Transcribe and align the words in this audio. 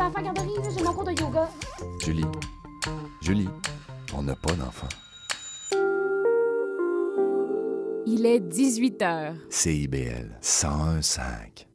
à 0.00 0.22
garderie, 0.22 0.50
j'ai 0.76 0.82
mon 0.84 0.92
cours 0.92 1.04
de 1.04 1.12
yoga. 1.12 1.48
Julie, 2.00 2.24
Julie, 3.20 3.48
on 4.14 4.22
n'a 4.22 4.34
pas 4.36 4.52
d'enfant. 4.52 4.88
Il 8.06 8.24
est 8.24 8.40
18 8.40 9.00
h. 9.00 9.34
CIBL 9.50 10.38
101.5. 10.40 11.66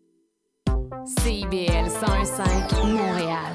CIBL 1.19 1.89
101.5 1.89 2.85
Montréal. 2.85 3.53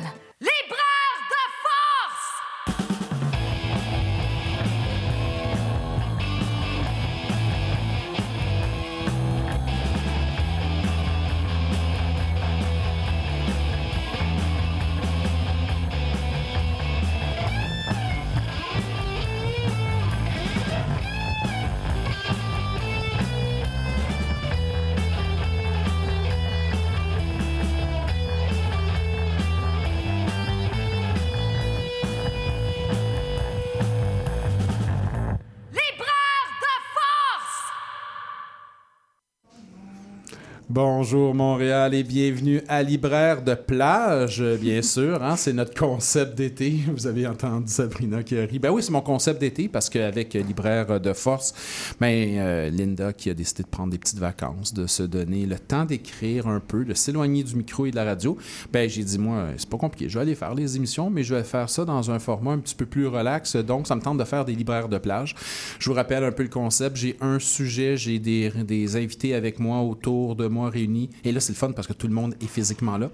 Bonjour 40.76 41.34
Montréal 41.34 41.94
et 41.94 42.02
bienvenue 42.02 42.60
à 42.68 42.82
Libraire 42.82 43.40
de 43.40 43.54
plage, 43.54 44.42
bien 44.60 44.82
sûr. 44.82 45.22
Hein, 45.22 45.34
c'est 45.36 45.54
notre 45.54 45.72
concept 45.72 46.34
d'été. 46.34 46.80
Vous 46.94 47.06
avez 47.06 47.26
entendu 47.26 47.72
Sabrina 47.72 48.22
qui 48.22 48.38
rit. 48.38 48.58
Ben 48.58 48.68
oui, 48.68 48.82
c'est 48.82 48.92
mon 48.92 49.00
concept 49.00 49.40
d'été 49.40 49.68
parce 49.68 49.88
qu'avec 49.88 50.34
Libraire 50.34 51.00
de 51.00 51.14
force, 51.14 51.54
ben, 51.98 52.12
euh, 52.12 52.68
Linda 52.68 53.14
qui 53.14 53.30
a 53.30 53.34
décidé 53.34 53.62
de 53.62 53.68
prendre 53.68 53.90
des 53.90 53.96
petites 53.96 54.18
vacances, 54.18 54.74
de 54.74 54.86
se 54.86 55.02
donner 55.02 55.46
le 55.46 55.58
temps 55.58 55.86
d'écrire 55.86 56.46
un 56.46 56.60
peu, 56.60 56.84
de 56.84 56.92
s'éloigner 56.92 57.42
du 57.42 57.56
micro 57.56 57.86
et 57.86 57.90
de 57.90 57.96
la 57.96 58.04
radio, 58.04 58.36
ben 58.70 58.86
j'ai 58.86 59.02
dit, 59.02 59.18
moi, 59.18 59.46
c'est 59.56 59.70
pas 59.70 59.78
compliqué. 59.78 60.10
Je 60.10 60.18
vais 60.18 60.24
aller 60.24 60.34
faire 60.34 60.54
les 60.54 60.76
émissions, 60.76 61.08
mais 61.08 61.22
je 61.22 61.34
vais 61.34 61.42
faire 61.44 61.70
ça 61.70 61.86
dans 61.86 62.10
un 62.10 62.18
format 62.18 62.52
un 62.52 62.58
petit 62.58 62.74
peu 62.74 62.84
plus 62.84 63.06
relax. 63.06 63.56
Donc, 63.56 63.86
ça 63.86 63.96
me 63.96 64.02
tente 64.02 64.18
de 64.18 64.24
faire 64.24 64.44
des 64.44 64.54
libraires 64.54 64.90
de 64.90 64.98
plage. 64.98 65.36
Je 65.78 65.88
vous 65.88 65.96
rappelle 65.96 66.22
un 66.22 66.32
peu 66.32 66.42
le 66.42 66.50
concept. 66.50 66.96
J'ai 66.98 67.16
un 67.22 67.38
sujet, 67.38 67.96
j'ai 67.96 68.18
des, 68.18 68.50
des 68.50 68.96
invités 68.96 69.34
avec 69.34 69.58
moi 69.58 69.80
autour 69.80 70.36
de 70.36 70.46
moi 70.48 70.65
réunis. 70.68 71.10
Et 71.24 71.32
là, 71.32 71.40
c'est 71.40 71.52
le 71.52 71.58
fun 71.58 71.72
parce 71.72 71.86
que 71.86 71.92
tout 71.92 72.06
le 72.06 72.14
monde 72.14 72.34
est 72.40 72.46
physiquement 72.46 72.98
là. 72.98 73.10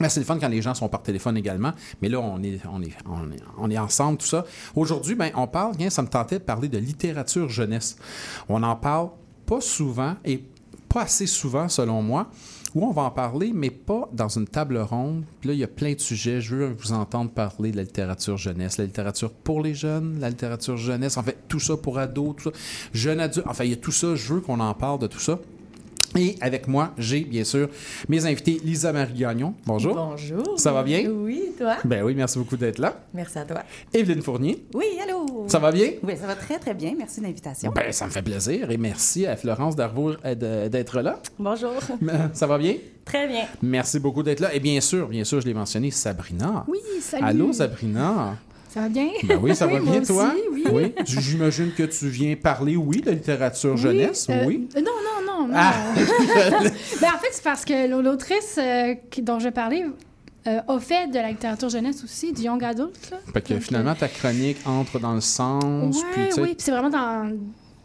Mais 0.00 0.08
c'est 0.08 0.20
le 0.20 0.26
fun 0.26 0.38
quand 0.38 0.48
les 0.48 0.62
gens 0.62 0.74
sont 0.74 0.88
par 0.88 1.02
téléphone 1.02 1.36
également. 1.36 1.72
Mais 2.02 2.08
là, 2.08 2.20
on 2.20 2.42
est, 2.42 2.60
on 2.70 2.82
est, 2.82 2.92
on 3.58 3.70
est, 3.70 3.78
ensemble, 3.78 4.18
tout 4.18 4.26
ça. 4.26 4.44
Aujourd'hui, 4.74 5.14
ben, 5.14 5.30
on 5.34 5.46
parle, 5.46 5.74
ça 5.90 6.02
me 6.02 6.08
tentait 6.08 6.38
de 6.38 6.44
parler 6.44 6.68
de 6.68 6.78
littérature 6.78 7.48
jeunesse. 7.48 7.96
On 8.48 8.62
en 8.62 8.76
parle 8.76 9.10
pas 9.46 9.60
souvent 9.60 10.16
et 10.24 10.42
pas 10.88 11.02
assez 11.02 11.26
souvent, 11.26 11.68
selon 11.68 12.02
moi, 12.02 12.28
où 12.74 12.84
on 12.84 12.92
va 12.92 13.02
en 13.02 13.10
parler, 13.10 13.52
mais 13.54 13.70
pas 13.70 14.08
dans 14.12 14.28
une 14.28 14.46
table 14.48 14.78
ronde. 14.78 15.24
Là, 15.44 15.52
il 15.52 15.58
y 15.58 15.64
a 15.64 15.68
plein 15.68 15.92
de 15.92 16.00
sujets. 16.00 16.40
Je 16.40 16.56
veux 16.56 16.76
vous 16.76 16.92
entendre 16.92 17.30
parler 17.30 17.70
de 17.70 17.76
la 17.76 17.82
littérature 17.84 18.36
jeunesse, 18.36 18.78
la 18.78 18.84
littérature 18.84 19.30
pour 19.30 19.62
les 19.62 19.74
jeunes, 19.74 20.18
la 20.18 20.30
littérature 20.30 20.76
jeunesse, 20.76 21.16
en 21.16 21.22
fait, 21.22 21.38
tout 21.46 21.60
ça 21.60 21.76
pour 21.76 21.98
ados, 21.98 22.34
tout 22.36 22.50
ça, 22.50 22.56
jeunes 22.92 23.20
adultes. 23.20 23.46
Enfin, 23.48 23.64
il 23.64 23.70
y 23.70 23.74
a 23.74 23.76
tout 23.76 23.92
ça. 23.92 24.16
Je 24.16 24.34
veux 24.34 24.40
qu'on 24.40 24.58
en 24.58 24.74
parle 24.74 24.98
de 24.98 25.06
tout 25.06 25.20
ça. 25.20 25.38
Et 26.16 26.36
avec 26.40 26.68
moi, 26.68 26.92
j'ai 26.96 27.20
bien 27.20 27.42
sûr 27.42 27.68
mes 28.08 28.24
invités 28.24 28.60
Lisa 28.64 28.92
Marie 28.92 29.14
Gagnon. 29.14 29.54
Bonjour. 29.66 29.94
Bonjour. 29.94 30.58
Ça 30.58 30.72
va 30.72 30.84
bien? 30.84 31.08
Oui, 31.10 31.52
toi? 31.58 31.76
Ben 31.84 32.04
oui, 32.04 32.14
merci 32.14 32.38
beaucoup 32.38 32.56
d'être 32.56 32.78
là. 32.78 33.00
Merci 33.12 33.38
à 33.38 33.44
toi. 33.44 33.62
Evelyne 33.92 34.22
Fournier. 34.22 34.64
Oui, 34.74 34.84
allô? 35.02 35.46
Ça 35.48 35.58
va 35.58 35.72
bien? 35.72 35.90
Oui, 36.02 36.16
ça 36.16 36.26
va 36.26 36.36
très, 36.36 36.58
très 36.58 36.74
bien. 36.74 36.94
Merci 36.96 37.20
de 37.20 37.26
l'invitation. 37.26 37.72
Ben, 37.72 37.90
ça 37.90 38.06
me 38.06 38.10
fait 38.10 38.22
plaisir 38.22 38.70
et 38.70 38.76
merci 38.76 39.26
à 39.26 39.36
Florence 39.36 39.74
Darvaux 39.74 40.12
euh, 40.24 40.68
d'être 40.68 41.00
là. 41.00 41.18
Bonjour. 41.38 41.74
Ça 42.32 42.46
va 42.46 42.58
bien? 42.58 42.76
Très 43.04 43.26
bien. 43.26 43.44
Merci 43.62 43.98
beaucoup 43.98 44.22
d'être 44.22 44.40
là. 44.40 44.54
Et 44.54 44.60
bien 44.60 44.80
sûr, 44.80 45.08
bien 45.08 45.24
sûr, 45.24 45.40
je 45.40 45.46
l'ai 45.46 45.54
mentionné, 45.54 45.90
Sabrina. 45.90 46.64
Oui, 46.68 46.78
salut. 47.00 47.24
Allô, 47.24 47.52
Sabrina. 47.52 48.36
Ça 48.74 48.80
va 48.80 48.88
bien? 48.88 49.08
Ben 49.22 49.38
oui, 49.40 49.54
ça 49.54 49.66
va 49.68 49.78
bien, 49.78 50.02
toi? 50.02 50.32
Aussi, 50.34 50.68
oui. 50.72 50.92
J'imagine 51.06 51.70
que 51.72 51.84
tu 51.84 52.08
viens 52.08 52.34
parler, 52.34 52.76
oui, 52.76 53.00
de 53.00 53.12
littérature 53.12 53.76
jeunesse, 53.76 54.26
euh, 54.28 54.44
oui. 54.46 54.68
non, 54.76 54.82
non, 54.82 55.24
non, 55.24 55.46
non. 55.48 55.54
Ah! 55.56 55.72
ben, 57.00 57.08
en 57.14 57.18
fait, 57.18 57.28
c'est 57.30 57.44
parce 57.44 57.64
que 57.64 57.86
l'autrice 58.02 58.58
euh, 58.58 58.94
dont 59.22 59.38
je 59.38 59.48
parlais 59.50 59.84
euh, 60.48 60.60
a 60.66 60.78
fait 60.80 61.06
de 61.08 61.14
la 61.14 61.30
littérature 61.30 61.68
jeunesse 61.68 62.02
aussi, 62.02 62.32
du 62.32 62.42
young 62.42 62.62
adult. 62.64 63.10
Là. 63.12 63.18
Fait 63.32 63.40
que 63.42 63.54
Donc, 63.54 63.62
finalement, 63.62 63.94
ta 63.94 64.08
chronique 64.08 64.58
entre 64.66 64.98
dans 64.98 65.14
le 65.14 65.20
sens. 65.20 65.96
Ouais, 65.96 66.28
puis, 66.32 66.42
oui, 66.42 66.54
c'est 66.58 66.72
vraiment 66.72 66.90
dans, 66.90 67.30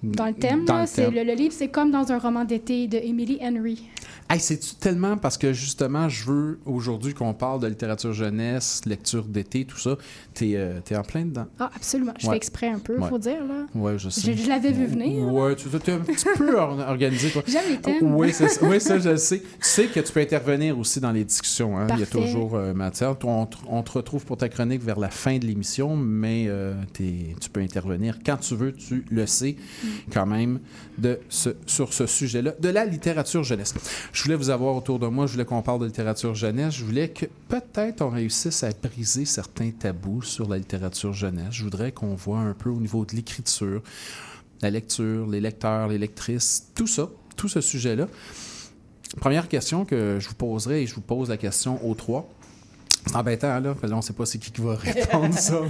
dans 0.02 0.26
le 0.26 0.34
thème. 0.34 0.66
Dans 0.66 0.74
là. 0.76 0.82
le 0.82 0.88
C'est- 0.88 1.04
thème. 1.06 1.14
Le, 1.14 1.24
le 1.24 1.34
livre, 1.34 1.54
c'est 1.56 1.68
comme 1.70 1.92
dans 1.92 2.12
un 2.12 2.18
roman 2.18 2.46
d'été 2.46 2.88
de 2.88 2.98
Emily 2.98 3.38
Henry. 3.42 3.84
Hey, 4.32 4.40
c'est 4.40 4.80
tellement 4.80 5.18
parce 5.18 5.40
que 5.40 5.54
justement, 5.54 6.08
je 6.08 6.24
veux 6.26 6.60
aujourd'hui 6.68 7.16
qu'on 7.16 7.34
parle 7.34 7.62
de 7.62 7.66
littérature 7.68 8.14
jeunesse, 8.14 8.82
lecture 8.86 9.24
d'été, 9.24 9.66
tout 9.66 9.80
ça. 9.80 9.98
T'es 10.36 10.52
euh, 10.56 10.82
t'es 10.86 10.96
en 10.96 11.02
plein 11.02 11.26
dedans. 11.26 11.48
Ah, 11.60 11.72
absolument. 11.76 12.14
Je 12.20 12.28
Ouais. 12.28 12.34
fais 12.34 12.38
exprès 12.38 12.68
un 12.68 12.78
peu, 12.78 12.96
Ouais. 13.00 13.10
faut 13.10 13.18
dire. 13.18 13.44
là. 13.44 13.66
Ouais, 13.74 13.98
je 13.98 14.10
sais. 14.10 14.32
Je, 14.36 14.44
je 14.44 14.48
l'avais 14.48 14.72
vu 14.72 14.86
venir. 14.86 15.26
Ouais, 15.34 15.56
tu 15.56 15.68
es 15.68 15.92
un 15.94 16.00
petit 16.02 16.26
peu 16.38 16.56
or- 16.60 16.78
organisé, 16.78 17.32
toi. 17.32 17.42
J'aime 17.48 17.64
les 17.72 17.78
thèmes. 17.82 18.14
Oui, 18.16 18.32
c'est 18.32 18.50
ça. 18.50 18.64
Oui, 18.68 18.80
ça, 18.80 19.00
je 19.00 19.10
le 19.10 19.18
sais. 19.18 19.40
Tu 19.40 19.48
sais 19.62 19.86
que 19.88 20.00
tu 20.00 20.14
peux 20.14 20.20
intervenir 20.20 20.78
aussi 20.78 21.00
dans 21.00 21.12
les 21.12 21.24
discussions. 21.26 21.76
Hein? 21.80 21.88
Il 21.94 22.00
y 22.00 22.04
a 22.04 22.06
toujours 22.06 22.54
euh, 22.56 22.76
matière. 22.76 23.16
On, 23.24 23.48
te- 23.48 23.58
on 23.68 23.82
te 23.82 23.92
retrouve 23.94 24.26
pour 24.26 24.38
ta 24.38 24.48
chronique 24.48 24.84
vers 24.84 25.00
la 25.00 25.10
fin 25.10 25.40
de 25.40 25.46
l'émission, 25.48 25.96
mais 25.98 26.46
euh, 26.48 26.76
tu 26.94 27.50
peux 27.52 27.62
intervenir 27.62 28.20
quand 28.24 28.38
tu 28.38 28.54
veux. 28.56 28.74
Tu 28.74 29.04
le 29.10 29.26
sais 29.26 29.56
Mm. 29.84 29.88
quand 30.14 30.26
même 30.28 30.60
de 31.00 31.20
ce, 31.30 31.50
sur 31.66 31.94
ce 31.94 32.06
sujet-là, 32.06 32.54
de 32.60 32.70
la 32.70 32.86
littérature 32.86 33.44
jeunesse. 33.44 33.74
Je 34.14 34.19
voulais 34.24 34.36
vous 34.36 34.50
avoir 34.50 34.76
autour 34.76 35.00
de 35.00 35.08
moi. 35.08 35.28
Je 35.28 35.34
voulais 35.34 35.46
qu'on 35.46 35.62
parle 35.62 35.82
de 35.82 35.86
littérature 35.86 36.36
jeunesse. 36.36 36.76
Je 36.76 36.84
voulais 36.84 37.10
que 37.10 37.26
peut-être 37.48 38.02
on 38.02 38.10
réussisse 38.10 38.64
à 38.64 38.70
briser 38.72 39.26
certains 39.26 39.72
tabous 39.72 40.24
sur 40.24 40.50
la 40.50 40.58
littérature 40.58 41.14
jeunesse. 41.14 41.52
Je 41.52 41.64
voudrais 41.64 41.92
qu'on 41.92 42.16
voit 42.16 42.40
un 42.40 42.54
peu 42.54 42.70
au 42.70 42.80
niveau 42.80 43.06
de 43.06 43.16
l'écriture, 43.16 43.82
la 44.62 44.70
lecture, 44.70 45.28
les 45.28 45.40
lecteurs, 45.40 45.88
les 45.88 45.98
lectrices, 45.98 46.68
tout 46.76 46.88
ça, 46.88 47.08
tout 47.36 47.48
ce 47.48 47.62
sujet-là. 47.62 48.08
Première 49.20 49.48
question 49.48 49.86
que 49.86 50.18
je 50.20 50.28
vous 50.28 50.36
poserai, 50.36 50.84
et 50.84 50.88
je 50.88 50.96
vous 50.96 51.02
pose 51.02 51.30
la 51.30 51.38
question 51.38 51.84
aux 51.88 51.96
trois. 51.96 52.30
C'est 53.06 53.16
embêtant, 53.16 53.60
là, 53.60 53.70
parce 53.70 53.82
que 53.82 53.88
là, 53.88 53.94
on 53.94 53.98
ne 53.98 54.04
sait 54.04 54.14
pas 54.14 54.26
c'est 54.26 54.38
qui 54.38 54.52
qui 54.52 54.62
va 54.62 54.76
répondre 54.76 55.34
ça. 55.34 55.62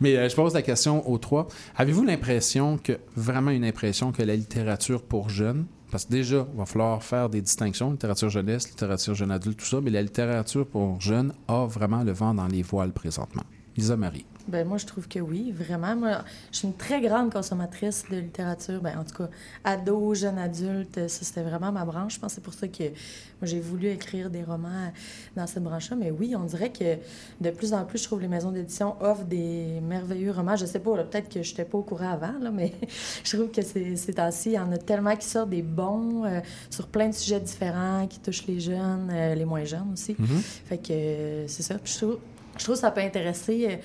Mais 0.00 0.16
euh, 0.16 0.28
je 0.28 0.34
pose 0.34 0.54
la 0.54 0.62
question 0.62 1.08
aux 1.08 1.18
trois. 1.18 1.48
Avez-vous 1.76 2.04
l'impression 2.04 2.78
que, 2.78 2.98
vraiment 3.16 3.50
une 3.50 3.64
impression 3.64 4.12
que 4.12 4.22
la 4.22 4.36
littérature 4.36 5.02
pour 5.02 5.28
jeunes, 5.28 5.66
parce 5.90 6.04
que 6.04 6.10
déjà, 6.10 6.46
il 6.52 6.58
va 6.58 6.66
falloir 6.66 7.02
faire 7.02 7.28
des 7.28 7.40
distinctions, 7.40 7.90
littérature 7.90 8.28
jeunesse, 8.28 8.68
littérature 8.68 9.14
jeune 9.14 9.30
adulte, 9.30 9.58
tout 9.58 9.66
ça, 9.66 9.80
mais 9.80 9.90
la 9.90 10.02
littérature 10.02 10.66
pour 10.66 11.00
jeunes 11.00 11.32
a 11.48 11.66
vraiment 11.66 12.02
le 12.02 12.12
vent 12.12 12.34
dans 12.34 12.48
les 12.48 12.62
voiles 12.62 12.92
présentement. 12.92 13.44
Lisa 13.76 13.96
Marie. 13.96 14.26
Ben, 14.48 14.66
moi, 14.66 14.78
je 14.78 14.86
trouve 14.86 15.08
que 15.08 15.18
oui, 15.18 15.52
vraiment. 15.52 15.96
Moi, 15.96 16.24
je 16.52 16.58
suis 16.58 16.68
une 16.68 16.76
très 16.76 17.00
grande 17.00 17.32
consommatrice 17.32 18.04
de 18.10 18.16
littérature. 18.16 18.80
Ben, 18.80 18.98
en 18.98 19.04
tout 19.04 19.14
cas, 19.14 19.28
ado, 19.64 20.14
jeune 20.14 20.38
adulte, 20.38 21.08
ça, 21.08 21.24
c'était 21.24 21.42
vraiment 21.42 21.72
ma 21.72 21.84
branche. 21.84 22.14
Je 22.14 22.20
pense 22.20 22.32
que 22.32 22.34
c'est 22.36 22.44
pour 22.44 22.54
ça 22.54 22.68
que 22.68 22.84
moi, 22.84 23.42
j'ai 23.42 23.60
voulu 23.60 23.88
écrire 23.88 24.30
des 24.30 24.42
romans 24.42 24.92
dans 25.36 25.46
cette 25.46 25.62
branche-là. 25.62 25.96
Mais 25.96 26.10
oui, 26.10 26.34
on 26.36 26.44
dirait 26.44 26.72
que 26.72 26.96
de 27.40 27.50
plus 27.50 27.74
en 27.74 27.84
plus, 27.84 27.98
je 27.98 28.04
trouve 28.04 28.20
les 28.20 28.28
maisons 28.28 28.50
d'édition 28.50 28.96
offrent 29.00 29.24
des 29.24 29.80
merveilleux 29.82 30.30
romans. 30.30 30.56
Je 30.56 30.64
sais 30.64 30.78
pas, 30.78 31.04
peut-être 31.04 31.28
que 31.28 31.42
je 31.42 31.50
n'étais 31.50 31.64
pas 31.64 31.78
au 31.78 31.82
courant 31.82 32.12
avant, 32.12 32.38
là, 32.40 32.50
mais 32.50 32.72
je 33.24 33.36
trouve 33.36 33.50
que 33.50 33.62
c'est 33.62 33.96
ces 33.96 34.14
temps-ci, 34.14 34.50
il 34.50 34.54
y 34.54 34.58
en 34.58 34.72
a 34.72 34.78
tellement 34.78 35.14
qui 35.16 35.26
sortent 35.26 35.50
des 35.50 35.62
bons 35.62 36.24
euh, 36.24 36.40
sur 36.70 36.86
plein 36.86 37.08
de 37.08 37.14
sujets 37.14 37.40
différents 37.40 38.06
qui 38.06 38.20
touchent 38.20 38.46
les 38.46 38.60
jeunes, 38.60 39.10
euh, 39.12 39.34
les 39.34 39.44
moins 39.44 39.64
jeunes 39.64 39.92
aussi. 39.92 40.16
Fait 40.66 40.78
que 40.78 40.92
euh, 40.92 41.48
c'est 41.48 41.62
ça. 41.62 41.76
Puis 41.78 41.92
je 41.92 41.98
trouve, 41.98 42.18
je 42.56 42.64
trouve 42.64 42.74
que 42.74 42.80
ça 42.80 42.90
peut 42.90 43.00
intéresser 43.00 43.80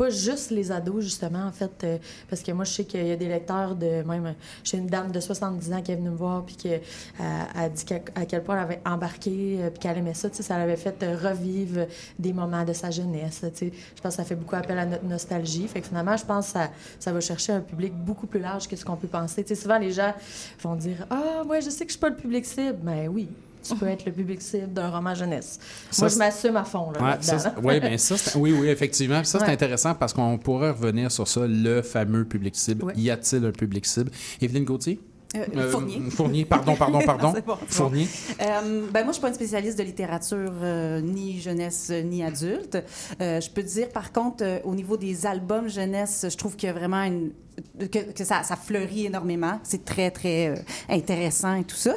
pas 0.00 0.08
juste 0.08 0.50
les 0.50 0.72
ados, 0.72 1.04
justement, 1.04 1.44
en 1.44 1.52
fait, 1.52 1.84
euh, 1.84 1.98
parce 2.30 2.42
que 2.42 2.52
moi, 2.52 2.64
je 2.64 2.72
sais 2.72 2.84
qu'il 2.84 3.06
y 3.06 3.12
a 3.12 3.16
des 3.16 3.28
lecteurs 3.28 3.76
de 3.76 4.02
même. 4.02 4.34
J'ai 4.64 4.78
une 4.78 4.86
dame 4.86 5.12
de 5.12 5.20
70 5.20 5.74
ans 5.74 5.82
qui 5.82 5.92
est 5.92 5.96
venue 5.96 6.08
me 6.08 6.16
voir, 6.16 6.42
puis 6.42 6.56
qui 6.56 6.72
euh, 6.72 6.78
a 7.20 7.68
dit 7.68 7.84
à 8.14 8.24
quel 8.24 8.42
point 8.42 8.56
elle 8.56 8.62
avait 8.62 8.80
embarqué, 8.86 9.58
euh, 9.60 9.68
puis 9.68 9.78
qu'elle 9.78 9.98
aimait 9.98 10.14
ça. 10.14 10.30
Tu 10.30 10.36
sais, 10.36 10.42
ça 10.42 10.56
l'avait 10.56 10.78
fait 10.78 11.04
revivre 11.04 11.86
des 12.18 12.32
moments 12.32 12.64
de 12.64 12.72
sa 12.72 12.90
jeunesse. 12.90 13.44
Tu 13.52 13.58
sais, 13.58 13.72
je 13.94 14.00
pense 14.00 14.12
que 14.12 14.22
ça 14.22 14.24
fait 14.24 14.36
beaucoup 14.36 14.56
appel 14.56 14.78
à 14.78 14.86
notre 14.86 15.04
nostalgie. 15.04 15.68
Fait 15.68 15.82
que 15.82 15.88
finalement, 15.88 16.16
je 16.16 16.24
pense 16.24 16.46
que 16.46 16.52
ça, 16.52 16.70
ça 16.98 17.12
va 17.12 17.20
chercher 17.20 17.52
un 17.52 17.60
public 17.60 17.92
beaucoup 17.92 18.26
plus 18.26 18.40
large 18.40 18.68
que 18.68 18.76
ce 18.76 18.86
qu'on 18.86 18.96
peut 18.96 19.06
penser. 19.06 19.44
Tu 19.44 19.54
sais, 19.54 19.60
souvent, 19.60 19.76
les 19.76 19.92
gens 19.92 20.14
vont 20.62 20.76
dire 20.76 21.06
Ah, 21.10 21.42
moi, 21.44 21.60
je 21.60 21.68
sais 21.68 21.84
que 21.84 21.90
je 21.90 21.98
suis 21.98 22.00
pas 22.00 22.08
le 22.08 22.16
public 22.16 22.46
cible. 22.46 22.78
Ben 22.82 23.06
oui. 23.06 23.28
Tu 23.62 23.74
peux 23.76 23.86
être 23.88 24.04
le 24.06 24.12
public 24.12 24.40
cible 24.42 24.72
d'un 24.72 24.90
roman 24.90 25.14
jeunesse. 25.14 25.58
Ça, 25.90 26.02
Moi, 26.02 26.08
je 26.08 26.18
m'assume 26.18 26.56
à 26.56 26.64
fond. 26.64 26.90
Là, 26.92 27.02
Ouais, 27.02 27.16
ça, 27.20 27.38
c'est- 27.38 27.48
oui, 27.62 27.80
ben 27.80 27.96
ça, 27.98 28.14
oui, 28.38 28.52
oui, 28.58 28.68
effectivement. 28.68 29.18
Puis 29.18 29.26
Ça, 29.28 29.38
c'est 29.38 29.46
Ouais. 29.46 29.52
intéressant 29.52 29.94
parce 29.94 30.12
qu'on 30.12 30.38
pourrait 30.38 30.70
revenir 30.70 31.10
sur 31.12 31.28
ça, 31.28 31.42
le 31.46 31.82
fameux 31.82 32.24
public 32.24 32.56
cible. 32.56 32.84
Ouais. 32.84 32.92
Y 32.96 33.10
a-t-il 33.10 33.44
un 33.44 33.52
public 33.52 33.86
cible? 33.86 34.10
Evelyne 34.40 34.64
Gauthier? 34.64 35.00
Euh, 35.36 35.44
Euh, 35.56 35.70
Fournier. 35.70 36.00
Fournier, 36.10 36.44
pardon, 36.44 36.74
pardon, 36.74 36.98
pardon. 37.06 37.32
Bon. 37.46 37.56
Fournier. 37.68 38.08
Euh, 38.40 38.86
ben 38.92 39.04
moi, 39.04 39.08
je 39.08 39.12
suis 39.12 39.20
pas 39.20 39.28
une 39.28 39.34
spécialiste 39.34 39.78
de 39.78 39.84
littérature 39.84 40.50
euh, 40.60 41.00
ni 41.00 41.40
jeunesse 41.40 41.92
ni 42.04 42.24
adulte. 42.24 42.78
Euh, 43.20 43.40
je 43.40 43.48
peux 43.50 43.62
te 43.62 43.68
dire, 43.68 43.90
par 43.90 44.10
contre, 44.10 44.42
euh, 44.42 44.58
au 44.64 44.74
niveau 44.74 44.96
des 44.96 45.26
albums 45.26 45.68
jeunesse, 45.68 46.26
je 46.28 46.36
trouve 46.36 46.56
qu'il 46.56 46.66
y 46.66 46.70
a 46.70 46.72
vraiment 46.74 47.02
une 47.04 47.30
que, 47.78 48.12
que 48.12 48.24
ça, 48.24 48.42
ça 48.42 48.56
fleurit 48.56 49.06
énormément. 49.06 49.58
C'est 49.62 49.84
très, 49.84 50.10
très 50.10 50.48
euh, 50.48 50.54
intéressant 50.88 51.54
et 51.54 51.64
tout 51.64 51.76
ça. 51.76 51.94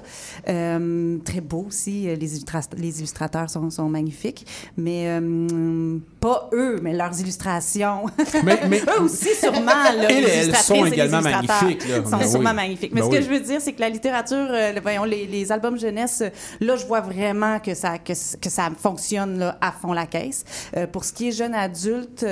Euh, 0.49 1.17
très 1.25 1.41
beau 1.41 1.65
aussi. 1.67 2.07
Euh, 2.09 2.15
Les, 2.15 2.37
illustra- 2.39 2.75
les 2.77 2.99
illustrateurs 2.99 3.49
sont, 3.49 3.69
sont 3.69 3.89
magnifiques. 3.89 4.45
Mais 4.77 5.05
euh, 5.07 5.97
pas 6.19 6.49
eux, 6.53 6.79
mais 6.81 6.93
leurs 6.93 7.19
illustrations. 7.19 8.05
Mais, 8.43 8.59
mais 8.69 8.81
eux 8.97 9.01
aussi, 9.01 9.35
sûrement. 9.35 9.65
Là, 9.65 10.07
Elles, 10.09 10.23
les 10.23 10.29
elles 10.29 10.43
illustratrices 10.45 10.65
sont 10.65 10.83
les 10.83 10.93
également 10.93 11.21
magnifiques, 11.21 11.87
là. 11.89 12.03
sont 12.03 12.17
Ben 12.17 12.27
sûrement 12.29 12.49
oui. 12.51 12.55
magnifiques. 12.55 12.91
Mais 12.93 13.01
Ben 13.01 13.07
ce 13.07 13.11
que 13.11 13.17
oui. 13.19 13.23
je 13.23 13.29
veux 13.29 13.39
dire, 13.39 13.61
c'est 13.61 13.73
que 13.73 13.81
la 13.81 13.89
littérature, 13.89 14.47
voyons, 14.81 15.03
les, 15.03 15.25
les 15.27 15.51
albums 15.51 15.77
jeunesse, 15.77 16.23
là, 16.59 16.75
je 16.75 16.85
vois 16.85 17.01
vraiment 17.01 17.59
que 17.59 17.73
ça, 17.73 17.97
que, 17.97 18.13
ça 18.13 18.69
fonctionne 18.77 19.39
là, 19.39 19.57
à 19.61 19.71
fond 19.71 19.93
la 19.93 20.05
caisse. 20.05 20.43
Pour 20.91 21.03
ce 21.05 21.13
qui 21.13 21.29
est 21.29 21.31
jeune 21.31 21.53
adulte 21.53 22.25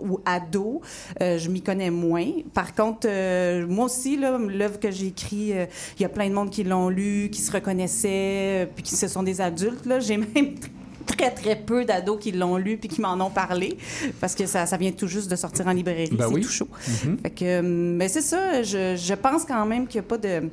ou 0.00 0.20
ado, 0.24 0.80
je 1.20 1.48
m'y 1.48 1.62
connais 1.62 1.90
moins. 1.90 2.26
Par 2.54 2.67
contre, 2.74 3.06
euh, 3.08 3.66
moi 3.66 3.86
aussi, 3.86 4.16
l'œuvre 4.16 4.78
que 4.80 4.90
j'ai 4.90 5.08
écrite, 5.08 5.52
euh, 5.52 5.66
il 5.98 6.02
y 6.02 6.04
a 6.04 6.08
plein 6.08 6.28
de 6.28 6.34
monde 6.34 6.50
qui 6.50 6.64
l'ont 6.64 6.88
lu, 6.88 7.28
qui 7.30 7.40
se 7.40 7.50
reconnaissaient, 7.52 8.64
euh, 8.64 8.66
puis 8.72 8.82
qui 8.82 8.96
ce 8.96 9.08
sont 9.08 9.22
des 9.22 9.40
adultes. 9.40 9.84
J'ai 10.00 10.16
même 10.16 10.54
très, 11.06 11.30
très 11.30 11.56
peu 11.56 11.84
d'ados 11.84 12.18
qui 12.20 12.32
l'ont 12.32 12.56
lu 12.56 12.76
puis 12.76 12.88
qui 12.88 13.00
m'en 13.00 13.14
ont 13.20 13.30
parlé 13.30 13.78
parce 14.20 14.34
que 14.34 14.46
ça, 14.46 14.66
ça 14.66 14.76
vient 14.76 14.92
tout 14.92 15.06
juste 15.08 15.30
de 15.30 15.36
sortir 15.36 15.66
en 15.66 15.72
librairie. 15.72 16.10
Ben 16.12 16.26
c'est 16.28 16.34
oui. 16.34 16.40
tout 16.42 16.50
chaud. 16.50 16.68
Mhm. 17.04 17.18
Fait 17.22 17.30
que, 17.30 17.44
euh, 17.44 17.62
mais 17.62 18.08
c'est 18.08 18.20
ça, 18.22 18.62
je, 18.62 18.96
je 18.96 19.14
pense 19.14 19.44
quand 19.44 19.64
même 19.66 19.86
qu'il 19.86 20.00
n'y 20.00 20.06
a 20.06 20.08
pas 20.08 20.18
de. 20.18 20.48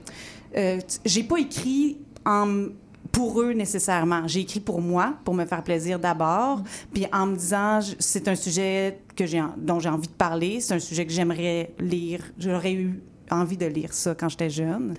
euh, 0.58 0.80
j'ai 1.04 1.24
pas 1.24 1.38
écrit 1.38 1.98
en 2.26 2.68
pour 3.16 3.42
eux 3.42 3.54
nécessairement. 3.54 4.28
J'ai 4.28 4.42
écrit 4.42 4.60
pour 4.60 4.82
moi, 4.82 5.14
pour 5.24 5.34
me 5.34 5.46
faire 5.46 5.64
plaisir 5.64 5.98
d'abord, 6.00 6.62
puis 6.94 7.06
en 7.14 7.28
me 7.28 7.36
disant 7.36 7.80
je- 7.82 7.96
c'est 8.00 8.28
un 8.28 8.36
sujet 8.36 9.00
que 9.16 9.26
j'ai 9.26 9.42
dont 9.58 9.80
j'ai 9.80 9.90
envie 9.90 10.08
de 10.08 10.14
parler, 10.14 10.60
c'est 10.60 10.74
un 10.74 10.80
sujet 10.80 11.06
que 11.06 11.14
j'aimerais 11.14 11.72
lire. 11.80 12.20
J'aurais 12.38 12.74
eu 12.74 13.02
envie 13.32 13.58
de 13.58 13.66
lire 13.66 13.94
ça 13.94 14.14
quand 14.16 14.28
j'étais 14.30 14.50
jeune. 14.50 14.94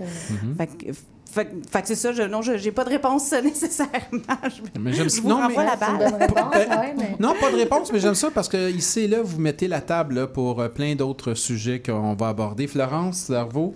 Fait 0.56 0.66
que, 0.66 0.92
fait, 1.30 1.44
que- 1.44 1.68
fait 1.70 1.82
que 1.82 1.88
c'est 1.88 1.94
ça, 1.94 2.12
je, 2.12 2.22
non, 2.22 2.40
je- 2.40 2.56
j'ai 2.56 2.72
pas 2.72 2.84
de 2.84 2.88
réponse 2.90 3.30
nécessairement. 3.44 3.92
Je- 4.44 4.80
Mais 4.80 4.92
j'aime 4.94 5.10
Je 5.10 5.20
vous 5.20 5.28
Non, 5.28 5.36
renvoie 5.36 5.64
mais- 5.64 5.70
la 5.70 5.76
C'est 5.78 5.92
une 5.92 5.98
balle. 5.98 6.10
bonne 6.10 6.20
réponse, 6.22 6.56
ouais, 6.56 6.94
mais... 6.98 7.16
Non, 7.20 7.34
pas 7.38 7.50
de 7.52 7.56
réponse, 7.56 7.92
mais 7.92 8.00
j'aime 8.00 8.14
ça 8.14 8.30
parce 8.30 8.48
que 8.48 8.70
ici 8.72 9.00
et 9.00 9.08
là, 9.08 9.18
vous 9.22 9.38
mettez 9.38 9.68
la 9.68 9.80
table 9.82 10.14
là, 10.14 10.26
pour 10.26 10.60
euh, 10.60 10.68
plein 10.68 10.94
d'autres 10.94 11.34
sujets 11.34 11.80
qu'on 11.82 12.14
va 12.14 12.28
aborder. 12.30 12.66
Florence 12.66 13.30
Darvaux, 13.30 13.74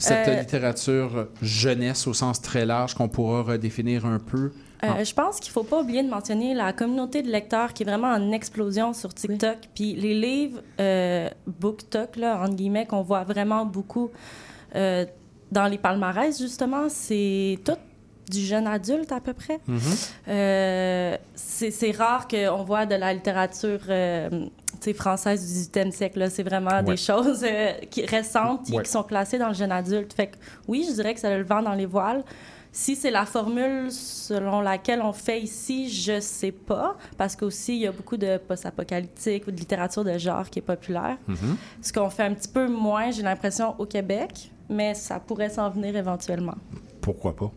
cette 0.00 0.28
Euh, 0.28 0.40
littérature 0.40 1.28
jeunesse 1.42 2.06
au 2.06 2.14
sens 2.14 2.40
très 2.40 2.64
large 2.66 2.94
qu'on 2.94 3.08
pourra 3.08 3.42
redéfinir 3.42 4.06
un 4.06 4.18
peu? 4.18 4.50
Euh. 4.82 5.04
Je 5.04 5.12
pense 5.12 5.40
qu'il 5.40 5.52
faut 5.52 5.62
pas 5.62 5.80
oublier 5.82 6.02
de 6.02 6.08
mentionner 6.08 6.54
la 6.54 6.72
communauté 6.72 7.22
de 7.22 7.30
lecteurs 7.30 7.74
qui 7.74 7.82
est 7.82 7.86
vraiment 7.86 8.08
en 8.08 8.32
explosion 8.32 8.94
sur 8.94 9.12
TikTok. 9.12 9.58
Puis 9.74 9.94
les 9.94 10.14
livres 10.14 10.62
euh, 10.80 11.28
BookTok, 11.46 12.16
là, 12.16 12.40
entre 12.42 12.54
guillemets, 12.54 12.86
qu'on 12.86 13.02
voit 13.02 13.24
vraiment 13.24 13.66
beaucoup 13.66 14.10
euh, 14.74 15.04
dans 15.52 15.66
les 15.66 15.78
palmarès, 15.78 16.40
justement, 16.40 16.88
c'est 16.88 17.58
tout 17.64 17.76
du 18.30 18.40
jeune 18.40 18.66
adulte 18.68 19.12
à 19.12 19.20
peu 19.20 19.34
près. 19.34 19.58
Mhm. 19.66 19.80
Euh, 20.28 21.16
c'est 21.34 21.90
rare 21.90 22.28
qu'on 22.28 22.62
voit 22.62 22.86
de 22.86 22.94
la 22.94 23.12
littérature 23.12 23.80
euh, 23.88 24.46
française 24.94 25.40
du 25.46 25.52
18e 25.80 25.90
siècle. 25.92 26.30
C'est 26.30 26.42
vraiment 26.42 26.70
Ouais. 26.70 26.82
des 26.82 26.96
choses 26.96 27.44
euh, 27.44 27.72
qui, 27.90 28.04
récentes 28.06 28.64
qui- 28.64 28.78
sont 28.90 29.02
classées 29.02 29.38
dans 29.38 29.48
le 29.48 29.54
jeune 29.54 29.72
adulte. 29.72 30.12
Fait 30.12 30.28
que 30.28 30.36
oui, 30.68 30.84
je 30.88 30.94
dirais 30.94 31.14
que 31.14 31.20
ça 31.20 31.28
a 31.28 31.36
le 31.36 31.44
vent 31.44 31.62
dans 31.62 31.74
les 31.74 31.86
voiles. 31.86 32.24
Si 32.72 32.94
c'est 32.94 33.10
la 33.10 33.26
formule 33.26 33.90
selon 33.90 34.60
laquelle 34.60 35.02
on 35.02 35.12
fait 35.12 35.40
ici, 35.40 35.90
je 35.90 36.20
sais 36.20 36.52
pas, 36.52 36.96
parce 37.18 37.34
qu'aussi 37.34 37.74
il 37.74 37.80
y 37.80 37.86
a 37.88 37.90
beaucoup 37.92 38.16
de 38.16 38.36
post-apocalyptique 38.38 39.48
ou 39.48 39.50
de 39.50 39.56
littérature 39.56 40.04
de 40.04 40.16
genre 40.18 40.48
qui 40.48 40.60
est 40.60 40.62
populaire. 40.62 41.16
Mhm. 41.26 41.56
Ce 41.82 41.92
qu'on 41.92 42.08
fait 42.10 42.22
un 42.22 42.32
petit 42.34 42.48
peu 42.48 42.68
moins, 42.68 43.10
j'ai 43.10 43.22
l'impression, 43.22 43.74
au 43.80 43.86
Québec, 43.86 44.52
mais 44.68 44.94
ça 44.94 45.18
pourrait 45.18 45.50
s'en 45.50 45.68
venir 45.68 45.96
éventuellement. 45.96 46.54
Pourquoi 47.00 47.34
pas? 47.34 47.50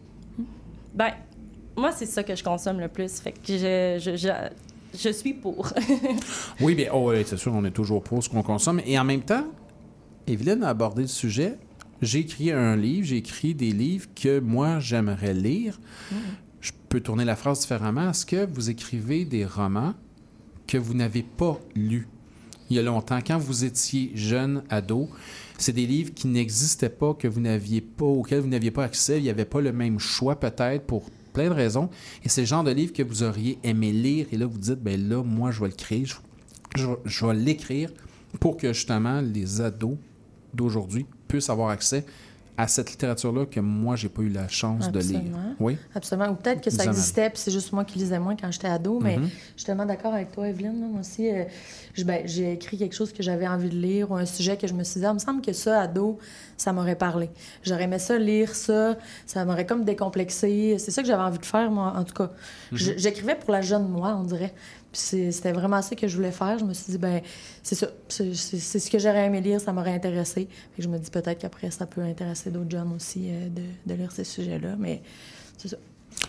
Ben, 0.95 1.11
moi, 1.77 1.91
c'est 1.91 2.07
ça 2.07 2.23
que 2.23 2.35
je 2.35 2.43
consomme 2.43 2.79
le 2.79 2.87
plus. 2.87 3.19
Fait 3.19 3.33
que 3.33 3.37
je, 3.45 3.97
je, 3.99 4.15
je, 4.15 4.29
je 4.97 5.09
suis 5.09 5.33
pour. 5.33 5.73
Oui, 6.61 6.75
bien, 6.75 6.89
oh, 6.93 7.11
c'est 7.25 7.37
sûr, 7.37 7.53
on 7.53 7.65
est 7.65 7.71
toujours 7.71 8.03
pour 8.03 8.23
ce 8.23 8.29
qu'on 8.29 8.43
consomme. 8.43 8.81
Et 8.85 8.97
en 8.97 9.03
même 9.03 9.21
temps, 9.21 9.45
Evelyne 10.27 10.63
a 10.63 10.69
abordé 10.69 11.03
le 11.03 11.07
sujet. 11.07 11.57
J'ai 12.01 12.19
écrit 12.19 12.51
un 12.51 12.75
livre, 12.75 13.07
j'ai 13.07 13.17
écrit 13.17 13.55
des 13.55 13.71
livres 13.71 14.07
que 14.15 14.39
moi, 14.39 14.79
j'aimerais 14.79 15.33
lire. 15.33 15.79
Je 16.61 16.71
peux 16.89 16.99
tourner 16.99 17.25
la 17.25 17.35
phrase 17.35 17.61
différemment. 17.61 18.09
Est-ce 18.09 18.25
que 18.25 18.45
vous 18.45 18.69
écrivez 18.69 19.25
des 19.25 19.45
romans 19.45 19.93
que 20.67 20.77
vous 20.77 20.93
n'avez 20.93 21.23
pas 21.23 21.59
lus? 21.75 22.07
Il 22.69 22.77
y 22.77 22.79
a 22.79 22.83
longtemps, 22.83 23.19
quand 23.25 23.37
vous 23.37 23.65
étiez 23.65 24.11
jeune, 24.15 24.63
ado? 24.69 25.09
C'est 25.57 25.73
des 25.73 25.85
livres 25.85 26.13
qui 26.13 26.27
n'existaient 26.27 26.89
pas, 26.89 27.13
que 27.13 27.27
vous 27.27 27.39
n'aviez 27.39 27.81
pas, 27.81 28.05
auxquels 28.05 28.39
vous 28.39 28.47
n'aviez 28.47 28.71
pas 28.71 28.85
accès. 28.85 29.17
Il 29.17 29.23
n'y 29.23 29.29
avait 29.29 29.45
pas 29.45 29.61
le 29.61 29.71
même 29.71 29.99
choix, 29.99 30.39
peut-être, 30.39 30.85
pour 30.85 31.09
plein 31.33 31.49
de 31.49 31.53
raisons. 31.53 31.89
Et 32.23 32.29
c'est 32.29 32.41
le 32.41 32.47
genre 32.47 32.63
de 32.63 32.71
livre 32.71 32.93
que 32.93 33.03
vous 33.03 33.23
auriez 33.23 33.57
aimé 33.63 33.91
lire. 33.91 34.27
Et 34.31 34.37
là, 34.37 34.45
vous 34.45 34.57
dites, 34.57 34.81
ben 34.81 35.09
là, 35.09 35.23
moi, 35.23 35.51
je 35.51 35.59
vais 35.59 35.67
le 35.67 35.75
créer. 35.75 36.05
Je, 36.05 36.87
je, 37.05 37.25
vais 37.25 37.33
l'écrire 37.33 37.91
pour 38.39 38.57
que, 38.57 38.73
justement, 38.73 39.21
les 39.21 39.61
ados 39.61 39.97
d'aujourd'hui 40.53 41.05
puissent 41.27 41.49
avoir 41.49 41.69
accès 41.69 42.05
à 42.55 42.67
cette 42.67 42.91
littérature-là 42.91 43.45
que 43.47 43.59
moi, 43.59 43.95
j'ai 43.95 44.09
pas 44.09 44.21
eu 44.21 44.29
la 44.29 44.47
chance 44.47 44.91
de 44.91 44.99
lire. 44.99 45.21
Oui? 45.59 45.77
Absolument. 45.95 46.29
Ou 46.29 46.35
peut-être 46.35 46.61
que 46.61 46.69
ça 46.69 46.85
existait, 46.85 47.29
puis 47.29 47.39
c'est 47.39 47.51
juste 47.51 47.71
moi 47.73 47.83
qui 47.83 47.97
lisais 47.99 48.19
moins 48.19 48.35
quand 48.35 48.51
j'étais 48.51 48.67
ado, 48.67 48.99
mais 49.01 49.17
Mhm. 49.17 49.27
je 49.27 49.59
suis 49.61 49.65
tellement 49.65 49.85
d'accord 49.85 50.13
avec 50.13 50.31
toi, 50.31 50.47
Evelyne. 50.47 50.79
là. 50.79 50.87
Moi 50.87 50.99
aussi, 50.99 51.29
euh, 51.31 51.45
ben, 52.05 52.21
j'ai 52.25 52.53
écrit 52.53 52.77
quelque 52.77 52.93
chose 52.95 53.11
que 53.11 53.23
j'avais 53.23 53.47
envie 53.47 53.69
de 53.69 53.75
lire 53.75 54.11
ou 54.11 54.15
un 54.15 54.25
sujet 54.25 54.55
que 54.57 54.67
je 54.67 54.73
me 54.73 54.83
suis 54.83 54.99
dit, 54.99 55.05
ah, 55.05 55.09
il 55.11 55.15
me 55.15 55.19
semble 55.19 55.41
que 55.41 55.51
ça, 55.53 55.81
ado, 55.81 56.19
ça 56.57 56.71
m'aurait 56.73 56.95
parlé. 56.95 57.29
J'aurais 57.63 57.83
aimé 57.85 57.97
ça, 57.99 58.17
lire 58.19 58.53
ça, 58.53 58.97
ça 59.25 59.43
m'aurait 59.45 59.65
comme 59.65 59.83
décomplexé. 59.83 60.77
C'est 60.79 60.91
ça 60.91 61.01
que 61.01 61.07
j'avais 61.07 61.23
envie 61.23 61.39
de 61.39 61.45
faire, 61.45 61.71
moi, 61.71 61.93
en 61.97 62.03
tout 62.03 62.13
cas. 62.13 62.29
Mhm. 62.71 62.77
Je- 62.77 62.93
J'écrivais 62.97 63.35
pour 63.35 63.51
la 63.51 63.61
jeune 63.61 63.87
moi, 63.87 64.15
on 64.19 64.23
dirait. 64.23 64.53
C'était 64.93 65.51
vraiment 65.51 65.81
ça 65.81 65.95
que 65.95 66.07
je 66.07 66.15
voulais 66.15 66.31
faire. 66.31 66.59
Je 66.59 66.65
me 66.65 66.73
suis 66.73 66.91
dit, 66.91 66.97
ben 66.99 67.21
c'est 67.63 67.75
ça. 67.75 67.87
C'est 68.07 68.33
ce 68.33 68.89
que 68.89 68.99
j'aurais 68.99 69.25
aimé 69.25 69.41
lire, 69.41 69.59
ça 69.59 69.73
m'aurait 69.73 69.93
intéressé. 69.93 70.47
Je 70.77 70.87
me 70.87 70.99
dis 70.99 71.09
peut-être 71.09 71.39
qu'après, 71.39 71.71
ça 71.71 71.87
peut 71.87 72.01
intéresser 72.01 72.51
d'autres 72.51 72.69
jeunes 72.69 72.93
aussi 72.93 73.29
euh, 73.29 73.49
de, 73.49 73.93
lire 73.93 74.11
ces 74.11 74.23
sujets-là. 74.23 74.75
Mais 74.77 75.01
c'est 75.57 75.69
ça. 75.69 75.77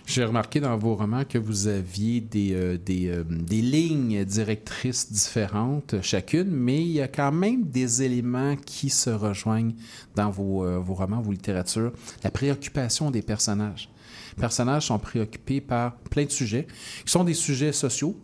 J'ai 0.07 0.25
remarqué 0.25 0.61
dans 0.61 0.77
vos 0.79 0.95
romans 0.97 1.25
que 1.29 1.37
vous 1.37 1.67
aviez 1.67 2.23
des, 2.23 2.55
euh, 2.55 2.79
euh, 2.89 3.25
des 3.29 3.61
lignes 3.61 4.25
directrices 4.25 5.13
différentes 5.13 6.01
chacune, 6.01 6.49
mais 6.51 6.81
il 6.81 6.93
y 6.93 7.03
a 7.03 7.09
quand 7.09 7.33
même 7.33 7.65
des 7.65 8.03
éléments 8.03 8.57
qui 8.57 8.89
se 8.89 9.11
rejoignent 9.11 9.75
dans 10.15 10.31
vos, 10.31 10.81
vos 10.81 10.95
romans, 10.95 11.21
vos 11.21 11.33
littératures. 11.33 11.93
La 12.23 12.31
préoccupation 12.31 13.11
des 13.11 13.21
personnages. 13.21 13.91
Les 14.37 14.41
personnages 14.41 14.87
sont 14.87 14.99
préoccupés 14.99 15.61
par 15.61 15.97
plein 15.97 16.25
de 16.25 16.31
sujets, 16.31 16.67
qui 17.05 17.13
sont 17.13 17.25
des 17.25 17.35
sujets 17.35 17.73
sociaux, 17.73 18.17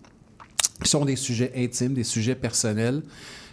sont 0.88 1.04
des 1.04 1.16
sujets 1.16 1.52
intimes, 1.56 1.94
des 1.94 2.04
sujets 2.04 2.34
personnels. 2.34 3.02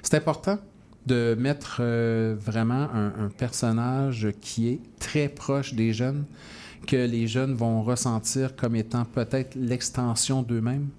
C'est 0.03 0.15
important 0.15 0.57
de 1.05 1.35
mettre 1.39 1.77
euh, 1.79 2.35
vraiment 2.39 2.87
un, 2.93 3.25
un 3.25 3.29
personnage 3.29 4.29
qui 4.41 4.69
est 4.69 4.79
très 4.99 5.29
proche 5.29 5.73
des 5.73 5.93
jeunes, 5.93 6.25
que 6.85 6.97
les 6.97 7.27
jeunes 7.27 7.53
vont 7.53 7.81
ressentir 7.81 8.55
comme 8.55 8.75
étant 8.75 9.05
peut-être 9.05 9.55
l'extension 9.55 10.41
d'eux-mêmes. 10.41 10.89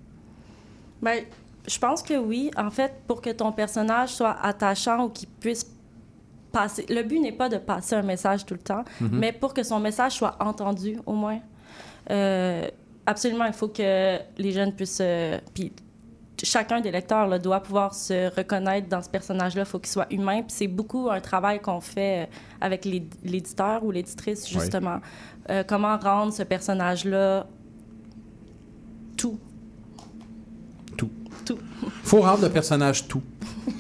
Ben, 1.03 1.25
je 1.67 1.79
pense 1.79 2.03
que 2.03 2.15
oui. 2.15 2.51
En 2.57 2.71
fait, 2.71 2.95
pour 3.07 3.21
que 3.21 3.31
ton 3.31 3.53
personnage 3.53 4.11
soit 4.15 4.37
attachant 4.43 5.05
ou 5.05 5.09
qu'il 5.11 5.29
puisse 5.29 5.67
passer. 6.51 6.87
Le 6.89 7.03
but 7.03 7.21
n'est 7.21 7.33
pas 7.33 7.49
de 7.51 7.59
passer 7.59 7.95
un 7.95 8.03
message 8.03 8.47
tout 8.47 8.55
le 8.55 8.61
temps, 8.61 8.85
mais 9.01 9.33
pour 9.33 9.53
que 9.53 9.63
son 9.63 9.79
message 9.81 10.13
soit 10.13 10.37
entendu 10.41 10.99
au 11.05 11.13
moins. 11.13 11.41
Euh, 12.11 12.67
absolument, 13.05 13.45
il 13.45 13.53
faut 13.53 13.69
que 13.69 14.19
les 14.39 14.53
jeunes 14.53 14.73
puissent. 14.73 14.99
euh, 15.03 15.39
puis 15.53 15.73
chacun 16.47 16.81
des 16.81 16.91
lecteurs 16.91 17.27
là, 17.27 17.39
doit 17.39 17.61
pouvoir 17.61 17.95
se 17.95 18.35
reconnaître 18.35 18.89
dans 18.89 19.03
ce 19.03 19.09
personnage-là. 19.09 19.63
Il 19.63 19.67
faut 19.69 19.79
qu'il 19.79 19.89
soit 19.91 20.07
humain. 20.13 20.43
Puis 20.43 20.55
c'est 20.57 20.67
beaucoup 20.69 21.09
un 21.11 21.21
travail 21.21 21.61
qu'on 21.61 21.81
fait 21.81 22.23
euh, 22.23 22.27
avec 22.61 22.85
l'éd- 22.85 23.15
l'éditeur 23.25 23.85
ou 23.85 23.91
l'éditrice, 23.91 24.49
justement. 24.49 24.99
Euh, 25.51 25.63
comment 25.67 25.97
rendre 25.99 26.33
ce 26.33 26.43
personnage-là 26.43 27.47
tout. 29.17 29.39
Tout. 30.97 31.11
Tout. 31.45 31.59
faut 32.05 32.21
rendre 32.21 32.43
le 32.43 32.51
personnage 32.51 33.09
tout. 33.09 33.23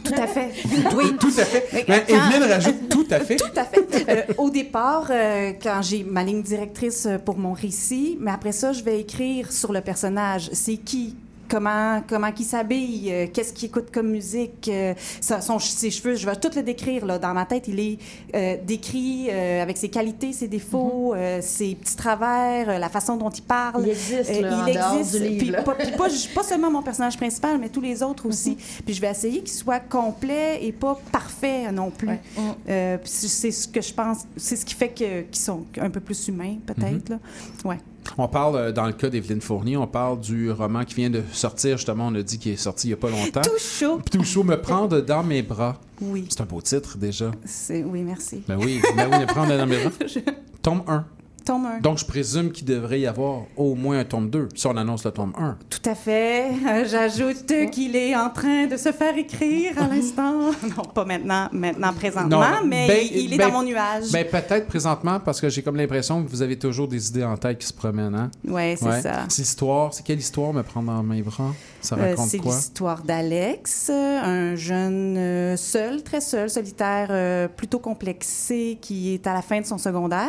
Tout 0.05 0.15
à 0.17 0.27
fait. 0.27 0.53
Oui, 0.97 1.17
Tout 1.19 1.33
à 1.39 1.45
fait. 1.45 1.69
Mais 1.73 1.85
quand- 1.85 2.15
Evelyne 2.15 2.43
rajoute 2.51 2.89
tout 2.91 3.07
à 3.11 3.21
fait. 3.21 3.37
Tout 3.37 3.45
à 3.57 3.65
fait. 3.65 3.87
Euh, 4.09 4.35
au 4.39 4.51
départ, 4.51 5.07
euh, 5.11 5.53
quand 5.63 5.81
j'ai 5.83 6.03
ma 6.05 6.25
ligne 6.25 6.43
directrice 6.43 7.07
pour 7.25 7.37
mon 7.39 7.53
récit, 7.53 8.17
mais 8.21 8.31
après 8.31 8.53
ça, 8.53 8.73
je 8.73 8.83
vais 8.83 9.01
écrire 9.01 9.53
sur 9.53 9.73
le 9.73 9.81
personnage. 9.81 10.51
C'est 10.53 10.77
qui? 10.79 11.15
Comment 11.49 12.03
comment 12.09 12.31
il 12.39 12.45
s'habille, 12.45 13.11
euh, 13.13 13.27
qu'est-ce 13.33 13.53
qu'il 13.53 13.69
écoute 13.69 13.91
comme 13.93 14.09
musique, 14.09 14.69
euh, 14.69 14.95
sa- 15.21 15.41
son, 15.41 15.59
ses 15.59 15.91
cheveux, 15.91 16.15
je 16.17 16.27
vais 16.27 16.37
tout 16.37 16.51
le 16.55 16.63
décrire 16.63 17.07
là 17.07 17.19
dans 17.19 17.33
ma 17.35 17.45
tête. 17.47 17.69
Il 17.69 17.81
est 17.81 17.99
euh, 18.35 18.57
décrit 18.65 19.31
avec 19.31 19.77
ses 19.77 19.89
qualités, 19.89 20.33
ses 20.33 20.49
défauts, 20.49 21.15
euh, 21.15 21.41
ses 21.43 21.75
petits 21.75 21.97
travers, 21.97 22.79
la 22.79 22.89
façon 22.89 23.17
dont 23.17 23.31
il 23.31 23.43
parle. 23.43 23.83
Il 23.85 23.91
existe, 23.91 24.41
là, 24.41 24.63
en 24.63 24.67
il 24.67 24.75
dehors 24.75 24.95
existe. 24.99 25.17
du 25.23 25.29
livre, 25.29 25.39
Puis 25.57 25.65
pas, 25.65 25.75
puis 25.75 25.91
pas, 25.93 26.09
pas 26.35 26.43
seulement 26.43 26.71
mon 26.71 26.83
personnage 26.83 27.17
principal, 27.17 27.59
mais 27.59 27.69
tous 27.69 27.81
les 27.81 28.03
autres 28.03 28.27
aussi. 28.29 28.57
Puis 28.85 28.95
je 28.95 29.01
vais 29.01 29.11
essayer 29.11 29.39
qu'il 29.41 29.49
soit 29.51 29.81
complet 29.81 30.59
et 30.65 30.73
pas 30.73 30.99
parfait 31.13 31.71
non 31.73 31.91
plus. 31.91 32.09
Ouais. 32.09 32.99
Puis 33.03 33.11
c'est 33.11 33.51
ce 33.51 33.67
que 33.69 33.81
je 33.81 33.93
pense, 33.95 34.19
c'est 34.37 34.57
ce 34.57 34.65
qui 34.65 34.75
fait 34.75 34.91
qu'ils 34.91 35.25
sont 35.33 35.65
un 35.81 35.91
peu 35.91 36.01
plus 36.01 36.29
humains, 36.29 36.57
peut-être. 36.67 37.09
là. 37.09 37.19
Ouais. 37.65 37.79
On 38.17 38.29
parle, 38.29 38.57
euh, 38.57 38.73
dans 38.73 38.87
le 38.87 38.93
cas 38.93 39.09
d'Evelyne 39.11 39.41
Fournier, 39.41 39.77
on 39.77 39.87
parle 39.87 40.21
du 40.21 40.51
roman 40.51 40.85
qui 40.85 40.95
vient 40.95 41.11
de 41.11 41.23
sortir, 41.33 41.77
justement, 41.77 42.07
on 42.09 42.15
a 42.15 42.23
dit 42.23 42.39
qu'il 42.39 42.53
est 42.53 42.57
sorti 42.57 42.87
il 42.87 42.91
n'y 42.91 42.95
a 42.95 42.97
pas 42.97 43.11
longtemps. 43.11 43.43
Tout 43.43 43.59
chaud. 43.59 44.01
Tout 44.11 44.25
chaud, 44.25 44.45
me 44.45 44.61
prendre 44.61 45.01
dans 45.01 45.23
mes 45.23 45.43
bras. 45.43 45.77
Oui. 46.01 46.27
C'est 46.29 46.41
un 46.41 46.45
beau 46.45 46.61
titre, 46.61 46.97
déjà. 46.97 47.31
Oui, 47.71 48.03
merci. 48.03 48.43
Ben 48.49 48.57
oui, 48.57 48.81
ben 48.97 49.09
oui, 49.13 49.19
me 49.21 49.27
prendre 49.27 49.57
dans 49.57 49.67
mes 49.67 49.79
bras. 49.79 49.91
Tome 50.63 50.83
1. 50.87 51.05
Tome 51.49 51.65
1. 51.65 51.81
Donc, 51.81 51.97
je 51.97 52.05
présume 52.05 52.53
qu'il 52.53 52.67
devrait 52.67 53.01
y 53.01 53.07
avoir 53.07 53.45
au 53.57 53.75
moins 53.75 54.01
un 54.01 54.05
tome 54.05 54.29
2, 54.29 54.49
si 54.55 54.67
on 54.67 54.77
annonce 54.77 55.03
le 55.07 55.13
tome 55.13 55.33
1. 55.39 55.57
Tout 55.71 55.89
à 55.89 55.95
fait. 55.95 56.45
Euh, 56.51 56.85
J'ajoute 56.91 57.47
qu'il 57.73 57.97
est 57.97 58.15
en 58.15 58.29
train 58.29 58.67
de 58.67 58.77
se 58.77 58.93
faire 58.93 59.17
écrire 59.17 59.73
à 59.83 59.89
l'instant. 59.89 60.41
non, 60.77 60.83
pas 60.95 61.07
maintenant, 61.07 61.49
maintenant 61.53 61.95
présentement, 61.95 62.41
Non, 62.41 62.67
mais 62.67 62.87
ben- 62.87 63.07
il, 63.11 63.17
il 63.23 63.33
est 63.33 63.39
ben- 63.39 63.47
dans 63.49 63.55
mon 63.55 63.63
nuage. 63.63 64.13
Ben, 64.13 64.27
peut-être 64.27 64.67
présentement, 64.67 65.21
parce 65.21 65.41
que 65.41 65.49
j'ai 65.49 65.63
comme 65.63 65.77
l'impression 65.77 66.23
que 66.23 66.29
vous 66.29 66.43
avez 66.43 66.59
toujours 66.59 66.87
des 66.87 67.09
idées 67.09 67.25
en 67.25 67.39
tête 67.39 67.57
qui 67.57 67.67
se 67.67 67.73
promènent, 67.73 68.15
hein? 68.15 68.31
ouais, 68.47 68.77
c'est 68.79 68.85
Ouais. 68.87 69.01
ça. 69.01 69.25
C'est 69.31 69.41
l'histoire. 69.41 69.95
C'est 69.95 70.05
quelle 70.05 70.19
histoire, 70.19 70.53
me 70.53 70.63
prendre 70.63 70.93
dans 70.93 71.03
mes 71.03 71.23
bras? 71.23 71.55
Ça 71.81 71.97
Euh, 71.97 72.11
raconte 72.11 72.29
c'est 72.29 72.39
quoi? 72.39 72.55
l'histoire 72.57 73.03
d'Alex, 73.03 73.89
euh, 73.91 74.21
un 74.23 74.55
jeune 74.55 75.17
euh, 75.17 75.57
seul, 75.57 76.03
très 76.03 76.21
seul, 76.21 76.51
solitaire, 76.51 77.09
euh, 77.11 77.49
plutôt 77.49 77.79
complexé, 77.79 78.77
qui 78.83 79.15
est 79.15 79.27
à 79.27 79.33
la 79.33 79.41
fin 79.41 79.61
de 79.63 79.65
son 79.67 79.79
secondaire. 79.79 80.29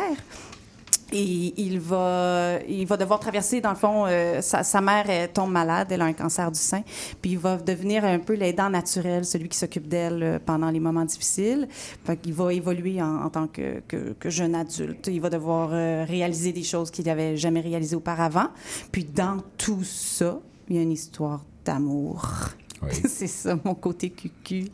Et 1.12 1.52
il 1.60 1.80
va, 1.80 2.58
il 2.68 2.86
va 2.86 2.96
devoir 2.96 3.18
traverser, 3.18 3.60
dans 3.60 3.70
le 3.70 3.76
fond, 3.76 4.04
euh, 4.06 4.40
sa, 4.42 4.62
sa 4.62 4.80
mère 4.80 5.10
elle 5.10 5.32
tombe 5.32 5.50
malade, 5.50 5.88
elle 5.90 6.02
a 6.02 6.04
un 6.04 6.12
cancer 6.12 6.50
du 6.52 6.58
sein, 6.60 6.82
puis 7.20 7.32
il 7.32 7.38
va 7.38 7.56
devenir 7.56 8.04
un 8.04 8.20
peu 8.20 8.34
l'aidant 8.34 8.70
naturel, 8.70 9.24
celui 9.24 9.48
qui 9.48 9.58
s'occupe 9.58 9.88
d'elle 9.88 10.22
euh, 10.22 10.38
pendant 10.44 10.70
les 10.70 10.78
moments 10.78 11.04
difficiles. 11.04 11.66
Fait 12.04 12.16
qu'il 12.16 12.32
va 12.34 12.52
évoluer 12.54 13.02
en, 13.02 13.24
en 13.24 13.28
tant 13.30 13.48
que, 13.48 13.80
que- 13.88 14.12
que 14.18 14.30
jeune 14.30 14.54
adulte. 14.54 15.08
Il 15.08 15.20
va 15.20 15.30
devoir 15.30 15.70
euh, 15.72 16.04
réaliser 16.06 16.52
des 16.52 16.62
choses 16.62 16.90
qu'il 16.92 17.06
n'avait 17.06 17.36
jamais 17.36 17.60
réalisées 17.60 17.96
auparavant. 17.96 18.46
Puis 18.92 19.04
dans 19.04 19.38
tout 19.58 19.82
ça, 19.82 20.38
il 20.68 20.76
y 20.76 20.78
a 20.78 20.82
une 20.82 20.92
histoire 20.92 21.44
d'amour. 21.64 22.50
Oui. 22.82 22.88
C'est 23.08 23.26
ça, 23.26 23.58
mon 23.64 23.74
côté 23.74 24.10
cucu. 24.10 24.64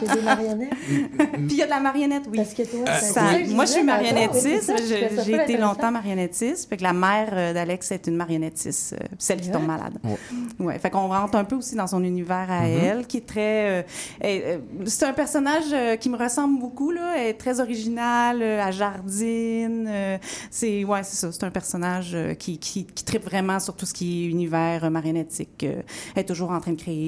J'ai 0.00 0.14
des 0.14 0.22
marionnettes. 0.22 0.70
Puis 1.32 1.46
il 1.50 1.56
y 1.56 1.62
a 1.62 1.64
de 1.66 1.70
la 1.70 1.80
marionnette, 1.80 2.22
oui. 2.30 2.36
Parce 2.38 2.54
que 2.54 2.62
toi, 2.62 2.84
Euh, 2.88 2.96
c'est 3.00 3.12
Ça- 3.12 3.44
je 3.44 3.50
moi, 3.52 3.64
je 3.64 3.72
suis 3.72 3.82
marionnettiste. 3.82 4.72
J'ai 5.24 5.34
été 5.34 5.56
longtemps 5.56 5.90
marionnettiste. 5.90 6.68
Fait 6.68 6.76
que 6.76 6.82
la 6.84 6.92
mère 6.92 7.30
euh, 7.32 7.52
d'Alex 7.52 7.90
est 7.92 8.06
une 8.06 8.16
marionnettiste, 8.16 8.92
euh, 8.94 9.04
celle 9.18 9.40
qui 9.40 9.50
tombe 9.50 9.66
malade. 9.66 9.98
Ouais. 10.60 10.78
Fait 10.78 10.90
qu'on 10.90 11.08
rentre 11.08 11.36
un 11.36 11.44
peu 11.44 11.56
aussi 11.56 11.74
dans 11.74 11.86
son 11.88 12.04
univers 12.04 12.46
à 12.50 12.58
Mm-hmm. 12.68 12.84
elle, 12.84 13.06
qui 13.06 13.16
est 13.18 13.26
très. 13.26 13.80
euh, 13.80 13.82
euh, 14.24 14.58
c'est 14.86 15.04
un 15.06 15.12
personnage 15.12 15.64
euh, 15.72 15.96
qui 15.96 16.10
me 16.10 16.16
ressemble 16.16 16.58
beaucoup, 16.60 16.90
là. 16.90 17.14
Elle 17.16 17.28
est 17.28 17.34
très 17.34 17.60
originale, 17.60 18.40
euh, 18.42 18.62
à 18.62 18.70
jardine. 18.70 19.86
euh, 19.88 20.18
c'est 20.50 20.84
ouais, 20.84 21.02
c'est 21.02 21.16
ça. 21.16 21.32
C'est 21.32 21.44
un 21.44 21.50
personnage 21.50 22.10
euh, 22.14 22.34
qui, 22.34 22.58
qui, 22.58 22.84
qui 22.84 23.04
tripe 23.04 23.24
vraiment 23.24 23.58
sur 23.60 23.74
tout 23.74 23.86
ce 23.86 23.94
qui 23.94 24.24
est 24.24 24.28
univers 24.28 24.84
euh, 24.84 24.90
marionnettique. 24.90 25.64
euh, 25.64 25.82
elle 26.14 26.22
est 26.22 26.26
toujours 26.26 26.50
en 26.50 26.60
train 26.60 26.72
de 26.72 26.80
créer 26.80 27.07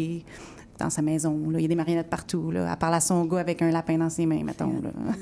dans 0.79 0.89
sa 0.89 1.03
maison. 1.03 1.39
Là. 1.51 1.59
Il 1.59 1.63
y 1.63 1.65
a 1.67 1.69
des 1.69 1.75
marionnettes 1.75 2.09
partout. 2.09 2.51
Là. 2.51 2.67
Elle 2.71 2.79
parle 2.79 2.95
à 2.95 3.01
son 3.01 3.25
gars 3.27 3.41
avec 3.41 3.61
un 3.61 3.71
lapin 3.71 3.99
dans 3.99 4.09
ses 4.09 4.25
mains, 4.25 4.43
mettons. 4.43 4.73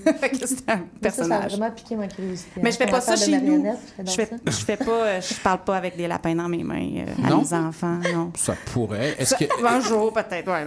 C'est 0.47 0.68
un 0.70 0.82
Ça, 1.11 1.25
ça 1.25 1.35
a 1.37 1.49
vraiment 1.49 1.70
piqué 1.73 1.97
ma 1.97 2.06
curiosité. 2.06 2.61
Mais 2.62 2.70
je 2.70 2.76
fais 2.76 2.87
pas 2.87 3.00
ça 3.00 3.16
chez 3.16 3.32
nous. 3.40 3.62
marionnettes, 3.62 3.78
Je 4.06 4.11
fais, 4.12 4.26
ça. 4.26 4.37
je 4.47 4.50
fais 4.52 4.76
pas, 4.76 4.90
euh, 4.90 5.20
je 5.20 5.35
parle 5.42 5.64
pas 5.64 5.76
avec 5.76 5.97
des 5.97 6.06
lapins 6.06 6.35
dans 6.37 6.49
mes 6.49 6.62
mains 6.62 6.88
euh, 6.99 7.26
à 7.26 7.30
Non? 7.30 7.42
mes 7.42 7.52
enfants, 7.54 7.99
non. 8.14 8.30
Ça 8.37 8.54
pourrait. 8.73 9.16
Est-ce 9.18 9.35
que- 9.35 9.66
Un 9.66 9.80
jour, 9.80 10.12
peut-être, 10.12 10.47
ouais. 10.49 10.64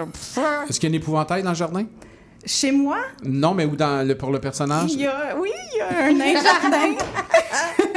est-ce 0.70 0.77
qu'il 0.80 0.89
y 0.89 0.94
a 0.94 0.96
un 0.96 0.98
épouvantail 1.00 1.41
dans 1.44 1.51
le 1.51 1.56
jardin? 1.56 1.86
Chez 2.46 2.72
moi, 2.72 2.98
Non, 3.24 3.54
mais 3.54 3.66
où 3.66 3.76
dans 3.76 4.06
le, 4.08 4.16
pour 4.18 4.32
le 4.32 4.40
personnage? 4.40 4.92
il 4.94 5.02
y 5.02 5.06
a, 5.08 5.36
oui, 5.40 5.52
il 5.74 5.78
y 5.78 5.82
a 5.82 6.06
un 6.06 6.12
nain 6.14 6.34
jardin. 6.42 6.96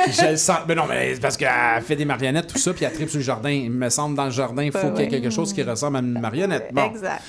Je 0.07 0.31
le 0.33 0.37
sens. 0.37 0.59
Mais 0.69 0.75
non, 0.75 0.85
mais 0.89 1.15
parce 1.21 1.37
qu'elle 1.37 1.83
fait 1.83 1.97
des 1.97 2.05
marionnettes, 2.05 2.49
tout 2.49 2.59
ça, 2.59 2.73
puis 2.75 2.85
elle 2.85 2.93
tripe 2.93 3.09
sur 3.09 3.19
le 3.19 3.25
jardin. 3.25 3.49
Il 3.51 3.71
me 3.71 3.89
semble, 3.89 4.17
dans 4.17 4.27
le 4.27 4.31
jardin, 4.31 4.63
il 4.65 4.73
faut 4.73 4.79
Ben 4.79 4.93
qu'il 4.93 5.01
y 5.01 5.03
ait 5.05 5.07
oui. 5.07 5.23
quelque 5.23 5.31
chose 5.33 5.53
qui 5.53 5.63
ressemble 5.63 5.97
à 5.97 6.01
une 6.01 6.21
marionnette. 6.21 6.69
Bon. 6.73 6.91
Exact. 6.91 7.23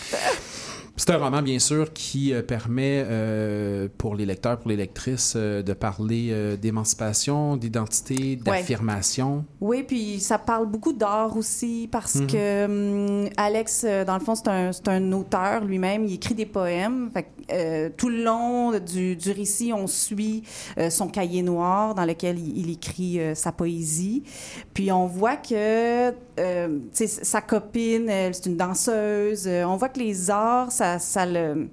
C'est 0.97 1.09
un 1.09 1.17
roman, 1.17 1.41
bien 1.41 1.59
sûr, 1.59 1.91
qui 1.91 2.33
euh, 2.33 2.41
permet 2.41 3.03
euh, 3.05 3.89
pour 3.97 4.15
les 4.15 4.25
lecteurs, 4.25 4.57
pour 4.59 4.69
les 4.69 4.77
lectrices, 4.77 5.33
euh, 5.35 5.61
de 5.61 5.73
parler 5.73 6.29
euh, 6.31 6.55
d'émancipation, 6.55 7.57
d'identité, 7.57 8.37
d'affirmation. 8.37 9.43
Oui, 9.59 9.83
puis 9.83 10.21
ça 10.21 10.37
parle 10.37 10.67
beaucoup 10.67 10.93
d'art 10.93 11.35
aussi 11.35 11.89
parce 11.91 12.15
Mhm. 12.15 12.27
que 12.27 12.65
hum, 13.25 13.29
Alex, 13.35 13.85
dans 14.07 14.13
le 14.13 14.21
fond, 14.21 14.35
c'est 14.35 14.47
un, 14.47 14.71
un 14.87 15.11
auteur 15.11 15.65
lui-même. 15.65 16.05
Il 16.05 16.13
écrit 16.13 16.33
des 16.35 16.45
poèmes. 16.45 17.09
Fait 17.13 17.27
tout 17.97 18.09
le 18.09 18.23
long 18.23 18.71
du, 18.79 19.15
du 19.15 19.31
récit, 19.31 19.71
on 19.71 19.85
suit 19.85 20.41
son 20.89 21.07
cahier 21.07 21.43
noir 21.43 21.93
dans 21.93 22.05
lequel 22.05 22.39
il, 22.39 22.57
il 22.57 22.71
écrit 22.71 23.19
sa 23.35 23.51
poésie. 23.51 24.23
Puis 24.73 24.91
on 24.91 25.05
voit 25.05 25.35
que 25.37 26.11
sa 26.93 27.41
copine, 27.41 28.09
c'est 28.31 28.47
une 28.47 28.57
danseuse. 28.57 29.47
On 29.47 29.75
voit 29.75 29.89
que 29.89 29.99
les 29.99 30.31
arts, 30.31 30.71
ça, 30.71 30.84
ça 30.99 31.25
le 31.25 31.69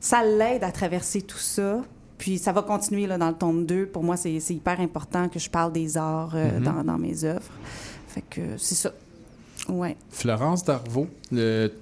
ça 0.00 0.24
l'aide 0.24 0.62
à 0.64 0.70
traverser 0.72 1.22
tout 1.22 1.38
ça. 1.38 1.82
Puis 2.18 2.38
ça 2.38 2.52
va 2.52 2.62
continuer 2.62 3.06
là, 3.06 3.18
dans 3.18 3.28
le 3.28 3.34
tome 3.34 3.66
2. 3.66 3.86
Pour 3.86 4.02
moi, 4.02 4.16
c'est 4.16 4.40
c'est 4.40 4.54
hyper 4.54 4.80
important 4.80 5.28
que 5.28 5.38
je 5.38 5.50
parle 5.50 5.72
des 5.72 5.96
arts 5.98 6.34
euh, 6.34 6.58
Mhm. 6.58 6.64
dans, 6.64 6.84
dans 6.84 6.98
mes 6.98 7.24
œuvres. 7.24 7.50
Fait 8.08 8.22
que 8.28 8.40
c'est 8.56 8.74
ça. 8.74 8.90
Ouais. 9.68 9.96
Florence 10.10 10.64
Darvaux, 10.64 11.08
le 11.32 11.72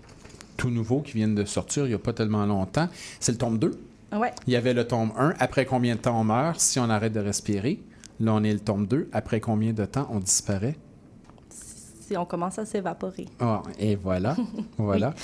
tout 0.57 0.71
nouveau 0.71 1.01
qui 1.03 1.13
vient 1.13 1.29
de 1.29 1.45
sortir 1.45 1.85
il 1.85 1.89
n'y 1.91 1.95
a 1.95 1.99
pas 1.99 2.13
tellement 2.13 2.47
longtemps, 2.47 2.89
c'est 3.21 3.33
le 3.33 3.39
tome 3.39 3.59
2. 3.59 3.79
Ouais. 4.13 4.33
Il 4.47 4.53
y 4.53 4.57
avait 4.57 4.75
le 4.75 4.87
tome 4.87 5.13
1. 5.19 5.35
Après 5.39 5.67
combien 5.67 5.95
de 5.97 6.01
temps 6.01 6.19
on 6.21 6.25
meurt 6.25 6.59
si 6.61 6.79
on 6.81 6.89
arrête 6.89 7.13
de 7.13 7.21
respirer? 7.21 7.81
Là, 8.21 8.33
on 8.35 8.45
est 8.45 8.53
le 8.53 8.61
tome 8.61 8.87
2. 8.87 9.09
Après 9.13 9.41
combien 9.41 9.73
de 9.73 9.85
temps 9.85 10.07
on 10.11 10.21
disparaît? 10.21 10.77
Si 12.07 12.17
on 12.17 12.25
commence 12.25 12.59
à 12.59 12.65
s'évaporer. 12.67 13.27
Ah, 13.41 13.63
et 13.79 13.97
voilà. 13.97 14.37
voilà. 14.79 15.15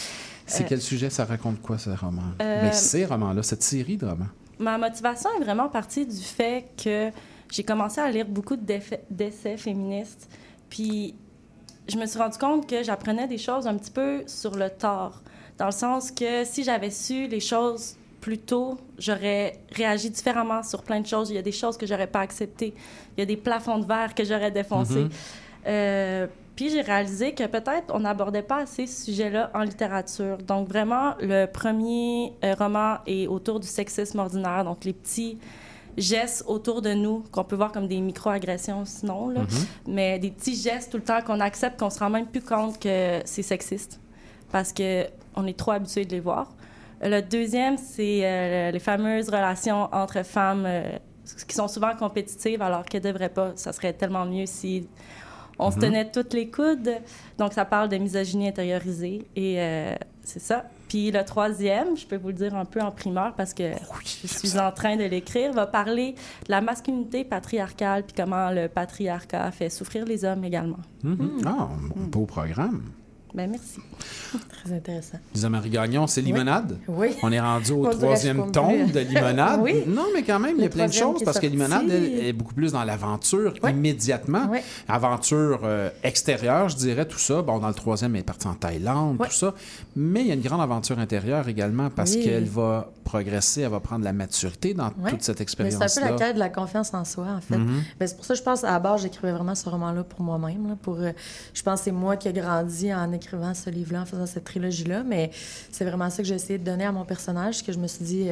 C'est 0.50 0.64
Euh, 0.64 0.66
quel 0.68 0.80
sujet? 0.80 1.10
Ça 1.10 1.24
raconte 1.24 1.60
quoi, 1.62 1.78
ce 1.78 1.90
roman? 1.90 2.22
Euh, 2.40 2.62
Ben, 2.62 2.72
ces 2.72 3.04
romans-là, 3.04 3.42
cette 3.42 3.62
série 3.62 3.96
de 3.96 4.06
romans. 4.06 4.26
Ma 4.58 4.76
motivation 4.78 5.30
est 5.40 5.44
vraiment 5.44 5.68
partie 5.68 6.04
du 6.06 6.20
fait 6.20 6.66
que 6.82 7.10
j'ai 7.50 7.62
commencé 7.64 8.00
à 8.00 8.10
lire 8.10 8.26
beaucoup 8.26 8.56
d'essais 8.56 9.56
féministes. 9.56 10.28
Puis 10.68 11.14
je 11.88 11.96
me 11.96 12.06
suis 12.06 12.18
rendu 12.18 12.36
compte 12.38 12.68
que 12.68 12.82
j'apprenais 12.82 13.26
des 13.26 13.38
choses 13.38 13.66
un 13.66 13.76
petit 13.76 13.90
peu 13.90 14.22
sur 14.26 14.54
le 14.56 14.68
tard. 14.70 15.22
Dans 15.58 15.66
le 15.66 15.72
sens 15.72 16.10
que 16.10 16.44
si 16.44 16.62
j'avais 16.64 16.90
su 16.90 17.26
les 17.26 17.40
choses 17.40 17.96
plus 18.20 18.38
tôt, 18.38 18.78
j'aurais 18.98 19.60
réagi 19.72 20.10
différemment 20.10 20.62
sur 20.62 20.82
plein 20.82 21.00
de 21.00 21.06
choses. 21.06 21.30
Il 21.30 21.36
y 21.36 21.38
a 21.38 21.42
des 21.42 21.52
choses 21.52 21.76
que 21.78 21.86
j'aurais 21.86 22.06
pas 22.06 22.20
acceptées. 22.20 22.74
Il 23.16 23.20
y 23.20 23.22
a 23.22 23.26
des 23.26 23.36
plafonds 23.36 23.78
de 23.78 23.86
verre 23.86 24.14
que 24.14 24.24
j'aurais 24.24 24.50
défoncés. 24.50 25.04
Mhm. 25.04 25.10
Euh, 25.66 26.26
puis 26.60 26.68
j'ai 26.68 26.82
réalisé 26.82 27.32
que 27.32 27.46
peut-être 27.46 27.86
on 27.94 28.00
n'abordait 28.00 28.42
pas 28.42 28.58
assez 28.58 28.86
ce 28.86 29.06
sujet-là 29.06 29.50
en 29.54 29.62
littérature. 29.62 30.36
Donc 30.36 30.68
vraiment, 30.68 31.14
le 31.18 31.46
premier 31.46 32.34
euh, 32.44 32.52
roman 32.52 32.98
est 33.06 33.26
autour 33.26 33.60
du 33.60 33.66
sexisme 33.66 34.18
ordinaire, 34.18 34.62
donc 34.64 34.84
les 34.84 34.92
petits 34.92 35.38
gestes 35.96 36.44
autour 36.46 36.82
de 36.82 36.92
nous 36.92 37.24
qu'on 37.32 37.44
peut 37.44 37.56
voir 37.56 37.72
comme 37.72 37.88
des 37.88 37.98
micro-agressions 38.02 38.84
sinon, 38.84 39.30
là, 39.30 39.40
mais 39.88 40.18
des 40.18 40.30
petits 40.30 40.54
gestes 40.54 40.90
tout 40.90 40.98
le 40.98 41.02
temps 41.02 41.22
qu'on 41.22 41.40
accepte, 41.40 41.80
qu'on 41.80 41.88
se 41.88 41.98
rend 41.98 42.10
même 42.10 42.26
plus 42.26 42.42
compte 42.42 42.78
que 42.78 43.22
c'est 43.24 43.42
sexiste 43.42 43.98
parce 44.52 44.74
que 44.74 45.06
on 45.36 45.46
est 45.46 45.58
trop 45.58 45.70
habitué 45.70 46.04
de 46.04 46.10
les 46.10 46.20
voir. 46.20 46.54
Le 47.00 47.22
deuxième, 47.22 47.78
c'est 47.78 48.20
euh, 48.22 48.70
les 48.70 48.80
fameuses 48.80 49.30
relations 49.30 49.88
entre 49.94 50.22
femmes 50.26 50.64
euh, 50.66 50.82
qui 51.48 51.56
sont 51.56 51.68
souvent 51.68 51.96
compétitives 51.96 52.60
alors 52.60 52.84
qu'elles 52.84 53.02
ne 53.02 53.12
devraient 53.12 53.30
pas. 53.30 53.52
Ça 53.54 53.72
serait 53.72 53.94
tellement 53.94 54.26
mieux 54.26 54.44
si 54.44 54.86
on 55.60 55.70
se 55.70 55.78
tenait 55.78 56.10
toutes 56.10 56.32
les 56.32 56.48
coudes. 56.48 56.90
Donc, 57.38 57.52
ça 57.52 57.64
parle 57.64 57.88
de 57.88 57.96
misogynie 57.96 58.48
intériorisée 58.48 59.26
et 59.36 59.60
euh, 59.60 59.94
c'est 60.22 60.40
ça. 60.40 60.64
Puis 60.88 61.12
le 61.12 61.24
troisième, 61.24 61.96
je 61.96 62.04
peux 62.04 62.16
vous 62.16 62.28
le 62.28 62.34
dire 62.34 62.54
un 62.56 62.64
peu 62.64 62.80
en 62.80 62.90
primeur 62.90 63.34
parce 63.36 63.54
que 63.54 63.70
je 64.04 64.26
suis 64.26 64.58
en 64.58 64.72
train 64.72 64.96
de 64.96 65.04
l'écrire, 65.04 65.52
va 65.52 65.66
parler 65.66 66.12
de 66.46 66.50
la 66.50 66.60
masculinité 66.60 67.22
patriarcale 67.24 68.02
puis 68.02 68.14
comment 68.16 68.50
le 68.50 68.68
patriarcat 68.68 69.52
fait 69.52 69.70
souffrir 69.70 70.04
les 70.04 70.24
hommes 70.24 70.44
également. 70.44 70.80
Mhm. 71.04 71.42
Ah, 71.46 71.68
beau 71.94 72.26
programme. 72.26 72.82
Ben 73.34 73.48
merci. 73.50 73.80
Très 74.64 74.74
intéressant. 74.74 75.18
Lisa 75.34 75.48
Marie 75.48 75.70
Gagnon, 75.70 76.06
c'est 76.06 76.20
limonade? 76.20 76.76
Oui. 76.88 77.16
On 77.22 77.30
est 77.32 77.40
rendu 77.40 77.72
au 77.72 77.86
troisième 77.88 78.38
comprends. 78.38 78.72
de 78.72 79.00
limonade. 79.00 79.60
Oui. 79.62 79.84
Non, 79.86 80.06
mais 80.14 80.22
quand 80.22 80.38
même, 80.38 80.56
il 80.56 80.60
y 80.60 80.64
a 80.64 80.68
Le 80.68 80.70
plein 80.70 80.86
de 80.86 80.92
choses 80.92 81.22
parce 81.24 81.38
que 81.38 81.46
limonade, 81.46 81.84
elle, 81.90 82.26
est 82.26 82.32
beaucoup 82.32 82.54
plus 82.54 82.72
dans 82.72 82.84
l'aventure 82.84 83.54
immédiatement. 83.68 84.46
Ouais. 84.48 84.62
Aventure 84.88 85.60
euh, 85.64 85.90
extérieure, 86.02 86.68
je 86.68 86.76
dirais, 86.76 87.06
tout 87.06 87.18
ça. 87.18 87.42
Bon, 87.42 87.58
dans 87.58 87.68
le 87.68 87.74
troisième, 87.74 88.14
elle 88.14 88.20
est 88.20 88.24
partie 88.24 88.46
en 88.46 88.54
Thaïlande, 88.54 89.18
tout 89.18 89.32
ça. 89.32 89.54
Mais 89.96 90.20
il 90.22 90.26
y 90.28 90.30
a 90.30 90.34
une 90.34 90.40
grande 90.40 90.60
aventure 90.60 90.98
intérieure 90.98 91.48
également 91.48 91.90
parce 91.90 92.14
Oui. 92.14 92.24
qu'elle 92.24 92.44
va 92.46 92.90
progresser, 93.04 93.62
elle 93.62 93.70
va 93.70 93.80
prendre 93.80 94.04
la 94.04 94.12
maturité 94.12 94.72
dans 94.72 94.90
toute 94.90 95.00
cette 95.00 95.08
Mais 95.08 95.20
c'est 95.20 95.30
un 95.30 95.34
peu 95.34 95.38
la 95.38 95.42
expérience-là. 95.42 96.16
quête 96.16 96.34
de 96.34 96.38
la 96.38 96.48
confiance 96.48 96.94
en 96.94 97.04
soi, 97.04 97.26
en 97.36 97.40
fait. 97.40 97.58
Ben, 97.98 98.06
c'est 98.06 98.16
pour 98.16 98.24
ça 98.24 98.34
que 98.34 98.38
je 98.38 98.44
pense, 98.44 98.64
à 98.64 98.70
la 98.72 98.78
base, 98.78 99.02
j'écrivais 99.02 99.32
vraiment 99.32 99.54
ce 99.54 99.68
roman-là 99.68 100.04
pour 100.04 100.20
moi-même. 100.22 100.76
Pour, 100.82 100.96
euh, 101.00 101.10
je 101.52 101.62
pense 101.62 101.80
que 101.80 101.84
c'est 101.86 101.92
moi 101.92 102.16
qui 102.16 102.28
ai 102.28 102.32
grandi 102.32 102.92
en 102.94 103.12
écrivant 103.20 103.54
ce 103.54 103.70
livre-là, 103.70 104.02
en 104.02 104.06
faisant 104.06 104.26
cette 104.26 104.44
trilogie-là. 104.44 105.02
Mais 105.04 105.30
c'est 105.70 105.84
vraiment 105.84 106.10
ça 106.10 106.22
que 106.22 106.28
j'ai 106.28 106.34
essayé 106.34 106.58
de 106.58 106.64
donner 106.64 106.84
à 106.84 106.92
mon 106.92 107.04
personnage, 107.04 107.64
que 107.64 107.72
je 107.72 107.78
me 107.78 107.86
suis 107.86 108.04
dit, 108.04 108.28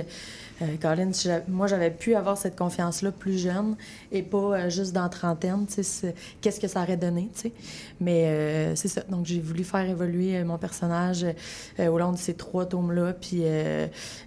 euh, 0.63 0.77
Colin, 0.81 1.13
si 1.13 1.29
moi, 1.49 1.67
j'avais 1.67 1.91
pu 1.91 2.15
avoir 2.15 2.37
cette 2.37 2.57
confiance-là 2.57 3.13
plus 3.13 3.39
jeune 3.39 3.77
et 4.13 4.23
pas 4.23 4.39
euh, 4.39 4.71
juste 4.71 4.93
dans 4.93 5.09
trentaine. 5.09 5.67
Qu'est-ce 6.41 6.61
que 6.61 6.69
ça 6.69 6.83
aurait 6.83 6.97
donné, 6.97 7.29
tu 7.35 7.41
sais. 7.43 7.53
Mais 8.01 8.27
euh, 8.27 8.75
c'est 8.77 8.89
ça. 8.89 9.03
Donc, 9.09 9.27
j'ai 9.27 9.41
voulu 9.41 9.65
faire 9.65 9.89
évoluer 9.89 10.37
euh, 10.37 10.45
mon 10.45 10.59
personnage 10.59 11.27
euh, 11.79 11.89
au 11.89 11.99
long 11.99 12.13
de 12.13 12.19
ces 12.19 12.35
trois 12.35 12.67
tomes-là. 12.67 13.13
Puis, 13.13 13.43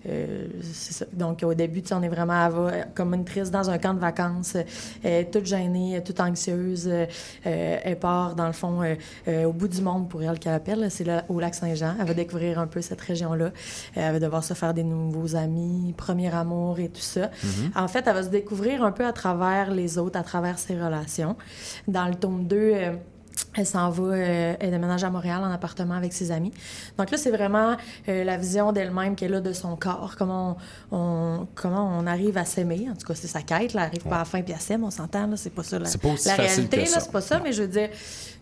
c'est 0.04 0.94
ça. 0.94 1.06
Donc, 1.14 1.44
au 1.44 1.54
début, 1.54 1.82
tu 1.82 1.94
on 1.94 2.02
est 2.02 2.10
vraiment 2.10 2.50
comme 2.96 3.14
une 3.14 3.26
triste 3.26 3.52
dans 3.52 3.70
un 3.70 3.78
camp 3.78 3.94
de 3.94 4.00
vacances. 4.00 4.58
toute 5.32 5.46
gênée, 5.46 6.02
toute 6.04 6.20
anxieuse. 6.20 6.90
elle 7.44 8.00
part, 8.00 8.36
dans 8.36 8.48
le 8.48 8.54
fond, 8.54 8.82
au 9.28 9.54
bout 9.54 9.68
du 9.68 9.82
monde, 9.82 10.10
pour 10.10 10.24
elle, 10.24 10.40
qu'elle 10.40 10.54
appelle. 10.54 10.90
C'est 10.90 11.06
au 11.30 11.40
lac 11.40 11.54
Saint-Jean. 11.54 11.96
Elle 12.00 12.08
va 12.08 12.14
découvrir 12.14 12.60
un 12.60 12.68
peu 12.68 12.82
cette 12.82 13.02
région-là. 13.02 13.52
Elle 13.96 14.14
va 14.14 14.20
devoir 14.20 14.44
se 14.44 14.54
faire 14.54 14.74
des 14.74 14.84
nouveaux 14.84 15.36
amis, 15.36 15.94
premier 16.22 16.36
amour 16.36 16.80
et 16.80 16.90
tout 16.90 17.02
ça. 17.02 17.30
En 17.76 17.88
fait, 17.88 18.04
elle 18.08 18.14
va 18.14 18.24
se 18.24 18.30
découvrir 18.30 18.84
un 18.84 18.92
peu 18.92 19.06
à 19.06 19.14
travers 19.14 19.72
les 19.72 19.98
autres, 19.98 20.20
à 20.20 20.24
travers 20.24 20.60
ses 20.60 20.76
relations. 20.76 21.36
Dans 21.88 22.06
le 22.08 22.16
tome 22.16 22.46
2, 22.48 22.56
euh, 22.58 22.94
elle 23.56 23.66
s'en 23.66 23.90
va, 23.90 24.04
euh, 24.04 24.54
elle 24.60 24.72
déménage 24.72 25.04
à 25.04 25.10
Montréal 25.10 25.42
en 25.44 25.52
appartement 25.52 25.96
avec 25.96 26.14
ses 26.14 26.32
amis. 26.32 26.52
Donc 26.98 27.12
là, 27.12 27.18
c'est 27.18 27.32
vraiment 27.32 27.76
euh, 28.08 28.24
la 28.24 28.38
vision 28.38 28.72
d'elle-même 28.72 29.16
qu'elle 29.16 29.34
a 29.34 29.42
de 29.42 29.52
son 29.54 29.76
corps, 29.76 30.16
comment 30.18 30.58
on, 30.92 30.98
on- 30.98 31.48
comment 31.56 31.98
on 31.98 32.06
arrive 32.08 32.38
à 32.38 32.46
s'aimer. 32.46 32.88
En 32.92 32.96
tout 32.96 33.08
cas, 33.08 33.16
c'est 33.16 33.28
sa 33.28 33.42
quête. 33.42 33.74
Là, 33.74 33.82
elle 33.84 33.88
arrive 33.88 34.04
pas 34.04 34.16
à 34.18 34.20
la 34.20 34.26
fin 34.26 34.42
puis 34.42 34.54
elle 34.54 34.62
s'aime, 34.62 34.84
on 34.84 34.92
s'entend. 34.92 35.28
Là, 35.28 35.38
c'est 35.38 35.50
pas 35.50 35.64
ça 35.64 35.80
la, 35.80 35.86
pas 35.98 36.08
la 36.26 36.36
réalité. 36.36 36.78
c'est 37.02 37.12
pas 37.12 37.22
ça, 37.22 37.40
mais 37.44 37.52
je 37.52 37.64
veux 37.64 37.68
dire, 37.68 37.90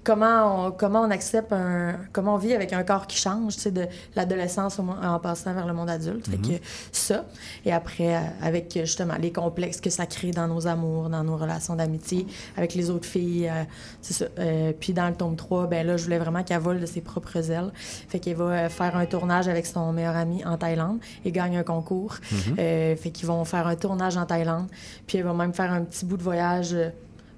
comment 0.03 0.67
on, 0.67 0.71
comment 0.71 1.01
on 1.01 1.11
accepte 1.11 1.51
un, 1.53 1.97
comment 2.13 2.35
on 2.35 2.37
vit 2.37 2.53
avec 2.53 2.73
un 2.73 2.83
corps 2.83 3.05
qui 3.05 3.17
change, 3.17 3.55
tu 3.55 3.61
sais, 3.63 3.71
de 3.71 3.85
l'adolescence 4.15 4.79
en 4.79 5.19
passant 5.19 5.53
vers 5.53 5.67
le 5.67 5.73
monde 5.73 5.89
adulte. 5.89 6.27
Fait 6.27 6.37
Mm-hmm. 6.37 6.59
que 6.59 6.63
ça. 6.91 7.25
Et 7.65 7.71
après, 7.73 8.15
euh, 8.15 8.19
avec 8.41 8.71
justement 8.73 9.15
les 9.19 9.31
complexes 9.31 9.81
que 9.81 9.89
ça 9.89 10.05
crée 10.05 10.31
dans 10.31 10.47
nos 10.47 10.67
amours, 10.67 11.09
dans 11.09 11.23
nos 11.23 11.35
relations 11.37 11.75
d'amitié, 11.75 12.25
avec 12.57 12.75
les 12.75 12.89
autres 12.89 13.05
filles. 13.07 13.49
euh, 13.49 13.63
c'est 14.01 14.13
ça. 14.13 14.25
Euh, 14.39 14.71
puis 14.79 14.93
dans 14.93 15.07
le 15.09 15.15
tome 15.15 15.35
3, 15.35 15.67
ben 15.67 15.85
là, 15.85 15.97
je 15.97 16.05
voulais 16.05 16.17
vraiment 16.19 16.43
qu'elle 16.43 16.59
vole 16.61 16.79
de 16.79 16.85
ses 16.85 17.01
propres 17.01 17.51
ailes. 17.51 17.71
Fait 17.73 18.19
qu'elle 18.19 18.35
va 18.37 18.69
faire 18.69 18.95
un 18.95 19.05
tournage 19.05 19.47
avec 19.47 19.65
son 19.65 19.91
meilleur 19.91 20.15
ami 20.15 20.43
en 20.45 20.57
Thaïlande 20.57 20.99
et 21.25 21.31
gagne 21.31 21.57
un 21.57 21.63
concours. 21.63 22.15
Euh, 22.57 22.95
fait 22.95 23.11
qu'ils 23.11 23.27
vont 23.27 23.43
faire 23.45 23.67
un 23.67 23.75
tournage 23.75 24.15
en 24.17 24.25
Thaïlande. 24.25 24.67
Puis 25.07 25.17
elle 25.17 25.25
va 25.25 25.33
même 25.33 25.53
faire 25.53 25.71
un 25.73 25.81
petit 25.83 26.05
bout 26.05 26.17
de 26.17 26.23
voyage 26.23 26.75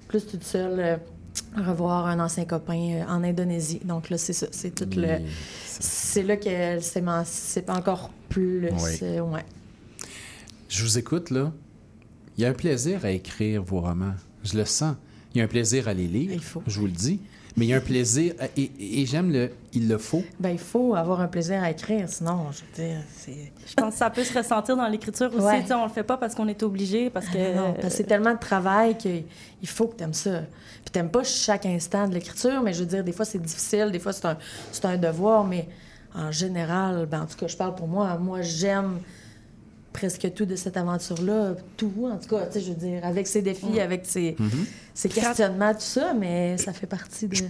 plus 0.08 0.26
toute 0.26 0.44
seule. 0.44 1.00
Euh, 1.58 1.62
revoir 1.70 2.06
un 2.06 2.18
ancien 2.20 2.44
copain 2.44 2.74
euh, 3.00 3.04
en 3.08 3.22
Indonésie. 3.24 3.80
Donc 3.84 4.10
là, 4.10 4.18
c'est 4.18 4.32
ça. 4.32 4.46
C'est 4.50 4.74
tout 4.74 4.88
le... 4.98 5.16
Oui, 5.16 5.30
C'est 5.66 6.22
là 6.22 6.36
qu'elle 6.36 6.82
s'émancipe 6.82 7.68
encore 7.70 8.10
plus. 8.28 8.68
Oui. 8.70 8.96
c'est- 8.98 9.20
Ouais. 9.20 9.44
Je 10.68 10.82
vous 10.84 10.98
écoute, 10.98 11.30
là. 11.30 11.52
Il 12.38 12.42
y 12.42 12.46
a 12.46 12.48
un 12.50 12.54
plaisir 12.54 13.04
à 13.04 13.10
écrire 13.10 13.62
vos 13.62 13.80
romans. 13.80 14.14
Je 14.42 14.56
le 14.56 14.64
sens. 14.64 14.96
Il 15.34 15.38
y 15.38 15.40
a 15.40 15.44
un 15.44 15.48
plaisir 15.48 15.88
à 15.88 15.94
les 15.94 16.06
lire. 16.08 16.30
Il 16.32 16.42
faut. 16.42 16.62
Je 16.66 16.78
vous 16.80 16.86
le 16.86 16.92
dis. 16.92 17.20
Mais 17.56 17.66
il 17.66 17.68
y 17.68 17.74
a 17.74 17.76
un 17.76 17.80
plaisir. 17.80 18.34
à- 18.40 18.46
Et, 18.56 18.70
et 19.02 19.06
j'aime 19.06 19.30
le 19.30 19.50
il 19.74 19.88
le 19.88 19.98
faut. 19.98 20.22
Ben, 20.40 20.50
il 20.50 20.58
faut 20.58 20.94
avoir 20.94 21.20
un 21.20 21.28
plaisir 21.28 21.62
à 21.62 21.70
écrire, 21.70 22.08
sinon, 22.08 22.46
je 22.50 22.60
veux 22.60 22.88
dire, 22.88 23.00
c'est... 23.16 23.52
Je 23.66 23.74
pense 23.74 23.92
que 23.94 23.98
ça 23.98 24.10
peut 24.10 24.24
se 24.24 24.36
ressentir 24.36 24.76
dans 24.76 24.86
l'écriture 24.88 25.28
aussi. 25.34 25.44
Ouais. 25.44 25.64
On 25.72 25.84
le 25.84 25.90
fait 25.90 26.02
pas 26.02 26.16
parce 26.16 26.34
qu'on 26.34 26.48
est 26.48 26.62
obligé, 26.62 27.10
parce 27.10 27.26
que. 27.26 27.38
Ah 27.38 27.54
non, 27.54 27.72
parce 27.74 27.86
que 27.88 27.90
c'est 27.92 28.04
tellement 28.04 28.32
de 28.34 28.38
travail 28.38 28.96
qu'il 28.98 29.24
faut 29.64 29.86
que 29.86 29.96
tu 29.96 30.04
aimes 30.04 30.12
ça. 30.14 30.40
Puis 30.84 30.90
t'aimes 30.92 31.10
pas 31.10 31.24
chaque 31.24 31.64
instant 31.66 32.08
de 32.08 32.14
l'écriture, 32.14 32.60
mais 32.62 32.72
je 32.72 32.80
veux 32.80 32.86
dire, 32.86 33.04
des 33.04 33.12
fois, 33.12 33.24
c'est 33.24 33.40
difficile, 33.40 33.90
des 33.92 33.98
fois, 33.98 34.12
c'est 34.12 34.26
un, 34.26 34.36
c'est 34.72 34.84
un 34.84 34.96
devoir, 34.96 35.44
mais 35.44 35.68
en 36.14 36.30
général, 36.32 37.06
ben, 37.06 37.22
en 37.22 37.26
tout 37.26 37.36
cas, 37.36 37.46
je 37.48 37.56
parle 37.56 37.74
pour 37.74 37.88
moi, 37.88 38.16
moi, 38.18 38.42
j'aime 38.42 38.98
presque 39.92 40.32
tout 40.34 40.44
de 40.46 40.56
cette 40.56 40.76
aventure-là, 40.76 41.54
tout, 41.76 41.92
en 42.10 42.16
tout 42.16 42.28
cas, 42.34 42.46
tu 42.46 42.54
sais, 42.54 42.60
je 42.60 42.70
veux 42.70 42.78
dire, 42.78 43.04
avec 43.04 43.26
ses 43.26 43.42
défis, 43.42 43.78
avec 43.80 44.06
ses, 44.06 44.36
ses 44.94 45.08
questionnements, 45.08 45.72
tout 45.74 45.80
ça, 45.80 46.14
mais 46.14 46.56
ça 46.58 46.72
fait 46.72 46.86
partie 46.86 47.28
de... 47.28 47.34
Je- 47.36 47.44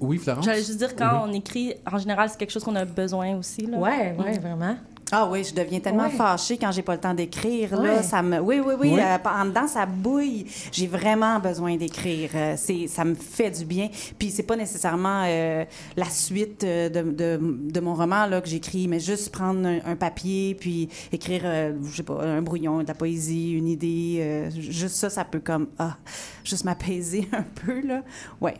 oui, 0.00 0.18
Florence? 0.18 0.44
J'allais 0.44 0.58
juste 0.62 0.78
dire, 0.78 0.94
quand 0.96 1.24
on 1.28 1.32
écrit, 1.32 1.74
en 1.90 1.98
général, 1.98 2.28
c'est 2.30 2.38
quelque 2.38 2.50
chose 2.52 2.64
qu'on 2.64 2.76
a 2.76 2.84
besoin 2.84 3.36
aussi. 3.36 3.62
Là. 3.66 3.78
Ouais, 3.78 4.14
ouais, 4.18 4.38
vraiment. 4.38 4.76
Ah 5.12 5.28
oui, 5.30 5.44
je 5.44 5.54
deviens 5.54 5.78
tellement 5.78 6.04
Ouais. 6.04 6.10
fâchée 6.10 6.58
quand 6.58 6.72
j'ai 6.72 6.82
pas 6.82 6.94
le 6.94 7.00
temps 7.00 7.14
d'écrire. 7.14 7.80
Là, 7.80 8.02
ça 8.02 8.22
me, 8.22 8.40
oui, 8.40 8.58
oui, 8.58 8.74
oui. 8.76 8.98
Euh, 8.98 9.16
en 9.24 9.44
dedans, 9.44 9.68
ça 9.68 9.86
bouille. 9.86 10.46
J'ai 10.72 10.88
vraiment 10.88 11.38
besoin 11.38 11.76
d'écrire. 11.76 12.30
Euh, 12.34 12.54
c'est, 12.56 12.88
ça 12.88 13.04
me 13.04 13.14
fait 13.14 13.50
du 13.52 13.64
bien. 13.64 13.88
Puis 14.18 14.30
c'est 14.32 14.42
pas 14.42 14.56
nécessairement 14.56 15.22
euh, 15.26 15.64
la 15.96 16.06
suite 16.06 16.64
euh, 16.64 16.88
de, 16.88 17.02
de, 17.02 17.38
de 17.40 17.80
mon 17.80 17.94
roman 17.94 18.26
là 18.26 18.40
que 18.40 18.48
j'écris, 18.48 18.88
mais 18.88 18.98
juste 18.98 19.30
prendre 19.30 19.64
un, 19.64 19.78
un 19.86 19.94
papier 19.94 20.56
puis 20.58 20.88
écrire, 21.12 21.42
je 21.44 21.96
sais 21.96 22.02
pas, 22.02 22.24
un 22.24 22.42
brouillon, 22.42 22.82
de 22.82 22.88
la 22.88 22.94
poésie, 22.94 23.52
une 23.52 23.68
idée. 23.68 24.16
euh, 24.20 24.50
juste 24.58 24.96
ça, 24.96 25.08
ça 25.08 25.24
peut 25.24 25.38
comme 25.40 25.68
ah, 25.78 25.96
juste 26.42 26.64
m'apaiser 26.64 27.28
un 27.32 27.44
peu 27.64 27.80
là. 27.86 28.02
Ouais. 28.40 28.54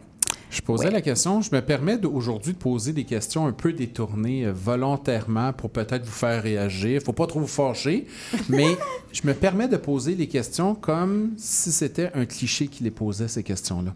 Je 0.50 0.60
posais 0.62 0.86
Ouais. 0.86 0.90
la 0.92 1.00
question. 1.00 1.40
Je 1.42 1.50
me 1.54 1.60
permets 1.60 2.02
aujourd'hui 2.06 2.52
de 2.52 2.58
poser 2.58 2.92
des 2.92 3.04
questions 3.04 3.46
un 3.46 3.52
peu 3.52 3.72
détournées 3.72 4.46
euh, 4.46 4.52
volontairement 4.52 5.52
pour 5.52 5.70
peut-être 5.70 6.04
vous 6.04 6.12
faire 6.12 6.42
réagir. 6.42 7.02
Faut 7.04 7.12
pas 7.12 7.26
trop 7.26 7.40
vous 7.40 7.46
fâcher, 7.46 8.06
mais 8.48 8.76
je 9.12 9.26
me 9.26 9.34
permets 9.34 9.68
de 9.68 9.76
poser 9.76 10.14
les 10.14 10.28
questions 10.28 10.74
comme 10.74 11.32
si 11.36 11.72
c'était 11.72 12.10
un 12.14 12.24
cliché 12.26 12.68
qui 12.68 12.84
les 12.84 12.90
posait, 12.92 13.28
ces 13.28 13.42
questions-là. 13.42 13.94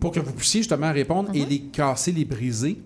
Pour 0.00 0.12
que 0.12 0.20
vous 0.20 0.32
puissiez 0.32 0.60
justement 0.60 0.92
répondre 0.92 1.30
et 1.32 1.44
les 1.46 1.60
casser, 1.60 2.12
les 2.12 2.24
briser. 2.24 2.78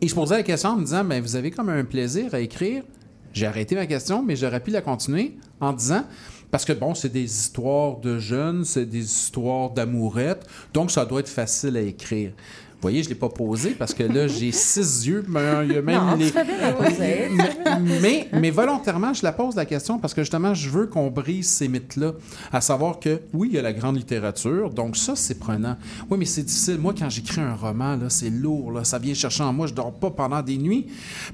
Et 0.00 0.08
je 0.08 0.14
posais 0.14 0.36
la 0.36 0.42
question 0.42 0.70
en 0.70 0.76
me 0.76 0.84
disant, 0.84 1.04
ben, 1.04 1.20
vous 1.22 1.36
avez 1.36 1.50
comme 1.50 1.68
un 1.68 1.84
plaisir 1.84 2.32
à 2.34 2.40
écrire. 2.40 2.84
J'ai 3.32 3.46
arrêté 3.46 3.74
ma 3.74 3.86
question, 3.86 4.22
mais 4.22 4.34
j'aurais 4.36 4.60
pu 4.60 4.70
la 4.70 4.80
continuer 4.80 5.36
en 5.60 5.72
disant, 5.72 6.04
parce 6.50 6.64
que 6.64 6.72
bon, 6.72 6.94
c'est 6.94 7.12
des 7.12 7.24
histoires 7.24 7.98
de 7.98 8.18
jeunes, 8.18 8.64
c'est 8.64 8.86
des 8.86 9.04
histoires 9.04 9.70
d'amourettes, 9.70 10.46
donc 10.72 10.90
ça 10.90 11.04
doit 11.04 11.20
être 11.20 11.28
facile 11.28 11.76
à 11.76 11.82
écrire. 11.82 12.32
Vous 12.76 12.82
voyez, 12.82 13.02
je 13.02 13.08
ne 13.08 13.14
l'ai 13.14 13.18
pas 13.18 13.30
posé 13.30 13.70
parce 13.70 13.94
que 13.94 14.02
là, 14.02 14.28
j'ai 14.28 14.52
six 14.52 15.06
yeux, 15.06 15.24
mais 15.26 15.40
il 15.64 15.72
y 15.72 15.76
a 15.78 15.82
même 15.82 15.98
Non, 15.98 16.14
les... 16.14 16.26
tu 16.26 16.32
fais 16.32 16.44
bien 16.44 16.56
de 16.56 16.60
la 16.60 16.72
poser. 16.74 17.28
mais, 17.80 18.00
mais, 18.00 18.28
mais 18.38 18.50
volontairement, 18.50 19.14
je 19.14 19.22
la 19.22 19.32
pose 19.32 19.56
la 19.56 19.64
question 19.64 19.98
parce 19.98 20.12
que 20.12 20.20
justement, 20.20 20.52
je 20.52 20.68
veux 20.68 20.86
qu'on 20.86 21.10
brise 21.10 21.48
ces 21.48 21.68
mythes-là. 21.68 22.12
À 22.52 22.60
savoir 22.60 23.00
que, 23.00 23.22
oui, 23.32 23.48
il 23.50 23.54
y 23.56 23.58
a 23.58 23.62
la 23.62 23.72
grande 23.72 23.96
littérature, 23.96 24.68
donc 24.68 24.98
ça, 24.98 25.16
c'est 25.16 25.38
prenant. 25.38 25.78
Oui, 26.10 26.18
mais 26.18 26.26
c'est 26.26 26.42
difficile. 26.42 26.76
Moi, 26.76 26.94
quand 26.96 27.08
j'écris 27.08 27.40
un 27.40 27.54
roman, 27.54 27.96
là, 27.96 28.10
c'est 28.10 28.30
lourd, 28.30 28.70
là, 28.72 28.84
ça 28.84 28.98
vient 28.98 29.14
chercher 29.14 29.44
en 29.44 29.54
moi, 29.54 29.66
je 29.66 29.72
dors 29.72 29.94
pas 29.94 30.10
pendant 30.10 30.42
des 30.42 30.58
nuits. 30.58 30.86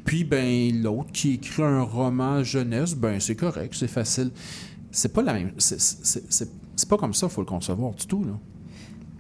Puis, 0.05 0.23
ben, 0.23 0.81
l'autre 0.81 1.11
qui 1.13 1.35
écrit 1.35 1.65
un 1.65 1.83
roman 1.83 2.45
jeunesse, 2.45 2.95
ben, 2.95 3.19
c'est 3.19 3.37
correct, 3.37 3.75
c'est 3.77 3.89
facile. 3.89 4.31
C'est 4.93 5.13
pas 5.13 5.23
la 5.23 5.33
même. 5.33 5.53
c'est- 5.59 6.89
pas 6.89 6.97
comme 6.99 7.15
ça, 7.15 7.27
il 7.27 7.33
faut 7.33 7.41
le 7.41 7.47
concevoir 7.47 7.93
du 7.95 8.07
tout, 8.07 8.23
là. 8.25 8.33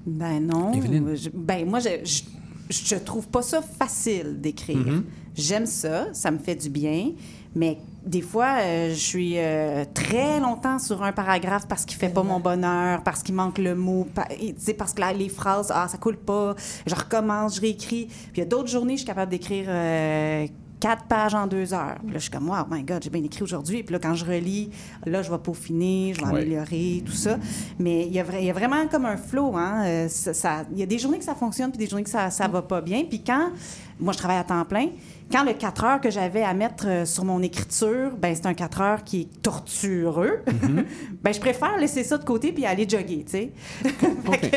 Ben 0.06 0.40
non. 0.46 0.72
Je- 1.14 1.30
ben 1.32 1.68
moi, 1.68 1.78
je, 1.80 1.88
je, 2.04 2.22
je 2.70 2.96
trouve 2.96 3.26
pas 3.28 3.42
ça 3.42 3.62
facile 3.62 4.40
d'écrire. 4.40 4.78
Mm-hmm. 4.78 5.02
J'aime 5.35 5.66
ça, 5.66 6.06
ça 6.12 6.30
me 6.30 6.38
fait 6.38 6.56
du 6.56 6.68
bien, 6.68 7.12
mais 7.54 7.78
des 8.04 8.20
fois, 8.20 8.56
euh, 8.61 8.90
je 8.90 8.98
suis 8.98 9.35
euh, 9.38 9.85
très 9.94 10.40
longtemps 10.40 10.78
sur 10.78 11.02
un 11.02 11.12
paragraphe 11.12 11.66
parce 11.68 11.85
qu'il 11.87 11.96
fait 11.96 12.08
pas 12.11 12.22
mon 12.24 12.40
bonheur, 12.40 13.02
parce 13.04 13.22
qu'il 13.22 13.35
manque 13.35 13.58
le 13.58 13.74
mot, 13.74 14.06
pa- 14.12 14.28
et, 14.38 14.52
tu 14.54 14.61
sais, 14.61 14.74
parce 14.74 14.92
que 14.92 15.00
là, 15.00 15.12
les 15.12 15.28
phrases, 15.30 15.70
ah, 15.72 15.87
ça 15.88 15.96
coule 15.98 16.18
pas, 16.18 16.54
je 16.87 16.94
recommence, 16.94 17.56
je 17.56 17.61
réécris. 17.62 18.06
Puis 18.06 18.30
il 18.37 18.38
y 18.40 18.42
a 18.42 18.46
d'autres 18.46 18.68
journées, 18.68 18.94
je 18.94 18.98
suis 18.98 19.06
capable 19.06 19.30
d'écrire 19.30 19.66
euh, 19.68 20.46
quatre 20.82 21.04
pages 21.04 21.32
en 21.34 21.46
deux 21.46 21.72
heures. 21.72 21.98
Puis 22.02 22.08
là, 22.12 22.14
je 22.18 22.22
suis 22.22 22.30
comme, 22.30 22.48
wow, 22.50 22.64
my 22.68 22.82
God, 22.82 23.04
j'ai 23.04 23.10
bien 23.10 23.22
écrit 23.22 23.44
aujourd'hui. 23.44 23.84
Puis 23.84 23.92
là, 23.92 24.00
quand 24.00 24.14
je 24.16 24.24
relis, 24.24 24.68
là, 25.06 25.22
je 25.22 25.30
vais 25.30 25.38
peaufiner, 25.38 26.12
je 26.12 26.20
vais 26.20 26.26
Ouais. 26.32 26.40
améliorer, 26.40 27.04
tout 27.06 27.12
ça. 27.12 27.36
Mais 27.78 28.06
il 28.08 28.12
y, 28.12 28.18
a 28.18 28.24
vra- 28.24 28.40
il 28.40 28.46
y 28.46 28.50
a 28.50 28.52
vraiment 28.52 28.88
comme 28.88 29.06
un 29.06 29.16
flow. 29.16 29.56
Hein? 29.56 29.84
Euh, 29.86 30.08
ça- 30.08 30.34
ça- 30.34 30.64
Il 30.72 30.78
y 30.78 30.82
a 30.82 30.86
des 30.86 30.98
journées 30.98 31.18
que 31.18 31.24
ça 31.24 31.36
fonctionne, 31.36 31.70
puis 31.70 31.78
des 31.78 31.86
journées 31.86 32.02
que 32.02 32.10
ça, 32.10 32.30
ça 32.30 32.48
va 32.48 32.62
pas 32.62 32.80
bien. 32.80 33.04
Puis 33.08 33.22
quand 33.22 33.50
moi, 34.02 34.12
je 34.12 34.18
travaille 34.18 34.38
à 34.38 34.44
temps 34.44 34.64
plein. 34.64 34.88
Quand 35.30 35.44
le 35.44 35.54
4 35.54 35.84
heures 35.84 36.00
que 36.00 36.10
j'avais 36.10 36.42
à 36.42 36.52
mettre 36.52 36.84
euh, 36.86 37.04
sur 37.06 37.24
mon 37.24 37.40
écriture, 37.42 38.10
ben 38.18 38.34
c'est 38.34 38.44
un 38.46 38.52
4 38.52 38.80
heures 38.82 39.02
qui 39.04 39.22
est 39.22 39.42
tortureux. 39.42 40.42
ben 41.22 41.32
je 41.32 41.40
préfère 41.40 41.78
laisser 41.78 42.04
ça 42.04 42.18
de 42.18 42.24
côté 42.24 42.52
puis 42.52 42.66
aller 42.66 42.86
jogger, 42.86 43.24
tu 43.24 43.30
sais. 43.30 43.52
fait 43.82 44.38
que, 44.38 44.56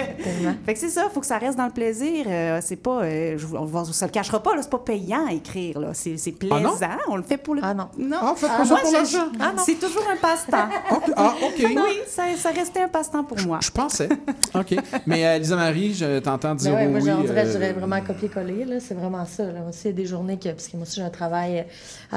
fait 0.65 0.73
que 0.73 0.79
c'est 0.79 0.89
ça, 0.89 1.05
il 1.09 1.13
faut 1.13 1.21
que 1.21 1.25
ça 1.25 1.37
reste 1.37 1.57
dans 1.57 1.67
le 1.67 1.71
plaisir. 1.71 2.25
Euh, 2.27 2.59
c'est 2.61 2.75
pas, 2.75 3.03
euh, 3.03 3.37
je, 3.37 3.45
on 3.55 3.85
ça 3.85 4.05
le 4.07 4.11
cachera 4.11 4.43
pas, 4.43 4.53
là, 4.55 4.61
c'est 4.63 4.69
pas 4.69 4.79
payant 4.79 5.25
à 5.29 5.31
écrire, 5.31 5.79
là. 5.79 5.93
C'est, 5.93 6.17
c'est 6.17 6.33
Ah 6.41 6.45
plaisant, 6.45 6.97
on 7.07 7.15
le 7.15 7.23
fait 7.23 7.37
pour 7.37 7.55
le... 7.55 7.61
Ah 7.63 7.73
non. 7.73 7.87
Non, 7.97 8.17
Ah, 8.21 8.33
faites 8.35 8.49
pas 8.49 8.65
ça 8.65 8.73
moi, 8.73 8.79
pour 8.81 8.89
je- 8.89 8.95
l'argent. 8.95 9.31
Ah 9.39 9.53
non. 9.55 9.63
C'est 9.65 9.75
toujours 9.79 10.03
un 10.11 10.17
passe-temps. 10.17 10.67
Ah, 11.17 11.33
OK. 11.41 11.53
oui, 11.65 11.75
ça, 12.07 12.23
ça 12.35 12.49
restait 12.49 12.81
un 12.81 12.87
passe-temps 12.89 13.23
pour 13.23 13.39
moi. 13.45 13.59
Je 13.61 13.69
pensais. 13.71 14.09
OK. 14.53 14.75
Mais 15.05 15.25
euh, 15.25 15.37
Lisa 15.37 15.55
Marie, 15.55 15.93
je 15.93 16.19
t'entends 16.19 16.55
dire 16.55 16.71
Ben 16.73 16.77
ouais, 16.77 16.87
moi, 16.87 16.99
oui. 17.01 17.11
on 17.11 17.21
dirait, 17.21 17.43
je 17.45 17.49
euh, 17.51 17.51
dirais 17.53 17.73
vraiment 17.73 18.01
copier-coller. 18.01 18.65
là. 18.65 18.79
C'est 18.79 18.95
vraiment 18.95 19.23
ça. 19.25 19.34
Là. 19.43 19.59
Moi 19.59 19.69
aussi, 19.69 19.83
il 19.85 19.87
y 19.87 19.89
a 19.89 19.93
des 19.93 20.05
journées 20.05 20.37
que. 20.37 20.49
Parce 20.49 20.67
que 20.67 20.77
moi 20.77 20.85
aussi, 20.85 20.95
j'ai 20.95 21.01
un 21.01 21.09
travail 21.09 21.59
euh, 21.59 21.63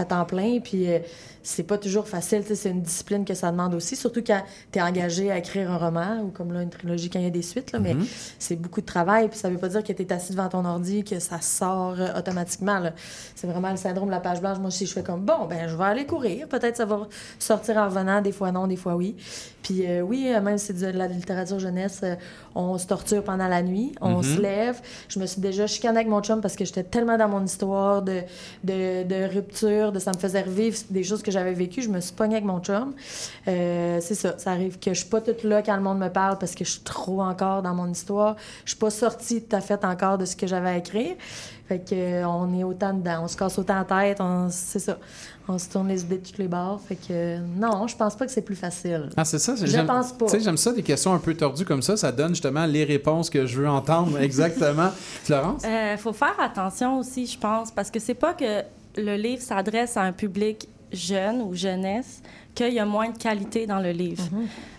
à 0.00 0.04
temps 0.04 0.24
plein. 0.24 0.60
Puis 0.60 0.90
euh, 0.90 0.98
c'est 1.42 1.62
pas 1.62 1.78
toujours 1.78 2.08
facile. 2.08 2.42
C'est 2.44 2.70
une 2.70 2.82
discipline 2.82 3.24
que 3.24 3.34
ça 3.34 3.50
demande 3.50 3.74
aussi. 3.74 3.96
Surtout 3.96 4.22
quand 4.26 4.42
tu 4.72 4.78
es 4.78 4.82
engagé 4.82 5.30
à 5.30 5.38
écrire 5.38 5.70
un 5.70 5.78
roman 5.78 6.20
ou 6.20 6.28
comme 6.28 6.52
là, 6.52 6.62
une 6.62 6.70
trilogie 6.70 7.10
quand 7.10 7.18
il 7.18 7.24
y 7.24 7.28
a 7.28 7.30
des 7.30 7.42
suites. 7.42 7.72
Là. 7.72 7.78
Mais 7.78 7.96
c'est 8.38 8.56
beaucoup 8.56 8.80
de 8.80 8.86
travail. 8.86 9.28
Puis 9.28 9.38
ça 9.38 9.48
veut 9.48 9.58
pas 9.58 9.68
dire 9.68 9.82
que 9.82 9.92
tu 9.92 10.02
es 10.02 10.12
assis 10.12 10.32
devant 10.32 10.48
ton 10.48 10.64
ordi 10.64 11.04
que 11.04 11.18
ça 11.18 11.40
sort 11.40 11.96
euh, 11.98 12.18
automatiquement. 12.18 12.82
C'est 13.34 13.46
vraiment 13.46 13.70
le 13.70 13.76
syndrome 13.76 14.06
de 14.06 14.12
la 14.12 14.20
page 14.20 14.40
blanche. 14.40 14.58
Moi 14.58 14.68
aussi, 14.68 14.86
je 14.86 14.92
fais 14.92 15.02
comme 15.02 15.24
bon, 15.24 15.46
ben 15.48 15.68
je 15.68 15.76
vais 15.76 15.84
aller 15.84 16.06
courir. 16.06 16.48
Peut-être 16.48 16.76
ça 16.76 16.84
va 16.84 17.08
sortir 17.38 17.76
en 17.76 17.86
revenant. 17.86 18.20
Des 18.20 18.32
fois 18.32 18.52
non, 18.52 18.66
des 18.66 18.76
fois 18.76 18.96
oui. 18.96 19.16
Puis 19.62 19.86
euh, 19.86 20.02
oui, 20.02 20.30
euh, 20.34 20.40
même 20.40 20.58
si 20.58 20.66
c'est 20.66 20.92
de 20.92 20.98
la 20.98 21.06
littérature 21.06 21.58
jeunesse, 21.58 22.02
on 22.54 22.78
se 22.78 22.86
torture 22.86 23.22
pendant 23.22 23.48
la 23.48 23.62
nuit, 23.62 23.92
on 24.00 24.22
se 24.22 24.40
lève. 24.40 24.80
Je 25.08 25.18
me 25.18 25.26
suis 25.26 25.40
déjà 25.40 25.66
chicanée 25.66 25.98
avec 25.98 26.08
mon 26.08 26.20
chum 26.22 26.40
parce 26.40 26.56
que 26.56 26.64
j'étais 26.64 26.84
tellement 26.84 27.16
dans 27.16 27.28
mon 27.28 27.44
histoire 27.44 28.02
de, 28.02 28.22
de, 28.64 29.04
de 29.04 29.34
rupture, 29.34 29.92
de 29.92 29.98
ça 29.98 30.12
me 30.12 30.18
faisait 30.18 30.42
revivre 30.42 30.76
des 30.90 31.04
choses 31.04 31.22
que 31.22 31.27
j'avais 31.30 31.52
vécues. 31.54 31.82
Je 31.82 31.88
me 31.88 32.00
suis 32.00 32.12
pognée 32.14 32.34
avec 32.36 32.44
mon 32.46 32.60
chum. 32.60 32.94
Euh, 33.46 33.98
c'est 34.00 34.14
ça, 34.14 34.36
ça 34.38 34.50
arrive 34.52 34.78
que 34.78 34.92
je 34.94 35.00
suis 35.00 35.08
pas 35.08 35.20
toute 35.20 35.42
là 35.44 35.62
quand 35.62 35.76
le 35.76 35.82
monde 35.82 35.98
me 35.98 36.08
parle 36.08 36.38
parce 36.38 36.54
que 36.54 36.64
je 36.64 36.70
suis 36.72 36.80
trop 36.82 37.22
encore 37.22 37.62
dans 37.62 37.74
mon 37.74 37.90
histoire. 37.90 38.36
Je 38.64 38.70
suis 38.70 38.78
pas 38.78 38.90
sortie 38.90 39.42
tout 39.42 39.56
à 39.56 39.60
fait 39.60 39.84
encore 39.84 40.18
de 40.18 40.24
ce 40.24 40.36
que 40.36 40.46
j'avais 40.46 40.68
à 40.70 40.76
écrire. 40.76 41.14
Fait 41.68 41.78
que 41.80 41.94
euh, 41.94 42.26
on 42.28 42.58
est 42.58 42.64
autant 42.64 42.94
dedans, 42.94 43.20
on 43.24 43.28
se 43.28 43.36
casse 43.36 43.58
autant 43.58 43.76
la 43.76 43.84
tête, 43.84 44.20
on- 44.20 44.48
c'est 44.50 44.78
ça. 44.78 44.96
On 45.50 45.58
se 45.58 45.68
tourne 45.68 45.88
les 45.88 46.02
idées 46.02 46.18
de 46.18 46.26
tous 46.26 46.38
les 46.38 46.48
bords. 46.48 46.80
Fait 46.86 46.94
que 46.96 47.00
euh, 47.10 47.38
non, 47.56 47.86
je 47.86 47.96
pense 47.96 48.14
pas 48.16 48.26
que 48.26 48.32
c'est 48.32 48.42
plus 48.42 48.56
facile. 48.56 49.08
Ah, 49.16 49.24
c'est 49.24 49.38
ça. 49.38 49.56
c'est- 49.56 49.66
Je 49.66 49.72
j'aime- 49.72 49.86
pense 49.86 50.12
pas. 50.12 50.26
Tu 50.26 50.32
sais, 50.32 50.40
j'aime 50.40 50.56
ça, 50.58 50.72
des 50.72 50.82
questions 50.82 51.12
un 51.14 51.18
peu 51.18 51.34
tordues 51.34 51.64
comme 51.64 51.82
ça. 51.82 51.96
Ça 51.96 52.10
donne 52.12 52.30
justement 52.30 52.64
les 52.66 52.84
réponses 52.84 53.28
que 53.30 53.44
je 53.46 53.60
veux 53.60 53.68
entendre 53.68 54.18
exactement. 54.20 54.90
Florence? 55.24 55.62
Il 55.64 55.98
faut 55.98 56.12
faire 56.12 56.36
attention 56.40 56.98
aussi, 56.98 57.26
je 57.26 57.38
pense, 57.38 57.70
parce 57.70 57.90
que 57.90 57.98
c'est 57.98 58.14
pas 58.14 58.34
que 58.34 58.62
le 58.96 59.16
livre 59.16 59.42
s'adresse 59.42 59.96
à 59.96 60.02
un 60.02 60.12
public 60.12 60.68
jeune 60.92 61.42
ou 61.42 61.54
jeunesse 61.54 62.22
qu'il 62.54 62.72
y 62.72 62.78
a 62.78 62.84
moins 62.84 63.10
de 63.10 63.18
qualité 63.18 63.66
dans 63.66 63.80
le 63.80 63.90
livre. 63.90 64.24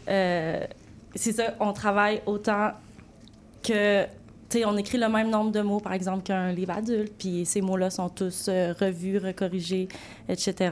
Euh, 0.07 0.65
c'est 1.15 1.33
ça, 1.33 1.55
on 1.59 1.73
travaille 1.73 2.21
autant 2.25 2.71
que. 3.63 4.05
Tu 4.49 4.57
sais, 4.57 4.65
on 4.65 4.75
écrit 4.77 4.97
le 4.97 5.07
même 5.07 5.29
nombre 5.29 5.51
de 5.51 5.61
mots, 5.61 5.79
par 5.79 5.93
exemple, 5.93 6.23
qu'un 6.23 6.51
livre 6.51 6.71
adulte, 6.71 7.13
puis 7.19 7.45
ces 7.45 7.61
mots-là 7.61 7.91
sont 7.91 8.09
tous 8.09 8.47
euh, 8.49 8.73
revus, 8.79 9.19
recorrigés, 9.19 9.87
etc. 10.27 10.71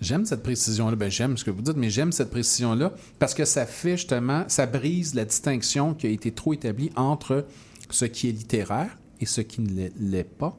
J'aime 0.00 0.24
cette 0.24 0.42
précision-là. 0.42 0.96
Ben, 0.96 1.10
j'aime 1.10 1.36
ce 1.36 1.44
que 1.44 1.50
vous 1.50 1.62
dites, 1.62 1.76
mais 1.76 1.90
j'aime 1.90 2.12
cette 2.12 2.30
précision-là 2.30 2.92
parce 3.18 3.34
que 3.34 3.44
ça 3.44 3.66
fait 3.66 3.96
justement, 3.96 4.44
ça 4.48 4.66
brise 4.66 5.14
la 5.14 5.24
distinction 5.24 5.94
qui 5.94 6.06
a 6.06 6.10
été 6.10 6.32
trop 6.32 6.52
établie 6.52 6.90
entre 6.96 7.46
ce 7.90 8.04
qui 8.04 8.28
est 8.28 8.32
littéraire 8.32 8.96
et 9.20 9.26
ce 9.26 9.40
qui 9.40 9.60
ne 9.60 9.88
l'est 9.98 10.24
pas. 10.24 10.56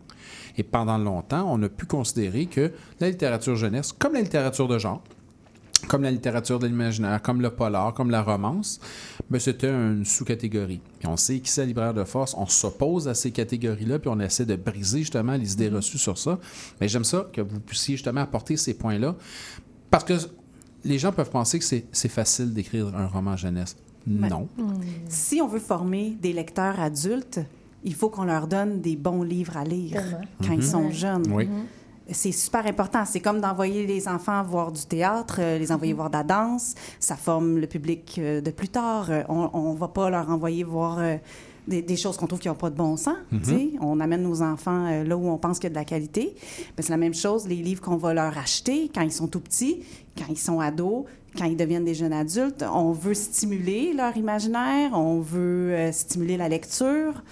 Et 0.57 0.63
pendant 0.63 0.97
longtemps, 0.97 1.45
on 1.49 1.61
a 1.63 1.69
pu 1.69 1.85
considérer 1.85 2.45
que 2.45 2.71
la 2.99 3.09
littérature 3.09 3.55
jeunesse, 3.55 3.91
comme 3.91 4.13
la 4.13 4.21
littérature 4.21 4.67
de 4.67 4.77
genre, 4.77 5.01
comme 5.87 6.03
la 6.03 6.11
littérature 6.11 6.59
de 6.59 6.67
l'imaginaire, 6.67 7.21
comme 7.21 7.41
le 7.41 7.49
polar, 7.51 7.93
comme 7.93 8.09
la 8.09 8.23
romance, 8.23 8.79
ben, 9.29 9.39
c'était 9.39 9.69
une 9.69 10.05
sous-catégorie. 10.05 10.81
Et 11.01 11.07
on 11.07 11.17
sait 11.17 11.39
qu'ici, 11.39 11.61
à 11.61 11.65
Libraire 11.65 11.93
de 11.93 12.03
Force, 12.03 12.35
on 12.37 12.47
s'oppose 12.47 13.07
à 13.07 13.13
ces 13.13 13.31
catégories-là, 13.31 13.99
puis 13.99 14.09
on 14.09 14.19
essaie 14.19 14.45
de 14.45 14.55
briser 14.55 14.99
justement 14.99 15.35
les 15.35 15.53
idées 15.53 15.69
reçues 15.69 15.97
sur 15.97 16.17
ça. 16.17 16.39
Mais 16.81 16.87
j'aime 16.87 17.03
ça 17.03 17.27
que 17.31 17.41
vous 17.41 17.59
puissiez 17.59 17.95
justement 17.95 18.21
apporter 18.21 18.57
ces 18.57 18.73
points-là, 18.73 19.15
parce 19.91 20.03
que 20.03 20.13
les 20.83 20.99
gens 20.99 21.11
peuvent 21.11 21.29
penser 21.29 21.59
que 21.59 21.65
c'est 21.65 21.85
c'est 21.91 22.09
facile 22.09 22.53
d'écrire 22.53 22.95
un 22.95 23.07
roman 23.07 23.35
jeunesse. 23.35 23.75
Non. 24.07 24.47
Si 25.07 25.41
on 25.41 25.47
veut 25.47 25.59
former 25.59 26.15
des 26.21 26.31
lecteurs 26.31 26.79
adultes, 26.79 27.39
il 27.85 27.93
faut 27.93 28.09
qu'on 28.09 28.25
leur 28.25 28.47
donne 28.47 28.81
des 28.81 28.95
bons 28.95 29.21
livres 29.21 29.55
à 29.55 29.63
lire 29.63 30.03
quand 30.45 30.53
ils 30.53 30.63
sont 30.63 30.91
jeunes. 30.91 31.31
Oui. 31.31 31.47
C'est 32.11 32.31
super 32.31 32.65
important. 32.67 33.03
C'est 33.05 33.19
comme 33.19 33.39
d'envoyer 33.41 33.87
les 33.87 34.07
enfants 34.07 34.43
voir 34.43 34.71
du 34.71 34.85
théâtre, 34.85 35.37
euh, 35.39 35.57
les 35.57 35.71
envoyer 35.71 35.93
voir 35.93 36.09
de 36.11 36.17
la 36.17 36.23
danse. 36.23 36.75
Ça 36.99 37.15
forme 37.15 37.57
le 37.57 37.65
public 37.65 38.17
euh, 38.19 38.41
de 38.41 38.51
plus 38.51 38.69
tard. 38.69 39.07
Euh, 39.09 39.23
on 39.27 39.73
ne 39.73 39.77
va 39.77 39.87
pas 39.87 40.11
leur 40.11 40.29
envoyer 40.29 40.63
voir 40.63 40.99
des, 41.67 41.81
des 41.81 41.95
choses 41.95 42.15
qu'on 42.17 42.27
trouve 42.27 42.39
qui 42.39 42.47
n'ont 42.47 42.53
pas 42.53 42.69
de 42.69 42.75
bon 42.75 42.95
sens. 42.95 43.15
sais. 43.41 43.71
On 43.81 43.99
amène 43.99 44.21
nos 44.21 44.43
enfants 44.43 45.03
là 45.03 45.17
où 45.17 45.27
on 45.29 45.37
pense 45.37 45.57
qu'il 45.57 45.65
y 45.65 45.67
a 45.67 45.69
de 45.71 45.75
la 45.75 45.85
qualité. 45.85 46.35
Ben, 46.77 46.83
c'est 46.83 46.91
la 46.91 46.97
même 46.97 47.15
chose, 47.15 47.47
les 47.47 47.55
livres 47.55 47.81
qu'on 47.81 47.97
va 47.97 48.13
leur 48.13 48.37
acheter 48.37 48.91
quand 48.93 49.01
ils 49.01 49.11
sont 49.11 49.27
tout 49.27 49.39
petits, 49.39 49.83
quand 50.15 50.25
ils 50.29 50.37
sont 50.37 50.59
ados, 50.59 51.05
quand 51.37 51.45
ils 51.45 51.57
deviennent 51.57 51.85
des 51.85 51.93
jeunes 51.93 52.13
adultes. 52.13 52.63
On 52.71 52.91
veut 52.91 53.13
stimuler 53.13 53.93
leur 53.93 54.15
imaginaire, 54.17 54.91
on 54.93 55.19
veut 55.19 55.73
euh, 55.73 55.91
stimuler 55.91 56.37
la 56.37 56.49
lecture 56.49 57.23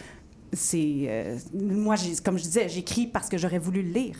c'est 0.53 1.05
euh, 1.07 1.37
moi 1.53 1.95
comme 2.23 2.37
je 2.37 2.43
disais 2.43 2.69
j'écris 2.69 3.07
parce 3.07 3.29
que 3.29 3.37
j'aurais 3.37 3.59
voulu 3.59 3.81
le 3.81 3.91
lire. 3.91 4.15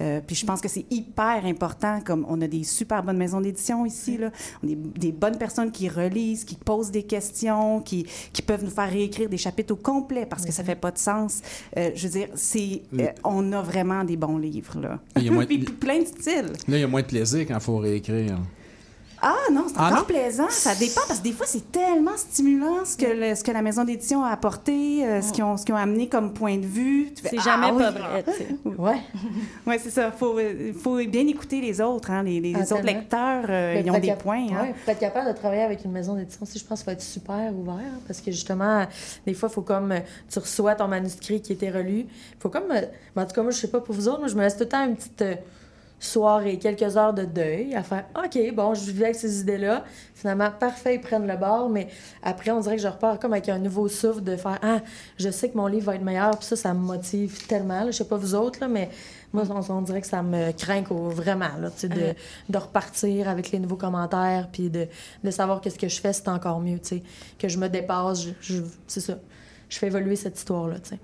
Euh, 0.00 0.20
puis 0.26 0.36
je 0.36 0.44
pense 0.44 0.60
que 0.60 0.68
c'est 0.68 0.84
hyper 0.90 1.44
important 1.46 2.00
comme 2.04 2.26
on 2.28 2.40
a 2.42 2.46
des 2.46 2.64
super 2.64 3.02
bonnes 3.02 3.16
maisons 3.16 3.40
d'édition 3.40 3.86
ici 3.86 4.18
là. 4.18 4.30
On 4.62 4.66
a 4.66 4.70
des, 4.70 4.74
des 4.76 5.12
bonnes 5.12 5.38
personnes 5.38 5.70
qui 5.72 5.88
relisent 5.88 6.44
qui 6.44 6.56
posent 6.56 6.90
des 6.90 7.04
questions 7.04 7.80
qui, 7.80 8.06
qui 8.32 8.42
peuvent 8.42 8.62
nous 8.64 8.70
faire 8.70 8.90
réécrire 8.90 9.28
des 9.28 9.38
chapitres 9.38 9.72
au 9.72 9.76
complet 9.76 10.26
parce 10.26 10.44
que 10.44 10.52
ça 10.52 10.62
fait 10.64 10.76
pas 10.76 10.90
de 10.90 10.98
sens. 10.98 11.40
Euh, 11.76 11.90
je 11.94 12.06
veux 12.08 12.12
dire 12.12 12.28
c'est 12.34 12.82
euh, 12.98 13.06
on 13.24 13.52
a 13.52 13.62
vraiment 13.62 14.04
des 14.04 14.16
bons 14.16 14.38
livres 14.38 14.78
là. 14.80 14.98
Il 15.16 15.22
y 15.24 15.28
a 15.28 15.32
moins 15.32 15.42
de- 15.44 15.48
puis, 15.48 15.58
puis 15.60 15.74
plein 15.74 16.00
de 16.00 16.06
styles. 16.06 16.52
Là, 16.68 16.76
il 16.76 16.80
y 16.80 16.82
a 16.84 16.88
moins 16.88 17.02
de 17.02 17.06
plaisir 17.06 17.40
quand 17.46 17.54
il 17.54 17.60
faut 17.60 17.78
réécrire. 17.78 18.38
Ah 19.22 19.34
non, 19.52 19.64
c'est 19.68 19.74
Ah 19.78 19.86
encore 19.86 19.98
non? 19.98 20.04
plaisant. 20.04 20.48
Ça 20.50 20.74
dépend 20.74 21.00
parce 21.08 21.20
que 21.20 21.24
des 21.24 21.32
fois, 21.32 21.46
c'est 21.46 21.72
tellement 21.72 22.16
stimulant 22.16 22.84
ce 22.84 22.96
que, 22.96 23.06
le- 23.06 23.34
ce 23.34 23.42
que 23.42 23.50
la 23.50 23.62
maison 23.62 23.84
d'édition 23.84 24.22
a 24.24 24.30
apporté, 24.30 25.04
euh, 25.06 25.22
ce 25.22 25.32
qu'ils 25.32 25.42
ont, 25.44 25.56
ce 25.56 25.64
qu'ils 25.64 25.74
ont 25.74 25.78
amené 25.78 26.08
comme 26.08 26.32
point 26.32 26.56
de 26.58 26.66
vue. 26.66 27.08
C'est 27.22 27.36
Ah 27.38 27.42
jamais 27.42 27.70
oui. 27.72 27.78
pas 27.82 27.90
vrai, 27.90 28.24
sais. 28.26 28.48
Ouais. 28.78 29.00
Oui, 29.66 29.76
c'est 29.82 29.90
ça. 29.90 30.10
Il 30.14 30.18
faut, 30.18 30.38
euh, 30.38 30.72
faut 30.74 30.96
bien 31.06 31.26
écouter 31.26 31.60
les 31.60 31.80
autres. 31.80 32.10
Hein. 32.10 32.22
Les, 32.24 32.40
les 32.40 32.54
Ah, 32.54 32.60
autres 32.74 32.82
lecteurs, 32.84 33.44
euh, 33.48 33.74
Mais 33.74 33.82
ils 33.84 33.90
ont 33.90 33.98
des 33.98 34.12
points. 34.14 34.46
Hein. 34.52 34.68
Peut 34.84 34.92
être 34.92 34.98
capable 35.00 35.28
de 35.32 35.36
travailler 35.36 35.62
avec 35.62 35.84
une 35.84 35.92
maison 35.92 36.14
d'édition 36.14 36.42
aussi, 36.42 36.58
je 36.58 36.64
pense 36.64 36.80
qu'il 36.80 36.84
faut 36.86 36.90
être 36.92 37.02
super 37.02 37.52
ouvert. 37.54 37.74
hein, 37.74 38.00
Parce 38.06 38.20
que 38.20 38.30
justement, 38.30 38.86
des 39.26 39.34
fois, 39.34 39.48
il 39.50 39.54
faut 39.54 39.62
comme. 39.62 39.94
Tu 40.30 40.38
reçois 40.38 40.74
ton 40.74 40.88
manuscrit 40.88 41.40
qui 41.40 41.52
était 41.54 41.70
relu. 41.70 42.00
Il 42.00 42.06
faut 42.38 42.50
comme. 42.50 42.68
ben, 42.68 42.86
en 43.16 43.24
tout 43.24 43.34
cas, 43.34 43.42
moi, 43.42 43.50
je 43.50 43.56
sais 43.58 43.68
pas 43.70 43.80
pour 43.80 43.94
vous 43.94 44.08
autres, 44.08 44.18
moi, 44.20 44.28
je 44.28 44.34
me 44.34 44.42
laisse 44.42 44.54
tout 44.56 44.64
le 44.64 44.68
temps 44.68 44.84
une 44.84 44.96
petite. 44.96 45.22
euh, 45.22 45.34
soirée, 45.98 46.58
quelques 46.58 46.96
heures 46.96 47.14
de 47.14 47.24
deuil, 47.24 47.74
à 47.74 47.82
faire 47.82 48.04
OK, 48.16 48.38
bon, 48.54 48.74
je 48.74 48.84
vivais 48.90 49.04
avec 49.06 49.16
ces 49.16 49.40
idées-là. 49.40 49.84
Finalement, 50.14 50.50
parfait, 50.50 50.96
ils 50.96 51.00
prennent 51.00 51.26
le 51.26 51.36
bord, 51.36 51.68
mais 51.70 51.88
après, 52.22 52.50
on 52.50 52.60
dirait 52.60 52.76
que 52.76 52.82
je 52.82 52.88
repars 52.88 53.18
comme 53.18 53.32
avec 53.32 53.48
un 53.48 53.58
nouveau 53.58 53.88
souffle 53.88 54.22
de 54.22 54.36
faire 54.36 54.58
Ah, 54.62 54.80
je 55.18 55.30
sais 55.30 55.48
que 55.48 55.56
mon 55.56 55.66
livre 55.66 55.86
va 55.86 55.94
être 55.96 56.02
meilleur, 56.04 56.36
puis 56.38 56.46
ça, 56.46 56.56
ça 56.56 56.74
me 56.74 56.80
motive 56.80 57.46
tellement. 57.46 57.80
là. 57.84 57.90
Je 57.90 57.96
sais 57.96 58.04
pas 58.04 58.16
vous 58.16 58.34
autres, 58.34 58.60
là, 58.60 58.68
mais 58.68 58.90
moi, 59.32 59.44
on, 59.50 59.72
on 59.72 59.82
dirait 59.82 60.00
que 60.02 60.06
ça 60.06 60.22
me 60.22 60.52
craint 60.52 60.82
vraiment, 60.88 61.56
là, 61.60 61.70
tu 61.70 61.80
sais, 61.80 61.88
de, 61.88 62.14
de 62.50 62.58
repartir 62.58 63.28
avec 63.28 63.50
les 63.50 63.58
nouveaux 63.58 63.76
commentaires, 63.76 64.48
puis 64.52 64.68
de, 64.70 64.86
de 65.24 65.30
savoir 65.30 65.60
que 65.60 65.70
ce 65.70 65.78
que 65.78 65.88
je 65.88 66.00
fais, 66.00 66.12
c'est 66.12 66.28
encore 66.28 66.60
mieux, 66.60 66.78
tu 66.78 66.88
sais, 66.98 67.02
que 67.38 67.48
je 67.48 67.58
me 67.58 67.68
dépasse, 67.68 68.22
je, 68.22 68.30
je- 68.40 68.62
c'est 68.86 69.00
ça. 69.00 69.14
Je 69.68 69.78
fais 69.78 69.86
évoluer 69.88 70.14
cette 70.16 70.38
histoire-là, 70.38 70.76
tu 70.78 70.90
sais. 70.90 70.98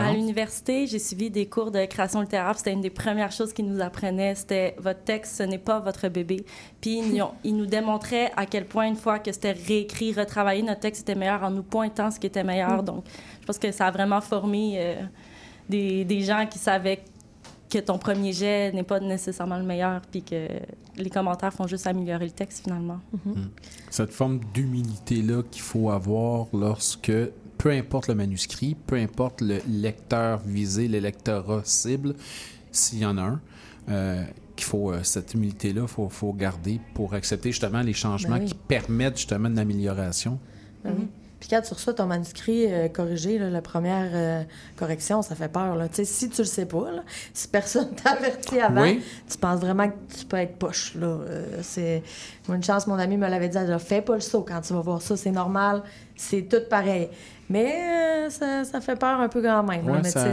À 0.00 0.12
l'université, 0.12 0.86
j'ai 0.86 0.98
suivi 0.98 1.30
des 1.30 1.46
cours 1.46 1.70
de 1.70 1.84
création 1.86 2.20
littéraire. 2.20 2.56
C'était 2.58 2.72
une 2.72 2.80
des 2.80 2.90
premières 2.90 3.30
choses 3.32 3.52
qu'ils 3.52 3.66
nous 3.66 3.80
apprenaient. 3.80 4.34
C'était 4.34 4.74
votre 4.78 5.04
texte, 5.04 5.36
ce 5.36 5.42
n'est 5.44 5.58
pas 5.58 5.80
votre 5.80 6.08
bébé. 6.08 6.44
Puis 6.80 6.98
ils, 6.98 7.08
nous- 7.10 7.14
ils 7.44 7.56
nous 7.56 7.66
démontraient 7.66 8.30
à 8.36 8.46
quel 8.46 8.66
point, 8.66 8.86
une 8.88 8.96
fois 8.96 9.18
que 9.18 9.30
c'était 9.32 9.52
réécrit, 9.52 10.12
retravaillé, 10.12 10.62
notre 10.62 10.80
texte 10.80 11.02
était 11.02 11.14
meilleur 11.18 11.42
en 11.42 11.50
nous 11.50 11.62
pointant 11.62 12.10
ce 12.10 12.18
qui 12.18 12.26
était 12.26 12.44
meilleur. 12.44 12.82
Donc, 12.82 13.04
je 13.40 13.46
pense 13.46 13.58
que 13.58 13.70
ça 13.72 13.86
a 13.86 13.90
vraiment 13.90 14.20
formé 14.20 14.74
euh, 14.76 14.94
des, 15.68 16.04
des 16.04 16.20
gens 16.22 16.46
qui 16.50 16.58
savaient 16.58 17.02
que 17.70 17.78
ton 17.80 17.98
premier 17.98 18.32
jet 18.32 18.70
n'est 18.72 18.84
pas 18.84 19.00
nécessairement 19.00 19.56
le 19.58 19.64
meilleur, 19.64 20.00
puis 20.10 20.22
que 20.22 20.46
les 20.96 21.10
commentaires 21.10 21.52
font 21.52 21.66
juste 21.66 21.86
améliorer 21.88 22.26
le 22.26 22.30
texte 22.30 22.62
finalement. 22.62 23.00
Cette 23.90 24.12
forme 24.12 24.38
d'humilité-là 24.52 25.42
qu'il 25.50 25.62
faut 25.62 25.90
avoir 25.90 26.46
lorsque, 26.52 27.10
peu 27.58 27.70
importe 27.70 28.08
le 28.08 28.14
manuscrit, 28.14 28.74
peu 28.86 28.96
importe 28.96 29.40
le 29.40 29.60
lecteur 29.68 30.40
visé, 30.44 30.88
le 30.88 30.98
lectorat 30.98 31.62
cible, 31.64 32.14
s'il 32.72 33.00
y 33.00 33.06
en 33.06 33.16
a 33.18 33.22
un, 33.22 33.40
euh, 33.88 34.24
qu'il 34.56 34.66
faut, 34.66 34.92
euh, 34.92 35.02
cette 35.02 35.34
humilité-là, 35.34 35.82
il 35.82 35.88
faut, 35.88 36.08
faut 36.08 36.32
garder 36.32 36.80
pour 36.94 37.14
accepter 37.14 37.52
justement 37.52 37.82
les 37.82 37.92
changements 37.92 38.36
Ben 38.36 38.42
oui. 38.42 38.48
qui 38.48 38.54
permettent 38.54 39.16
justement 39.16 39.48
une 39.48 39.58
amélioration. 39.58 40.38
Ben 40.84 40.94
oui. 40.98 41.08
Puis 41.44 41.50
quand 41.54 41.60
tu 41.60 41.74
reçois 41.74 41.92
ton 41.92 42.06
manuscrit 42.06 42.72
euh, 42.72 42.88
corrigé, 42.88 43.38
là, 43.38 43.50
la 43.50 43.60
première 43.60 44.08
euh, 44.14 44.42
correction, 44.76 45.20
ça 45.20 45.34
fait 45.34 45.52
peur. 45.52 45.76
Là. 45.76 45.88
Si 45.92 46.30
tu 46.30 46.40
le 46.40 46.46
sais 46.46 46.64
pas, 46.64 46.90
là, 46.90 47.02
si 47.34 47.48
personne 47.48 47.94
t'a 48.02 48.12
averti 48.12 48.58
avant, 48.60 48.80
Oui. 48.80 49.02
tu 49.30 49.36
penses 49.36 49.60
vraiment 49.60 49.90
que 49.90 49.94
tu 50.18 50.24
peux 50.24 50.38
être 50.38 50.56
poche. 50.56 50.94
Là. 50.94 51.06
Euh, 51.06 51.58
c'est... 51.60 52.02
Une 52.48 52.62
chance, 52.62 52.86
mon 52.86 52.94
ami 52.94 53.18
me 53.18 53.28
l'avait 53.28 53.50
dit, 53.50 53.58
elle 53.58 53.78
fais 53.78 54.00
pas 54.00 54.14
le 54.14 54.22
saut 54.22 54.40
quand 54.40 54.62
tu 54.62 54.72
vas 54.72 54.80
voir 54.80 55.02
ça, 55.02 55.18
c'est 55.18 55.32
normal, 55.32 55.82
c'est 56.16 56.48
tout 56.48 56.66
pareil. 56.70 57.10
Mais 57.50 57.74
euh, 58.26 58.30
ça, 58.30 58.64
ça 58.64 58.80
fait 58.80 58.96
peur 58.96 59.20
un 59.20 59.28
peu 59.28 59.42
quand 59.42 59.62
même. 59.64 59.86
là. 59.86 60.00
Mais 60.02 60.10
ça- 60.10 60.24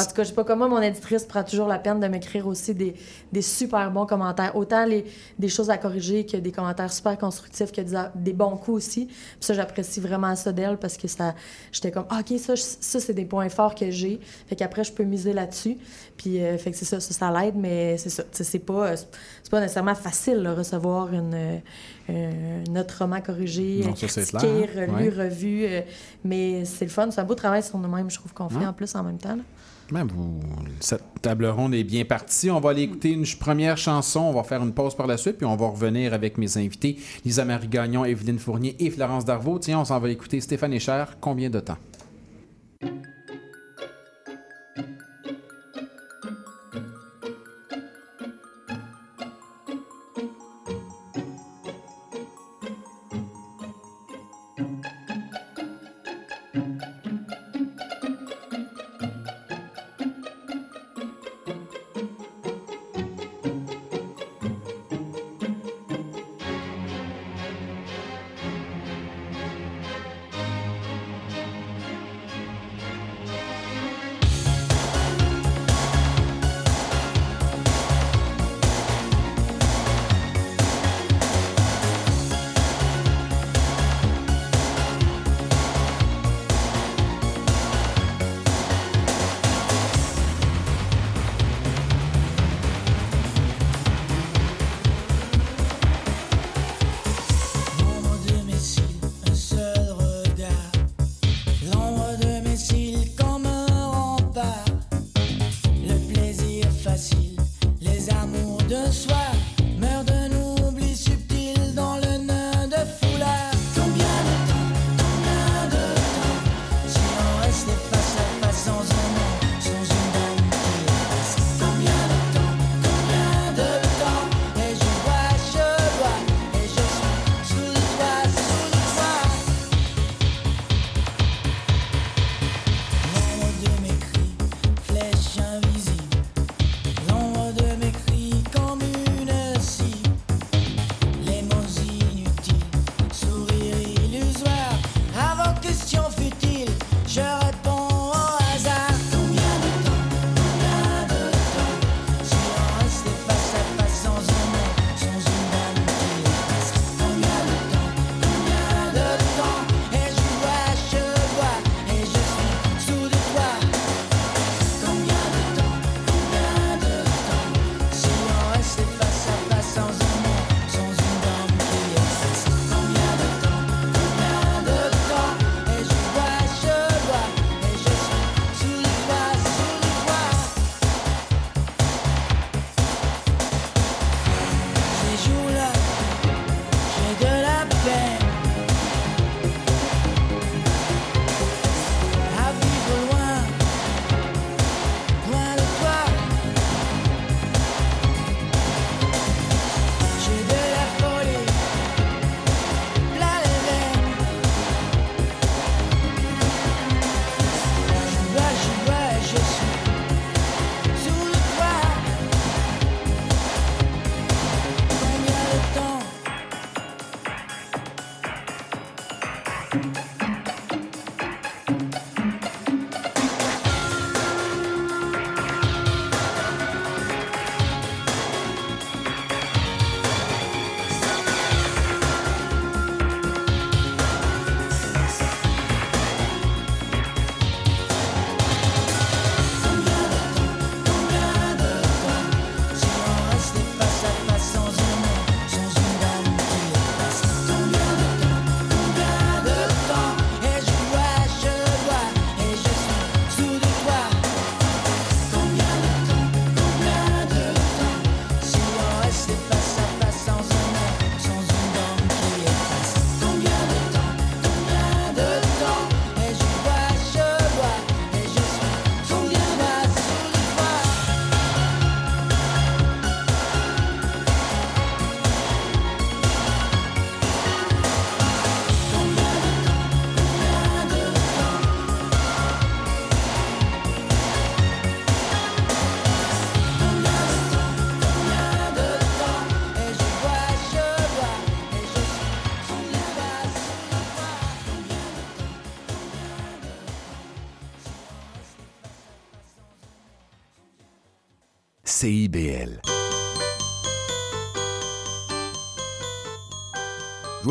en 0.00 0.04
tout 0.06 0.14
cas, 0.14 0.22
je 0.22 0.28
sais 0.28 0.34
pas 0.34 0.44
comment 0.44 0.68
mon 0.68 0.80
éditrice 0.80 1.24
prend 1.24 1.42
toujours 1.44 1.68
la 1.68 1.78
peine 1.78 2.00
de 2.00 2.06
m'écrire 2.08 2.46
aussi 2.46 2.74
des, 2.74 2.94
des 3.30 3.42
super 3.42 3.90
bons 3.90 4.06
commentaires. 4.06 4.56
Autant 4.56 4.86
les, 4.86 5.04
des 5.38 5.48
choses 5.48 5.68
à 5.68 5.76
corriger 5.76 6.24
que 6.24 6.36
des 6.38 6.50
commentaires 6.50 6.90
super 6.92 7.18
constructifs, 7.18 7.72
que 7.72 7.82
des, 7.82 7.98
des 8.14 8.32
bons 8.32 8.56
coups 8.56 8.76
aussi. 8.78 9.06
Puis 9.06 9.16
ça, 9.40 9.52
j'apprécie 9.54 10.00
vraiment 10.00 10.34
ça 10.34 10.50
d'elle 10.52 10.78
parce 10.78 10.96
que 10.96 11.08
ça, 11.08 11.34
j'étais 11.70 11.90
comme, 11.90 12.06
Ah, 12.08 12.20
OK, 12.20 12.38
ça, 12.38 12.54
ça 12.56 13.00
c'est 13.00 13.12
des 13.14 13.26
points 13.26 13.48
forts 13.50 13.74
que 13.74 13.90
j'ai. 13.90 14.18
Fait 14.48 14.56
qu'après, 14.56 14.84
je 14.84 14.92
peux 14.92 15.04
miser 15.04 15.32
là-dessus. 15.34 15.76
Puis, 16.16 16.42
euh, 16.42 16.56
fait 16.58 16.70
que 16.70 16.76
c'est 16.76 16.84
ça, 16.86 17.00
ça, 17.00 17.12
ça 17.12 17.30
l'aide, 17.30 17.56
mais 17.56 17.96
c'est 17.98 18.08
ça. 18.10 18.22
C'est 18.32 18.58
pas, 18.60 18.96
c'est 18.96 19.50
pas 19.50 19.60
nécessairement 19.60 19.94
facile, 19.94 20.42
de 20.42 20.48
recevoir 20.48 21.12
une, 21.12 21.34
euh, 21.34 21.58
euh, 22.10 22.62
notre 22.70 22.98
roman 22.98 23.20
corrigé, 23.20 23.80
Non, 23.84 23.94
ça, 23.96 24.06
critiqué, 24.06 24.38
clair, 24.38 24.68
relu, 24.90 25.08
Ouais. 25.08 25.24
revu. 25.24 25.64
euh, 25.64 25.80
mais 26.24 26.64
c'est 26.64 26.84
le 26.84 26.90
fun. 26.90 27.10
C'est 27.10 27.20
un 27.20 27.24
beau 27.24 27.34
travail 27.34 27.62
sur 27.62 27.78
nous-mêmes, 27.78 28.10
je 28.10 28.16
trouve 28.16 28.32
qu'on 28.34 28.48
fait 28.48 28.58
Ouais. 28.58 28.66
en 28.66 28.72
plus 28.72 28.94
en 28.94 29.02
même 29.02 29.18
temps. 29.18 29.36
là. 29.36 29.42
Ben, 29.92 30.04
vous- 30.06 30.40
cette 30.80 31.04
table 31.20 31.44
ronde 31.44 31.74
est 31.74 31.84
bien 31.84 32.06
partie. 32.06 32.50
On 32.50 32.58
va 32.58 32.70
aller 32.70 32.82
écouter 32.82 33.10
une 33.10 33.26
première 33.38 33.76
chanson. 33.76 34.20
On 34.20 34.32
va 34.32 34.42
faire 34.42 34.62
une 34.62 34.72
pause 34.72 34.94
par 34.94 35.06
la 35.06 35.18
suite, 35.18 35.36
puis 35.36 35.44
on 35.46 35.56
va 35.56 35.66
revenir 35.68 36.14
avec 36.14 36.38
mes 36.38 36.56
invités, 36.56 36.96
Lisa 37.22 37.44
Marie 37.44 37.68
Gagnon, 37.68 38.04
Evelyne 38.06 38.38
Fournier 38.38 38.74
et 38.78 38.88
Florence 38.88 39.26
Darvaux. 39.26 39.58
Tiens, 39.58 39.80
on 39.80 39.84
s'en 39.84 39.98
va 40.00 40.08
écouter 40.08 40.40
Stéphane 40.40 40.72
Echer. 40.72 41.04
Combien 41.20 41.50
de 41.50 41.60
temps? 41.60 41.76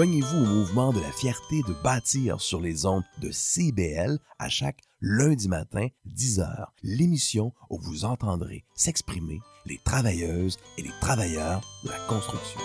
Joignez-vous 0.03 0.43
au 0.43 0.45
mouvement 0.45 0.91
de 0.91 0.99
la 0.99 1.13
fierté 1.13 1.61
de 1.65 1.73
bâtir 1.81 2.41
sur 2.41 2.59
les 2.59 2.85
ondes 2.85 3.05
de 3.21 3.31
CBL 3.31 4.19
à 4.37 4.49
chaque 4.49 4.81
lundi 4.99 5.47
matin, 5.47 5.87
10h, 6.05 6.65
l'émission 6.83 7.53
où 7.69 7.79
vous 7.79 8.03
entendrez 8.03 8.65
s'exprimer 8.75 9.39
les 9.65 9.79
travailleuses 9.85 10.57
et 10.77 10.81
les 10.81 10.91
travailleurs 10.99 11.61
de 11.85 11.89
la 11.89 11.99
construction. 12.09 12.59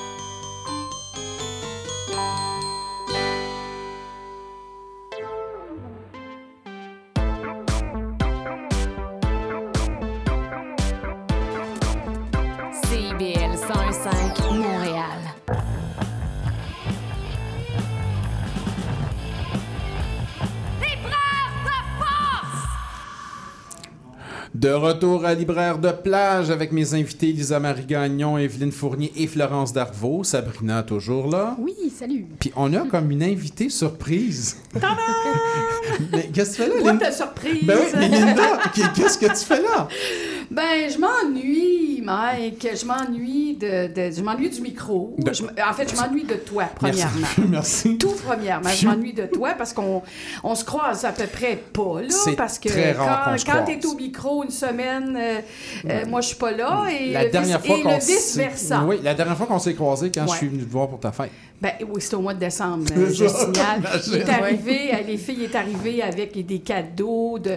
CIBL 12.82 13.56
105 13.56 14.38
Montréal. 14.56 15.27
De 24.58 24.70
retour 24.70 25.24
à 25.24 25.34
Libraire 25.34 25.78
de 25.78 25.92
plage 25.92 26.50
avec 26.50 26.72
mes 26.72 26.92
invités 26.92 27.28
Lisa 27.28 27.60
Marie 27.60 27.84
Gagnon, 27.84 28.38
Evelyne 28.38 28.72
Fournier 28.72 29.12
et 29.14 29.28
Florence 29.28 29.72
Darvaux. 29.72 30.24
Sabrina 30.24 30.82
toujours 30.82 31.30
là. 31.30 31.54
Oui, 31.60 31.74
salut. 31.96 32.26
Puis 32.40 32.50
on 32.56 32.74
a 32.74 32.80
comme 32.80 33.08
une 33.12 33.22
invitée 33.22 33.68
surprise. 33.68 34.56
Mais 36.12 36.28
qu'est-ce 36.34 36.58
que 36.58 36.64
tu 36.64 36.70
fais 36.72 36.82
là, 36.82 36.90
Linda? 36.92 37.12
surprise! 37.12 37.62
Ben 37.62 37.78
oui, 37.80 37.86
mais 37.94 38.08
Linda, 38.08 38.58
qu'est-ce 38.94 39.16
que 39.18 39.26
tu 39.26 39.44
fais 39.44 39.62
là? 39.62 39.88
Ben, 40.50 40.90
je 40.90 40.98
m'ennuie, 40.98 42.02
Mike. 42.04 42.66
Je 42.80 42.84
m'ennuie 42.84 43.47
de, 43.58 43.88
de- 43.92 44.10
je 44.14 44.22
m'ennuie 44.22 44.48
du 44.50 44.60
micro. 44.60 45.14
De- 45.18 45.32
Je 45.32 45.42
m- 45.42 45.50
en 45.68 45.72
fait, 45.74 45.90
je 45.90 45.96
m'ennuie 46.00 46.24
de 46.24 46.34
toi, 46.34 46.64
premièrement. 46.74 47.12
Merci. 47.20 47.40
Merci. 47.48 47.98
Tout 47.98 48.14
premièrement, 48.24 48.68
je 48.70 48.86
m'ennuie 48.88 49.12
de 49.12 49.26
toi 49.26 49.50
parce 49.58 49.72
qu'on 49.72 50.02
on 50.44 50.54
se 50.54 50.64
croise 50.64 51.04
à 51.04 51.12
peu 51.12 51.26
près 51.26 51.56
pas 51.72 52.00
là, 52.02 52.08
C'est 52.10 52.36
parce 52.36 52.58
que 52.58 52.68
très 52.68 52.92
rare 52.92 53.30
quand, 53.32 53.38
se 53.38 53.44
quand 53.44 53.64
t'es 53.64 53.84
au 53.86 53.94
micro 53.94 54.44
une 54.44 54.50
semaine, 54.50 55.16
euh, 55.20 55.40
euh, 55.90 56.06
moi 56.06 56.20
je 56.20 56.28
suis 56.28 56.36
pas 56.36 56.52
là 56.52 56.86
et 56.88 57.12
La 57.12 57.24
le 57.24 57.30
dernière 57.30 57.58
vice, 57.58 57.66
fois 57.66 57.78
et 57.78 57.94
le 57.94 58.00
vice 58.04 58.36
versa. 58.36 58.84
Oui, 58.86 59.00
la 59.02 59.14
dernière 59.14 59.36
fois 59.36 59.46
qu'on 59.46 59.58
s'est 59.58 59.74
croisés 59.74 60.10
quand 60.14 60.26
je 60.28 60.36
suis 60.36 60.48
venu 60.48 60.64
te 60.64 60.70
voir 60.72 60.88
pour 60.88 61.00
ta 61.00 61.12
fête. 61.12 61.30
Ben 61.60 61.72
oui, 61.92 62.00
c'était 62.00 62.14
au 62.14 62.20
mois 62.20 62.34
de 62.34 62.38
décembre, 62.38 62.84
euh, 62.96 63.08
je 63.12 63.26
signale. 63.26 63.82
Il 64.06 64.14
est 64.14 64.28
arrivé, 64.28 64.90
les 65.04 65.16
filles 65.16 65.42
est 65.42 65.56
arrivées 65.56 66.02
avec 66.02 66.46
des 66.46 66.60
cadeaux 66.60 67.40
de 67.40 67.56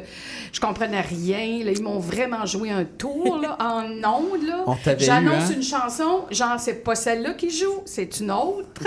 je 0.51 0.59
comprenais 0.59 1.01
rien, 1.01 1.63
là, 1.63 1.71
ils 1.71 1.83
m'ont 1.83 1.99
vraiment 1.99 2.43
joué 2.47 2.71
un 2.71 2.83
tour 2.83 3.37
là, 3.39 3.55
en 3.59 3.83
ondes 4.03 4.39
J'annonce 4.97 5.51
hein? 5.51 5.53
une 5.55 5.61
chanson, 5.61 5.90
genre 6.31 6.59
c'est 6.59 6.83
pas 6.83 6.95
celle-là 6.95 7.33
qui 7.33 7.49
joue, 7.49 7.81
c'est 7.85 8.19
une 8.19 8.31
autre. 8.31 8.81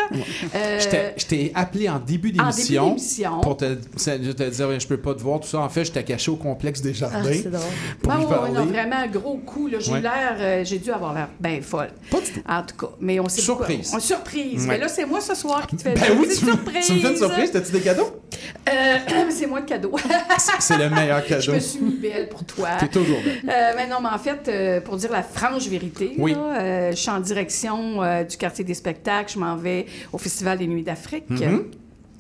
Euh, 0.55 0.79
Je 0.81 0.89
t'ai- 1.27 1.53
Je 1.53 1.59
appelé 1.59 1.89
en 1.89 1.99
début 1.99 2.29
en 2.41 2.51
début 2.51 2.63
d'émission 2.73 2.97
pour 3.43 3.57
te, 3.57 3.77
je 3.97 4.33
te 4.33 4.43
dire 4.51 4.81
je 4.81 4.87
peux 4.87 4.97
pas 4.97 5.15
te 5.15 5.21
voir 5.21 5.41
tout 5.41 5.49
ça. 5.49 5.59
En 5.61 5.69
fait, 5.69 5.85
je 5.85 5.93
t'ai 5.93 6.03
caché 6.05 6.31
au 6.31 6.37
complexe 6.37 6.81
des 6.81 6.95
jardins 6.95 7.23
Ah, 7.25 7.29
c'est 7.33 7.51
drôle. 7.51 7.63
pour 8.03 8.29
parler. 8.29 8.53
non, 8.53 8.67
vraiment 8.67 8.97
un 8.97 9.07
gros 9.09 9.37
coup. 9.39 9.69
là. 9.69 9.79
J'ai 9.81 9.93
Ouais. 9.93 9.99
eu 9.99 10.03
l'air, 10.03 10.37
euh, 10.39 10.65
j'ai 10.65 10.79
dû 10.79 10.91
avoir 10.91 11.15
l'air 11.15 11.29
bien 11.41 11.61
folle. 11.63 11.91
Pas 12.11 12.21
du 12.21 12.31
tout. 12.33 12.41
En 12.49 12.63
tout 12.63 12.77
cas, 12.87 12.93
mais 13.01 13.21
on 13.21 13.29
s'est 13.29 13.41
Surprise. 13.43 13.93
on- 13.95 14.01
surprise. 14.01 14.63
Ouais. 14.63 14.69
Mais 14.69 14.79
là, 14.79 14.89
c'est 14.89 15.05
moi 15.07 15.21
ce 15.21 15.35
soir 15.35 15.67
qui 15.67 15.77
te 15.77 15.83
fais 15.83 15.95
Ben 15.95 16.17
oui, 16.19 16.27
tu, 16.29 16.35
surprise. 16.37 16.87
tu 16.87 16.93
me 16.95 16.99
fais 17.01 17.11
une 17.11 17.17
surprise. 17.17 17.51
T'as-tu 17.53 17.73
des 17.73 17.81
cadeaux? 17.81 18.23
Euh, 18.69 18.73
c'est 19.31 19.47
moi 19.47 19.61
le 19.61 19.67
cadeau. 19.67 19.93
C'est 20.59 20.79
le 20.79 20.91
meilleur 20.91 21.23
Je 21.29 21.29
cadeau. 21.35 21.53
me 21.53 21.61
suis 21.61 21.81
mis 21.81 21.95
belle 21.95 22.29
pour 22.29 22.45
toi. 22.45 22.71
T'es 22.81 22.89
toujours 22.89 23.19
belle. 23.23 23.41
Euh, 23.49 23.73
mais 23.77 23.87
non, 23.87 23.97
mais 24.03 24.09
en 24.09 24.19
fait, 24.19 24.49
euh, 24.49 24.81
pour 24.81 24.97
dire 24.97 25.11
la 25.13 25.23
franche 25.23 25.67
vérité, 25.69 26.13
Oui. 26.19 26.33
là, 26.33 26.61
euh, 26.61 26.93
je 26.95 27.01
suis 27.01 27.11
en 27.11 27.21
direction 27.21 28.03
euh, 28.03 28.25
du 28.25 28.37
quartier 28.37 28.65
des 28.65 28.75
spectacles. 28.75 29.33
Je 29.33 29.39
m'en 29.39 29.57
vais 29.57 29.87
au 30.13 30.19
Festival 30.19 30.59
des 30.59 30.67
Nuits 30.67 30.83
d'Afrique. 30.83 31.29
Mhm. 31.31 31.65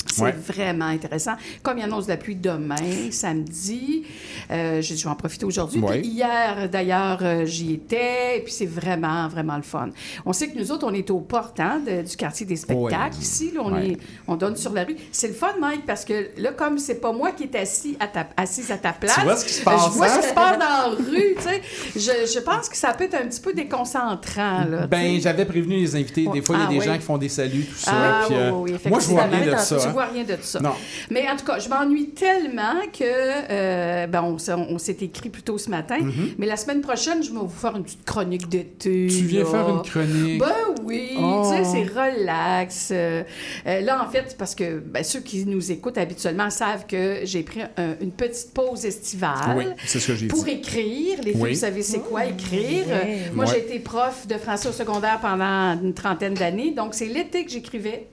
C'est 0.06 0.22
Ouais. 0.22 0.32
vraiment 0.32 0.86
intéressant. 0.86 1.32
Comme 1.62 1.78
il 1.78 1.84
annonce 1.84 2.04
de 2.06 2.10
la 2.10 2.16
pluie 2.16 2.36
demain, 2.36 2.76
samedi, 3.10 4.04
euh, 4.50 4.80
j'ai- 4.82 4.96
je 4.96 5.04
vais 5.04 5.10
en 5.10 5.14
profiter 5.16 5.44
aujourd'hui. 5.44 5.80
Ouais. 5.80 6.00
Hier, 6.00 6.68
d'ailleurs, 6.70 7.18
euh, 7.22 7.44
j'y 7.46 7.74
étais, 7.74 8.38
et 8.38 8.40
puis 8.42 8.52
c'est 8.52 8.66
vraiment, 8.66 9.28
vraiment 9.28 9.56
le 9.56 9.62
fun. 9.62 9.88
On 10.26 10.32
sait 10.32 10.48
que 10.48 10.58
nous 10.58 10.70
autres, 10.72 10.86
on 10.86 10.92
est 10.94 11.10
aux 11.10 11.20
portes 11.20 11.58
hein, 11.60 11.80
de- 11.86 12.02
du 12.02 12.16
quartier 12.16 12.46
des 12.46 12.56
spectacles 12.56 13.14
Ouais. 13.16 13.20
ici. 13.22 13.52
Là, 13.54 13.60
on, 13.64 13.72
Ouais. 13.72 13.88
est, 13.92 13.96
on 14.28 14.36
donne 14.36 14.56
sur 14.56 14.72
la 14.72 14.84
rue. 14.84 14.96
C'est 15.12 15.28
le 15.28 15.34
fun, 15.34 15.54
Mike, 15.60 15.86
parce 15.86 16.04
que 16.04 16.28
là, 16.36 16.52
comme 16.52 16.78
c'est 16.78 17.00
pas 17.00 17.12
moi 17.12 17.32
qui 17.32 17.44
est 17.44 17.54
assis 17.56 17.96
à 18.00 18.06
ta, 18.08 18.26
assise 18.36 18.70
à 18.70 18.76
ta 18.78 18.92
place, 18.92 19.18
vois 19.22 19.36
ce 19.36 19.44
qui 19.44 19.52
se 19.54 19.62
passe, 19.62 19.84
je 19.86 19.90
vois 19.90 20.06
hein? 20.06 20.10
ce 20.16 20.20
qui 20.20 20.28
se 20.28 20.34
passe 20.34 20.58
dans 20.58 20.64
la 20.64 20.84
rue. 20.96 21.34
tu 21.36 21.42
sais. 21.42 21.62
Je, 21.94 22.32
je 22.34 22.40
pense 22.40 22.68
que 22.68 22.76
ça 22.76 22.92
peut 22.92 23.04
être 23.04 23.14
un 23.14 23.26
petit 23.26 23.40
peu 23.40 23.52
déconcentrant. 23.52 24.64
Là, 24.68 24.82
tu 24.82 24.88
Ben, 24.88 25.14
sais. 25.16 25.20
j'avais 25.20 25.44
prévenu 25.44 25.76
les 25.76 25.94
invités. 25.96 26.26
Des 26.32 26.42
fois, 26.42 26.56
il 26.56 26.60
y 26.60 26.62
a 26.62 26.66
Ah, 26.66 26.70
des 26.72 26.78
oui. 26.78 26.84
gens 26.84 26.94
qui 26.96 27.02
font 27.02 27.18
des 27.18 27.28
saluts, 27.28 27.64
tout 27.64 27.74
ça. 27.76 27.90
Ah, 27.94 28.22
puis, 28.26 28.34
oui, 28.36 28.40
euh, 28.42 28.50
oui, 28.52 28.72
oui, 28.74 28.90
moi, 28.90 28.98
je 29.00 29.06
vois 29.08 29.24
rien 29.24 29.52
de 29.52 29.56
ça. 29.58 29.78
Vois 29.94 30.06
rien 30.06 30.24
de 30.24 30.36
ça. 30.42 30.60
Non. 30.60 30.72
Mais 31.10 31.28
en 31.30 31.36
tout 31.36 31.44
cas, 31.46 31.58
je 31.58 31.68
m'ennuie 31.68 32.10
tellement 32.10 32.80
que, 32.92 33.02
euh, 33.04 34.06
ben, 34.06 34.22
on, 34.22 34.38
s'est- 34.38 34.52
on 34.54 34.78
s'est 34.78 34.96
écrit 35.00 35.30
plus 35.30 35.42
tôt 35.42 35.56
ce 35.58 35.70
matin. 35.70 35.98
Mais 36.38 36.46
la 36.46 36.56
semaine 36.56 36.80
prochaine, 36.80 37.22
je 37.22 37.30
vais 37.30 37.38
vous 37.38 37.48
faire 37.48 37.76
une 37.76 37.84
petite 37.84 38.04
chronique 38.04 38.48
d'été. 38.48 39.06
Mm-hmm. 39.06 39.18
Tu 39.18 39.24
viens 39.24 39.44
là. 39.44 39.50
faire 39.50 39.68
une 39.68 39.82
chronique? 39.82 40.38
Ben 40.40 40.52
oui, 40.84 41.10
Oh. 41.18 41.48
tu 41.50 41.56
sais, 41.56 41.64
c'est 41.64 41.84
relax. 41.84 42.88
Euh, 42.92 43.22
euh, 43.66 43.80
là, 43.80 44.04
en 44.04 44.10
fait, 44.10 44.34
parce 44.38 44.54
que 44.54 44.78
ben, 44.78 45.02
ceux 45.04 45.20
qui 45.20 45.44
nous 45.46 45.70
écoutent 45.72 45.98
habituellement 45.98 46.50
savent 46.50 46.86
que 46.86 47.20
j'ai 47.24 47.42
pris 47.42 47.62
un- 47.62 47.94
une 48.00 48.10
petite 48.12 48.52
pause 48.52 48.84
estivale. 48.84 49.54
Oui, 49.56 49.64
c'est 49.86 50.00
ce 50.00 50.08
que 50.08 50.14
j'ai 50.16 50.26
Pour 50.28 50.44
dit. 50.44 50.50
écrire. 50.52 51.18
Les 51.22 51.32
filles, 51.32 51.40
Oui. 51.42 51.50
vous 51.54 51.60
savez 51.60 51.82
c'est 51.82 52.00
quoi 52.00 52.26
écrire? 52.26 52.84
Euh, 52.88 53.00
Oui. 53.04 53.16
Moi, 53.34 53.44
j'ai 53.46 53.58
été 53.58 53.78
prof 53.78 54.26
de 54.26 54.34
français 54.36 54.68
au 54.68 54.72
secondaire 54.72 55.18
pendant 55.20 55.78
une 55.82 55.94
trentaine 55.94 56.34
d'années. 56.34 56.72
Donc, 56.72 56.94
c'est 56.94 57.06
l'été 57.06 57.44
que 57.44 57.50
j'écrivais. 57.50 58.08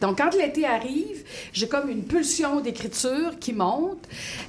Donc, 0.00 0.18
quand 0.18 0.34
l'été 0.34 0.64
arrive, 0.64 1.24
j'ai 1.52 1.66
comme 1.66 1.90
une 1.90 2.04
pulsion 2.04 2.60
d'écriture 2.60 3.32
qui 3.40 3.52
monte. 3.52 3.98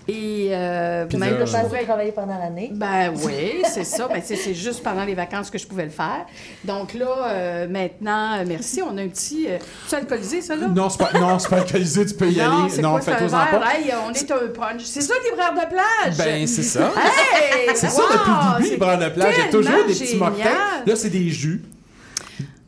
Et 0.08 0.50
euh, 0.52 1.06
Puis 1.06 1.18
même 1.18 1.40
là, 1.40 1.46
je 1.46 1.58
pourrais... 1.58 1.84
travailler 1.84 2.12
pendant 2.12 2.38
l'année. 2.38 2.70
Ben 2.74 3.14
oui, 3.24 3.64
c'est 3.68 3.84
ça. 3.84 4.08
Sais, 4.24 4.36
c'est 4.36 4.54
juste 4.54 4.84
pendant 4.84 5.06
les 5.06 5.16
vacances 5.16 5.50
que 5.50 5.58
je 5.58 5.66
pouvais 5.66 5.86
le 5.86 5.90
faire. 5.90 6.26
Donc 6.64 6.94
là, 6.94 7.08
euh, 7.30 7.68
maintenant, 7.68 8.38
euh, 8.38 8.44
merci. 8.48 8.82
On 8.82 8.96
a 8.98 9.02
un 9.02 9.08
petit... 9.08 9.48
Euh, 9.48 9.58
tu 9.88 9.96
alcoolisé, 9.96 10.42
ça, 10.42 10.56
là? 10.56 10.68
Non, 10.68 10.90
c'est 10.90 11.00
pas, 11.00 11.18
non, 11.20 11.40
c'est 11.40 11.50
pas 11.50 11.58
alcoolisé, 11.58 12.06
tu 12.06 12.14
peux 12.14 12.30
y 12.30 12.38
Non, 12.38 12.64
aller. 12.64 12.70
c'est 12.70 12.82
Non, 12.82 13.00
c'est 13.02 13.12
verre? 13.12 13.30
pas. 13.30 13.74
Hey, 13.74 13.92
on 14.08 14.12
est 14.14 14.32
un 14.32 14.48
punch. 14.54 14.84
C'est 14.84 15.02
ça, 15.02 15.14
libraire 15.24 15.54
de 15.54 15.70
plage? 15.70 16.18
Ben, 16.18 16.46
c'est 16.46 16.64
ça. 16.64 16.92
Hey! 16.96 17.70
C'est 17.76 17.90
ça 17.90 18.02
depuis 18.12 18.32
le 18.32 18.58
début, 18.58 18.70
c'est 18.70 18.78
branles 18.78 19.00
de 19.04 19.10
plage. 19.10 19.34
Il 19.38 19.44
y 19.44 19.48
a 19.48 19.52
toujours 19.52 19.86
des 19.88 19.94
petits 19.94 20.16
mocktails. 20.18 20.84
Là, 20.86 20.96
c'est 20.96 21.10
des 21.10 21.30
jus. 21.30 21.64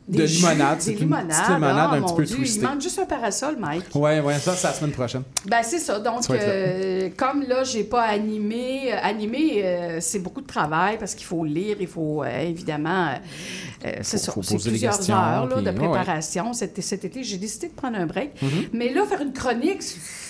De 0.08 0.16
Des 0.18 0.26
jus, 0.26 0.36
limonade. 0.44 0.78
Des 0.78 0.84
C'est 0.84 0.92
une 0.92 0.98
limonades. 0.98 1.28
petite 1.28 1.48
limonade 1.48 1.76
Ah, 1.78 1.94
un 1.94 2.00
petit 2.02 2.10
mon 2.10 2.16
peu 2.16 2.24
Dieu, 2.24 2.36
twistée. 2.36 2.60
Il 2.60 2.66
manque 2.68 2.80
juste 2.80 2.98
un 2.98 3.04
parasol, 3.06 3.56
Mike. 3.58 3.84
Ouais, 3.94 4.20
ouais, 4.20 4.38
ça, 4.38 4.54
c'est 4.56 4.66
la 4.66 4.72
semaine 4.74 4.90
prochaine. 4.92 5.22
Ben 5.46 5.60
c'est 5.62 5.78
ça. 5.78 5.98
Donc, 6.00 6.22
euh, 6.30 7.08
comme 7.16 7.44
là, 7.48 7.62
j'ai 7.64 7.84
pas 7.84 8.02
animé, 8.02 8.92
euh, 8.92 8.96
animé, 9.02 9.62
euh, 9.64 9.98
c'est 10.00 10.18
beaucoup 10.18 10.40
de 10.40 10.46
travail 10.46 10.98
parce 10.98 11.14
qu'il 11.14 11.26
faut 11.26 11.44
lire, 11.44 11.76
il 11.80 11.86
faut 11.86 12.22
euh, 12.24 12.40
évidemment, 12.40 13.10
c'est 14.02 14.18
ça, 14.18 14.32
faut 14.32 14.42
c'est 14.42 14.56
plusieurs 14.58 15.10
heures 15.10 15.46
là, 15.46 15.56
puis- 15.56 15.64
de 15.64 15.70
ouais. 15.70 15.74
préparation. 15.76 16.52
Cet, 16.52 16.80
cet 16.82 17.04
été, 17.04 17.22
j'ai 17.22 17.36
décidé 17.38 17.68
de 17.68 17.72
prendre 17.74 17.96
un 17.98 18.06
break. 18.06 18.40
Mhm. 18.42 18.50
Mais 18.72 18.92
là, 18.92 19.04
faire 19.06 19.20
une 19.22 19.32
chronique, 19.32 19.82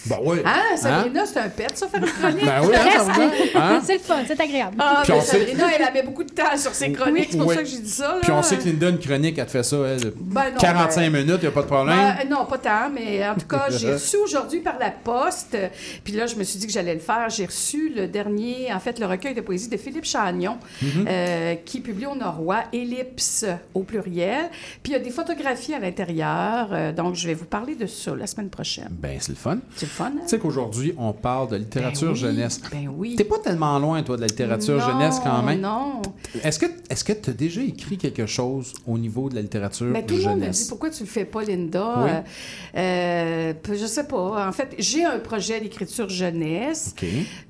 Ben 0.06 0.16
oui. 0.24 0.38
hein, 0.44 0.76
Sabrina, 0.76 1.26
c'est 1.26 1.38
un 1.40 1.48
pet, 1.48 1.68
ça, 1.74 1.88
faire 1.88 2.00
une 2.02 2.10
chronique. 2.10 2.44
Ben 2.44 2.60
oui, 2.66 2.74
hein? 2.74 3.50
Hein? 3.54 3.80
C'est 3.86 3.94
le 3.94 3.98
fun, 4.00 4.22
c'est 4.26 4.40
agréable. 4.40 4.76
Ah, 4.78 5.00
Puis 5.04 5.12
mais 5.12 5.18
on 5.18 5.22
sait- 5.22 5.38
Sabrina, 5.38 5.64
elle 5.76 5.84
avait 5.84 6.02
beaucoup 6.02 6.24
de 6.24 6.30
temps 6.32 6.56
sur 6.56 6.74
ses 6.74 6.92
chroniques, 6.92 7.28
c'est 7.32 7.38
pour 7.38 7.46
Oui. 7.48 7.54
ça 7.54 7.62
que 7.62 7.68
j'ai 7.68 7.78
dit 7.78 7.90
ça. 7.90 8.08
Là. 8.14 8.18
Puis 8.22 8.32
on 8.32 8.42
sait 8.42 8.56
que 8.56 8.64
Linda, 8.64 8.88
une 8.88 8.98
chronique, 8.98 9.38
elle 9.38 9.46
te 9.46 9.50
fait 9.50 9.61
ça, 9.62 9.76
elle. 9.86 10.12
Ben 10.16 10.50
non, 10.52 10.58
45 10.58 11.10
ben- 11.12 11.24
minutes, 11.24 11.38
il 11.42 11.46
a 11.48 11.50
pas 11.50 11.62
de 11.62 11.66
problème. 11.66 11.96
Ben, 11.96 12.28
non, 12.28 12.44
pas 12.46 12.58
tant, 12.58 12.90
mais 12.92 13.26
en 13.28 13.34
tout 13.34 13.46
cas, 13.46 13.66
j'ai 13.70 13.92
reçu 13.94 14.16
aujourd'hui 14.16 14.60
par 14.60 14.78
la 14.78 14.90
poste, 14.90 15.54
euh, 15.54 15.68
puis 16.04 16.12
là, 16.14 16.26
je 16.26 16.36
me 16.36 16.44
suis 16.44 16.58
dit 16.58 16.66
que 16.66 16.72
j'allais 16.72 16.94
le 16.94 17.00
faire. 17.00 17.28
J'ai 17.30 17.46
reçu 17.46 17.92
le 17.94 18.06
dernier, 18.08 18.72
en 18.72 18.80
fait, 18.80 18.98
le 18.98 19.06
recueil 19.06 19.34
de 19.34 19.40
poésie 19.40 19.68
de 19.68 19.76
Philippe 19.76 20.04
Chagnon, 20.04 20.58
Mhm. 20.82 21.06
euh, 21.08 21.54
qui 21.64 21.80
publie 21.80 22.06
au 22.06 22.14
Norrois, 22.14 22.64
Ellipse 22.72 23.44
au 23.74 23.82
pluriel. 23.82 24.50
Puis 24.82 24.92
il 24.92 24.96
y 24.96 24.96
a 24.96 24.98
des 24.98 25.10
photographies 25.10 25.74
à 25.74 25.78
l'intérieur, 25.78 26.68
euh, 26.72 26.92
donc 26.92 27.14
je 27.14 27.26
vais 27.26 27.34
vous 27.34 27.44
parler 27.44 27.74
de 27.74 27.86
ça 27.86 28.14
la 28.14 28.26
semaine 28.26 28.50
prochaine. 28.50 28.88
Ben, 28.90 29.16
c'est 29.20 29.30
le 29.32 29.36
fun. 29.36 29.58
C'est 29.76 29.86
le 29.86 29.90
fun, 29.92 30.06
hein? 30.06 30.20
Tu 30.22 30.28
sais 30.28 30.38
qu'aujourd'hui, 30.38 30.94
on 30.98 31.12
parle 31.12 31.48
de 31.48 31.56
littérature 31.56 32.10
oui, 32.10 32.16
jeunesse. 32.16 32.60
Ben 32.70 32.88
oui. 32.94 33.14
T'es 33.16 33.24
pas 33.24 33.38
tellement 33.38 33.78
loin, 33.78 34.02
toi, 34.02 34.16
de 34.16 34.20
la 34.22 34.26
littérature 34.26 34.78
Non, 34.78 34.86
jeunesse 34.92 35.20
quand 35.22 35.42
même. 35.42 35.60
Non. 35.60 36.02
Est-ce 36.42 36.58
que 36.58 36.66
est-ce 36.90 37.04
que 37.04 37.12
tu 37.12 37.30
as 37.30 37.32
déjà 37.32 37.62
écrit 37.62 37.96
quelque 37.98 38.26
chose 38.26 38.72
au 38.86 38.98
niveau 38.98 39.28
de 39.28 39.34
la 39.34 39.40
littérature 39.42 39.51
Mais 39.92 40.04
tout 40.04 40.16
le 40.16 40.22
monde 40.22 40.40
me 40.40 40.48
dit 40.48 40.66
pourquoi 40.68 40.90
tu 40.90 41.02
le 41.02 41.08
fais 41.08 41.24
pas, 41.24 41.42
Linda? 41.42 41.94
Oui. 41.98 42.10
Euh, 42.10 42.22
euh, 42.76 43.52
je 43.68 43.86
sais 43.86 44.04
pas. 44.04 44.48
En 44.48 44.52
fait, 44.52 44.74
j'ai 44.78 45.04
un 45.04 45.18
projet 45.18 45.60
d'écriture 45.60 46.08
jeunesse, 46.08 46.94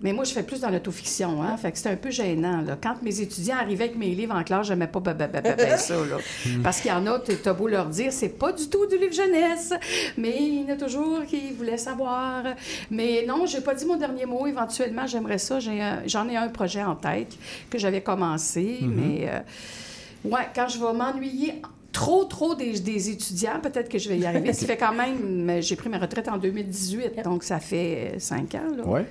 mais 0.01 0.13
moi, 0.13 0.25
je 0.25 0.33
fais 0.33 0.43
plus 0.43 0.61
dans 0.61 0.71
l'autofiction. 0.71 1.43
Hein? 1.43 1.57
Fait 1.57 1.73
que 1.73 1.79
c'était 1.79 1.91
un 1.91 1.97
peu 1.97 2.11
gênant. 2.11 2.63
Là. 2.63 2.77
Quand 2.81 3.03
mes 3.03 3.21
étudiants 3.21 3.57
arrivaient 3.57 3.85
avec 3.85 3.97
mes 3.97 4.15
livres 4.15 4.35
en 4.35 4.43
classe, 4.43 4.67
j'aimais 4.67 4.87
pas 4.87 5.01
ben, 5.01 5.77
ça. 5.77 5.95
Là. 5.95 6.19
Parce 6.63 6.81
qu'il 6.81 6.91
y 6.91 6.95
en 6.95 7.07
a, 7.07 7.19
t'as 7.19 7.53
beau 7.53 7.69
leur 7.69 7.87
dire, 7.87 8.13
c'est 8.13 8.29
pas 8.29 8.53
du 8.53 8.69
tout 8.69 8.87
du 8.87 8.99
livre 8.99 9.13
jeunesse, 9.13 9.73
mais 10.17 10.37
il 10.39 10.63
y 10.63 10.65
en 10.65 10.75
a 10.75 10.77
toujours 10.77 11.25
qui 11.27 11.53
voulaient 11.53 11.79
savoir. 11.79 12.45
Mais 12.91 13.25
non, 13.27 13.47
j'ai 13.47 13.61
pas 13.61 13.75
dit 13.75 13.85
mon 13.85 13.97
dernier 13.97 14.27
mot. 14.27 14.47
Éventuellement, 14.47 15.07
j'aimerais 15.07 15.39
ça. 15.39 15.59
J'en 16.07 16.29
ai 16.29 16.37
un 16.37 16.49
projet 16.49 16.83
en 16.83 16.97
tête 16.97 17.37
que 17.71 17.79
j'avais 17.79 18.03
commencé, 18.03 18.79
mais 18.83 19.29
euh, 19.29 20.29
ouais, 20.29 20.49
quand 20.55 20.69
je 20.69 20.79
vais 20.79 20.93
m'ennuyer 20.93 21.63
trop, 21.93 22.25
trop 22.25 22.55
des, 22.55 22.81
des 22.81 23.11
étudiants, 23.11 23.61
peut-être 23.63 23.89
que 23.89 23.99
je 23.99 24.09
vais 24.09 24.19
y 24.19 24.27
arriver. 24.27 24.53
Ça 24.53 24.67
fait 24.67 24.77
quand 24.77 24.95
même, 24.95 25.61
j'ai 25.61 25.77
pris 25.77 25.89
ma 25.89 25.99
retraite 25.99 26.29
en 26.29 26.39
2018, 26.39 27.23
donc 27.25 27.45
ça 27.45 27.61
fait 27.61 28.13
euh, 28.15 28.19
cinq 28.19 28.55
ans. 28.55 28.75
Là. 28.77 28.87
Ouais. 28.87 29.07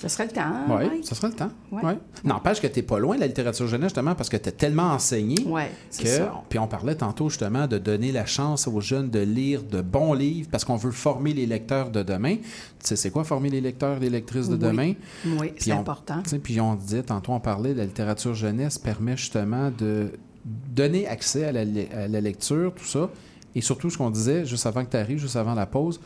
Ça 0.00 0.08
serait 0.08 0.24
le 0.24 0.32
temps. 0.32 0.52
Oui, 0.68 0.74
ouais. 0.86 1.02
ça 1.02 1.14
sera 1.14 1.28
le 1.28 1.34
temps. 1.34 1.50
Ouais. 1.70 1.84
Ouais. 1.84 1.98
N'empêche 2.24 2.60
que 2.62 2.66
tu 2.66 2.78
n'es 2.78 2.82
pas 2.82 2.98
loin 2.98 3.14
de 3.16 3.20
la 3.20 3.26
littérature 3.26 3.66
jeunesse, 3.68 3.90
justement, 3.90 4.14
parce 4.14 4.30
que 4.30 4.38
tu 4.38 4.48
as 4.48 4.52
tellement 4.52 4.90
enseigné 4.90 5.36
que. 5.36 6.06
ça. 6.08 6.32
Puis 6.48 6.58
on 6.58 6.66
parlait 6.66 6.94
tantôt, 6.94 7.28
justement, 7.28 7.66
de 7.66 7.76
donner 7.76 8.10
la 8.10 8.24
chance 8.24 8.66
aux 8.66 8.80
jeunes 8.80 9.10
de 9.10 9.20
lire 9.20 9.62
de 9.62 9.82
bons 9.82 10.14
livres 10.14 10.48
parce 10.50 10.64
qu'on 10.64 10.76
veut 10.76 10.90
former 10.92 11.34
les 11.34 11.46
lecteurs 11.46 11.90
de 11.90 12.02
demain. 12.02 12.36
Tu 12.36 12.42
sais, 12.80 12.96
c'est 12.96 13.10
quoi 13.10 13.22
former 13.24 13.50
les 13.50 13.60
lecteurs 13.60 13.98
et 13.98 14.00
les 14.00 14.10
lectrices 14.10 14.48
de 14.48 14.54
Oui. 14.54 14.60
demain? 14.60 14.94
Oui, 15.38 15.52
c'est 15.58 15.72
important. 15.72 16.22
Puis 16.42 16.58
on 16.60 16.74
disait, 16.74 17.02
tantôt 17.02 17.32
on 17.32 17.40
parlait, 17.40 17.74
de 17.74 17.78
la 17.78 17.84
littérature 17.84 18.34
jeunesse 18.34 18.78
permet 18.78 19.16
justement 19.18 19.70
de 19.70 20.10
donner 20.44 21.06
accès 21.06 21.44
à 21.44 21.52
la, 21.52 21.64
le- 21.64 21.86
à 21.94 22.08
la 22.08 22.20
lecture, 22.20 22.72
tout 22.74 22.84
ça. 22.86 23.10
Et 23.54 23.60
surtout, 23.60 23.90
ce 23.90 23.98
qu'on 23.98 24.10
disait, 24.10 24.44
juste 24.46 24.66
avant 24.66 24.84
que 24.84 24.90
tu 24.90 24.96
arrives, 24.96 25.18
juste 25.18 25.36
avant 25.36 25.54
la 25.54 25.66
pause, 25.66 26.00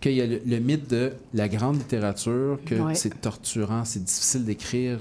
qu'il 0.00 0.12
y 0.12 0.20
a 0.20 0.26
le, 0.26 0.40
le 0.44 0.58
mythe 0.58 0.88
de 0.90 1.12
la 1.32 1.48
grande 1.48 1.76
littérature, 1.78 2.58
que 2.66 2.74
Ouais. 2.74 2.94
c'est 2.94 3.20
torturant, 3.20 3.84
c'est 3.84 4.02
difficile 4.04 4.44
d'écrire. 4.44 4.98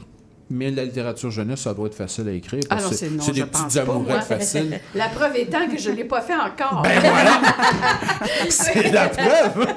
Mais 0.53 0.69
la 0.69 0.83
littérature 0.83 1.31
jeunesse, 1.31 1.61
ça 1.61 1.73
doit 1.73 1.87
être 1.87 1.95
facile 1.95 2.27
à 2.27 2.33
écrire. 2.33 2.61
Ah 2.69 2.75
non, 2.81 2.89
c'est 2.91 3.09
non, 3.09 3.23
c'est 3.23 3.31
des 3.31 3.45
petites 3.45 3.77
amourettes 3.77 4.23
faciles. 4.23 4.81
La 4.95 5.07
preuve 5.07 5.37
étant 5.37 5.65
que 5.69 5.77
je 5.79 5.89
ne 5.91 5.95
l'ai 5.95 6.03
pas 6.03 6.21
fait 6.21 6.35
encore. 6.35 6.81
Ben 6.81 7.01
c'est 8.49 8.91
la 8.91 9.07
preuve! 9.09 9.67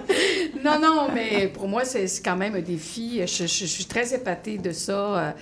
Non, 0.64 0.80
non, 0.80 1.08
mais 1.14 1.46
pour 1.48 1.68
moi, 1.68 1.84
c'est 1.84 2.06
c'est 2.08 2.22
quand 2.22 2.36
même 2.36 2.56
un 2.56 2.60
défi. 2.60 3.20
Je, 3.24 3.46
je- 3.46 3.46
je 3.46 3.66
suis 3.66 3.84
très 3.84 4.14
épatée 4.14 4.58
de 4.58 4.72
ça. 4.72 5.34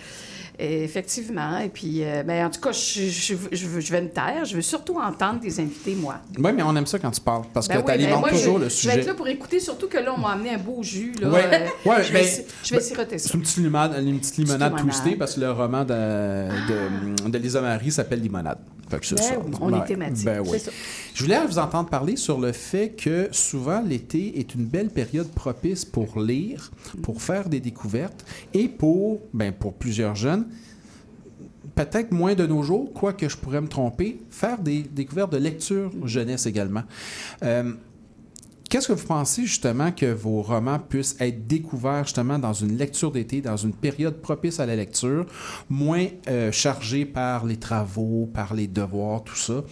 Et 0.58 0.84
effectivement. 0.84 1.58
Et 1.58 1.68
puis, 1.68 2.04
euh, 2.04 2.22
ben, 2.22 2.46
en 2.46 2.50
tout 2.50 2.60
cas, 2.60 2.72
je, 2.72 3.02
je, 3.08 3.34
je 3.52 3.66
veux- 3.66 3.80
je 3.80 3.92
vais 3.92 4.02
me 4.02 4.08
taire. 4.10 4.44
Je 4.44 4.54
veux 4.56 4.62
surtout 4.62 4.98
entendre 4.98 5.40
des 5.40 5.60
invités, 5.60 5.94
moi. 5.94 6.16
Oui, 6.38 6.52
mais 6.54 6.62
on 6.62 6.74
aime 6.76 6.86
ça 6.86 6.98
quand 6.98 7.10
tu 7.10 7.20
parles, 7.20 7.44
parce 7.52 7.68
Ben 7.68 7.74
que 7.74 7.78
oui, 7.80 7.84
tu 7.84 7.86
ben 7.98 8.04
alimentes 8.04 8.20
moi, 8.20 8.30
toujours 8.30 8.58
le 8.58 8.64
Je 8.68 8.70
vais 8.70 8.70
sujet. 8.70 8.98
être 9.00 9.06
là 9.06 9.14
pour 9.14 9.28
écouter, 9.28 9.60
surtout 9.60 9.88
que 9.88 9.98
là, 9.98 10.14
on 10.16 10.20
m'a 10.20 10.30
amené 10.32 10.50
un 10.54 10.58
beau 10.58 10.82
jus. 10.82 11.12
Là, 11.20 11.28
Ouais. 11.30 11.44
Euh, 11.52 11.88
Ouais, 11.90 12.02
je 12.04 12.12
vais, 12.12 12.20
ben, 12.22 12.44
je 12.64 12.70
vais 12.70 12.76
ben, 12.76 12.82
siroter 12.84 13.18
ça. 13.18 13.28
C'est 13.28 13.34
une 13.34 13.42
petite 13.42 13.56
limonade, 13.56 14.02
une 14.06 14.18
petite 14.20 14.36
limonade 14.38 14.76
twistée 14.76 15.16
parce 15.16 15.34
que 15.34 15.40
le 15.40 15.50
roman 15.52 15.84
de, 15.84 15.92
de, 15.94 17.28
de 17.30 17.38
Lisa 17.38 17.60
Marie 17.60 17.90
s'appelle 17.90 18.20
Limonade. 18.20 18.58
Fait 18.92 19.00
que 19.00 19.06
c'est 19.06 19.14
Ben 19.14 19.22
ça. 19.22 19.38
oui, 19.42 19.52
on 19.60 19.82
est 19.82 19.86
thématique. 19.86 20.24
Ben 20.26 20.40
oui. 20.40 20.48
C'est 20.52 20.58
ça. 20.66 20.70
Je 21.14 21.22
voulais 21.24 21.46
vous 21.46 21.58
entendre 21.58 21.88
parler 21.88 22.16
sur 22.16 22.38
le 22.38 22.52
fait 22.52 22.90
que 22.90 23.28
souvent 23.32 23.80
l'été 23.80 24.38
est 24.38 24.54
une 24.54 24.64
belle 24.66 24.90
période 24.90 25.28
propice 25.32 25.86
pour 25.86 26.20
lire, 26.20 26.70
pour 27.02 27.22
faire 27.22 27.48
des 27.48 27.60
découvertes 27.60 28.22
et 28.52 28.68
pour, 28.68 29.20
ben, 29.32 29.50
pour 29.52 29.72
plusieurs 29.72 30.14
jeunes, 30.14 30.46
peut-être 31.74 32.12
moins 32.12 32.34
de 32.34 32.46
nos 32.46 32.62
jours, 32.62 32.92
quoique 32.92 33.28
je 33.28 33.36
pourrais 33.38 33.62
me 33.62 33.68
tromper, 33.68 34.20
faire 34.30 34.58
des 34.58 34.82
découvertes 34.82 35.32
de 35.32 35.38
lecture 35.38 35.90
jeunesse 36.04 36.44
également. 36.44 36.82
Euh, 37.42 37.72
Qu'est-ce 38.72 38.88
que 38.88 38.94
vous 38.94 39.06
pensez 39.06 39.42
justement 39.42 39.92
que 39.92 40.06
vos 40.06 40.40
romans 40.40 40.78
puissent 40.78 41.14
être 41.20 41.46
découverts 41.46 42.04
justement 42.04 42.38
dans 42.38 42.54
une 42.54 42.78
lecture 42.78 43.12
d'été, 43.12 43.42
dans 43.42 43.58
une 43.58 43.74
période 43.74 44.22
propice 44.22 44.60
à 44.60 44.64
la 44.64 44.74
lecture, 44.76 45.26
moins 45.68 46.06
euh, 46.26 46.50
chargée 46.52 47.04
par 47.04 47.44
les 47.44 47.58
travaux, 47.58 48.30
par 48.32 48.54
les 48.54 48.68
devoirs, 48.68 49.24
tout 49.24 49.36
ça? 49.36 49.62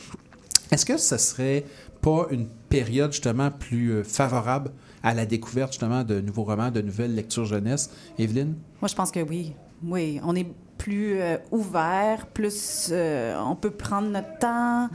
Est-ce 0.70 0.84
que 0.84 0.98
ce 0.98 1.16
serait 1.16 1.64
pas 2.02 2.26
une 2.30 2.46
période 2.68 3.10
justement 3.10 3.50
plus 3.50 3.88
euh, 3.88 4.04
favorable 4.04 4.70
à 5.02 5.14
la 5.14 5.24
découverte 5.24 5.72
justement 5.72 6.04
de 6.04 6.20
nouveaux 6.20 6.44
romans, 6.44 6.70
de 6.70 6.82
nouvelles 6.82 7.14
lectures 7.14 7.46
jeunesse? 7.46 7.88
Evelyne? 8.18 8.54
Moi, 8.82 8.88
je 8.88 8.94
pense 8.94 9.10
que 9.10 9.20
oui. 9.20 9.54
Oui, 9.82 10.20
on 10.22 10.36
est 10.36 10.52
plus 10.76 11.18
euh, 11.18 11.38
ouvert, 11.52 12.26
plus 12.26 12.92
on 12.92 13.56
peut 13.56 13.70
prendre 13.70 14.10
notre 14.10 14.38
temps, 14.38 14.90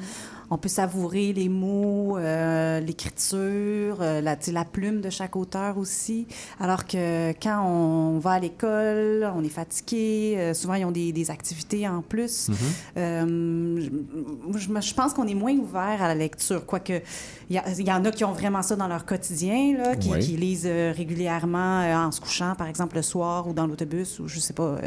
on 0.50 0.58
peut 0.58 0.70
savourer 0.70 1.34
les 1.34 1.50
mots, 1.50 2.18
euh, 2.18 2.80
l'écriture, 2.80 3.98
euh, 4.02 4.22
la, 4.22 4.66
plume 4.66 5.02
de 5.02 5.10
chaque 5.10 5.36
auteur 5.36 5.78
aussi. 5.78 6.28
Alors 6.60 6.86
que 6.86 7.32
quand 7.42 7.64
on 7.66 8.20
va 8.20 8.32
à 8.34 8.40
l'école, 8.40 9.30
on 9.36 9.44
est 9.44 9.50
fatigué, 9.50 10.36
euh, 10.38 10.54
souvent 10.54 10.74
ils 10.76 10.86
ont 10.86 10.92
des, 10.92 11.12
des 11.12 11.32
activités 11.32 11.88
en 11.88 12.02
plus. 12.02 12.50
Euh, 12.98 13.80
je, 13.80 14.60
je 14.60 14.70
me- 14.70 14.82
je 14.82 14.94
pense 14.94 15.14
qu'on 15.14 15.28
est 15.28 15.34
moins 15.36 15.54
ouvert 15.56 16.02
à 16.02 16.08
la 16.08 16.16
lecture, 16.16 16.66
quoique 16.66 17.02
il 17.50 17.56
y, 17.86 17.92
en 17.92 18.04
a 18.06 18.12
qui 18.12 18.24
ont 18.24 18.32
vraiment 18.32 18.62
ça 18.64 18.76
dans 18.76 18.88
leur 18.88 19.06
quotidien, 19.06 19.78
là, 19.78 19.96
qui, 19.96 20.10
Oui. 20.12 20.20
qui 20.20 20.32
lisent 20.38 20.66
régulièrement 20.66 21.82
en 22.08 22.12
se 22.12 22.20
couchant, 22.20 22.56
par 22.58 22.68
exemple, 22.68 22.96
le 22.96 23.02
soir 23.04 23.48
ou 23.48 23.54
dans 23.54 23.68
l'autobus, 23.68 24.20
ou 24.20 24.28
je 24.28 24.40
sais 24.40 24.54
pas. 24.54 24.78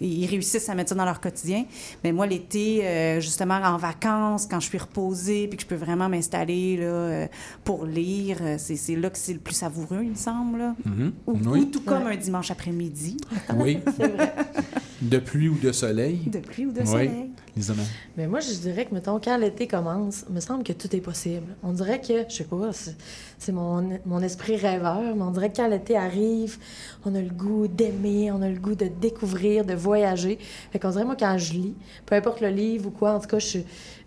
ils 0.00 0.26
réussissent 0.26 0.68
à 0.70 0.74
mettre 0.74 0.88
ça 0.90 0.94
dans 0.94 1.04
leur 1.04 1.20
quotidien. 1.20 1.64
Mais 2.04 2.12
moi, 2.12 2.26
l'été, 2.26 3.18
justement, 3.20 3.56
en 3.62 3.76
vacances, 3.76 4.46
quand 4.50 4.58
je 4.60 4.66
suis 4.68 4.78
reposée, 4.78 4.98
puis 5.48 5.56
que 5.56 5.62
je 5.62 5.66
peux 5.66 5.74
vraiment 5.74 6.08
m'installer 6.08 6.76
là, 6.76 6.82
euh, 6.84 7.26
pour 7.64 7.84
lire, 7.86 8.38
euh, 8.40 8.56
c'est 8.58 8.76
c'est 8.76 8.96
là 8.96 9.10
que 9.10 9.18
c'est 9.18 9.32
le 9.34 9.38
plus 9.38 9.54
savoureux, 9.54 10.00
il 10.02 10.10
me 10.10 10.14
semble. 10.14 10.58
là. 10.58 10.76
Mhm. 10.84 11.12
Ou, 11.26 11.32
Oui. 11.46 11.60
ou 11.60 11.64
tout 11.66 11.80
comme 11.80 12.06
un 12.06 12.16
dimanche 12.16 12.50
après-midi, 12.50 13.16
Oui. 13.56 13.78
De 15.00 15.18
pluie 15.18 15.48
ou 15.48 15.56
de 15.56 15.70
soleil? 15.70 16.18
de 16.26 16.40
pluie 16.40 16.66
ou 16.66 16.72
de 16.72 16.80
Oui. 16.80 16.86
soleil. 16.86 17.30
Mais 18.16 18.26
moi, 18.26 18.40
je 18.40 18.52
dirais 18.54 18.84
que, 18.86 18.94
mettons, 18.94 19.18
quand 19.20 19.36
l'été 19.36 19.66
commence, 19.66 20.24
il 20.28 20.34
me 20.34 20.40
semble 20.40 20.62
que 20.64 20.72
tout 20.72 20.94
est 20.94 21.00
possible. 21.00 21.46
On 21.62 21.72
dirait 21.72 22.00
que, 22.00 22.24
je 22.28 22.34
sais 22.34 22.44
pas, 22.44 22.70
c'est- 23.38 23.52
mon, 23.52 23.88
mon 24.06 24.20
esprit 24.20 24.56
rêveur, 24.56 25.00
mais 25.16 25.22
on 25.22 25.30
dirait 25.30 25.50
que 25.50 25.56
quand 25.56 25.68
l'été 25.68 25.96
arrive, 25.96 26.58
on 27.04 27.14
a 27.14 27.20
le 27.20 27.30
goût 27.30 27.68
d'aimer, 27.68 28.30
on 28.32 28.42
a 28.42 28.48
le 28.48 28.58
goût 28.58 28.74
de 28.74 28.86
découvrir, 28.86 29.64
de 29.64 29.74
voyager. 29.74 30.38
Fait 30.72 30.78
qu'on 30.78 30.90
dirait, 30.90 31.04
moi, 31.04 31.16
quand 31.18 31.36
je 31.38 31.52
lis, 31.54 31.74
peu 32.06 32.14
importe 32.16 32.40
le 32.40 32.48
livre 32.48 32.88
ou 32.88 32.90
quoi, 32.90 33.12
en 33.14 33.20
tout 33.20 33.28
cas, 33.28 33.38
je- 33.38 33.58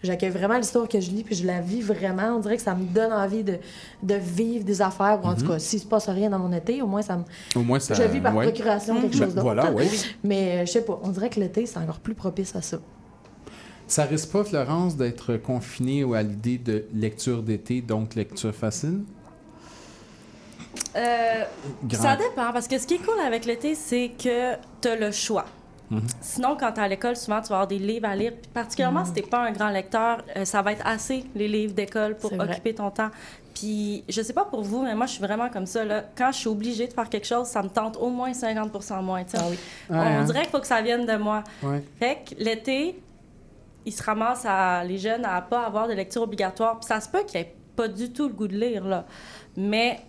j'accueille 0.04 0.30
vraiment 0.32 0.58
l'histoire 0.58 0.88
que 0.88 1.00
je 1.00 1.10
lis, 1.12 1.24
puis 1.24 1.36
je 1.36 1.46
la 1.48 1.62
vis 1.62 1.82
vraiment. 1.82 2.36
On 2.36 2.40
dirait 2.40 2.58
que 2.58 2.62
ça 2.64 2.76
me 2.76 2.84
donne 2.84 3.14
envie 3.14 3.44
de, 3.44 3.58
de 4.04 4.16
vivre 4.16 4.66
des 4.66 4.82
affaires, 4.82 5.20
ou 5.24 5.28
en 5.28 5.36
tout 5.36 5.48
cas, 5.48 5.60
s'il 5.60 5.80
se 5.80 5.86
passe 5.86 6.10
rien 6.10 6.30
dans 6.30 6.40
mon 6.40 6.52
été, 6.52 6.82
au 6.82 6.88
moins, 6.88 7.02
ça 7.02 7.18
me... 7.18 7.24
Au 7.56 7.64
moins, 7.64 7.80
ça. 7.80 7.94
je 7.94 8.04
vis 8.04 8.20
par 8.20 8.36
ouais. 8.36 8.46
procuration 8.46 9.00
quelque 9.02 9.14
Ben, 9.18 9.26
chose 9.26 9.30
d'autre. 9.36 9.42
voilà, 9.44 9.72
oui. 9.72 9.86
Mais 10.24 10.60
euh, 10.62 10.66
je 10.66 10.72
sais 10.72 10.82
pas, 10.86 11.00
on 11.04 11.10
dirait 11.10 11.30
que 11.30 11.40
l'été, 11.40 11.66
c'est 11.66 11.80
encore 11.80 12.00
plus 12.00 12.16
propice 12.16 12.56
à 12.56 12.62
ça. 12.62 12.80
Ça 13.88 14.06
risque 14.06 14.30
pas, 14.32 14.44
Florence, 14.46 14.96
d'être 14.96 15.36
confiné 15.36 16.06
à 16.16 16.24
l'idée 16.24 16.58
de 16.58 16.86
lecture 16.94 17.44
d'été, 17.44 17.82
donc 17.82 18.16
lecture 18.16 18.56
facile? 18.56 19.02
Euh, 20.96 21.44
Ça 21.94 22.16
dépend, 22.16 22.52
parce 22.54 22.68
que 22.68 22.78
ce 22.78 22.88
qui 22.88 22.96
est 22.96 23.06
cool 23.06 23.20
avec 23.26 23.46
l'été, 23.46 23.76
c'est 23.76 24.12
que 24.18 24.56
tu 24.82 24.88
as 24.88 24.96
le 24.96 25.12
choix. 25.12 25.46
Mhm. 25.90 26.02
Sinon, 26.22 26.56
quand 26.58 26.72
tu 26.72 26.80
à 26.80 26.88
l'école, 26.88 27.18
souvent, 27.18 27.42
tu 27.42 27.50
vas 27.50 27.56
avoir 27.56 27.68
des 27.68 27.78
livres 27.80 28.08
à 28.08 28.16
lire. 28.16 28.32
Puis 28.42 28.50
particulièrement 28.54 29.04
si 29.04 29.14
tu 29.14 29.22
pas 29.24 29.40
un 29.46 29.52
grand 29.52 29.70
lecteur, 29.70 30.24
euh, 30.38 30.46
ça 30.46 30.62
va 30.62 30.72
être 30.72 30.86
assez, 30.88 31.26
les 31.36 31.48
livres 31.50 31.74
d'école, 31.74 32.16
pour 32.16 32.32
occuper 32.34 32.74
ton 32.74 32.90
temps. 32.92 33.10
Puis, 33.54 34.06
je 34.08 34.22
sais 34.22 34.32
pas 34.34 34.46
pour 34.46 34.62
vous, 34.64 34.82
mais 34.84 34.96
moi, 34.96 35.06
je 35.06 35.12
suis 35.14 35.22
vraiment 35.22 35.50
comme 35.50 35.66
ça. 35.66 35.84
Là. 35.84 36.06
Quand 36.18 36.32
je 36.32 36.38
suis 36.38 36.48
obligée 36.48 36.88
de 36.88 36.94
faire 36.94 37.10
quelque 37.10 37.28
chose, 37.28 37.48
ça 37.48 37.62
me 37.62 37.68
tente 37.70 37.98
au 37.98 38.10
moins 38.10 38.32
50% 38.32 39.02
moins. 39.04 39.24
Ah 39.34 39.40
oui. 39.50 39.60
On 39.90 39.94
Ouais, 40.00 40.00
hein? 40.06 40.24
dirait 40.24 40.42
qu'il 40.44 40.50
faut 40.52 40.60
que 40.62 40.68
ça 40.68 40.82
vienne 40.82 41.06
de 41.06 41.18
moi. 41.18 41.44
Ouais. 41.62 41.84
Fait 42.00 42.20
que 42.26 42.42
l'été, 42.42 42.98
ils 43.86 43.92
se 43.92 44.02
ramassent 44.02 44.46
à, 44.48 44.84
les 44.86 44.98
jeunes 44.98 45.26
à 45.26 45.42
pas 45.42 45.66
avoir 45.66 45.90
de 45.90 45.94
lecture 45.94 46.22
obligatoire. 46.22 46.80
Puis 46.80 46.88
ça 46.88 47.02
se 47.02 47.10
peut 47.10 47.24
qu'ils 47.28 47.42
aient 47.42 47.54
pas 47.76 47.90
du 47.90 48.12
tout 48.14 48.30
le 48.30 48.34
goût 48.34 48.48
de 48.48 48.56
lire, 48.58 48.86
là. 48.86 49.06
Mais 49.58 50.00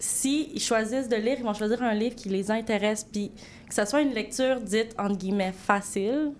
si 0.00 0.50
ils 0.54 0.60
choisissent 0.60 1.08
de 1.08 1.16
lire, 1.16 1.36
ils 1.38 1.44
vont 1.44 1.54
choisir 1.54 1.82
un 1.82 1.94
livre 1.94 2.16
qui 2.16 2.28
les 2.30 2.50
intéresse. 2.50 3.04
Puis 3.04 3.30
que 3.68 3.74
ce 3.74 3.84
soit 3.84 4.00
une 4.00 4.14
lecture 4.14 4.60
dite, 4.60 4.94
entre 4.98 5.16
guillemets, 5.16 5.52
facile 5.52 6.32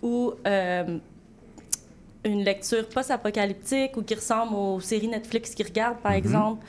ou 0.00 0.32
euh, 0.46 0.98
une 2.24 2.44
lecture 2.44 2.88
post-apocalyptique 2.88 3.96
ou 3.96 4.02
qui 4.02 4.14
ressemble 4.14 4.54
aux 4.54 4.80
séries 4.80 5.08
Netflix 5.08 5.54
qu'ils 5.54 5.66
regardent, 5.66 5.98
par 5.98 6.12
exemple, 6.12 6.64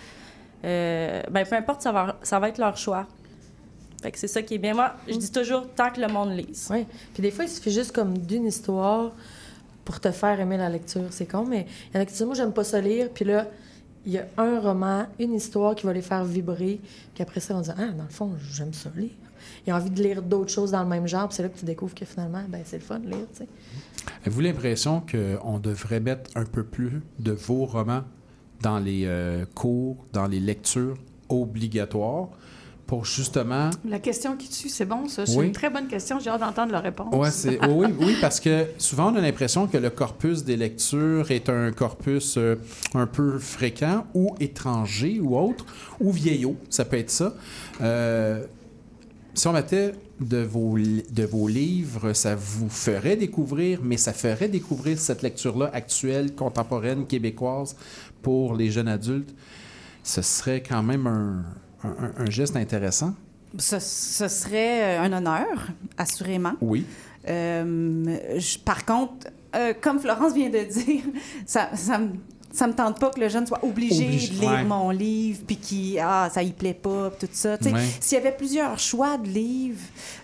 euh, 0.65 1.21
ben, 1.29 1.45
peu 1.45 1.55
importe, 1.55 1.81
ça 1.81 1.91
va, 1.91 2.17
ça 2.23 2.39
va 2.39 2.49
être 2.49 2.57
leur 2.57 2.75
choix. 2.75 3.07
Fait 4.01 4.11
que 4.11 4.17
c'est 4.17 4.27
ça 4.27 4.41
qui 4.41 4.55
est 4.55 4.57
bien. 4.57 4.73
Moi, 4.73 4.93
je 5.07 5.15
dis 5.15 5.31
toujours 5.31 5.67
tant 5.75 5.91
que 5.91 6.01
le 6.01 6.07
monde 6.07 6.35
lise. 6.35 6.67
Oui. 6.71 6.87
Puis 7.13 7.21
des 7.21 7.29
fois, 7.29 7.45
il 7.45 7.49
suffit 7.49 7.71
juste 7.71 7.91
comme 7.91 8.17
d'une 8.17 8.47
histoire 8.47 9.11
pour 9.85 9.99
te 9.99 10.09
faire 10.09 10.39
aimer 10.39 10.57
la 10.57 10.69
lecture. 10.69 11.05
C'est 11.11 11.27
con, 11.27 11.45
mais 11.45 11.67
il 11.89 11.95
y 11.95 11.99
en 11.99 12.01
a 12.01 12.05
qui 12.05 12.13
disent, 12.13 12.25
moi, 12.25 12.33
j'aime 12.33 12.51
pas 12.51 12.63
ça 12.63 12.81
lire. 12.81 13.09
Puis 13.13 13.25
là, 13.25 13.45
il 14.05 14.13
y 14.13 14.17
a 14.17 14.25
un 14.37 14.59
roman, 14.59 15.05
une 15.19 15.33
histoire 15.33 15.75
qui 15.75 15.85
va 15.85 15.93
les 15.93 16.01
faire 16.01 16.23
vibrer. 16.23 16.79
Puis 17.13 17.21
après 17.21 17.39
ça, 17.39 17.55
on 17.55 17.61
dit, 17.61 17.69
ah, 17.77 17.91
dans 17.91 18.03
le 18.03 18.09
fond, 18.09 18.31
j'aime 18.51 18.73
ça 18.73 18.89
lire. 18.95 19.11
ils 19.65 19.73
ont 19.73 19.75
envie 19.75 19.89
de 19.89 20.01
lire 20.01 20.21
d'autres 20.21 20.51
choses 20.51 20.71
dans 20.71 20.81
le 20.81 20.89
même 20.89 21.07
genre. 21.07 21.27
Puis 21.27 21.37
c'est 21.37 21.43
là 21.43 21.49
que 21.49 21.59
tu 21.59 21.65
découvres 21.65 21.93
que 21.93 22.05
finalement, 22.05 22.43
ben, 22.49 22.61
c'est 22.65 22.77
le 22.77 22.83
fun 22.83 22.99
de 22.99 23.07
lire. 23.07 23.27
tu 23.31 23.39
sais. 23.39 23.47
Avez-vous 24.21 24.41
l'impression 24.41 25.01
qu'on 25.01 25.59
devrait 25.59 25.99
mettre 25.99 26.31
un 26.35 26.45
peu 26.45 26.63
plus 26.63 27.01
de 27.19 27.31
vos 27.31 27.65
romans 27.65 28.03
dans 28.61 28.79
les 28.79 29.03
euh, 29.05 29.45
cours, 29.53 29.97
dans 30.13 30.27
les 30.27 30.39
lectures 30.39 30.97
obligatoires? 31.29 32.29
Pour 32.91 33.05
justement 33.05 33.69
La 33.85 33.99
question 33.99 34.35
qui 34.35 34.49
tue, 34.49 34.67
c'est 34.67 34.83
bon, 34.83 35.07
ça. 35.07 35.25
C'est 35.25 35.37
Oui. 35.37 35.45
une 35.45 35.53
très 35.53 35.69
bonne 35.69 35.87
question. 35.87 36.19
J'ai 36.19 36.29
hâte 36.29 36.41
d'entendre 36.41 36.73
la 36.73 36.81
réponse. 36.81 37.15
Ouais, 37.15 37.31
c'est 37.31 37.57
oui, 37.65 37.87
oui, 37.87 37.95
oui, 38.01 38.15
parce 38.19 38.41
que 38.41 38.65
souvent 38.79 39.13
on 39.13 39.15
a 39.15 39.21
l'impression 39.21 39.65
que 39.65 39.77
le 39.77 39.89
corpus 39.89 40.43
des 40.43 40.57
lectures 40.57 41.31
est 41.31 41.47
un 41.47 41.71
corpus 41.71 42.35
euh, 42.37 42.57
un 42.93 43.07
peu 43.07 43.39
fréquent 43.39 44.05
ou 44.13 44.35
étranger 44.41 45.21
ou 45.21 45.37
autre, 45.37 45.65
ou 46.01 46.11
vieillot, 46.11 46.57
ça 46.69 46.83
peut 46.83 46.97
être 46.97 47.11
ça. 47.11 47.33
Euh, 47.79 48.43
si 49.35 49.47
on 49.47 49.53
mettait 49.53 49.93
de 50.19 50.39
vos, 50.39 50.77
de 50.77 51.23
vos 51.23 51.47
livres, 51.47 52.11
ça 52.11 52.35
vous 52.35 52.67
ferait 52.67 53.15
découvrir, 53.15 53.79
mais 53.81 53.95
ça 53.95 54.11
ferait 54.11 54.49
découvrir 54.49 54.99
cette 54.99 55.21
lecture-là 55.21 55.69
actuelle, 55.71 56.35
contemporaine, 56.35 57.07
québécoise 57.07 57.77
pour 58.21 58.53
les 58.53 58.69
jeunes 58.69 58.89
adultes. 58.89 59.33
Ce 60.03 60.21
serait 60.21 60.61
quand 60.61 60.83
même 60.83 61.07
un, 61.07 61.45
un- 61.83 62.23
un 62.25 62.29
geste 62.29 62.55
intéressant? 62.55 63.13
Ce, 63.57 63.79
ce 63.79 64.27
serait 64.27 64.97
euh, 64.97 65.01
un 65.01 65.11
honneur, 65.13 65.67
assurément. 65.97 66.53
Oui. 66.61 66.85
Euh, 67.27 68.17
je- 68.37 68.57
par 68.59 68.85
contre, 68.85 69.27
euh, 69.55 69.73
comme 69.79 69.99
Florence 69.99 70.33
vient 70.33 70.49
de 70.49 70.59
dire, 70.71 71.03
ça, 71.45 71.69
ça 71.75 71.97
me 71.97 72.09
ça 72.53 72.67
me 72.67 72.73
tente 72.73 72.99
pas 72.99 73.09
que 73.11 73.19
le 73.21 73.29
jeune 73.29 73.47
soit 73.47 73.63
obligé, 73.63 74.03
Obligé, 74.07 74.27
de 74.35 74.39
lire 74.41 74.49
ouais. 74.51 74.63
mon 74.65 74.89
livre, 74.89 75.39
puis 75.47 75.55
qui 75.55 75.97
ah 76.01 76.29
ça 76.33 76.43
y 76.43 76.51
plaît 76.51 76.73
pas, 76.73 77.09
tout 77.17 77.29
ça. 77.31 77.55
Ouais. 77.63 77.71
S'il 78.01 78.17
y 78.17 78.19
avait 78.19 78.35
plusieurs 78.35 78.77
choix 78.77 79.17
de 79.17 79.25
livres 79.29 79.79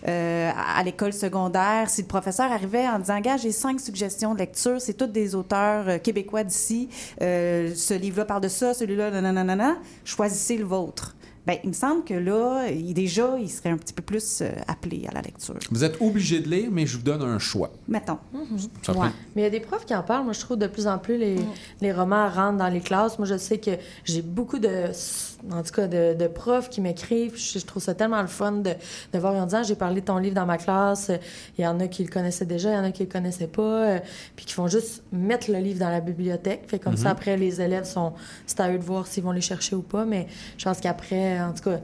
euh, 0.06 0.50
à, 0.54 0.78
à 0.78 0.82
l'école 0.82 1.14
secondaire, 1.14 1.88
si 1.88 2.02
le 2.02 2.06
professeur 2.06 2.52
arrivait 2.52 2.86
en 2.86 2.98
disant, 2.98 3.18
gars, 3.20 3.38
j'ai 3.38 3.50
cinq 3.50 3.80
suggestions 3.80 4.34
de 4.34 4.40
lecture, 4.40 4.78
c'est 4.78 4.92
tous 4.92 5.06
des 5.06 5.34
auteurs 5.34 5.88
euh, 5.88 5.96
québécois 5.96 6.44
d'ici, 6.44 6.90
euh, 7.22 7.72
ce 7.74 7.94
livre-là 7.94 8.26
parle 8.26 8.42
de 8.42 8.48
ça, 8.48 8.74
celui-là, 8.74 9.10
nanana, 9.22 9.78
choisissez 10.04 10.58
le 10.58 10.64
vôtre. 10.66 11.14
Ben, 11.48 11.56
il 11.64 11.70
me 11.70 11.74
semble 11.74 12.04
que 12.04 12.12
là, 12.12 12.68
il, 12.70 12.92
déjà, 12.92 13.36
il 13.40 13.48
serait 13.50 13.70
un 13.70 13.78
petit 13.78 13.94
peu 13.94 14.02
plus 14.02 14.42
euh, 14.42 14.50
appelé 14.68 15.06
à 15.10 15.14
la 15.14 15.22
lecture. 15.22 15.54
Vous 15.70 15.82
êtes 15.82 15.98
obligé 16.02 16.40
de 16.40 16.48
lire, 16.50 16.68
mais 16.70 16.84
je 16.86 16.98
vous 16.98 17.02
donne 17.02 17.22
un 17.22 17.38
choix. 17.38 17.70
Mettons. 17.88 18.18
Ouais. 18.34 18.42
peut- 19.08 19.14
Mais 19.34 19.40
il 19.42 19.44
y 19.44 19.46
a 19.46 19.50
des 19.50 19.60
profs 19.60 19.86
qui 19.86 19.94
en 19.94 20.02
parlent. 20.02 20.24
Moi, 20.24 20.34
je 20.34 20.40
trouve 20.40 20.58
de 20.58 20.66
plus 20.66 20.86
en 20.86 20.98
plus 20.98 21.16
les, 21.16 21.36
les 21.80 21.90
romans 21.92 22.28
rentrent 22.28 22.58
dans 22.58 22.68
les 22.68 22.80
classes. 22.82 23.18
Moi, 23.18 23.26
je 23.26 23.38
sais 23.38 23.56
que 23.56 23.70
j'ai 24.04 24.20
beaucoup 24.20 24.58
de, 24.58 24.90
en 25.52 25.62
tout 25.62 25.72
cas, 25.72 25.86
de, 25.86 26.14
de 26.14 26.26
profs 26.26 26.68
qui 26.68 26.80
m'écrivent. 26.80 27.36
Je, 27.36 27.58
je 27.58 27.64
trouve 27.64 27.82
ça 27.82 27.94
tellement 27.94 28.20
le 28.20 28.26
fun 28.28 28.52
de, 28.52 28.70
de 29.12 29.18
voir 29.18 29.34
en 29.34 29.44
disant 29.44 29.62
j'ai 29.62 29.74
parlé 29.76 30.00
de 30.00 30.06
ton 30.06 30.18
livre 30.18 30.34
dans 30.34 30.46
ma 30.46 30.58
classe. 30.58 31.10
Il 31.58 31.64
y 31.64 31.66
en 31.66 31.78
a 31.80 31.86
qui 31.88 32.02
le 32.04 32.10
connaissaient 32.10 32.44
déjà, 32.46 32.70
il 32.70 32.74
y 32.74 32.78
en 32.78 32.84
a 32.84 32.90
qui 32.90 33.04
le 33.04 33.08
connaissaient 33.10 33.46
pas, 33.46 33.62
euh, 33.62 33.98
puis 34.36 34.44
qui 34.46 34.52
font 34.54 34.66
juste 34.68 35.02
mettre 35.12 35.50
le 35.50 35.58
livre 35.58 35.80
dans 35.80 35.90
la 35.90 36.00
bibliothèque. 36.00 36.64
Fait 36.66 36.78
comme 36.78 36.96
ça, 36.96 37.10
après, 37.10 37.36
les 37.36 37.60
élèves 37.60 37.84
sont, 37.84 38.12
c'est 38.46 38.60
à 38.60 38.70
eux 38.72 38.78
de 38.78 38.82
voir 38.84 39.06
s'ils 39.06 39.22
vont 39.22 39.32
les 39.32 39.40
chercher 39.40 39.76
ou 39.76 39.82
pas. 39.82 40.04
Mais 40.04 40.26
je 40.58 40.64
pense 40.64 40.80
qu'après, 40.80 41.40
en 41.40 41.52
tout 41.52 41.64
cas. 41.70 41.78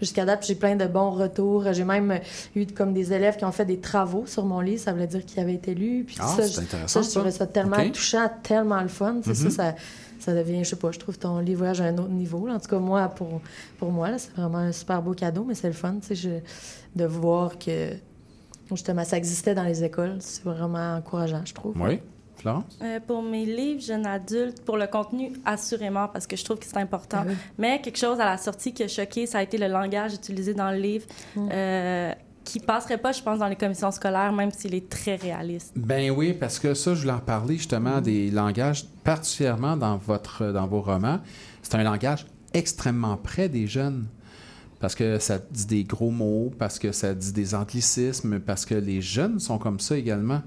Jusqu'à 0.00 0.24
date, 0.24 0.46
j'ai 0.46 0.54
plein 0.54 0.76
de 0.76 0.86
bons 0.86 1.10
retours. 1.10 1.74
J'ai 1.74 1.84
même 1.84 2.20
eu 2.56 2.64
comme 2.64 2.94
des 2.94 3.12
élèves 3.12 3.36
qui 3.36 3.44
ont 3.44 3.52
fait 3.52 3.66
des 3.66 3.80
travaux 3.80 4.24
sur 4.26 4.46
mon 4.46 4.60
livre. 4.60 4.80
Ça 4.80 4.94
voulait 4.94 5.06
dire 5.06 5.26
qu'il 5.26 5.38
avait 5.40 5.52
été 5.52 5.74
lu. 5.74 6.04
Puis 6.06 6.16
Ah, 6.18 6.26
ça, 6.38 6.42
c'est 6.44 6.54
je- 6.54 6.60
intéressant, 6.62 7.02
ça, 7.02 7.06
je 7.10 7.14
trouvais 7.14 7.30
ça 7.30 7.46
tellement 7.46 7.76
touchant, 7.90 8.30
tellement 8.42 8.80
le 8.80 8.88
fun. 8.88 9.20
Mhm. 9.26 9.34
ça, 9.34 9.50
ça, 9.50 9.74
ça 10.20 10.34
devient, 10.34 10.64
je 10.64 10.70
sais 10.70 10.76
pas, 10.76 10.90
je 10.92 10.98
trouve 10.98 11.18
ton 11.18 11.38
livrage 11.38 11.80
à 11.80 11.84
un 11.84 11.98
autre 11.98 12.08
niveau. 12.10 12.46
là. 12.46 12.54
En 12.54 12.60
tout 12.60 12.68
cas, 12.68 12.78
moi, 12.78 13.08
pour, 13.08 13.40
pour 13.78 13.90
moi, 13.90 14.10
là, 14.10 14.18
c'est 14.18 14.32
vraiment 14.34 14.58
un 14.58 14.72
super 14.72 15.00
beau 15.02 15.12
cadeau, 15.14 15.44
mais 15.46 15.54
c'est 15.54 15.68
le 15.68 15.72
fun, 15.74 15.94
tu 16.00 16.08
sais, 16.08 16.14
je- 16.14 16.98
de 16.98 17.04
voir 17.04 17.58
que 17.58 17.90
justement 18.68 19.04
ça 19.04 19.16
existait 19.16 19.54
dans 19.54 19.62
les 19.64 19.82
écoles. 19.84 20.16
C'est 20.20 20.44
vraiment 20.44 20.96
encourageant, 20.96 21.42
je 21.44 21.54
trouve. 21.54 21.74
Oui. 21.80 22.00
Florence? 22.36 22.78
Euh, 22.82 23.00
pour 23.06 23.22
mes 23.22 23.44
livres 23.44 23.82
jeunes 23.82 24.06
adultes, 24.06 24.62
pour 24.64 24.78
le 24.78 24.86
contenu, 24.86 25.32
assurément, 25.44 26.08
parce 26.08 26.26
que 26.26 26.36
je 26.36 26.44
trouve 26.44 26.58
que 26.58 26.64
c'est 26.64 26.78
important. 26.78 27.18
Ah 27.20 27.24
oui. 27.28 27.34
Mais 27.58 27.80
quelque 27.82 27.98
chose 27.98 28.18
à 28.18 28.24
la 28.24 28.38
sortie 28.38 28.72
qui 28.72 28.82
a 28.82 28.88
choqué, 28.88 29.26
ça 29.26 29.38
a 29.38 29.42
été 29.42 29.58
le 29.58 29.66
langage 29.68 30.14
utilisé 30.14 30.54
dans 30.54 30.70
le 30.70 30.78
livre, 30.78 31.04
euh, 31.36 32.12
qui 32.50 32.60
passerait 32.60 32.98
pas, 32.98 33.12
je 33.12 33.22
pense, 33.22 33.38
dans 33.38 33.46
les 33.46 33.56
commissions 33.56 33.90
scolaires, 33.90 34.32
même 34.32 34.50
s'il 34.50 34.74
est 34.74 34.88
très 34.88 35.14
réaliste. 35.14 35.72
Ben 35.76 36.10
oui, 36.10 36.32
parce 36.32 36.58
que 36.58 36.74
ça, 36.74 36.94
je 36.94 37.02
voulais 37.02 37.12
en 37.12 37.20
parler 37.20 37.56
justement 37.56 38.00
des 38.00 38.30
langages, 38.30 38.86
particulièrement 39.04 39.76
dans, 39.76 39.96
votre, 39.96 40.46
dans 40.52 40.66
vos 40.66 40.80
romans. 40.80 41.20
C'est 41.62 41.76
un 41.76 41.82
langage 41.82 42.26
extrêmement 42.52 43.16
près 43.16 43.48
des 43.48 43.66
jeunes. 43.66 44.06
Parce 44.80 44.94
que 44.94 45.18
ça 45.18 45.38
dit 45.50 45.66
des 45.66 45.84
gros 45.84 46.10
mots, 46.10 46.50
parce 46.58 46.78
que 46.78 46.90
ça 46.90 47.14
dit 47.14 47.32
des 47.32 47.54
anglicismes, 47.54 48.40
parce 48.40 48.64
que 48.64 48.74
les 48.74 49.02
jeunes 49.02 49.38
sont 49.38 49.58
comme 49.58 49.78
ça 49.78 49.96
également. 49.96 50.42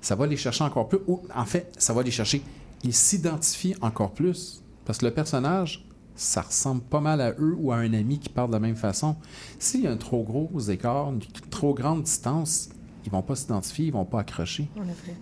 Ça 0.00 0.16
va 0.16 0.26
les 0.26 0.36
chercher 0.36 0.64
encore 0.64 0.88
plus. 0.88 0.98
Ou, 1.06 1.22
en 1.34 1.44
fait, 1.44 1.72
ça 1.78 1.92
va 1.92 2.02
les 2.02 2.10
chercher. 2.10 2.42
Ils 2.82 2.92
s'identifient 2.92 3.76
encore 3.80 4.12
plus. 4.12 4.62
Parce 4.84 4.98
que 4.98 5.06
le 5.06 5.12
personnage, 5.12 5.85
ça 6.16 6.40
ressemble 6.42 6.80
pas 6.82 7.00
mal 7.00 7.20
à 7.20 7.30
eux 7.38 7.54
ou 7.58 7.70
à 7.72 7.76
un 7.76 7.92
ami 7.92 8.18
qui 8.18 8.28
parle 8.28 8.48
de 8.48 8.54
la 8.54 8.60
même 8.60 8.76
façon. 8.76 9.16
S'il 9.58 9.82
y 9.82 9.86
a 9.86 9.90
un 9.90 9.96
trop 9.96 10.22
gros 10.22 10.50
écart, 10.68 11.10
une 11.10 11.20
trop 11.50 11.74
grande 11.74 12.02
distance, 12.02 12.68
ils 13.04 13.12
vont 13.12 13.22
pas 13.22 13.36
s'identifier, 13.36 13.86
ils 13.86 13.92
vont 13.92 14.04
pas 14.04 14.20
accrocher. 14.20 14.68
En 14.78 14.82
effet. 14.88 15.14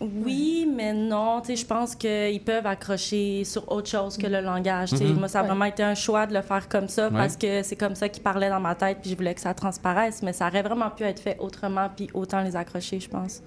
Oui, 0.00 0.70
mais 0.76 0.92
non. 0.92 1.40
Tu 1.40 1.46
sais, 1.48 1.56
je 1.56 1.64
pense 1.66 1.94
qu'ils 1.94 2.42
peuvent 2.44 2.66
accrocher 2.66 3.44
sur 3.44 3.70
autre 3.72 3.88
chose 3.88 4.18
que 4.18 4.26
le 4.26 4.40
langage. 4.42 4.90
Tu 4.90 4.98
sais, 4.98 5.04
Mhm. 5.04 5.18
Moi, 5.18 5.28
ça 5.28 5.40
a 5.40 5.42
vraiment 5.42 5.64
été 5.64 5.82
un 5.82 5.94
choix 5.94 6.26
de 6.26 6.34
le 6.34 6.42
faire 6.42 6.68
comme 6.68 6.86
ça 6.88 7.08
Ouais. 7.08 7.14
parce 7.16 7.36
que 7.38 7.62
c'est 7.62 7.76
comme 7.76 7.94
ça 7.94 8.08
qu'ils 8.10 8.22
parlaient 8.22 8.50
dans 8.50 8.60
ma 8.60 8.74
tête 8.74 8.98
puis 9.00 9.10
je 9.10 9.16
voulais 9.16 9.34
que 9.34 9.40
ça 9.40 9.54
transparaisse. 9.54 10.22
Mais 10.22 10.34
ça 10.34 10.48
aurait 10.48 10.62
vraiment 10.62 10.90
pu 10.90 11.04
être 11.04 11.20
fait 11.20 11.38
autrement 11.40 11.88
puis 11.96 12.08
autant 12.12 12.42
les 12.42 12.56
accrocher, 12.56 13.00
je 13.00 13.08
pense. 13.08 13.40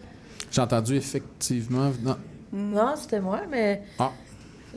J'ai 0.52 0.62
entendu 0.62 0.96
effectivement. 0.96 1.92
non. 2.04 2.18
Non, 2.52 2.94
c'était 2.96 3.20
moi, 3.22 3.42
mais 3.48 3.84
Ah. 4.00 4.10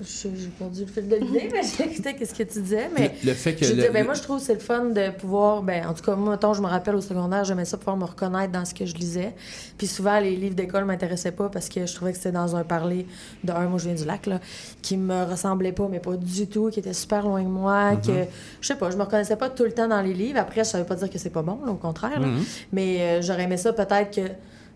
J'ai 0.01 0.31
perdu 0.59 0.81
le 0.81 0.87
fil 0.87 1.07
de 1.09 1.17
l'idée, 1.17 1.51
mais 1.53 1.61
j'ai 1.63 1.85
écouté 1.85 2.15
qu'est-ce 2.15 2.35
que 2.35 2.43
tu 2.45 2.61
disais. 2.63 2.89
Mais 2.99 3.15
Le, 3.23 3.29
le 3.31 3.35
fait 3.35 3.55
que. 3.55 3.67
Je 3.67 3.75
le- 3.75 3.83
dis, 3.83 3.89
ben, 3.91 4.05
moi, 4.05 4.15
je 4.15 4.23
trouve 4.23 4.39
que 4.39 4.45
c'est 4.45 4.55
le 4.55 4.61
fun 4.61 4.87
de 4.87 5.11
pouvoir. 5.11 5.63
Ben, 5.63 5.87
en 5.87 5.93
tout 5.93 6.03
cas, 6.03 6.15
moi, 6.17 6.31
mettons, 6.33 6.55
je 6.55 6.63
me 6.63 6.67
rappelle 6.67 6.95
au 6.95 7.01
secondaire, 7.01 7.45
j'aimais 7.45 7.65
ça 7.67 7.77
pouvoir 7.77 7.97
me 7.97 8.05
reconnaître 8.05 8.53
dans 8.53 8.65
ce 8.65 8.73
que 8.75 8.87
je 8.87 8.95
lisais. 8.95 9.35
Puis 9.77 9.87
souvent, 9.87 10.19
les 10.19 10.35
livres 10.37 10.55
d'école 10.55 10.85
m'intéressaient 10.87 11.33
pas 11.33 11.49
parce 11.51 11.69
que 11.69 11.85
je 11.87 11.95
trouvais 11.95 12.13
que 12.13 12.17
c'était 12.19 12.33
dans 12.33 12.57
un 12.57 12.65
parler 12.65 13.07
de 13.45 13.53
un, 13.53 13.67
moi, 13.67 13.79
je 13.79 13.85
viens 13.87 13.95
du 13.95 14.05
lac, 14.05 14.27
là, 14.27 14.41
qui 14.81 14.97
me 14.97 15.25
ressemblait 15.25 15.73
pas, 15.73 15.89
mais 15.91 16.01
pas 16.01 16.17
du 16.17 16.47
tout, 16.47 16.71
qui 16.71 16.81
était 16.81 16.95
super 16.95 17.25
loin 17.27 17.43
de 17.43 17.49
moi, 17.49 17.93
Mm-hmm. 17.93 18.07
que 18.07 18.31
je 18.61 18.67
sais 18.67 18.77
pas, 18.77 18.91
je 18.91 18.97
me 18.97 19.03
reconnaissais 19.03 19.37
pas 19.37 19.51
tout 19.51 19.65
le 19.65 19.73
temps 19.73 19.89
dans 19.89 20.01
les 20.01 20.15
livres. 20.15 20.39
Après, 20.39 20.65
ça 20.65 20.79
veut 20.79 20.85
pas 20.87 20.95
dire 20.95 21.11
que 21.11 21.19
c'est 21.19 21.31
pas 21.31 21.43
bon, 21.43 21.59
là, 21.67 21.73
au 21.73 21.77
contraire. 21.77 22.19
là. 22.21 22.27
Mhm. 22.27 22.45
Mais 22.73 23.01
euh, 23.01 23.23
j'aurais 23.23 23.43
aimé 23.45 23.57
ça 23.57 23.73
peut-être 23.73 24.11
que 24.15 24.23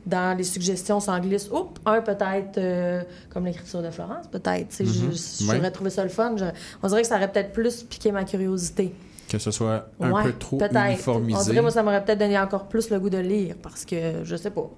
dans 0.07 0.37
les 0.39 0.45
suggestions 0.45 1.01
s'en 1.01 1.19
glisse, 1.19 1.51
oups, 1.51 1.81
un 1.85 2.01
peut-être 2.01 2.59
euh, 2.59 3.03
comme 3.31 3.45
l'écriture 3.45 3.83
de 3.83 3.91
Florence, 3.91 4.27
peut-être. 4.31 4.73
sais, 4.73 4.85
Mhm. 4.85 4.93
je- 4.93 5.49
Ouais. 5.49 5.57
J'aurais 5.57 5.71
trouvé 5.73 5.91
ça 5.91 6.03
le 6.05 6.09
fun. 6.09 6.35
J'aurais- 6.37 6.53
On 6.83 6.89
dirait 6.89 7.03
que 7.03 7.09
ça 7.09 7.17
aurait 7.17 7.31
peut-être 7.31 7.53
plus 7.53 7.83
piqué 7.83 8.13
ma 8.13 8.25
curiosité. 8.25 8.95
Que 9.29 9.39
ce 9.39 9.51
soit 9.51 9.89
un 10.01 10.13
Ouais, 10.13 10.23
peu 10.23 10.33
trop 10.35 10.57
peut-être. 10.59 10.77
On 10.77 10.87
uniformisé. 10.87 11.51
dirait, 11.51 11.61
moi, 11.63 11.71
ça 11.73 11.83
m'aurait 11.83 12.05
peut-être 12.05 12.21
donné 12.21 12.39
encore 12.39 12.69
plus 12.69 12.89
le 12.91 13.01
goût 13.01 13.11
de 13.11 13.19
lire 13.19 13.57
parce 13.61 13.85
que 13.85 14.23
je 14.23 14.37
sais 14.37 14.51
pas. 14.51 14.71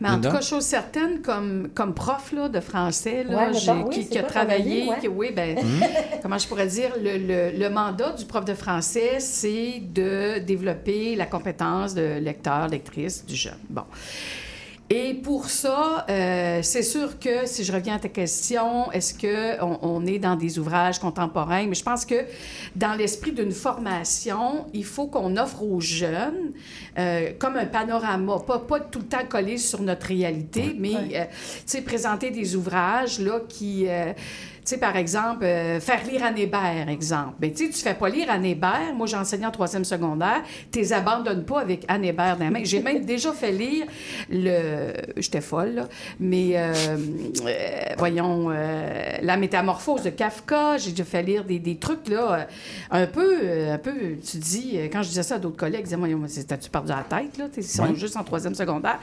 Mais 0.00 0.08
en 0.08 0.12
Linda? 0.12 0.30
tout 0.30 0.36
cas, 0.36 0.42
chose 0.42 0.64
certaine, 0.64 1.20
comme, 1.22 1.68
comme 1.74 1.94
prof 1.94 2.32
là, 2.32 2.48
de 2.48 2.60
français, 2.60 3.24
là, 3.24 3.36
Ouais, 3.48 3.54
j'ai- 3.54 3.72
mettons, 3.72 3.88
oui, 3.88 4.06
qui, 4.08 4.18
a 4.18 4.22
travaillé, 4.22 4.80
avis, 4.82 4.90
ouais. 4.90 4.98
qui- 5.00 5.08
oui, 5.08 5.28
ben, 5.34 5.56
comment 6.22 6.38
je 6.38 6.46
pourrais 6.48 6.66
dire, 6.66 6.90
le, 7.02 7.16
le- 7.18 7.58
le 7.58 7.70
mandat 7.70 8.12
du 8.12 8.24
prof 8.24 8.44
de 8.44 8.54
français, 8.54 9.20
c'est 9.20 9.80
de 9.92 10.38
développer 10.40 11.16
la 11.16 11.26
compétence 11.26 11.94
de 11.94 12.18
lecteur, 12.18 12.68
lectrice 12.68 13.24
du 13.24 13.36
jeune. 13.36 13.54
Bon. 13.70 13.84
Et 14.90 15.14
pour 15.14 15.48
ça, 15.48 16.04
euh, 16.10 16.60
c'est 16.62 16.82
sûr 16.82 17.18
que 17.18 17.46
si 17.46 17.64
je 17.64 17.72
reviens 17.72 17.94
à 17.94 17.98
ta 17.98 18.10
question, 18.10 18.92
est-ce 18.92 19.14
que 19.14 19.62
on, 19.62 19.78
on 19.80 20.06
est 20.06 20.18
dans 20.18 20.36
des 20.36 20.58
ouvrages 20.58 20.98
contemporains? 20.98 21.66
Mais 21.66 21.74
je 21.74 21.82
pense 21.82 22.04
que 22.04 22.26
dans 22.76 22.94
l'esprit 22.94 23.32
d'une 23.32 23.50
formation, 23.52 24.66
il 24.74 24.84
faut 24.84 25.06
qu'on 25.06 25.38
offre 25.38 25.62
aux 25.62 25.80
jeunes 25.80 26.52
euh, 26.98 27.30
comme 27.38 27.56
un 27.56 27.64
panorama, 27.64 28.38
pas 28.46 28.58
pas 28.58 28.78
tout 28.78 28.98
le 28.98 29.06
temps 29.06 29.24
collé 29.26 29.56
sur 29.56 29.80
notre 29.80 30.06
réalité, 30.06 30.76
mais 30.78 30.94
euh, 30.94 31.24
tu 31.24 31.62
sais 31.64 31.80
présenter 31.80 32.30
des 32.30 32.54
ouvrages 32.54 33.18
là 33.20 33.40
qui 33.48 33.86
euh, 33.88 34.12
sais, 34.70 34.78
par 34.78 34.96
exemple, 34.96 35.44
euh, 35.44 35.78
faire 35.80 36.04
lire 36.04 36.24
Anne 36.24 36.38
Hébert, 36.38 36.88
exemple. 36.88 37.34
Ben, 37.38 37.52
tu 37.52 37.66
sais, 37.66 37.70
tu 37.72 37.78
fais 37.80 37.94
pas 37.94 38.08
lire 38.08 38.30
Anne 38.30 38.44
Hébert. 38.44 38.94
Moi, 38.96 39.06
j'enseignais 39.06 39.46
en 39.46 39.50
troisième 39.50 39.84
secondaire. 39.84 40.42
Tu 40.72 40.78
les 40.78 40.92
abandonnes 40.92 41.44
pas 41.44 41.60
avec 41.60 41.84
Anne 41.88 42.04
Hébert 42.04 42.36
dans 42.38 42.44
la 42.44 42.50
main. 42.50 42.60
J'ai 42.64 42.80
même 42.80 43.04
déjà 43.04 43.32
fait 43.32 43.52
lire 43.52 43.86
le... 44.30 44.92
J'étais 45.16 45.40
folle, 45.40 45.74
là. 45.74 45.88
Mais, 46.18 46.52
euh, 46.54 46.72
euh, 47.46 47.94
voyons, 47.98 48.48
La 48.48 49.36
métamorphose 49.36 50.02
de 50.02 50.10
Kafka. 50.10 50.78
J'ai 50.78 50.90
déjà 50.92 51.04
fait 51.04 51.22
lire 51.22 51.44
des, 51.44 51.58
des 51.58 51.76
trucs, 51.76 52.08
là, 52.08 52.46
un 52.90 53.06
peu, 53.06 53.40
un 53.70 53.78
peu, 53.78 53.92
tu 54.28 54.38
dis... 54.38 54.78
Quand 54.92 55.02
je 55.02 55.08
disais 55.08 55.22
ça 55.22 55.34
à 55.34 55.38
d'autres 55.38 55.56
collègues, 55.56 55.86
ils 55.90 55.96
disaient, 55.96 56.28
c'est- 56.28 56.44
t'as-tu 56.44 56.70
perdu 56.70 56.90
la 56.92 57.04
tête, 57.18 57.36
là? 57.38 57.46
Ils 57.56 57.62
sont 57.62 57.84
Ouais. 57.84 57.94
juste 57.96 58.16
en 58.16 58.24
troisième 58.24 58.54
secondaire. 58.54 58.98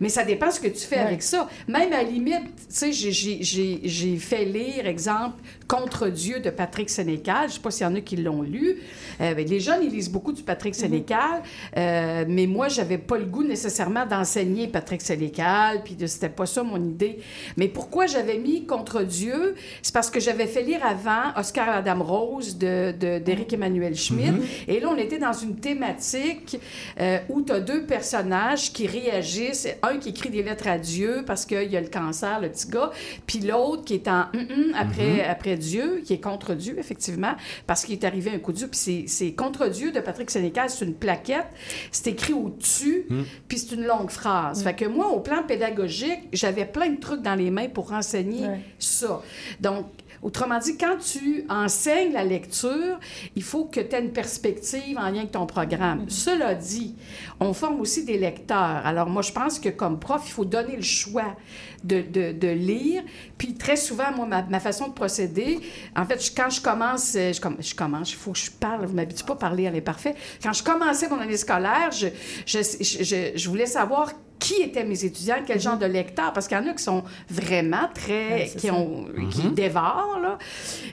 Mais 0.00 0.08
ça 0.08 0.24
dépend 0.24 0.50
ce 0.50 0.58
que 0.58 0.68
tu 0.68 0.80
fais 0.84 0.98
avec 0.98 1.22
ça. 1.22 1.48
Même 1.68 1.92
à 1.92 1.98
la 1.98 2.02
limite, 2.02 2.42
tu 2.68 2.92
sais, 2.92 2.92
j'ai- 2.92 4.16
fait 4.18 4.44
lire, 4.44 4.86
exemple, 4.86 5.03
exemple, 5.06 5.42
Contre 5.66 6.08
Dieu 6.08 6.40
de 6.40 6.50
Patrick 6.50 6.90
Sénécal. 6.90 7.48
Je 7.48 7.54
sais 7.54 7.60
pas 7.60 7.70
s'il 7.70 7.86
y 7.86 7.90
en 7.90 7.94
a 7.94 8.00
qui 8.00 8.16
l'ont 8.16 8.42
lu. 8.42 8.76
Euh, 9.20 9.34
ben, 9.34 9.46
les 9.48 9.60
jeunes, 9.60 9.82
ils 9.82 9.90
lisent 9.90 10.10
beaucoup 10.10 10.32
du 10.32 10.42
Patrick 10.42 10.74
Sénécal. 10.74 11.42
Euh, 11.76 12.24
mais 12.28 12.46
moi, 12.46 12.68
j'avais 12.68 12.98
pas 12.98 13.16
le 13.18 13.24
goût 13.24 13.42
nécessairement 13.44 14.04
d'enseigner 14.06 14.68
Patrick 14.68 15.00
Sénécal. 15.00 15.82
Puis 15.84 15.94
de- 15.94 16.06
c'était 16.06 16.28
pas 16.28 16.46
ça 16.46 16.62
mon 16.62 16.76
idée. 16.82 17.18
Mais 17.56 17.68
pourquoi 17.68 18.06
j'avais 18.06 18.38
mis 18.38 18.66
Contre 18.66 19.02
Dieu? 19.02 19.54
C'est 19.82 19.92
parce 19.94 20.10
que 20.10 20.20
j'avais 20.20 20.46
fait 20.46 20.62
lire 20.62 20.84
avant 20.84 21.32
Oscar 21.36 21.68
Adam 21.68 22.02
Rose 22.02 22.58
de- 22.58 22.92
de- 22.98 23.18
d'Éric 23.18 23.52
Emmanuel 23.54 23.94
Schmitt. 23.96 24.34
Et 24.68 24.80
là, 24.80 24.88
on 24.90 24.96
était 24.96 25.18
dans 25.18 25.32
une 25.32 25.56
thématique 25.56 26.58
euh, 27.00 27.18
où 27.28 27.42
tu 27.42 27.52
as 27.52 27.60
deux 27.60 27.84
personnages 27.84 28.72
qui 28.72 28.86
réagissent. 28.86 29.68
Un 29.82 29.96
qui 29.98 30.10
écrit 30.10 30.30
des 30.30 30.42
lettres 30.42 30.68
à 30.68 30.78
Dieu 30.78 31.22
parce 31.26 31.46
qu'il 31.46 31.70
y 31.70 31.76
a 31.76 31.80
le 31.80 31.88
cancer, 31.88 32.40
le 32.40 32.48
petit 32.50 32.68
gars, 32.68 32.90
puis 33.26 33.40
l'autre 33.40 33.84
qui 33.84 33.94
est 33.94 34.08
en 34.08 34.24
hum 34.34 34.72
après, 34.76 35.22
après 35.54 35.56
Dieu, 35.56 36.02
qui 36.04 36.12
est 36.14 36.20
contre 36.20 36.54
Dieu, 36.54 36.76
effectivement, 36.78 37.34
parce 37.66 37.84
qu'il 37.84 37.94
est 37.94 38.04
arrivé 38.04 38.30
un 38.30 38.38
coup 38.38 38.52
de 38.52 38.58
Dieu. 38.58 38.68
Puis 38.68 39.04
c'est- 39.08 39.32
contre 39.32 39.68
Dieu 39.68 39.92
de 39.92 40.00
Patrick 40.00 40.30
Sénécal, 40.30 40.68
c'est 40.70 40.84
une 40.84 40.94
plaquette, 40.94 41.46
c'est 41.90 42.08
écrit 42.10 42.32
au-dessus, 42.32 43.06
puis 43.48 43.58
c'est 43.58 43.74
une 43.74 43.84
longue 43.84 44.10
phrase. 44.10 44.62
Fait 44.62 44.74
que 44.74 44.84
moi, 44.84 45.08
au 45.08 45.20
plan 45.20 45.42
pédagogique, 45.42 46.28
j'avais 46.32 46.64
plein 46.66 46.90
de 46.90 47.00
trucs 47.00 47.22
dans 47.22 47.34
les 47.34 47.50
mains 47.50 47.68
pour 47.68 47.92
enseigner 47.92 48.46
Ouais. 48.46 48.60
ça. 48.78 49.22
Donc, 49.60 49.86
Autrement 50.24 50.58
dit, 50.58 50.76
quand 50.78 50.96
tu 50.98 51.44
enseignes 51.50 52.12
la 52.12 52.24
lecture, 52.24 52.98
il 53.36 53.42
faut 53.42 53.66
que 53.66 53.78
tu 53.80 53.94
aies 53.94 54.00
une 54.00 54.12
perspective 54.12 54.96
en 54.98 55.10
lien 55.10 55.18
avec 55.18 55.32
ton 55.32 55.44
programme. 55.46 56.06
Cela 56.08 56.54
dit, 56.54 56.96
on 57.40 57.52
forme 57.52 57.78
aussi 57.80 58.04
des 58.04 58.16
lecteurs. 58.18 58.58
Alors 58.86 59.08
moi, 59.10 59.20
je 59.22 59.32
pense 59.32 59.58
que 59.58 59.68
comme 59.68 60.00
prof, 60.00 60.22
il 60.26 60.32
faut 60.32 60.46
donner 60.46 60.76
le 60.76 60.82
choix 60.82 61.36
de, 61.84 62.00
de- 62.00 62.32
de 62.32 62.48
lire. 62.48 63.02
Puis 63.36 63.52
très 63.54 63.76
souvent, 63.76 64.12
moi, 64.16 64.24
ma, 64.24 64.42
ma 64.42 64.60
façon 64.60 64.88
de 64.88 64.94
procéder, 64.94 65.60
en 65.94 66.06
fait, 66.06 66.24
je- 66.24 66.32
quand 66.34 66.48
je 66.48 66.62
commence, 66.62 67.14
euh, 67.16 67.32
je, 67.34 67.40
comm- 67.40 67.60
je 67.60 67.74
commence, 67.74 68.10
il 68.12 68.16
faut 68.16 68.32
que 68.32 68.38
je 68.38 68.50
parle, 68.50 68.86
vous 68.86 68.94
m'habituez 68.94 69.26
pas 69.26 69.34
à 69.34 69.36
parler 69.36 69.66
à 69.66 69.70
l'imparfait. 69.70 70.14
Quand 70.42 70.54
je 70.54 70.64
commençais 70.64 71.08
mon 71.10 71.18
année 71.20 71.36
scolaire, 71.36 71.90
je- 71.92 72.08
je- 72.46 73.32
je 73.36 73.48
voulais 73.50 73.66
savoir 73.66 74.10
qui 74.38 74.62
étaient 74.62 74.84
mes 74.84 75.04
étudiants, 75.04 75.36
quel 75.46 75.60
genre 75.60 75.78
de 75.78 75.86
lecteurs, 75.86 76.32
parce 76.32 76.48
qu'il 76.48 76.56
y 76.56 76.60
en 76.60 76.66
a 76.66 76.74
qui 76.74 76.82
sont 76.82 77.02
vraiment 77.30 77.88
très, 77.94 78.14
Ouais, 78.34 78.50
qui 78.58 78.70
ont, 78.70 79.06
qui 79.30 79.48
dévorent, 79.48 80.18
là. 80.22 80.38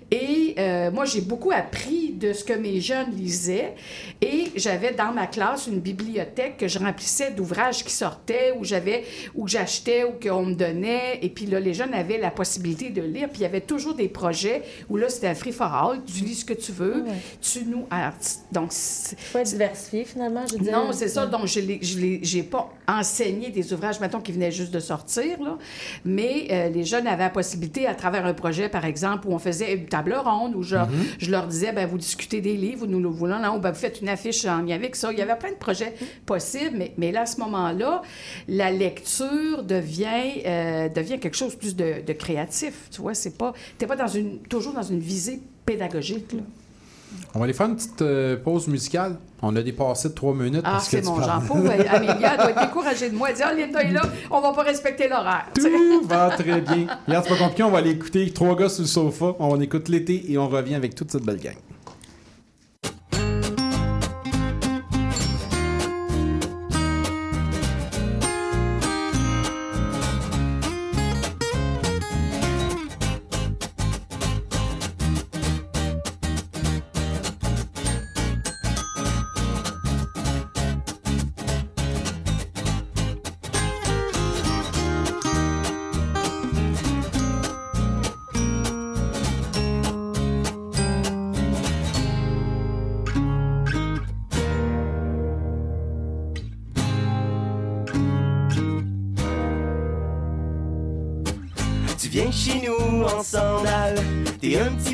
Et 0.09 0.55
euh, 0.57 0.91
moi, 0.91 1.05
j'ai 1.05 1.21
beaucoup 1.21 1.51
appris 1.51 2.11
de 2.13 2.33
ce 2.33 2.43
que 2.43 2.53
mes 2.53 2.79
jeunes 2.79 3.11
lisaient. 3.15 3.75
Et 4.21 4.51
j'avais 4.55 4.93
dans 4.93 5.11
ma 5.11 5.27
classe 5.27 5.67
une 5.67 5.79
bibliothèque 5.79 6.57
que 6.57 6.67
je 6.67 6.79
remplissais 6.79 7.31
d'ouvrages 7.31 7.83
qui 7.83 7.91
sortaient, 7.93 8.53
où 8.57 8.63
j'avais, 8.63 9.03
où 9.35 9.47
j'achetais, 9.47 10.03
ou 10.03 10.11
qu'on 10.21 10.45
me 10.45 10.53
donnait. 10.53 11.19
Et 11.21 11.29
puis 11.29 11.45
là, 11.45 11.59
les 11.59 11.73
jeunes 11.73 11.93
avaient 11.93 12.17
la 12.19 12.31
possibilité 12.31 12.89
de 12.89 13.01
lire. 13.01 13.27
Puis 13.29 13.39
il 13.39 13.43
y 13.43 13.45
avait 13.45 13.61
toujours 13.61 13.95
des 13.95 14.07
projets 14.07 14.61
où 14.89 14.97
là, 14.97 15.09
c'était 15.09 15.27
un 15.27 15.35
free 15.35 15.51
for 15.51 15.73
all. 15.73 16.01
Tu 16.05 16.23
lis 16.23 16.35
ce 16.35 16.45
que 16.45 16.53
tu 16.53 16.71
veux. 16.71 17.03
Ouais. 17.03 17.15
Tu 17.41 17.65
nous. 17.65 17.85
alors, 17.89 18.13
donc, 18.51 18.67
c'est- 18.71 19.19
faut 19.19 19.39
être 19.39 19.47
diversifié, 19.49 20.05
finalement, 20.05 20.45
je 20.47 20.53
veux 20.53 20.59
dire. 20.59 20.71
non, 20.71 20.91
c'est 20.93 21.07
ça. 21.07 21.25
Donc, 21.25 21.47
je 21.47 21.59
l'ai- 21.59 21.79
je 21.81 21.97
l'ai- 21.99 22.19
j'ai 22.21 22.43
pas 22.43 22.69
enseigné 22.87 23.30
des 23.31 23.73
ouvrages, 23.73 23.99
mettons, 23.99 24.19
qui 24.19 24.31
venaient 24.31 24.51
juste 24.51 24.73
de 24.73 24.79
sortir, 24.79 25.41
là. 25.41 25.57
Mais 26.05 26.47
euh, 26.51 26.69
les 26.69 26.83
jeunes 26.83 27.07
avaient 27.07 27.23
la 27.23 27.29
possibilité, 27.29 27.87
à 27.87 27.95
travers 27.95 28.25
un 28.25 28.33
projet, 28.33 28.69
par 28.69 28.85
exemple, 28.85 29.27
où 29.27 29.33
on 29.33 29.39
faisait 29.39 29.73
une 29.73 29.85
table 29.85 30.13
ronde, 30.13 30.55
où 30.55 30.63
je, 30.63 30.75
je 31.19 31.31
leur 31.31 31.47
disais, 31.47 31.71
ben 31.71 31.87
vous 31.87 31.97
discutez 31.97 32.41
des 32.41 32.57
livres, 32.57 32.87
nous 32.87 32.99
le 32.99 33.09
voulons, 33.09 33.39
là, 33.39 33.51
ou 33.53 33.59
ben, 33.59 33.71
vous 33.71 33.79
faites 33.79 34.01
une 34.01 34.09
affiche 34.09 34.45
en 34.45 34.61
lien 34.61 34.75
avec 34.75 34.95
ça. 34.95 35.11
Il 35.11 35.19
y 35.19 35.21
avait 35.21 35.37
plein 35.37 35.51
de 35.51 35.55
projets 35.55 35.93
possibles, 36.25 36.77
mais, 36.77 36.93
mais 36.97 37.11
là, 37.11 37.21
à 37.21 37.25
ce 37.25 37.39
moment-là, 37.39 38.01
la 38.47 38.71
lecture 38.71 39.63
devient, 39.63 40.41
euh, 40.45 40.89
devient 40.89 41.19
quelque 41.19 41.37
chose 41.37 41.53
de 41.53 41.57
plus 41.57 41.75
de, 41.75 42.05
de 42.05 42.13
créatif. 42.13 42.89
Tu 42.91 43.01
vois, 43.01 43.13
c'est 43.13 43.37
pas... 43.37 43.53
T'es 43.77 43.87
pas 43.87 43.95
dans 43.95 44.07
une, 44.07 44.39
toujours 44.39 44.73
dans 44.73 44.83
une 44.83 44.99
visée 44.99 45.41
pédagogique, 45.65 46.33
là. 46.33 46.41
On 47.33 47.39
va 47.39 47.45
aller 47.45 47.53
faire 47.53 47.67
une 47.67 47.75
petite 47.75 48.01
euh, 48.01 48.37
pause 48.37 48.67
musicale. 48.67 49.17
On 49.41 49.55
a 49.55 49.61
dépassé 49.61 50.09
de 50.09 50.13
trois 50.13 50.33
minutes 50.33 50.61
Ah, 50.63 50.79
c'est 50.79 51.03
mon 51.03 51.21
genre. 51.21 51.41
Pauvre 51.47 51.71
Amélia, 51.71 52.37
doit 52.37 52.51
être 52.51 52.61
découragée 52.61 53.09
de 53.09 53.15
moi. 53.15 53.29
Elle 53.29 53.35
dit, 53.35 53.41
ah, 53.43 53.53
Linda 53.53 53.81
est 53.81 53.91
là, 53.91 54.01
on 54.29 54.41
va 54.41 54.51
pas 54.53 54.63
respecter 54.63 55.07
l'horaire. 55.07 55.45
Tout 55.55 56.07
va 56.07 56.29
très 56.31 56.61
bien. 56.61 56.87
Regarde, 57.07 57.25
c'est 57.25 57.33
pas 57.33 57.39
compliqué, 57.39 57.63
on 57.63 57.71
va 57.71 57.79
aller 57.79 57.91
écouter 57.91 58.29
trois 58.31 58.55
gars 58.55 58.69
sur 58.69 58.83
le 58.83 58.87
sofa. 58.87 59.35
On 59.39 59.59
écoute 59.59 59.89
l'été 59.89 60.31
et 60.31 60.37
on 60.37 60.47
revient 60.47 60.75
avec 60.75 60.93
toute 60.93 61.11
cette 61.11 61.23
belle 61.23 61.39
gang. 61.39 61.55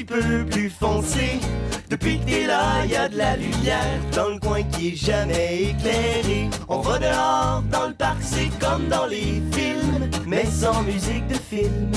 Peu 0.07 0.45
plus 0.49 0.69
foncé. 0.69 1.39
Depuis 1.89 2.19
que 2.19 2.25
t'es 2.25 2.47
là, 2.47 2.85
y 2.85 2.95
a 2.95 3.07
de 3.07 3.17
la 3.17 3.35
lumière 3.35 3.99
dans 4.15 4.29
le 4.29 4.39
coin 4.39 4.63
qui 4.63 4.89
est 4.89 4.95
jamais 4.95 5.71
éclairé. 5.71 6.49
On 6.67 6.79
va 6.79 6.97
dehors 6.97 7.63
dans 7.71 7.87
le 7.87 7.93
parc, 7.93 8.17
c'est 8.21 8.49
comme 8.59 8.87
dans 8.87 9.05
les 9.05 9.41
films, 9.51 10.09
mais 10.25 10.45
sans 10.45 10.81
musique 10.83 11.27
de 11.27 11.35
film. 11.35 11.91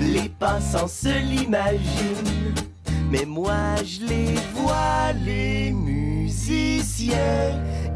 Les 0.00 0.28
passants 0.28 0.88
se 0.88 1.08
l'imaginent, 1.08 2.54
mais 3.10 3.24
moi 3.24 3.76
je 3.84 4.06
les 4.06 4.34
vois, 4.54 5.12
les 5.24 5.70
musiciens. 5.72 7.14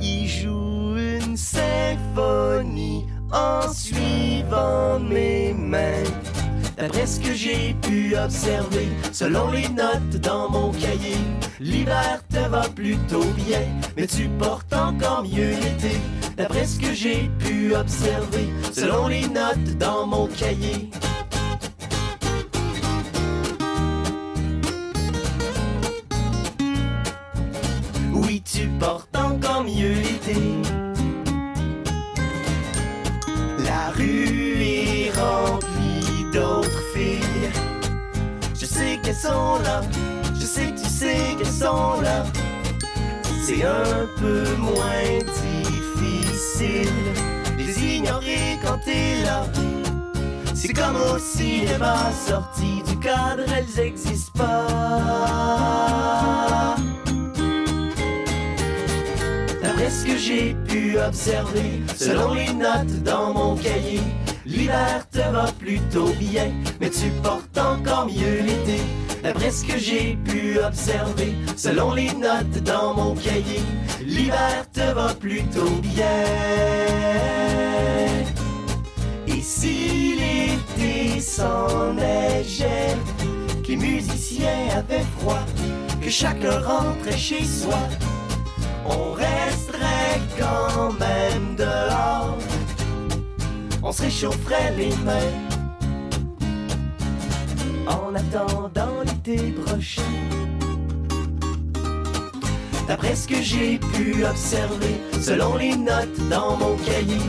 Ils 0.00 0.28
jouent 0.28 0.96
une 0.96 1.36
symphonie 1.36 3.06
en 3.32 3.72
suivant 3.72 5.00
mes 5.00 5.54
mains. 5.54 6.33
D'après 6.76 7.06
ce 7.06 7.20
que 7.20 7.32
j'ai 7.32 7.74
pu 7.82 8.16
observer, 8.16 8.88
selon 9.12 9.50
les 9.52 9.68
notes 9.68 10.16
dans 10.20 10.50
mon 10.50 10.72
cahier, 10.72 11.18
l'hiver 11.60 12.20
te 12.28 12.48
va 12.48 12.68
plutôt 12.68 13.24
bien, 13.36 13.62
mais 13.96 14.06
tu 14.06 14.28
portes 14.28 14.72
encore 14.72 15.22
mieux 15.22 15.50
l'été. 15.50 15.96
D'après 16.36 16.66
ce 16.66 16.80
que 16.80 16.92
j'ai 16.92 17.30
pu 17.38 17.74
observer, 17.76 18.48
selon 18.72 19.06
les 19.06 19.28
notes 19.28 19.78
dans 19.78 20.06
mon 20.06 20.26
cahier. 20.26 20.90
Oui, 28.12 28.42
tu 28.42 28.66
portes 28.80 29.16
encore 29.16 29.62
mieux 29.62 29.94
l'été. 29.94 30.83
Sont 39.24 39.58
là, 39.62 39.80
je 40.38 40.44
sais 40.44 40.66
que 40.66 40.78
tu 40.78 40.88
sais 40.88 41.34
qu'elles 41.38 41.46
sont 41.46 42.00
là. 42.02 42.24
C'est 43.42 43.64
un 43.64 44.06
peu 44.20 44.44
moins 44.58 45.18
difficile 45.40 46.92
les 47.56 47.96
ignorer 47.96 48.58
quand 48.62 48.78
t'es 48.84 49.22
là. 49.24 49.46
C'est 50.54 50.74
comme 50.74 50.96
au 50.96 51.18
cinéma, 51.18 51.96
sorti 52.26 52.82
du 52.86 52.98
cadre, 52.98 53.44
elles 53.56 53.80
existent 53.80 54.38
pas. 54.38 54.66
D'après 59.62 59.90
ce 59.90 60.04
que 60.04 60.18
j'ai 60.18 60.54
pu 60.68 60.98
observer, 60.98 61.82
selon 61.96 62.34
les 62.34 62.52
notes 62.52 63.02
dans 63.02 63.32
mon 63.32 63.56
cahier, 63.56 64.02
l'hiver 64.44 65.06
te 65.10 65.20
va 65.32 65.46
plutôt 65.58 66.12
bien, 66.18 66.52
mais 66.78 66.90
tu 66.90 67.08
portes 67.22 67.56
encore 67.56 68.04
mieux 68.06 68.42
l'été. 68.42 68.82
D'après 69.24 69.50
ce 69.50 69.64
que 69.64 69.78
j'ai 69.78 70.18
pu 70.22 70.58
observer, 70.58 71.34
selon 71.56 71.94
les 71.94 72.12
notes 72.12 72.62
dans 72.62 72.92
mon 72.92 73.14
cahier, 73.14 73.62
l'hiver 74.02 74.66
te 74.70 74.92
va 74.92 75.14
plutôt 75.14 75.80
bien. 75.80 76.24
Et 79.26 79.40
si 79.40 80.14
l'été 80.18 81.20
s'enneigeait, 81.20 82.98
que 83.62 83.68
les 83.68 83.76
musiciens 83.76 84.68
avaient 84.76 85.06
froid, 85.18 85.46
que 86.02 86.10
chacun 86.10 86.60
rentrait 86.60 87.16
chez 87.16 87.44
soi, 87.44 87.80
on 88.84 89.12
resterait 89.12 90.20
quand 90.38 90.92
même 91.00 91.56
dehors. 91.56 92.36
On 93.82 93.90
se 93.90 94.02
réchaufferait 94.02 94.74
les 94.76 94.94
mains 94.96 95.53
en 97.86 98.14
attendant 98.14 99.02
l'été 99.04 99.52
prochain. 99.52 100.02
D'après 102.86 103.16
ce 103.16 103.26
que 103.26 103.40
j'ai 103.40 103.78
pu 103.78 104.24
observer, 104.24 105.00
selon 105.20 105.56
les 105.56 105.76
notes 105.76 106.28
dans 106.28 106.56
mon 106.56 106.76
cahier, 106.76 107.20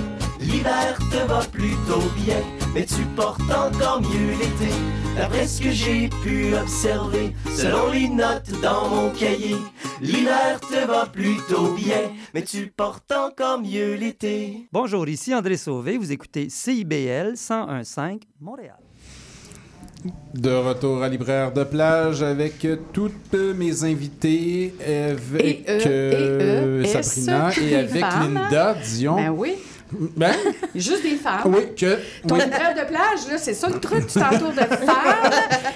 l'hiver 0.42 0.98
te 1.12 1.28
va 1.28 1.42
plutôt 1.46 2.04
bien, 2.26 2.42
mais 2.74 2.86
tu 2.86 3.04
portes 3.16 3.42
encore 3.50 4.02
mieux 4.02 4.32
l'été. 4.32 4.74
D'après 5.16 5.48
ce 5.48 5.62
que 5.62 5.72
j'ai 5.72 6.10
pu 6.24 6.54
observer, 6.56 7.34
selon 7.56 7.90
les 7.90 8.10
notes 8.10 8.52
dans 8.62 8.90
mon 8.90 9.12
cahier, 9.12 9.56
l'hiver 10.02 10.60
te 10.60 10.86
va 10.86 11.06
plutôt 11.06 11.74
bien, 11.74 12.12
mais 12.34 12.42
tu 12.42 12.68
portes 12.68 13.14
encore 13.14 13.62
mieux 13.62 13.96
l'été. 13.96 14.68
Bonjour, 14.74 15.08
ici 15.08 15.34
André 15.34 15.56
Sauvé. 15.56 15.98
Vous 15.98 16.12
écoutez 16.12 16.50
CIBL 16.50 17.36
1015 17.50 17.98
Montréal. 18.42 18.85
De 20.34 20.52
retour 20.52 21.02
à 21.02 21.10
Libraire 21.10 21.52
de 21.52 21.64
plage 21.64 22.22
avec 22.22 22.66
toutes 22.94 23.34
mes 23.34 23.84
invités, 23.84 24.74
avec 24.80 25.68
Et 25.68 25.88
eux, 25.88 25.88
et 25.88 26.64
eux, 26.64 26.82
et 26.84 26.88
Sabrina 27.02 27.50
et 27.62 27.76
avec 27.76 28.02
femmes. 28.06 28.34
Linda 28.36 28.76
Dion. 28.86 29.16
Ben 29.16 29.30
oui. 29.30 29.56
Ben, 30.18 30.34
Juste 30.74 31.04
des 31.04 31.16
femmes. 31.16 31.42
oui, 31.46 31.68
que. 31.78 31.98
Ton 32.28 32.36
oui. 32.36 32.42
rêve 32.42 32.76
de 32.76 32.86
plage, 32.88 33.28
là, 33.32 33.38
c'est 33.38 33.54
ça 33.54 33.70
le 33.70 33.80
truc, 33.80 34.06
tu 34.08 34.20
t'entoures 34.20 34.52
de 34.52 34.56
femmes. 34.76 35.32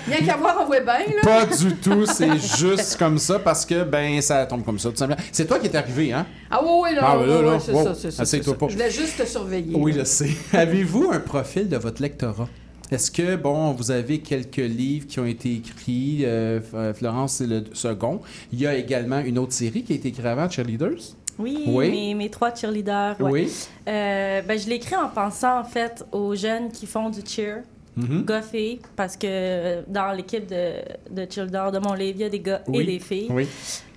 Rien 0.07 0.25
qu'à 0.25 0.35
voir, 0.35 0.57
on 0.61 0.65
voit 0.65 0.79
bien, 0.81 0.93
là. 1.15 1.21
Pas 1.23 1.45
du 1.45 1.75
tout, 1.75 2.05
c'est 2.05 2.37
juste 2.57 2.97
comme 2.97 3.17
ça 3.17 3.39
parce 3.39 3.65
que 3.65 3.83
ben 3.83 4.19
ça 4.21 4.45
tombe 4.45 4.65
comme 4.65 4.79
ça 4.79 4.89
tout 4.89 4.97
simplement. 4.97 5.21
C'est 5.31 5.45
toi 5.45 5.57
qui 5.59 5.67
es 5.67 5.75
arrivé, 5.75 6.11
hein? 6.11 6.25
Ah 6.51 6.59
oui, 6.63 6.69
oui, 6.83 6.95
là, 6.95 7.01
Ah, 7.03 7.17
oui, 7.19 7.27
là, 7.27 7.41
là, 7.41 7.59
c'est 7.59 7.73
ça, 7.73 7.93
c'est 8.25 8.43
ça. 8.43 8.53
Pas. 8.55 8.67
Je 8.67 8.73
voulais 8.73 8.91
juste 8.91 9.17
te 9.23 9.27
surveiller. 9.27 9.75
Oui, 9.75 9.93
là. 9.93 9.99
je 9.99 10.05
sais. 10.05 10.29
Avez-vous 10.53 11.11
un 11.13 11.19
profil 11.19 11.69
de 11.69 11.77
votre 11.77 12.01
lectorat? 12.01 12.49
Est-ce 12.91 13.11
que, 13.11 13.35
bon, 13.35 13.71
vous 13.73 13.91
avez 13.91 14.19
quelques 14.19 14.57
livres 14.57 15.05
qui 15.07 15.19
ont 15.19 15.25
été 15.25 15.53
écrits, 15.55 16.21
euh, 16.23 16.59
euh, 16.73 16.93
Florence, 16.93 17.33
c'est 17.33 17.47
le 17.47 17.63
second. 17.73 18.21
Il 18.51 18.59
y 18.59 18.67
a 18.67 18.75
également 18.75 19.19
une 19.19 19.37
autre 19.37 19.53
série 19.53 19.83
qui 19.83 19.93
a 19.93 19.95
été 19.95 20.07
écrite 20.09 20.25
avant, 20.25 20.49
Cheerleaders. 20.49 21.15
Oui, 21.37 21.63
Oui. 21.67 21.89
Mes, 21.91 22.13
mes 22.15 22.29
trois 22.29 22.53
cheerleaders. 22.53 23.15
ouais. 23.21 23.31
Oui. 23.31 23.53
Euh, 23.87 24.41
ben, 24.41 24.59
je 24.59 24.67
l'ai 24.67 24.75
écrit 24.75 24.95
en 24.95 25.07
pensant, 25.09 25.59
en 25.59 25.63
fait, 25.63 26.03
aux 26.11 26.35
jeunes 26.35 26.69
qui 26.71 26.85
font 26.85 27.09
du 27.09 27.21
cheer. 27.25 27.63
Mhm. 27.95 28.23
Gars, 28.25 28.41
filles, 28.41 28.79
parce 28.95 29.17
que 29.17 29.27
euh, 29.29 29.81
dans 29.87 30.11
l'équipe 30.13 30.47
de, 30.47 30.73
de 31.11 31.27
cheerleaders 31.29 31.71
de 31.71 31.79
mon 31.79 31.93
livre, 31.93 32.17
il 32.17 32.21
y 32.21 32.25
a 32.25 32.29
des 32.29 32.39
gars 32.39 32.61
Oui. 32.67 32.79
et 32.81 32.85
des 32.85 32.99
filles, 32.99 33.27
Oui. 33.29 33.47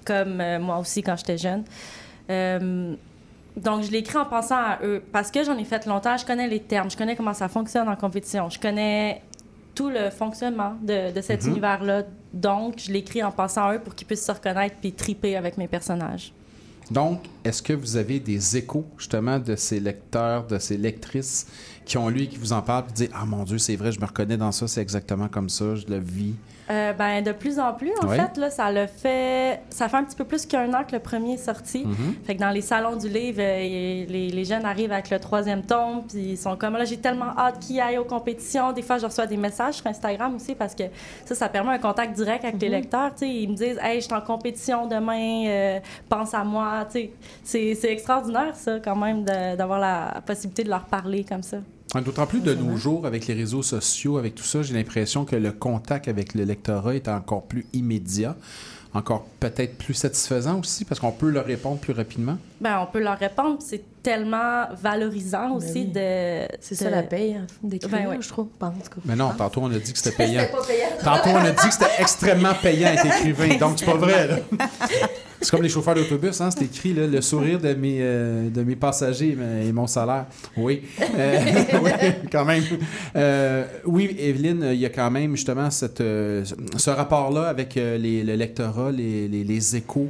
comme 0.05 0.41
euh, 0.41 0.59
moi 0.59 0.79
aussi 0.79 1.03
quand 1.03 1.17
j'étais 1.17 1.39
jeune. 1.39 1.63
Euh, 2.31 2.95
donc, 3.57 3.83
je 3.83 3.91
l'ai 3.91 3.99
écrit 3.99 4.17
en 4.19 4.25
pensant 4.25 4.57
à 4.57 4.79
eux, 4.83 5.03
parce 5.13 5.31
que 5.31 5.45
j'en 5.45 5.57
ai 5.59 5.65
fait 5.65 5.85
longtemps, 5.87 6.17
je 6.17 6.25
connais 6.25 6.49
les 6.49 6.61
termes, 6.61 6.91
je 6.91 6.97
connais 6.97 7.17
comment 7.17 7.35
ça 7.35 7.49
fonctionne 7.49 7.89
en 7.89 7.97
compétition, 7.97 8.49
je 8.51 8.59
connais 8.59 9.23
tout 9.75 9.89
le 9.91 10.11
fonctionnement 10.11 10.75
de, 10.83 11.13
de 11.13 11.21
cet 11.21 11.45
Mhm. 11.45 11.51
univers-là. 11.53 12.03
Donc, 12.33 12.75
je 12.79 12.93
l'ai 12.93 12.99
écrit 13.01 13.23
en 13.23 13.31
pensant 13.33 13.69
à 13.69 13.75
eux 13.75 13.79
pour 13.79 13.95
qu'ils 13.95 14.07
puissent 14.07 14.25
se 14.27 14.33
reconnaître 14.33 14.77
puis 14.81 14.93
triper 14.93 15.37
avec 15.37 15.57
mes 15.59 15.69
personnages. 15.69 16.33
Donc, 16.91 17.21
est-ce 17.45 17.63
que 17.63 17.73
vous 17.73 17.97
avez 17.97 18.21
des 18.21 18.57
échos, 18.57 18.85
justement, 18.99 19.39
de 19.39 19.57
ces 19.57 19.81
lecteurs, 19.81 20.47
de 20.47 20.59
ces 20.59 20.77
lectrices 20.77 21.47
qui 21.87 21.97
ont 21.97 22.09
lu 22.09 22.23
et 22.23 22.27
qui 22.29 22.37
vous 22.37 22.53
en 22.53 22.61
parlent 22.61 22.85
et 22.91 22.93
disent 22.93 23.11
Ah 23.15 23.25
mon 23.25 23.45
Dieu, 23.45 23.57
c'est 23.59 23.77
vrai, 23.77 23.93
je 23.93 24.01
me 24.01 24.05
reconnais 24.07 24.37
dans 24.37 24.53
ça, 24.53 24.69
c'est 24.69 24.83
exactement 24.83 25.29
comme 25.29 25.49
ça, 25.49 25.75
je 25.75 25.87
le 25.87 25.99
vis. 25.99 26.35
Euh, 26.71 26.93
ben, 26.93 27.23
de 27.23 27.33
plus 27.33 27.59
en 27.59 27.73
plus, 27.73 27.93
en 28.03 28.09
fait, 28.09 28.37
là, 28.37 28.49
ça 28.49 28.71
le 28.71 28.87
fait... 28.87 29.61
Ça 29.71 29.89
fait 29.89 29.97
un 29.97 30.05
petit 30.05 30.17
peu 30.17 30.25
plus 30.25 30.47
qu'un 30.47 30.73
an 30.75 30.85
que 30.85 30.93
le 30.93 31.01
premier 31.01 31.35
est 31.35 31.45
sorti. 31.45 31.85
Mhm. 31.85 32.15
Fait 32.25 32.37
que 32.37 32.41
dans 32.41 32.51
les 32.51 32.61
salons 32.61 32.97
du 32.97 33.09
livre, 33.09 33.41
euh, 33.41 34.07
les, 34.09 34.31
les 34.31 34.45
jeunes 34.45 34.65
arrivent 34.65 34.93
avec 34.93 35.11
le 35.11 35.19
troisième 35.19 35.63
tome, 35.63 36.05
puis 36.09 36.21
ils 36.21 36.39
sont 36.39 36.57
comme 36.57 36.75
là, 36.75 36.85
j'ai 36.85 36.99
tellement 36.99 37.37
hâte 37.37 37.59
qu'ils 37.59 37.81
aillent 37.81 37.99
aux 37.99 38.05
compétitions. 38.05 38.73
Des 38.73 38.83
fois, 38.83 38.99
je 38.99 39.07
reçois 39.07 39.27
des 39.27 39.37
messages 39.37 39.75
sur 39.75 39.87
Instagram 39.87 40.37
aussi 40.37 40.55
parce 40.55 40.75
que 40.75 40.85
ça, 41.25 41.35
ça 41.35 41.49
permet 41.49 41.73
un 41.73 41.79
contact 41.79 42.15
direct 42.15 42.45
avec 42.45 42.61
les 42.61 42.69
lecteurs. 42.69 43.11
Tu 43.13 43.27
sais, 43.27 43.29
ils 43.29 43.49
me 43.51 43.57
disent, 43.57 43.79
hey, 43.83 44.01
je 44.01 44.05
suis 44.07 44.15
en 44.15 44.21
compétition 44.21 44.87
demain, 44.87 45.47
euh, 45.47 45.81
pense 46.09 46.33
à 46.33 46.45
moi. 46.45 46.87
Tu 46.91 46.93
sais, 46.93 47.11
c'est 47.43 47.75
c'est 47.75 47.93
extraordinaire, 47.93 48.55
ça, 48.55 48.79
quand 48.79 48.97
même, 48.97 49.25
d'avoir 49.25 49.81
la 49.81 50.23
possibilité 50.25 50.63
de 50.65 50.71
leur 50.71 50.85
parler 50.85 51.25
comme 51.25 51.43
ça. 51.43 51.59
D'autant 52.01 52.27
plus 52.27 52.41
de 52.41 52.55
nos 52.55 52.77
jours, 52.77 53.07
avec 53.07 53.27
les 53.27 53.35
réseaux 53.35 53.63
sociaux, 53.63 54.17
avec 54.17 54.35
tout 54.35 54.45
ça, 54.45 54.63
j'ai 54.63 54.73
l'impression 54.75 55.25
que 55.27 55.37
le 55.37 55.53
contact 55.53 56.09
avec 56.09 56.35
le 56.35 56.45
lectorat 56.45 56.95
est 56.95 57.07
encore 57.07 57.43
plus 57.43 57.67
immédiat, 57.75 58.35
encore 58.95 59.27
peut-être 59.41 59.77
plus 59.77 59.93
satisfaisant 59.95 60.59
aussi, 60.61 60.87
parce 60.87 61.01
qu'on 61.01 61.13
peut 61.13 61.29
leur 61.29 61.45
répondre 61.45 61.79
plus 61.79 61.93
rapidement. 61.93 62.39
Ben, 62.63 62.79
on 62.81 62.87
peut 62.91 62.99
leur 63.03 63.19
répondre, 63.19 63.59
c'est 63.61 63.83
tellement 64.03 64.65
valorisant 64.83 65.53
aussi 65.57 65.73
oui. 65.73 65.85
de. 65.87 66.47
C'est 66.61 66.75
de- 66.77 66.81
ça 66.81 66.91
la 66.91 67.03
paye, 67.03 67.35
hein, 67.35 67.47
d'écrire, 67.63 67.91
Ben 67.91 68.07
oui. 68.11 68.17
je 68.21 68.29
trouve. 68.29 68.47
Pas, 68.59 68.69
en 68.69 68.71
tout 68.73 68.89
cas. 68.91 69.01
Mais 69.05 69.15
non, 69.17 69.31
tantôt 69.37 69.61
on 69.63 69.71
a 69.71 69.79
dit 69.79 69.93
que 69.93 69.99
c'était 69.99 70.17
payant. 70.17 70.41
C'était 70.41 70.53
pas 70.53 70.65
payant. 70.67 70.89
Tantôt 71.05 71.31
on 71.31 71.45
a 71.45 71.51
dit 71.51 71.57
que 71.69 71.73
c'était 71.75 71.91
extrêmement 72.01 72.55
payant 72.63 72.89
être 72.89 73.05
écrivain, 73.07 73.57
donc 73.59 73.79
c'est 73.79 73.85
pas 73.87 73.95
vrai. 73.97 74.29
là. 74.29 74.37
C'est 75.43 75.51
comme 75.51 75.63
les 75.63 75.69
chauffeurs 75.69 75.95
d'autobus, 75.97 76.41
hein, 76.41 76.51
c'est 76.51 76.65
écrit 76.65 76.95
là, 76.95 77.07
le 77.07 77.21
sourire 77.21 77.59
de 77.59 77.75
mes, 77.75 77.99
euh, 78.01 78.49
de 78.49 78.63
mes 78.63 78.77
passagers 78.77 79.37
et 79.67 79.73
mon 79.73 79.87
salaire. 79.89 80.27
Oui, 80.57 80.83
Euh, 81.19 81.39
oui 81.83 81.91
quand 82.31 82.45
même. 82.45 82.63
Euh, 83.17 83.65
oui, 83.85 84.15
Evelyne, 84.19 84.69
il 84.73 84.79
y 84.79 84.87
a 84.87 84.91
quand 84.91 85.11
même 85.11 85.33
justement 85.37 85.71
cette, 85.71 86.01
euh, 86.01 86.45
ce 86.77 86.91
rapport-là 86.91 87.49
avec 87.49 87.77
euh, 87.77 87.99
les, 87.99 88.23
le 88.23 88.35
lectorat, 88.37 88.93
les, 88.93 89.27
les, 89.29 89.43
les 89.45 89.77
échos. 89.77 90.09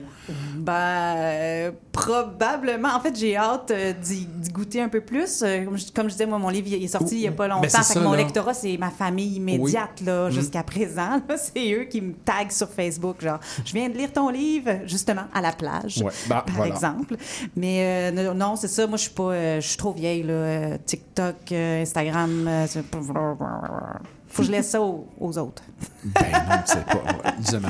Ben, 0.54 0.72
euh, 1.16 1.72
probablement. 1.90 2.90
En 2.94 3.00
fait, 3.00 3.16
j'ai 3.18 3.36
hâte 3.36 3.70
euh, 3.72 3.92
d'y 3.92 4.26
goûter 4.52 4.80
un 4.80 4.88
peu 4.88 5.00
plus. 5.00 5.42
Euh, 5.42 5.64
comme, 5.64 5.76
je, 5.76 5.90
comme 5.92 6.06
je 6.06 6.12
disais, 6.12 6.26
moi, 6.26 6.38
mon 6.38 6.48
livre 6.48 6.68
il 6.68 6.82
est 6.84 6.88
sorti 6.88 7.16
il 7.16 7.20
n'y 7.22 7.28
a 7.28 7.32
pas 7.32 7.48
longtemps. 7.48 7.62
Ben, 7.62 7.68
c'est 7.68 7.78
fait 7.78 7.82
ça, 7.84 7.94
que 7.94 7.98
mon 8.04 8.12
là. 8.12 8.18
lectorat, 8.18 8.54
c'est 8.54 8.76
ma 8.76 8.90
famille 8.90 9.36
immédiate 9.36 10.00
là, 10.04 10.28
Mm. 10.28 10.30
jusqu'à 10.32 10.62
présent. 10.62 11.20
C'est 11.36 11.72
eux 11.72 11.84
qui 11.84 12.00
me 12.00 12.12
taguent 12.14 12.52
sur 12.52 12.68
Facebook. 12.68 13.20
Genre, 13.20 13.40
je 13.64 13.72
viens 13.72 13.88
de 13.88 13.96
lire 13.98 14.12
ton 14.12 14.28
livre, 14.28 14.70
justement, 14.86 15.24
à 15.34 15.40
la 15.40 15.52
plage. 15.52 15.98
Ouais, 16.04 16.12
bah, 16.28 16.44
par 16.46 16.54
voilà. 16.56 16.72
exemple. 16.72 17.16
Mais 17.56 18.12
non, 18.12 18.54
c'est 18.56 18.68
ça. 18.68 18.86
Moi, 18.86 18.96
je 18.98 19.02
suis 19.02 19.10
pas, 19.12 19.58
je 19.60 19.66
suis 19.66 19.76
trop 19.76 19.92
vieille 19.92 20.22
là. 20.22 20.78
TikTok, 20.78 21.50
Instagram, 21.52 22.48
faut 24.28 24.42
que 24.42 24.46
je 24.46 24.52
laisse 24.52 24.70
ça 24.70 24.80
aux, 24.80 25.06
aux 25.20 25.36
autres. 25.38 25.62
Ben 26.04 26.22
non, 26.32 26.56
c'est 26.64 26.84
pas. 26.86 26.94
ouais. 26.94 27.60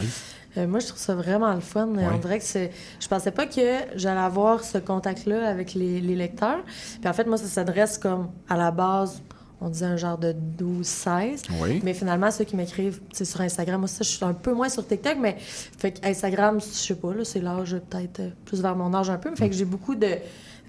Euh, 0.56 0.66
moi, 0.66 0.80
je 0.80 0.88
trouve 0.88 1.00
ça 1.00 1.14
vraiment 1.14 1.52
le 1.54 1.60
fun. 1.60 1.88
Ouais. 1.88 2.04
On 2.12 2.18
dirait 2.18 2.38
que 2.38 2.44
c'est. 2.44 2.70
Je 3.00 3.08
pensais 3.08 3.30
pas 3.30 3.46
que 3.46 3.60
j'allais 3.94 4.20
avoir 4.20 4.64
ce 4.64 4.78
contact-là 4.78 5.48
avec 5.48 5.74
les, 5.74 6.00
les 6.00 6.14
lecteurs. 6.14 6.62
Puis 7.00 7.08
en 7.08 7.12
fait, 7.12 7.26
moi, 7.26 7.36
ça 7.36 7.46
s'adresse 7.46 7.98
comme 7.98 8.28
à 8.48 8.56
la 8.56 8.70
base, 8.70 9.22
on 9.60 9.68
disait 9.68 9.86
un 9.86 9.96
genre 9.96 10.18
de 10.18 10.34
12-16. 10.58 11.44
Oui. 11.60 11.80
Mais 11.84 11.94
finalement, 11.94 12.30
ceux 12.30 12.44
qui 12.44 12.56
m'écrivent, 12.56 13.00
c'est 13.12 13.24
sur 13.24 13.40
Instagram. 13.40 13.80
Moi, 13.80 13.88
ça, 13.88 14.02
je 14.02 14.10
suis 14.10 14.24
un 14.24 14.34
peu 14.34 14.52
moins 14.52 14.68
sur 14.68 14.86
TikTok, 14.86 15.16
mais 15.20 15.36
fait 15.38 16.00
Instagram, 16.04 16.60
je 16.60 16.66
sais 16.66 16.94
pas, 16.96 17.14
là, 17.14 17.24
c'est 17.24 17.40
l'âge 17.40 17.76
peut-être 17.88 18.20
euh, 18.20 18.30
plus 18.44 18.60
vers 18.60 18.76
mon 18.76 18.92
âge 18.92 19.08
un 19.08 19.18
peu. 19.18 19.30
Mais 19.30 19.36
fait 19.36 19.48
que 19.48 19.54
j'ai 19.54 19.64
beaucoup 19.64 19.94
de 19.94 20.08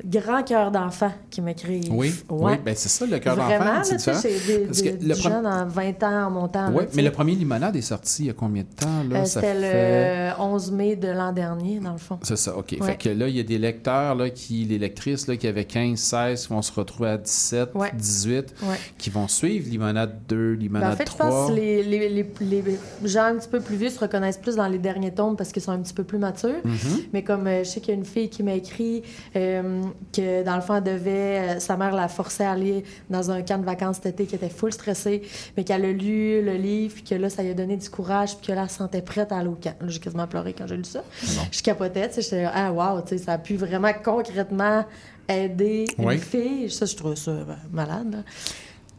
grands 0.05 0.43
cœurs 0.43 0.71
d'enfants 0.71 1.11
qui 1.29 1.41
m'écrivent. 1.41 1.91
Oui, 1.91 2.13
Ouais. 2.29 2.51
oui, 2.53 2.57
ben 2.65 2.73
c'est 2.75 2.89
ça, 2.89 3.05
le 3.05 3.19
cœur 3.19 3.35
d'enfant, 3.37 3.83
c'est 3.83 3.99
c'est 3.99 4.47
des, 4.47 4.59
Parce 4.65 4.81
que 4.81 4.89
des- 4.89 5.05
le 5.05 5.13
jeune 5.13 5.45
en 5.45 5.65
20 5.67 6.03
ans 6.03 6.27
en 6.27 6.31
montant. 6.31 6.71
Oui, 6.73 6.83
mais 6.95 7.01
le 7.03 7.11
premier 7.11 7.33
limonade 7.35 7.75
est 7.75 7.81
sorti 7.81 8.23
il 8.23 8.25
y 8.27 8.29
a 8.29 8.33
combien 8.33 8.63
de 8.63 8.67
temps? 8.75 9.03
Là? 9.09 9.21
Euh, 9.21 9.25
Ça 9.25 9.39
C'était 9.41 9.53
fait- 9.53 10.29
le 10.37 10.41
11 10.41 10.71
mai 10.71 10.95
de 10.95 11.07
l'an 11.09 11.31
dernier, 11.31 11.79
dans 11.79 11.91
le 11.93 11.97
fond. 11.97 12.17
C'est 12.23 12.37
ça, 12.37 12.57
OK. 12.57 12.75
Ouais. 12.79 12.85
Fait 12.87 12.95
que 12.97 13.09
là, 13.09 13.27
il 13.27 13.35
y 13.35 13.39
a 13.39 13.43
des 13.43 13.57
lecteurs, 13.57 14.15
là, 14.15 14.29
qui, 14.29 14.65
les 14.65 14.77
lectrices 14.79 15.27
là, 15.27 15.35
qui 15.37 15.47
avaient 15.47 15.65
15, 15.65 15.99
16, 15.99 16.47
qui 16.47 16.53
vont 16.53 16.61
se 16.61 16.71
retrouver 16.71 17.09
à 17.09 17.17
17, 17.17 17.69
Ouais. 17.75 17.91
18, 17.95 18.53
Ouais. 18.63 18.75
qui 18.97 19.09
vont 19.09 19.27
suivre 19.27 19.69
Limonade 19.69 20.17
2, 20.27 20.53
Ben, 20.55 20.59
Limonade 20.59 20.93
en 20.93 20.95
fait, 20.97 21.03
je 21.09 21.13
3. 21.15 21.29
pense 21.29 21.49
que 21.51 21.55
les, 21.55 21.83
les, 21.83 22.09
les, 22.09 22.25
les 22.41 22.63
gens 23.05 23.25
un 23.25 23.35
petit 23.35 23.47
peu 23.49 23.59
plus 23.59 23.75
vieux 23.75 23.89
se 23.89 23.99
reconnaissent 23.99 24.37
plus 24.37 24.55
dans 24.55 24.67
les 24.67 24.79
derniers 24.79 25.11
tomes 25.13 25.35
parce 25.35 25.51
qu'ils 25.51 25.61
sont 25.61 25.71
un 25.71 25.79
petit 25.79 25.93
peu 25.93 26.03
plus 26.03 26.17
matures. 26.17 26.61
Mhm. 26.63 26.75
Mais 27.13 27.23
comme 27.23 27.47
euh, 27.47 27.63
je 27.63 27.69
sais 27.69 27.79
qu'il 27.79 27.93
y 27.93 27.95
a 27.95 27.99
une 27.99 28.05
fille 28.05 28.29
qui 28.29 28.43
m'a 28.43 28.53
écrit 28.53 29.03
euh, 29.35 29.81
que 30.11 30.43
dans 30.43 30.55
le 30.55 30.61
fond, 30.61 30.75
elle 30.75 30.83
devait, 30.83 31.55
euh, 31.55 31.59
sa 31.59 31.77
mère 31.77 31.93
la 31.95 32.07
forçait 32.07 32.45
à 32.45 32.51
aller 32.51 32.83
dans 33.09 33.31
un 33.31 33.41
camp 33.41 33.57
de 33.59 33.65
vacances 33.65 33.97
cet 33.97 34.07
été 34.07 34.25
qui 34.25 34.35
était 34.35 34.49
full 34.49 34.71
stressée, 34.73 35.21
mais 35.55 35.63
qu'elle 35.63 35.85
a 35.85 35.91
lu 35.91 36.41
le 36.43 36.53
livre, 36.55 36.95
puis 36.95 37.03
que 37.03 37.15
là, 37.15 37.29
ça 37.29 37.43
lui 37.43 37.51
a 37.51 37.53
donné 37.53 37.77
du 37.77 37.89
courage, 37.89 38.37
puis 38.37 38.47
que 38.47 38.51
là, 38.53 38.63
elle 38.63 38.69
se 38.69 38.77
sentait 38.77 39.01
prête 39.01 39.31
à 39.31 39.37
aller 39.37 39.47
au 39.49 39.55
camp. 39.61 39.73
J'ai 39.87 39.99
quasiment 39.99 40.27
pleuré 40.27 40.53
quand 40.53 40.67
j'ai 40.67 40.77
lu 40.77 40.83
ça. 40.85 41.03
Je 41.51 41.61
capotais, 41.61 42.07
tu 42.09 42.15
sais, 42.15 42.21
j'étais 42.21 42.47
ah 42.53 42.71
wow, 42.71 43.01
tu 43.01 43.09
sais, 43.09 43.17
ça 43.17 43.33
a 43.33 43.37
pu 43.37 43.55
vraiment 43.55 43.91
concrètement 44.03 44.85
aider 45.29 45.85
Oui. 45.97 46.15
une 46.15 46.19
fille. 46.21 46.71
Ça, 46.71 46.85
je 46.85 46.95
trouve 46.95 47.15
ça 47.15 47.31
ben, 47.31 47.57
malade. 47.71 48.23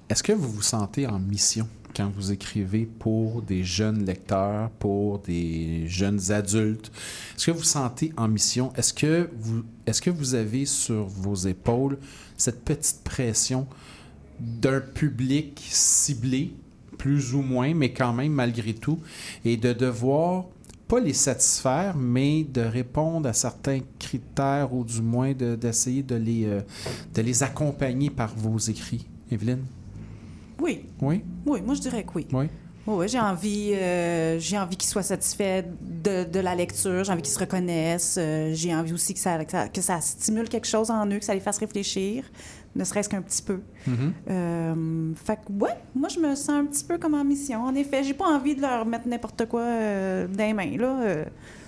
Est-ce 0.08 0.22
que 0.22 0.32
vous 0.32 0.50
vous 0.50 0.62
sentez 0.62 1.06
en 1.06 1.18
mission? 1.18 1.68
Quand 1.94 2.10
vous 2.14 2.32
écrivez 2.32 2.86
pour 2.86 3.42
des 3.42 3.64
jeunes 3.64 4.04
lecteurs, 4.04 4.70
pour 4.70 5.18
des 5.20 5.86
jeunes 5.86 6.30
adultes? 6.30 6.90
Est-ce 7.36 7.46
que 7.46 7.50
vous 7.50 7.62
sentez 7.62 8.12
en 8.16 8.28
mission? 8.28 8.72
Est-ce 8.76 8.92
que 8.92 9.30
vous, 9.38 9.62
est-ce 9.86 10.02
que 10.02 10.10
vous 10.10 10.34
avez 10.34 10.66
sur 10.66 11.04
vos 11.04 11.34
épaules 11.34 11.98
cette 12.36 12.64
petite 12.64 13.02
pression 13.04 13.66
d'un 14.40 14.80
public 14.80 15.62
ciblé, 15.70 16.54
plus 16.98 17.34
ou 17.34 17.42
moins, 17.42 17.74
mais 17.74 17.92
quand 17.92 18.12
même 18.12 18.32
malgré 18.32 18.74
tout, 18.74 18.98
et 19.44 19.56
de 19.56 19.72
devoir 19.72 20.46
pas 20.88 21.00
les 21.00 21.12
satisfaire, 21.14 21.96
mais 21.96 22.44
de 22.44 22.60
répondre 22.60 23.28
à 23.28 23.32
certains 23.32 23.80
critères 23.98 24.74
ou 24.74 24.84
du 24.84 25.00
moins 25.00 25.32
de- 25.32 25.54
d'essayer 25.54 26.02
de, 26.02 26.14
les, 26.16 26.44
euh, 26.44 26.60
de 27.14 27.22
les 27.22 27.42
accompagner 27.42 28.10
par 28.10 28.34
vos 28.36 28.58
écrits? 28.58 29.06
Evelyne? 29.30 29.64
Oui, 30.60 30.86
Oui? 31.02 31.22
oui, 31.46 31.60
moi 31.62 31.74
je 31.74 31.80
dirais 31.80 32.04
que 32.04 32.10
oui. 32.14 32.26
Oui? 32.32 32.46
Oui, 32.86 32.94
oui, 32.98 33.08
j'ai 33.08 33.18
envie, 33.18 33.72
euh, 33.74 34.38
j'ai 34.38 34.58
envie 34.58 34.76
qu'ils 34.76 34.90
soient 34.90 35.02
satisfaits 35.02 35.64
de, 35.80 36.24
de 36.24 36.40
la 36.40 36.54
lecture, 36.54 37.02
j'ai 37.02 37.12
envie 37.12 37.22
qu'ils 37.22 37.32
se 37.32 37.38
reconnaissent, 37.38 38.16
euh, 38.18 38.50
j'ai 38.52 38.74
envie 38.74 38.92
aussi 38.92 39.14
que 39.14 39.20
ça, 39.20 39.42
que, 39.42 39.50
ça, 39.50 39.68
que 39.68 39.80
ça 39.80 40.02
stimule 40.02 40.50
quelque 40.50 40.66
chose 40.66 40.90
en 40.90 41.06
eux, 41.06 41.18
que 41.18 41.24
ça 41.24 41.32
les 41.32 41.40
fasse 41.40 41.56
réfléchir, 41.56 42.24
ne 42.76 42.84
serait-ce 42.84 43.08
qu'un 43.08 43.22
petit 43.22 43.40
peu. 43.40 43.60
Mhm. 43.86 44.12
Euh, 44.28 45.12
fait 45.14 45.36
que, 45.36 45.52
ouais, 45.64 45.76
moi, 45.94 46.10
je 46.10 46.20
me 46.20 46.34
sens 46.34 46.50
un 46.50 46.66
petit 46.66 46.84
peu 46.84 46.98
comme 46.98 47.14
en 47.14 47.24
mission. 47.24 47.62
En 47.64 47.74
effet, 47.74 48.04
j'ai 48.04 48.12
pas 48.12 48.26
envie 48.26 48.54
de 48.54 48.60
leur 48.60 48.84
mettre 48.84 49.08
n'importe 49.08 49.46
quoi 49.46 49.62
dans 49.64 50.36
les 50.46 50.52
mains, 50.52 50.76
là. 50.76 51.24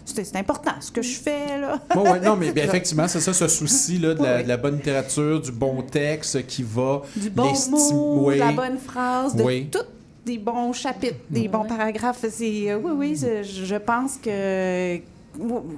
C'est 0.07 0.37
important, 0.37 0.71
ce 0.81 0.91
que 0.93 1.03
je 1.03 1.17
fais, 1.19 1.61
là. 1.61 1.81
Bon, 1.95 2.05
ouais, 2.05 2.21
non, 2.21 2.37
mais 2.37 2.53
bien, 2.53 2.65
effectivement, 2.69 3.09
c'est 3.09 3.21
ça, 3.21 3.33
ce 3.35 3.49
souci 3.49 3.99
là, 3.99 4.15
de, 4.15 4.23
la, 4.23 4.37
Oui. 4.37 4.43
de 4.45 4.49
la 4.49 4.57
bonne 4.57 4.77
littérature, 4.77 5.41
du 5.41 5.51
bon 5.53 5.83
texte 5.83 6.47
qui 6.47 6.63
va 6.63 7.03
Du 7.17 7.29
bon 7.29 7.53
mot, 7.71 8.27
oui. 8.29 8.35
de 8.37 8.41
la 8.41 8.53
bonne 8.53 8.79
phrase, 8.79 9.35
de 9.35 9.43
Oui. 9.43 9.69
tout 9.71 9.81
des 10.25 10.39
bons 10.39 10.73
chapitres, 10.73 11.19
des 11.31 11.49
bons 11.49 11.65
paragraphes. 11.65 12.25
C'est, 12.31 12.71
euh, 12.71 12.79
oui, 12.83 12.93
oui, 12.97 13.17
je, 13.21 13.43
je 13.43 13.77
pense 13.77 14.17
que, 14.17 14.97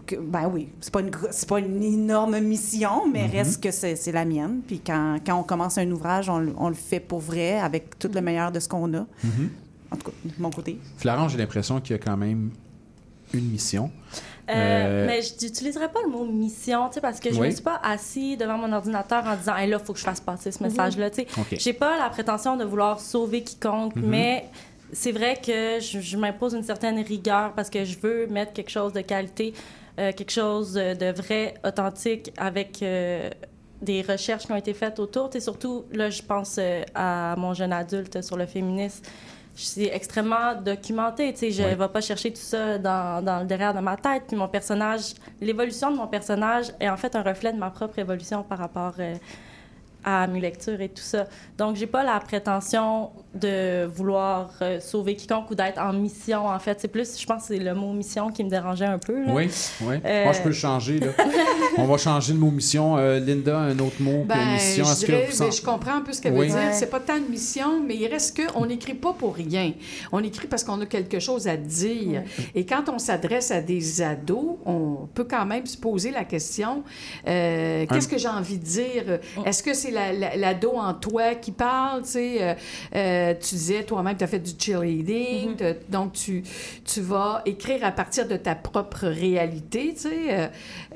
que- 0.06 0.16
ben 0.16 0.50
oui, 0.52 0.68
c'est 0.80 0.92
pas 0.92 1.00
une, 1.00 1.10
pas 1.10 1.58
une 1.58 1.82
énorme 1.82 2.38
mission, 2.40 3.06
mais 3.12 3.24
Mhm. 3.24 3.30
reste 3.32 3.62
que 3.62 3.70
c'est, 3.70 4.12
la 4.12 4.24
mienne. 4.24 4.60
Puis 4.66 4.80
quand, 4.86 5.16
quand 5.26 5.38
on 5.38 5.42
commence 5.42 5.76
un 5.78 5.90
ouvrage, 5.90 6.28
on, 6.30 6.38
le- 6.38 6.54
on 6.56 6.68
le 6.68 6.74
fait 6.74 7.00
pour 7.00 7.18
vrai, 7.20 7.58
avec 7.58 7.98
tout 7.98 8.10
le 8.14 8.20
meilleur 8.20 8.52
de 8.52 8.60
ce 8.60 8.68
qu'on 8.68 8.92
a. 8.94 9.06
Mhm. 9.24 9.50
En 9.90 9.96
tout 9.96 10.04
cas, 10.10 10.12
de 10.24 10.30
mon 10.42 10.50
côté. 10.50 10.78
Florent, 10.98 11.28
j'ai 11.28 11.38
l'impression 11.38 11.80
qu'il 11.80 11.96
y 11.96 11.98
a 11.98 12.02
quand 12.02 12.16
même 12.16 12.50
une 13.34 13.48
mission. 13.50 13.90
Euh, 14.50 14.52
Euh, 14.54 15.06
Mais 15.06 15.20
je 15.20 15.34
n'utiliserais 15.44 15.88
pas 15.90 16.00
le 16.04 16.10
mot 16.10 16.24
mission, 16.24 16.88
tu 16.88 16.94
sais, 16.94 17.00
parce 17.02 17.20
que 17.20 17.30
je 17.30 17.38
Oui. 17.38 17.48
me 17.48 17.52
suis 17.52 17.62
pas 17.62 17.78
assis 17.82 18.36
devant 18.38 18.56
mon 18.56 18.72
ordinateur 18.72 19.22
en 19.26 19.36
disant, 19.36 19.54
hey, 19.56 19.68
là, 19.68 19.76
il 19.78 19.84
faut 19.84 19.92
que 19.92 19.98
je 19.98 20.04
fasse 20.04 20.20
passer 20.20 20.50
ce 20.50 20.62
message-là. 20.62 21.10
tu 21.10 21.16
sais. 21.22 21.26
OK. 21.38 21.56
J'ai 21.58 21.74
pas 21.74 21.98
la 21.98 22.08
prétention 22.08 22.56
de 22.56 22.64
vouloir 22.64 22.98
sauver 22.98 23.42
quiconque, 23.42 23.94
Mhm. 23.96 24.06
mais 24.06 24.44
c'est 24.92 25.12
vrai 25.12 25.36
que 25.36 25.80
je, 25.80 26.00
je 26.00 26.16
m'impose 26.16 26.54
une 26.54 26.62
certaine 26.62 26.98
rigueur 27.00 27.52
parce 27.52 27.68
que 27.68 27.84
je 27.84 27.98
veux 27.98 28.26
mettre 28.26 28.54
quelque 28.54 28.70
chose 28.70 28.94
de 28.94 29.02
qualité, 29.02 29.52
euh, 29.98 30.12
quelque 30.12 30.32
chose 30.32 30.72
de 30.72 31.12
vrai, 31.12 31.52
authentique, 31.62 32.32
avec 32.38 32.82
euh, 32.82 33.28
des 33.82 34.00
recherches 34.00 34.46
qui 34.46 34.52
ont 34.52 34.56
été 34.56 34.72
faites 34.72 34.98
autour. 34.98 35.28
Et 35.34 35.40
surtout, 35.40 35.84
là, 35.92 36.08
je 36.08 36.22
pense 36.22 36.56
euh, 36.58 36.82
à 36.94 37.34
mon 37.36 37.52
jeune 37.52 37.72
adulte 37.74 38.22
sur 38.22 38.38
le 38.38 38.46
féminisme. 38.46 39.04
C'est 39.60 39.90
extrêmement 39.92 40.54
documenté. 40.54 41.32
Tu 41.32 41.38
sais, 41.38 41.50
je 41.50 41.62
ne 41.62 41.68
Ouais. 41.68 41.74
vais 41.74 41.88
pas 41.88 42.00
chercher 42.00 42.32
tout 42.32 42.40
ça 42.40 42.78
dans, 42.78 43.24
dans 43.24 43.40
le 43.40 43.46
derrière 43.46 43.74
de 43.74 43.80
ma 43.80 43.96
tête. 43.96 44.24
Puis 44.28 44.36
mon 44.36 44.48
personnage, 44.48 45.14
l'évolution 45.40 45.90
de 45.90 45.96
mon 45.96 46.06
personnage 46.06 46.66
est 46.80 46.88
en 46.88 46.96
fait 46.96 47.14
un 47.16 47.22
reflet 47.22 47.52
de 47.52 47.58
ma 47.58 47.70
propre 47.70 47.98
évolution 47.98 48.42
par 48.44 48.58
rapport 48.58 48.94
euh, 49.00 49.14
à 50.04 50.26
mes 50.28 50.40
lectures 50.40 50.80
et 50.80 50.88
tout 50.88 51.02
ça. 51.02 51.26
Donc, 51.58 51.74
j'ai 51.76 51.88
pas 51.88 52.04
la 52.04 52.18
prétention 52.20 53.10
de 53.40 53.86
vouloir 53.86 54.50
euh, 54.62 54.80
sauver 54.80 55.16
quiconque 55.16 55.50
ou 55.50 55.54
d'être 55.54 55.78
en 55.80 55.92
mission, 55.92 56.46
en 56.46 56.58
fait. 56.58 56.78
C'est 56.80 56.88
plus, 56.88 57.20
je 57.20 57.26
pense, 57.26 57.42
que 57.48 57.54
c'est 57.54 57.58
le 57.60 57.74
mot 57.74 57.92
mission 57.92 58.30
qui 58.30 58.44
me 58.44 58.50
dérangeait 58.50 58.84
un 58.86 58.98
peu. 58.98 59.24
là. 59.24 59.32
Oui, 59.32 59.48
oui. 59.82 59.96
Euh, 60.04 60.24
Moi, 60.24 60.32
je 60.32 60.40
peux 60.42 60.48
le 60.48 60.54
changer. 60.54 60.98
Là. 61.00 61.08
On 61.78 61.84
va 61.86 61.96
changer 61.96 62.32
le 62.32 62.38
mot 62.38 62.50
mission. 62.50 62.96
Euh, 62.98 63.20
Linda, 63.20 63.58
un 63.58 63.78
autre 63.78 64.00
mot 64.00 64.22
que 64.22 64.28
Ben, 64.28 64.52
mission. 64.54 64.84
je, 64.84 65.06
dirais, 65.06 65.28
que 65.30 65.38
ben, 65.38 65.52
je 65.52 65.62
comprends 65.62 65.94
un 65.96 66.00
peu 66.00 66.12
ce 66.12 66.20
qu'elle 66.20 66.32
Oui. 66.34 66.48
veut 66.48 66.52
dire. 66.58 66.68
Ouais. 66.68 66.72
C'est 66.72 66.90
pas 66.90 67.00
tant 67.00 67.16
une 67.16 67.28
mission, 67.28 67.80
mais 67.86 67.96
il 67.96 68.06
reste 68.08 68.36
que 68.36 68.42
on 68.54 68.66
n'écrit 68.66 68.94
pas 68.94 69.12
pour 69.12 69.34
rien. 69.34 69.72
On 70.12 70.22
écrit 70.22 70.46
parce 70.48 70.64
qu'on 70.64 70.80
a 70.80 70.86
quelque 70.86 71.18
chose 71.20 71.46
à 71.48 71.56
dire. 71.56 72.22
Et 72.54 72.64
quand 72.66 72.88
on 72.88 72.98
s'adresse 72.98 73.50
à 73.50 73.60
des 73.60 74.02
ados, 74.02 74.56
on 74.66 75.08
peut 75.14 75.24
quand 75.24 75.46
même 75.46 75.66
se 75.66 75.76
poser 75.76 76.10
la 76.10 76.24
question 76.24 76.82
euh, 77.26 77.86
qu'est-ce 77.90 78.08
que 78.08 78.18
j'ai 78.18 78.28
envie 78.28 78.58
de 78.58 78.64
dire? 78.64 79.18
Est-ce 79.44 79.62
que 79.62 79.74
c'est 79.74 79.90
la- 79.90 80.12
la- 80.12 80.36
l'ado 80.36 80.72
en 80.76 80.94
toi 80.94 81.34
qui 81.34 81.52
parle 81.52 82.02
Tu 82.02 82.08
sais, 82.10 82.56
euh, 83.30 83.34
tu 83.40 83.54
disais 83.54 83.82
toi-même, 83.84 84.16
tu 84.16 84.24
as 84.24 84.26
fait 84.26 84.38
du 84.38 84.52
cheerleading, 84.58 85.56
t'as- 85.56 85.74
donc 85.88 86.12
tu, 86.12 86.42
tu 86.84 87.00
vas 87.00 87.42
écrire 87.46 87.84
à 87.84 87.92
partir 87.92 88.26
de 88.28 88.36
ta 88.36 88.54
propre 88.54 89.06
réalité. 89.06 89.94
Tu 89.94 90.00
sais, 90.02 90.08
Euh, 90.30 90.46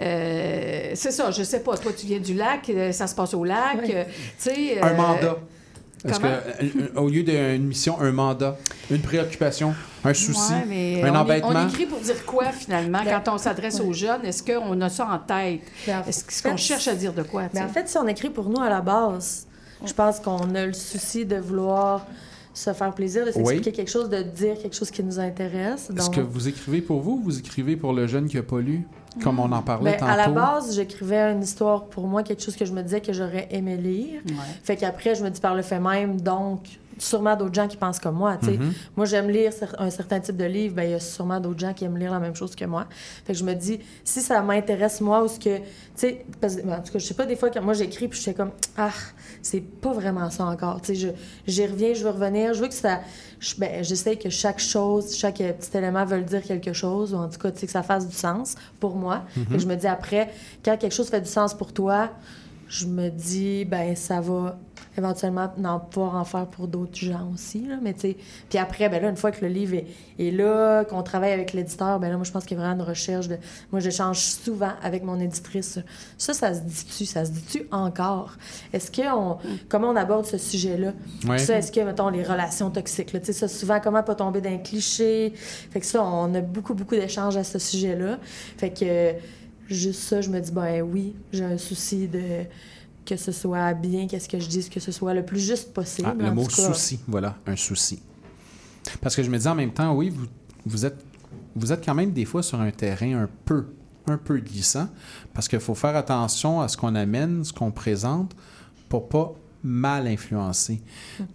euh, 0.00 0.90
c'est 0.94 1.10
ça. 1.10 1.30
Je 1.30 1.42
sais 1.42 1.60
pas. 1.60 1.76
Toi, 1.76 1.92
tu 1.96 2.06
viens 2.06 2.18
du 2.20 2.34
lac, 2.34 2.70
ça 2.92 3.06
se 3.06 3.14
passe 3.14 3.34
au 3.34 3.44
lac. 3.44 3.78
Oui. 3.82 3.88
tu 3.88 3.94
sais, 4.38 4.80
Un 4.80 4.94
mandat. 4.94 5.36
Est-ce 6.04 6.18
que, 6.18 6.22
comment? 6.24 6.34
euh, 6.96 7.00
au 7.00 7.08
lieu 7.08 7.22
d'une 7.22 7.64
mission, 7.68 8.00
un 8.00 8.10
mandat, 8.10 8.56
une 8.90 9.00
préoccupation, 9.00 9.72
un 10.04 10.12
souci, 10.14 10.52
Ouais, 10.52 10.64
mais 10.68 11.02
un 11.04 11.12
on, 11.14 11.18
embêtement? 11.18 11.50
on 11.54 11.68
écrit 11.68 11.86
pour 11.86 12.00
dire 12.00 12.24
quoi, 12.26 12.46
finalement, 12.50 12.98
Ben, 13.04 13.20
quand 13.24 13.34
on 13.34 13.38
s'adresse 13.38 13.78
aux 13.78 13.92
jeunes? 13.92 14.24
Est-ce 14.24 14.42
qu'on 14.42 14.80
a 14.80 14.88
ça 14.88 15.06
en 15.06 15.18
tête? 15.20 15.60
Ben, 15.86 16.00
en 16.00 16.08
Est-ce 16.08 16.42
qu'on 16.42 16.56
cherche 16.56 16.88
à 16.88 16.94
dire 16.96 17.12
de 17.12 17.22
quoi? 17.22 17.42
Mais 17.54 17.60
sais? 17.60 17.64
en 17.66 17.68
fait, 17.68 17.88
si 17.88 17.96
on 17.98 18.08
écrit 18.08 18.30
pour 18.30 18.48
nous 18.50 18.60
à 18.60 18.68
la 18.68 18.80
base, 18.80 19.46
je 19.86 19.92
pense 19.92 20.20
qu'on 20.20 20.54
a 20.54 20.66
le 20.66 20.72
souci 20.72 21.24
de 21.24 21.36
vouloir 21.36 22.06
se 22.54 22.72
faire 22.72 22.92
plaisir, 22.94 23.24
de 23.24 23.30
s'expliquer 23.30 23.72
quelque 23.72 23.90
chose, 23.90 24.08
de 24.08 24.22
dire 24.22 24.58
quelque 24.60 24.76
chose 24.76 24.90
qui 24.90 25.02
nous 25.02 25.18
intéresse. 25.18 25.88
Est-ce 25.90 26.06
Donc, 26.06 26.14
que 26.14 26.20
vous 26.20 26.48
écrivez 26.48 26.82
pour 26.82 27.00
vous 27.00 27.12
ou 27.12 27.22
vous 27.24 27.38
écrivez 27.38 27.76
pour 27.76 27.92
le 27.92 28.06
jeune 28.06 28.28
qui 28.28 28.36
n'a 28.36 28.42
pas 28.42 28.60
lu, 28.60 28.86
comme 29.22 29.38
on 29.40 29.50
en 29.50 29.62
parlait 29.62 29.92
ben, 29.92 30.00
tantôt? 30.00 30.12
à 30.12 30.16
la 30.16 30.28
base, 30.28 30.74
j'écrivais 30.74 31.32
une 31.32 31.42
histoire 31.42 31.84
pour 31.86 32.06
moi, 32.06 32.22
quelque 32.22 32.42
chose 32.42 32.56
que 32.56 32.64
je 32.64 32.72
me 32.72 32.82
disais 32.82 33.00
que 33.00 33.12
j'aurais 33.12 33.48
aimé 33.50 33.76
lire. 33.76 34.20
Ouais. 34.26 34.34
Fait 34.62 34.76
qu'après, 34.76 35.14
je 35.14 35.24
me 35.24 35.30
dis 35.30 35.40
par 35.40 35.54
le 35.54 35.62
fait 35.62 35.80
même, 35.80 36.20
donc, 36.20 36.60
sûrement 36.98 37.36
d'autres 37.36 37.54
gens 37.54 37.68
qui 37.68 37.76
pensent 37.76 37.98
comme 37.98 38.16
moi. 38.16 38.36
Mhm. 38.42 38.72
Moi, 38.96 39.06
j'aime 39.06 39.28
lire 39.30 39.52
un 39.78 39.90
certain 39.90 40.20
type 40.20 40.36
de 40.36 40.44
livre, 40.44 40.74
ben 40.74 40.84
il 40.84 40.90
y 40.90 40.94
a 40.94 41.00
sûrement 41.00 41.40
d'autres 41.40 41.58
gens 41.60 41.72
qui 41.72 41.84
aiment 41.84 41.96
lire 41.98 42.12
la 42.12 42.18
même 42.20 42.34
chose 42.34 42.54
que 42.54 42.64
moi. 42.64 42.86
Fait 43.24 43.32
que 43.32 43.38
je 43.38 43.44
me 43.44 43.54
dis, 43.54 43.80
si 44.04 44.20
ça 44.20 44.40
m'intéresse 44.42 45.00
moi 45.00 45.22
ou 45.22 45.28
ce 45.28 45.38
que. 45.38 45.58
Tu 45.58 45.62
sais, 45.94 46.24
ben, 46.40 46.48
en 46.72 46.80
tout 46.82 46.92
cas, 46.92 46.98
je 46.98 47.04
sais 47.06 47.14
pas, 47.14 47.26
des 47.26 47.36
fois, 47.36 47.50
quand 47.50 47.62
moi 47.62 47.74
j'écris, 47.74 48.08
puis 48.08 48.16
je 48.18 48.22
suis 48.22 48.34
comme, 48.34 48.50
ah, 48.76 48.90
c'est 49.42 49.60
pas 49.60 49.92
vraiment 49.92 50.30
ça 50.30 50.44
encore. 50.46 50.80
Tu 50.80 50.94
sais, 50.94 51.00
je- 51.00 51.08
j'y 51.46 51.66
reviens, 51.66 51.94
je 51.94 52.02
veux 52.04 52.10
revenir. 52.10 52.54
Je 52.54 52.60
veux 52.62 52.68
que 52.68 52.74
ça. 52.74 53.00
je- 53.40 53.54
Ben, 53.58 53.82
j'essaie 53.84 54.16
que 54.16 54.30
chaque 54.30 54.58
chose, 54.60 55.16
chaque 55.16 55.40
euh, 55.40 55.52
petit 55.52 55.76
élément 55.76 56.04
veuille 56.04 56.24
dire 56.24 56.42
quelque 56.42 56.72
chose, 56.72 57.12
ou 57.12 57.16
en 57.16 57.28
tout 57.28 57.38
cas, 57.38 57.50
tu 57.50 57.58
sais, 57.60 57.66
que 57.66 57.72
ça 57.72 57.82
fasse 57.82 58.06
du 58.08 58.14
sens 58.14 58.54
pour 58.80 58.94
moi. 58.96 59.22
Fait 59.34 59.56
que 59.56 59.58
je 59.58 59.66
me 59.66 59.74
dis 59.76 59.86
après, 59.86 60.30
quand 60.64 60.76
quelque 60.76 60.94
chose 60.94 61.08
fait 61.08 61.20
du 61.20 61.28
sens 61.28 61.52
pour 61.54 61.72
toi, 61.72 62.10
je 62.72 62.86
me 62.86 63.10
dis, 63.10 63.66
ben 63.66 63.94
ça 63.94 64.22
va 64.22 64.58
éventuellement 64.96 65.52
n'en 65.58 65.78
pouvoir 65.78 66.16
en 66.16 66.24
faire 66.24 66.46
pour 66.46 66.68
d'autres 66.68 66.96
gens 66.96 67.30
aussi. 67.34 67.66
Là, 67.66 67.76
mais 67.82 67.92
tu 67.92 68.00
sais, 68.00 68.16
puis 68.48 68.58
après, 68.58 68.88
ben 68.88 69.02
là, 69.02 69.10
une 69.10 69.16
fois 69.16 69.30
que 69.30 69.42
le 69.44 69.48
livre 69.48 69.74
est, 69.74 69.86
est 70.18 70.30
là, 70.30 70.84
qu'on 70.84 71.02
travaille 71.02 71.32
avec 71.32 71.52
l'éditeur, 71.52 72.00
ben 72.00 72.08
là, 72.08 72.16
moi, 72.16 72.24
je 72.24 72.32
pense 72.32 72.44
qu'il 72.44 72.56
y 72.56 72.60
a 72.60 72.64
vraiment 72.64 72.82
une 72.82 72.88
recherche 72.88 73.28
de... 73.28 73.36
Moi, 73.72 73.80
j'échange 73.80 74.20
souvent 74.20 74.72
avec 74.82 75.04
mon 75.04 75.20
éditrice. 75.20 75.80
Ça, 76.16 76.32
ça 76.32 76.54
se 76.54 76.60
dit-tu? 76.60 77.04
Ça 77.04 77.26
se 77.26 77.30
dit-tu 77.30 77.66
encore? 77.70 78.36
Est-ce 78.72 78.90
qu'on... 78.90 79.36
Comment 79.68 79.90
on 79.90 79.96
aborde 79.96 80.24
ce 80.24 80.38
sujet-là? 80.38 80.92
Ouais. 81.28 81.38
Ça, 81.38 81.58
est-ce 81.58 81.72
que, 81.72 81.80
mettons, 81.80 82.08
les 82.08 82.22
relations 82.22 82.70
toxiques, 82.70 83.12
là, 83.12 83.20
tu 83.20 83.26
sais, 83.26 83.32
ça, 83.34 83.48
souvent, 83.48 83.80
comment 83.80 84.02
pas 84.02 84.14
tomber 84.14 84.40
d'un 84.40 84.56
cliché? 84.56 85.34
Fait 85.34 85.80
que 85.80 85.86
ça, 85.86 86.02
on 86.02 86.34
a 86.34 86.40
beaucoup, 86.40 86.72
beaucoup 86.72 86.96
d'échanges 86.96 87.36
à 87.36 87.44
ce 87.44 87.58
sujet-là. 87.58 88.18
Fait 88.56 88.70
que, 88.70 89.12
juste 89.68 90.00
ça, 90.00 90.20
je 90.20 90.30
me 90.30 90.40
dis, 90.40 90.52
ben 90.52 90.82
oui, 90.82 91.14
j'ai 91.32 91.44
un 91.44 91.58
souci 91.58 92.08
de 92.08 92.44
que 93.04 93.16
ce 93.16 93.32
soit 93.32 93.74
bien, 93.74 94.06
qu'est-ce 94.06 94.28
que 94.28 94.38
je 94.38 94.46
dise, 94.46 94.68
que 94.68 94.80
ce 94.80 94.92
soit 94.92 95.14
le 95.14 95.24
plus 95.24 95.40
juste 95.40 95.72
possible. 95.72 96.08
Ah, 96.10 96.14
le 96.16 96.28
en 96.28 96.34
mot 96.34 96.44
tout 96.44 96.54
cas. 96.56 96.72
souci, 96.72 97.00
voilà, 97.08 97.36
un 97.46 97.56
souci. 97.56 98.00
Parce 99.00 99.16
que 99.16 99.22
je 99.22 99.30
me 99.30 99.38
dis 99.38 99.48
en 99.48 99.54
même 99.54 99.72
temps, 99.72 99.94
oui, 99.94 100.10
vous, 100.10 100.26
vous, 100.64 100.86
êtes, 100.86 101.04
vous 101.56 101.72
êtes 101.72 101.84
quand 101.84 101.94
même 101.94 102.12
des 102.12 102.24
fois 102.24 102.42
sur 102.42 102.60
un 102.60 102.70
terrain 102.70 103.22
un 103.22 103.28
peu, 103.44 103.66
un 104.06 104.18
peu 104.18 104.38
glissant, 104.38 104.88
parce 105.34 105.48
qu'il 105.48 105.60
faut 105.60 105.74
faire 105.74 105.96
attention 105.96 106.60
à 106.60 106.68
ce 106.68 106.76
qu'on 106.76 106.94
amène, 106.94 107.44
ce 107.44 107.52
qu'on 107.52 107.70
présente, 107.70 108.36
pour 108.88 109.08
pas 109.08 109.34
mal 109.64 110.06
influencer. 110.06 110.82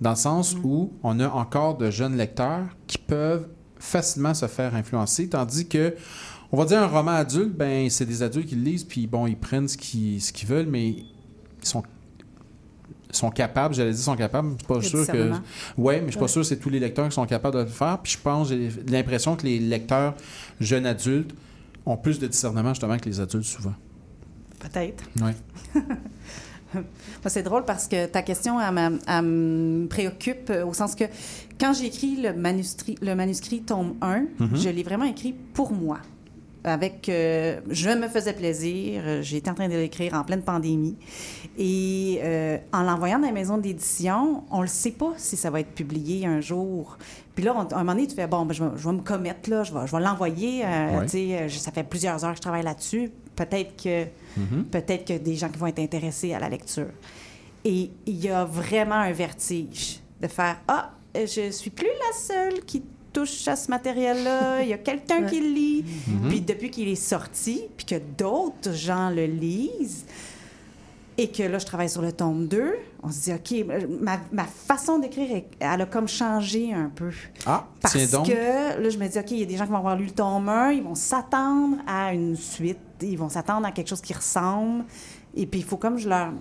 Dans 0.02 0.12
le 0.12 0.16
sens 0.16 0.56
où 0.64 0.94
on 1.04 1.20
a 1.20 1.28
encore 1.28 1.78
de 1.78 1.90
jeunes 1.90 2.18
lecteurs 2.18 2.68
qui 2.86 2.98
peuvent 2.98 3.48
facilement 3.80 4.34
se 4.34 4.48
faire 4.48 4.76
influencer, 4.76 5.30
tandis 5.30 5.68
que 5.68 5.96
on 6.52 6.58
va 6.58 6.66
dire 6.66 6.80
un 6.82 6.88
roman 6.88 7.12
adulte, 7.12 7.56
ben 7.56 7.90
c'est 7.90 8.06
des 8.06 8.24
adultes 8.24 8.48
qui 8.48 8.56
le 8.56 8.62
lisent, 8.64 8.84
puis 8.84 9.08
bon, 9.08 9.28
ils 9.28 9.38
prennent 9.38 9.68
ce 9.68 9.78
qu'ils 9.78 10.22
ce 10.22 10.32
qu'ils 10.32 10.48
veulent, 10.48 10.68
mais 10.68 10.90
ils 10.90 11.06
sont 11.62 11.84
sont 13.12 13.30
capables, 13.32 13.74
j'allais 13.74 13.92
dire 13.94 14.00
sont 14.04 14.16
capables, 14.18 14.50
je 14.52 14.58
suis 14.58 14.68
pas 14.68 14.82
sûr 14.82 15.08
que. 15.08 15.32
Ouais, 15.78 16.00
mais 16.02 16.08
je 16.08 16.12
suis 16.12 16.20
pas 16.20 16.28
sûr 16.28 16.42
que 16.42 16.48
c'est 16.48 16.58
tous 16.60 16.70
les 16.70 16.80
lecteurs 16.80 17.08
qui 17.08 17.16
sont 17.16 17.26
capables 17.26 17.56
de 17.56 17.62
le 17.62 17.68
faire. 17.68 18.00
Puis 18.04 18.14
je 18.14 18.18
pense, 18.18 18.50
j'ai 18.50 18.70
l'impression 18.90 19.36
que 19.38 19.44
les 19.46 19.60
lecteurs 19.60 20.14
jeunes 20.60 20.86
adultes 20.86 21.34
ont 21.86 21.96
plus 21.98 22.20
de 22.20 22.28
discernement 22.28 22.70
justement 22.70 22.98
que 22.98 23.06
les 23.06 23.20
adultes 23.22 23.46
souvent. 23.46 23.74
Peut-être. 24.60 25.04
Ouais. 25.22 25.34
Moi, 26.74 26.84
C'est 27.28 27.44
drôle 27.44 27.64
parce 27.64 27.88
que 27.88 28.08
ta 28.08 28.22
question, 28.22 28.60
elle, 28.60 28.74
m'a- 28.74 28.92
elle 29.08 29.22
me 29.26 29.88
préoccupe 29.88 30.50
euh, 30.50 30.66
au 30.66 30.74
sens 30.74 30.94
que 30.94 31.06
quand 31.60 31.74
j'ai 31.74 31.86
écrit 31.86 32.18
le 32.22 32.34
manuscrit, 32.34 32.98
le 33.02 33.16
manuscrit 33.16 33.62
tome 33.62 33.96
1, 34.02 34.26
Mhm. 34.40 34.50
je 34.58 34.70
l'ai 34.70 34.84
vraiment 34.84 35.06
écrit 35.06 35.34
pour 35.54 35.72
moi. 35.72 36.00
Avec, 36.68 37.08
euh, 37.10 37.60
je 37.70 37.90
me 37.90 38.08
faisais 38.08 38.34
plaisir. 38.34 39.02
Euh, 39.06 39.22
J'étais 39.22 39.50
en 39.50 39.54
train 39.54 39.68
de 39.68 39.76
l'écrire 39.76 40.14
en 40.14 40.24
pleine 40.24 40.42
pandémie. 40.42 40.96
Et 41.58 42.20
euh, 42.22 42.58
en 42.74 42.84
l'envoyant 42.84 43.20
dans 43.20 43.28
les 43.28 43.34
maisons 43.34 43.58
d'édition, 43.58 44.44
on 44.52 44.62
le 44.62 44.68
sait 44.68 44.92
pas 44.92 45.14
si 45.18 45.36
ça 45.38 45.50
va 45.50 45.60
être 45.62 45.72
publié 45.74 46.26
un 46.26 46.42
jour. 46.42 46.98
Puis 47.36 47.44
là, 47.44 47.54
on- 47.56 47.62
à 47.62 47.76
un 47.76 47.80
moment 47.80 47.94
donné, 47.94 48.08
tu 48.08 48.16
fais, 48.16 48.28
bon, 48.28 48.46
ben, 48.46 48.54
je, 48.54 48.64
vais, 48.64 48.70
je 48.78 48.88
vais 48.88 48.94
me 48.96 49.02
commettre, 49.02 49.50
là, 49.50 49.64
je 49.64 49.74
vais, 49.74 49.86
je 49.88 49.92
vais 49.96 50.02
l'envoyer. 50.02 50.64
euh, 50.66 51.00
Ouais. 51.00 51.50
ça 51.50 51.72
fait 51.72 51.84
plusieurs 51.84 52.24
heures 52.24 52.32
que 52.32 52.38
je 52.38 52.42
travaille 52.42 52.64
là-dessus. 52.64 53.12
Peut-être 53.36 53.82
que, 53.82 54.06
Mhm. 54.38 54.66
peut-être 54.66 55.06
que 55.06 55.18
des 55.18 55.36
gens 55.36 55.50
qui 55.50 55.58
vont 55.58 55.68
être 55.68 55.80
intéressés 55.80 56.34
à 56.34 56.40
la 56.40 56.50
lecture. 56.50 56.90
Et 57.66 57.92
il 58.06 58.16
y 58.24 58.30
a 58.30 58.46
vraiment 58.46 58.96
un 58.96 59.12
vertige 59.12 60.00
de 60.22 60.28
faire 60.28 60.58
Ah, 60.68 60.92
je 61.16 61.50
suis 61.52 61.70
plus 61.72 61.86
la 61.88 62.18
seule 62.18 62.60
qui 62.66 62.84
touche 63.14 63.48
à 63.48 63.56
ce 63.56 63.70
matériel-là. 63.70 64.62
Il 64.64 64.70
y 64.70 64.74
a 64.74 64.78
quelqu'un 64.78 65.24
qui 65.24 65.40
le 65.40 65.48
lit. 65.54 65.86
Puis 66.30 66.42
depuis 66.42 66.70
qu'il 66.72 66.88
est 66.88 66.96
sorti, 66.96 67.62
puis 67.76 67.86
que 67.86 67.96
d'autres 68.18 68.74
gens 68.74 69.10
le 69.10 69.26
lisent, 69.26 70.06
et 71.20 71.30
que 71.32 71.42
là, 71.42 71.58
je 71.58 71.66
travaille 71.66 71.90
sur 71.90 72.04
le 72.04 72.12
tome 72.12 72.48
2, 72.48 72.76
on 73.02 73.10
se 73.10 73.22
dit 73.24 73.34
OK, 73.34 73.66
ma, 74.02 74.20
ma 74.32 74.44
façon 74.44 75.00
d'écrire, 75.00 75.28
elle- 75.32 75.44
elle 75.60 75.82
a 75.82 75.86
comme 75.88 76.08
changé 76.08 76.72
un 76.74 76.92
peu. 76.94 77.10
Ah, 77.48 77.66
Parce 77.82 77.96
tiens 77.96 78.06
donc. 78.20 78.28
que 78.28 78.80
là, 78.82 78.90
je 78.90 78.98
me 79.00 79.08
dis, 79.08 79.18
OK, 79.18 79.32
il 79.32 79.40
y 79.40 79.44
a 79.44 79.46
des 79.48 79.58
gens 79.58 79.66
qui 79.66 79.72
vont 79.72 79.78
avoir 79.78 79.96
lu 79.96 80.06
le 80.06 80.12
tome 80.12 80.48
1, 80.48 80.74
ils 80.74 80.84
vont 80.84 80.94
s'attendre 80.94 81.78
à 81.88 82.14
une 82.14 82.36
suite, 82.36 82.78
ils 83.02 83.18
vont 83.18 83.30
s'attendre 83.30 83.66
à 83.66 83.72
quelque 83.72 83.88
chose 83.88 84.02
qui 84.02 84.14
ressemble. 84.14 84.84
Et 85.36 85.48
puis, 85.48 85.62
il 85.62 85.66
faut 85.66 85.78
comme 85.78 85.98
je 85.98 86.08
leur. 86.08 86.32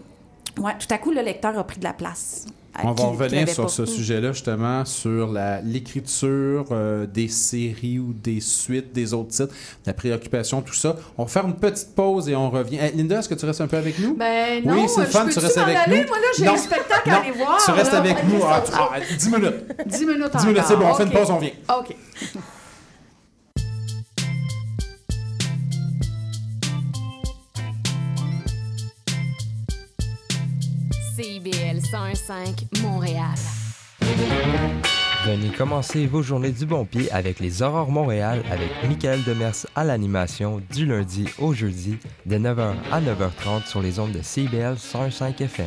Ouais, 0.58 0.72
tout 0.78 0.86
à 0.90 0.98
coup, 0.98 1.10
le 1.10 1.22
lecteur 1.22 1.58
a 1.58 1.64
pris 1.64 1.78
de 1.78 1.84
la 1.84 1.92
place. 1.94 2.44
On 2.84 2.92
va 2.92 3.04
revenir 3.04 3.48
sur 3.48 3.70
ce 3.70 3.86
sujet-là, 3.86 4.32
justement, 4.32 4.84
sur 4.84 5.32
la- 5.32 5.60
l'écriture 5.62 6.66
euh, 6.72 7.06
des 7.06 7.28
séries 7.28 7.98
ou 7.98 8.12
des 8.12 8.40
suites, 8.40 8.92
des 8.92 9.14
autres 9.14 9.30
titres, 9.30 9.54
la 9.86 9.92
préoccupation, 9.94 10.60
tout 10.62 10.74
ça. 10.74 10.96
On 11.16 11.24
va 11.24 11.28
faire 11.28 11.46
une 11.46 11.56
petite 11.56 11.94
pause 11.94 12.28
et 12.28 12.36
on 12.36 12.50
revient. 12.50 12.78
Eh, 12.82 12.96
Linda, 12.96 13.18
est-ce 13.18 13.28
que 13.28 13.34
tu 13.34 13.46
restes 13.46 13.60
un 13.60 13.66
peu 13.66 13.76
avec 13.76 13.98
nous? 13.98 14.14
Ben 14.16 14.62
non, 14.64 14.74
oui, 14.74 14.88
c'est 14.88 15.00
le 15.00 15.06
fun, 15.06 15.26
tu 15.26 15.38
restes 15.38 15.58
avec 15.58 15.76
aller? 15.76 16.00
nous? 16.02 16.06
Moi, 16.08 16.18
là, 16.18 16.26
j'ai 16.38 16.46
un 16.46 16.56
spectacle 16.56 17.10
à 17.10 17.16
aller 17.20 17.30
voir. 17.32 17.62
Tu 17.64 17.70
restes 17.70 17.92
là. 17.92 17.98
avec 17.98 18.16
nous. 18.24 18.40
Ah, 18.44 18.62
tu- 18.64 18.72
ah, 18.74 18.90
10 19.18 19.30
minutes. 19.30 19.54
10 19.86 20.06
minutes 20.06 20.36
10 20.38 20.46
minutes, 20.46 20.62
c'est 20.66 20.76
bon, 20.76 20.86
on 20.86 20.94
fait 20.94 21.04
une 21.04 21.10
pause, 21.10 21.30
on 21.30 21.38
vient. 21.38 21.50
OK. 21.78 21.96
CIBL 31.37 31.82
105 31.82 32.80
Montréal. 32.82 33.34
Venez 35.26 35.51
commencer 35.51 36.07
vos 36.07 36.22
journées 36.22 36.53
du 36.53 36.64
bon 36.64 36.87
pied 36.87 37.11
avec 37.12 37.41
les 37.41 37.62
Aurores 37.62 37.91
Montréal 37.91 38.43
avec 38.51 38.70
Michael 38.89 39.22
Demers 39.24 39.66
à 39.74 39.84
l'animation 39.84 40.62
du 40.72 40.87
lundi 40.87 41.26
au 41.39 41.53
jeudi 41.53 41.99
de 42.24 42.39
9h 42.39 42.72
à 42.91 43.01
9h30 43.03 43.66
sur 43.66 43.82
les 43.82 43.99
ondes 43.99 44.12
de 44.12 44.22
CBL 44.22 44.78
105 44.78 45.39
FM. 45.43 45.66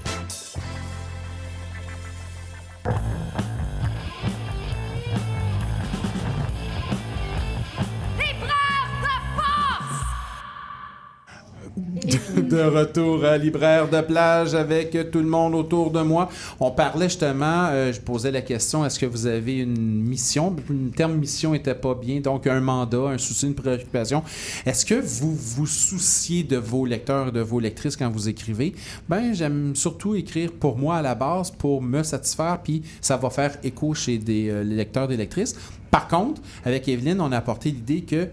De 12.51 12.61
retour 12.61 13.23
à 13.23 13.37
Libraire 13.37 13.89
de 13.89 14.01
plage 14.01 14.55
avec 14.55 15.09
tout 15.09 15.19
le 15.19 15.25
monde 15.25 15.55
autour 15.55 15.89
de 15.89 16.01
moi. 16.01 16.27
On 16.59 16.69
parlait 16.71 17.07
justement, 17.07 17.67
euh, 17.69 17.93
je 17.93 18.01
posais 18.01 18.29
la 18.29 18.41
question, 18.41 18.85
est-ce 18.85 18.99
que 18.99 19.05
vous 19.05 19.25
avez 19.25 19.59
une 19.59 20.03
mission? 20.03 20.53
Le 20.69 20.91
terme 20.91 21.15
mission 21.15 21.53
n'était 21.53 21.75
pas 21.75 21.95
bien, 21.95 22.19
donc 22.19 22.47
un 22.47 22.59
mandat, 22.59 23.09
un 23.09 23.17
souci, 23.17 23.47
une 23.47 23.55
préoccupation. 23.55 24.21
Est-ce 24.65 24.85
que 24.85 24.95
vous 24.95 25.33
vous 25.33 25.65
souciez 25.65 26.43
de 26.43 26.57
vos 26.57 26.85
lecteurs 26.85 27.29
et 27.29 27.31
de 27.31 27.39
vos 27.39 27.61
lectrices 27.61 27.95
quand 27.95 28.09
vous 28.09 28.27
écrivez? 28.27 28.75
Ben, 29.07 29.33
j'aime 29.33 29.73
surtout 29.73 30.15
écrire 30.15 30.51
pour 30.51 30.77
moi 30.77 30.97
à 30.97 31.01
la 31.01 31.15
base, 31.15 31.51
pour 31.51 31.81
me 31.81 32.03
satisfaire, 32.03 32.59
puis 32.61 32.81
ça 32.99 33.15
va 33.15 33.29
faire 33.29 33.55
écho 33.63 33.93
chez 33.93 34.17
des 34.17 34.49
euh, 34.49 34.63
lecteurs, 34.63 35.07
des 35.07 35.17
lectrices. 35.17 35.55
Par 35.89 36.09
contre, 36.09 36.41
avec 36.65 36.89
Evelyne, 36.89 37.21
on 37.21 37.31
a 37.31 37.37
apporté 37.37 37.71
l'idée 37.71 38.01
que 38.01 38.27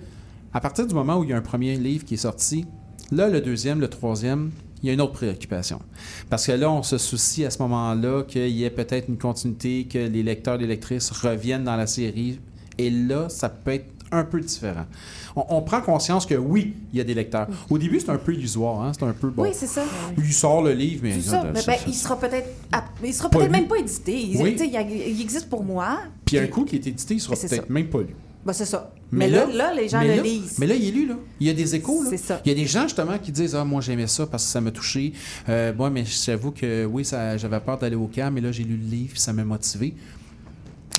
à 0.52 0.60
partir 0.60 0.86
du 0.86 0.94
moment 0.94 1.18
où 1.18 1.24
il 1.24 1.30
y 1.30 1.32
a 1.32 1.36
un 1.36 1.42
premier 1.42 1.76
livre 1.76 2.04
qui 2.04 2.14
est 2.14 2.18
sorti, 2.18 2.64
Là, 3.10 3.28
le 3.28 3.40
deuxième, 3.40 3.80
le 3.80 3.88
troisième, 3.88 4.50
il 4.82 4.86
y 4.86 4.90
a 4.90 4.92
une 4.92 5.00
autre 5.00 5.12
préoccupation. 5.14 5.80
Parce 6.30 6.46
que 6.46 6.52
là, 6.52 6.70
on 6.70 6.82
se 6.82 6.98
soucie 6.98 7.44
à 7.44 7.50
ce 7.50 7.58
moment-là 7.62 8.22
qu'il 8.24 8.48
y 8.48 8.64
ait 8.64 8.70
peut-être 8.70 9.08
une 9.08 9.18
continuité, 9.18 9.86
que 9.90 9.98
les 9.98 10.22
lecteurs 10.22 10.56
et 10.56 10.58
les 10.58 10.66
lectrices 10.66 11.10
reviennent 11.10 11.64
dans 11.64 11.76
la 11.76 11.86
série. 11.86 12.38
Et 12.76 12.90
là, 12.90 13.28
ça 13.28 13.48
peut 13.48 13.72
être 13.72 13.86
un 14.10 14.24
peu 14.24 14.40
différent. 14.40 14.84
On, 15.36 15.44
on 15.48 15.62
prend 15.62 15.80
conscience 15.80 16.26
que 16.26 16.34
oui, 16.34 16.74
il 16.92 16.98
y 16.98 17.00
a 17.00 17.04
des 17.04 17.14
lecteurs. 17.14 17.46
Au 17.68 17.78
début, 17.78 18.00
c'est 18.00 18.10
un 18.10 18.18
peu 18.18 18.32
illusoire. 18.32 18.82
Hein? 18.82 18.92
C'est 18.98 19.04
un 19.04 19.12
peu 19.12 19.28
bon. 19.28 19.42
Oui, 19.42 19.50
c'est 19.52 19.66
ça. 19.66 19.82
Il 20.16 20.32
sort 20.32 20.62
le 20.62 20.72
livre, 20.72 21.00
mais. 21.04 21.20
Ça. 21.20 21.42
ben, 21.42 21.76
il 21.86 21.94
sera 21.94 22.18
peut-être 22.18 22.48
ah, 22.72 22.84
il 23.04 23.14
sera 23.14 23.28
peut-être 23.28 23.50
même 23.50 23.68
pas 23.68 23.76
édité. 23.76 24.18
Il, 24.18 24.40
Oui. 24.40 24.56
existe 25.20 25.48
pour 25.48 25.64
moi. 25.64 25.98
Puis 26.24 26.38
un 26.38 26.46
coup 26.46 26.64
qui 26.64 26.76
est 26.76 26.86
édité, 26.86 27.14
il 27.14 27.20
sera 27.20 27.36
peut-être 27.36 27.68
même 27.68 27.88
pas 27.88 28.00
lu. 28.00 28.14
Ben, 28.44 28.52
c'est 28.52 28.64
ça. 28.64 28.90
Mais, 29.10 29.28
là, 29.28 29.46
là, 29.46 29.72
les 29.74 29.88
gens 29.88 30.02
le 30.02 30.08
là- 30.08 30.22
lisent. 30.22 30.56
Mais 30.58 30.66
là, 30.66 30.74
il 30.74 30.86
est 30.88 30.90
lu, 30.90 31.06
là. 31.06 31.16
Il 31.40 31.46
y 31.46 31.50
a 31.50 31.54
des 31.54 31.74
échos, 31.74 32.02
là. 32.02 32.10
C'est 32.10 32.18
ça. 32.18 32.40
Il 32.44 32.48
y 32.48 32.52
a 32.52 32.54
des 32.54 32.66
gens, 32.66 32.82
justement, 32.82 33.18
qui 33.18 33.32
disent 33.32 33.54
Ah, 33.54 33.64
moi, 33.64 33.80
j'aimais 33.80 34.06
ça 34.06 34.26
parce 34.26 34.44
que 34.44 34.50
ça 34.50 34.60
m'a 34.60 34.70
touché. 34.70 35.12
Euh, 35.48 35.72
moi, 35.74 35.88
mais 35.88 36.04
j'avoue 36.04 36.50
que 36.50 36.84
oui, 36.84 37.04
ça, 37.04 37.36
j'avais 37.38 37.60
peur 37.60 37.78
d'aller 37.78 37.96
au 37.96 38.06
camp, 38.06 38.30
mais 38.32 38.40
là, 38.42 38.52
j'ai 38.52 38.64
lu 38.64 38.76
le 38.76 38.90
livre, 38.90 39.16
ça 39.16 39.32
m'a 39.32 39.44
motivé. 39.44 39.94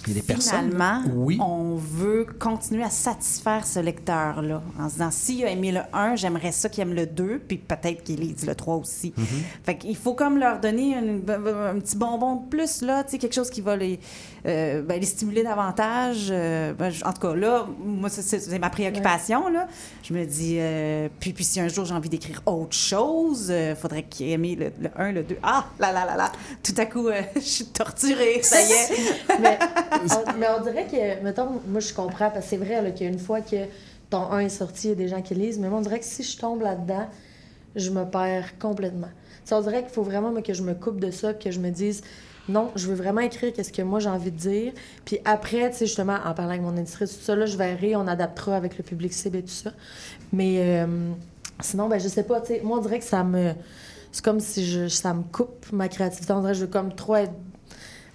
Il 0.07 0.13
y 0.13 0.17
a 0.17 0.21
des 0.21 0.25
personnes. 0.27 0.69
Finalement, 0.71 1.01
Oui. 1.15 1.37
on 1.41 1.75
veut 1.75 2.25
continuer 2.39 2.83
à 2.83 2.89
satisfaire 2.89 3.65
ce 3.65 3.79
lecteur-là 3.79 4.61
en 4.79 4.87
se 4.87 4.93
disant 4.93 5.11
s'il 5.11 5.43
a 5.45 5.49
aimé 5.49 5.71
le 5.71 5.81
1, 5.93 6.15
j'aimerais 6.15 6.51
ça 6.51 6.69
qu'il 6.69 6.81
aime 6.81 6.93
le 6.93 7.05
2, 7.05 7.41
puis 7.47 7.57
peut-être 7.57 8.03
qu'il 8.03 8.19
lise 8.19 8.45
le 8.45 8.55
3 8.55 8.75
aussi. 8.75 9.13
Mhm. 9.17 9.25
Fait 9.63 9.77
qu'il 9.77 9.95
faut 9.97 10.13
comme 10.13 10.37
leur 10.37 10.59
donner 10.59 10.95
une- 10.97 11.23
un 11.29 11.79
petit 11.79 11.95
bonbon 11.97 12.35
de 12.37 12.47
plus, 12.49 12.81
là, 12.81 13.03
tu 13.03 13.11
sais, 13.11 13.17
quelque 13.17 13.33
chose 13.35 13.49
qui 13.49 13.61
va 13.61 13.75
les, 13.75 13.99
euh, 14.45 14.81
ben, 14.81 14.99
les 14.99 15.05
stimuler 15.05 15.43
davantage. 15.43 16.27
Euh, 16.31 16.73
ben, 16.73 16.89
je- 16.89 17.03
en 17.03 17.13
tout 17.13 17.21
cas, 17.21 17.35
là, 17.35 17.65
moi, 17.83 18.09
c'est- 18.09 18.21
c'est 18.21 18.39
c'est 18.39 18.59
ma 18.59 18.69
préoccupation, 18.69 19.49
là. 19.49 19.67
Je 20.03 20.13
me 20.13 20.25
dis, 20.25 20.55
euh, 20.59 21.07
puis, 21.19 21.33
puis 21.33 21.43
si 21.43 21.59
un 21.59 21.67
jour 21.67 21.85
j'ai 21.85 21.93
envie 21.93 22.09
d'écrire 22.09 22.41
autre 22.45 22.75
chose, 22.75 23.49
il 23.55 23.75
faudrait 23.75 24.03
qu'il 24.03 24.27
ait 24.27 24.31
aimé 24.31 24.55
le, 24.55 24.71
le 24.81 24.89
1, 24.97 25.11
le 25.11 25.23
2. 25.23 25.37
Ah, 25.43 25.65
là, 25.79 25.91
là, 25.91 26.05
là, 26.05 26.15
là. 26.15 26.31
Tout 26.63 26.73
à 26.77 26.85
coup, 26.85 27.07
euh, 27.07 27.21
je 27.35 27.39
suis 27.41 27.65
torturée, 27.65 28.39
ça 28.43 28.61
y 28.61 28.71
est. 28.71 29.39
mais, 29.41 29.59
mais 30.39 30.47
on 30.57 30.63
dirait 30.63 30.85
que, 30.85 31.23
mettons, 31.23 31.61
moi 31.67 31.79
je 31.79 31.93
comprends, 31.93 32.29
parce 32.29 32.45
que 32.45 32.49
c'est 32.49 32.57
vrai 32.57 32.93
qu'une 32.93 33.19
fois 33.19 33.41
que 33.41 33.65
ton 34.09 34.31
1 34.31 34.39
est 34.39 34.49
sorti, 34.49 34.87
il 34.87 34.89
y 34.89 34.93
a 34.93 34.95
des 34.95 35.07
gens 35.07 35.21
qui 35.21 35.35
lisent, 35.35 35.59
mais 35.59 35.69
moi 35.69 35.79
on 35.79 35.81
dirait 35.81 35.99
que 35.99 36.05
si 36.05 36.23
je 36.23 36.37
tombe 36.37 36.61
là-dedans, 36.61 37.07
je 37.75 37.89
me 37.91 38.05
perds 38.05 38.57
complètement. 38.59 39.09
Ça, 39.45 39.57
on 39.57 39.61
dirait 39.61 39.81
qu'il 39.83 39.91
faut 39.91 40.03
vraiment 40.03 40.33
que 40.41 40.53
je 40.53 40.63
me 40.63 40.73
coupe 40.73 40.99
de 40.99 41.11
ça, 41.11 41.33
que 41.33 41.51
je 41.51 41.59
me 41.59 41.69
dise, 41.69 42.01
non, 42.47 42.71
je 42.75 42.87
veux 42.87 42.95
vraiment 42.95 43.21
écrire 43.21 43.53
qu'est-ce 43.53 43.71
que 43.71 43.81
moi 43.81 43.99
j'ai 43.99 44.09
envie 44.09 44.31
de 44.31 44.37
dire. 44.37 44.73
Puis 45.05 45.19
après, 45.23 45.69
tu 45.69 45.77
sais, 45.77 45.85
justement, 45.85 46.17
en 46.25 46.33
parlant 46.33 46.51
avec 46.51 46.61
mon 46.61 46.75
éditrice, 46.75 47.17
tout 47.17 47.23
ça, 47.23 47.35
là, 47.35 47.45
je 47.45 47.57
verrai, 47.57 47.95
on 47.95 48.07
adaptera 48.07 48.55
avec 48.55 48.77
le 48.77 48.83
public 48.83 49.13
cible 49.13 49.37
et 49.37 49.43
tout 49.43 49.49
ça. 49.49 49.71
Mais 50.33 50.57
euh, 50.59 51.11
sinon, 51.61 51.87
ben, 51.87 51.99
je 51.99 52.07
sais 52.07 52.23
pas, 52.23 52.41
tu 52.41 52.47
sais, 52.47 52.61
moi 52.63 52.79
on 52.79 52.81
dirait 52.81 52.99
que 52.99 53.05
ça 53.05 53.23
me. 53.23 53.53
C'est 54.11 54.25
comme 54.25 54.39
si 54.39 54.65
je, 54.65 54.87
ça 54.87 55.13
me 55.13 55.21
coupe 55.21 55.71
ma 55.71 55.87
créativité. 55.87 56.33
On 56.33 56.41
dirait 56.41 56.53
que 56.53 56.59
je 56.59 56.65
veux 56.65 56.71
comme 56.71 56.93
trop 56.95 57.15
être 57.15 57.33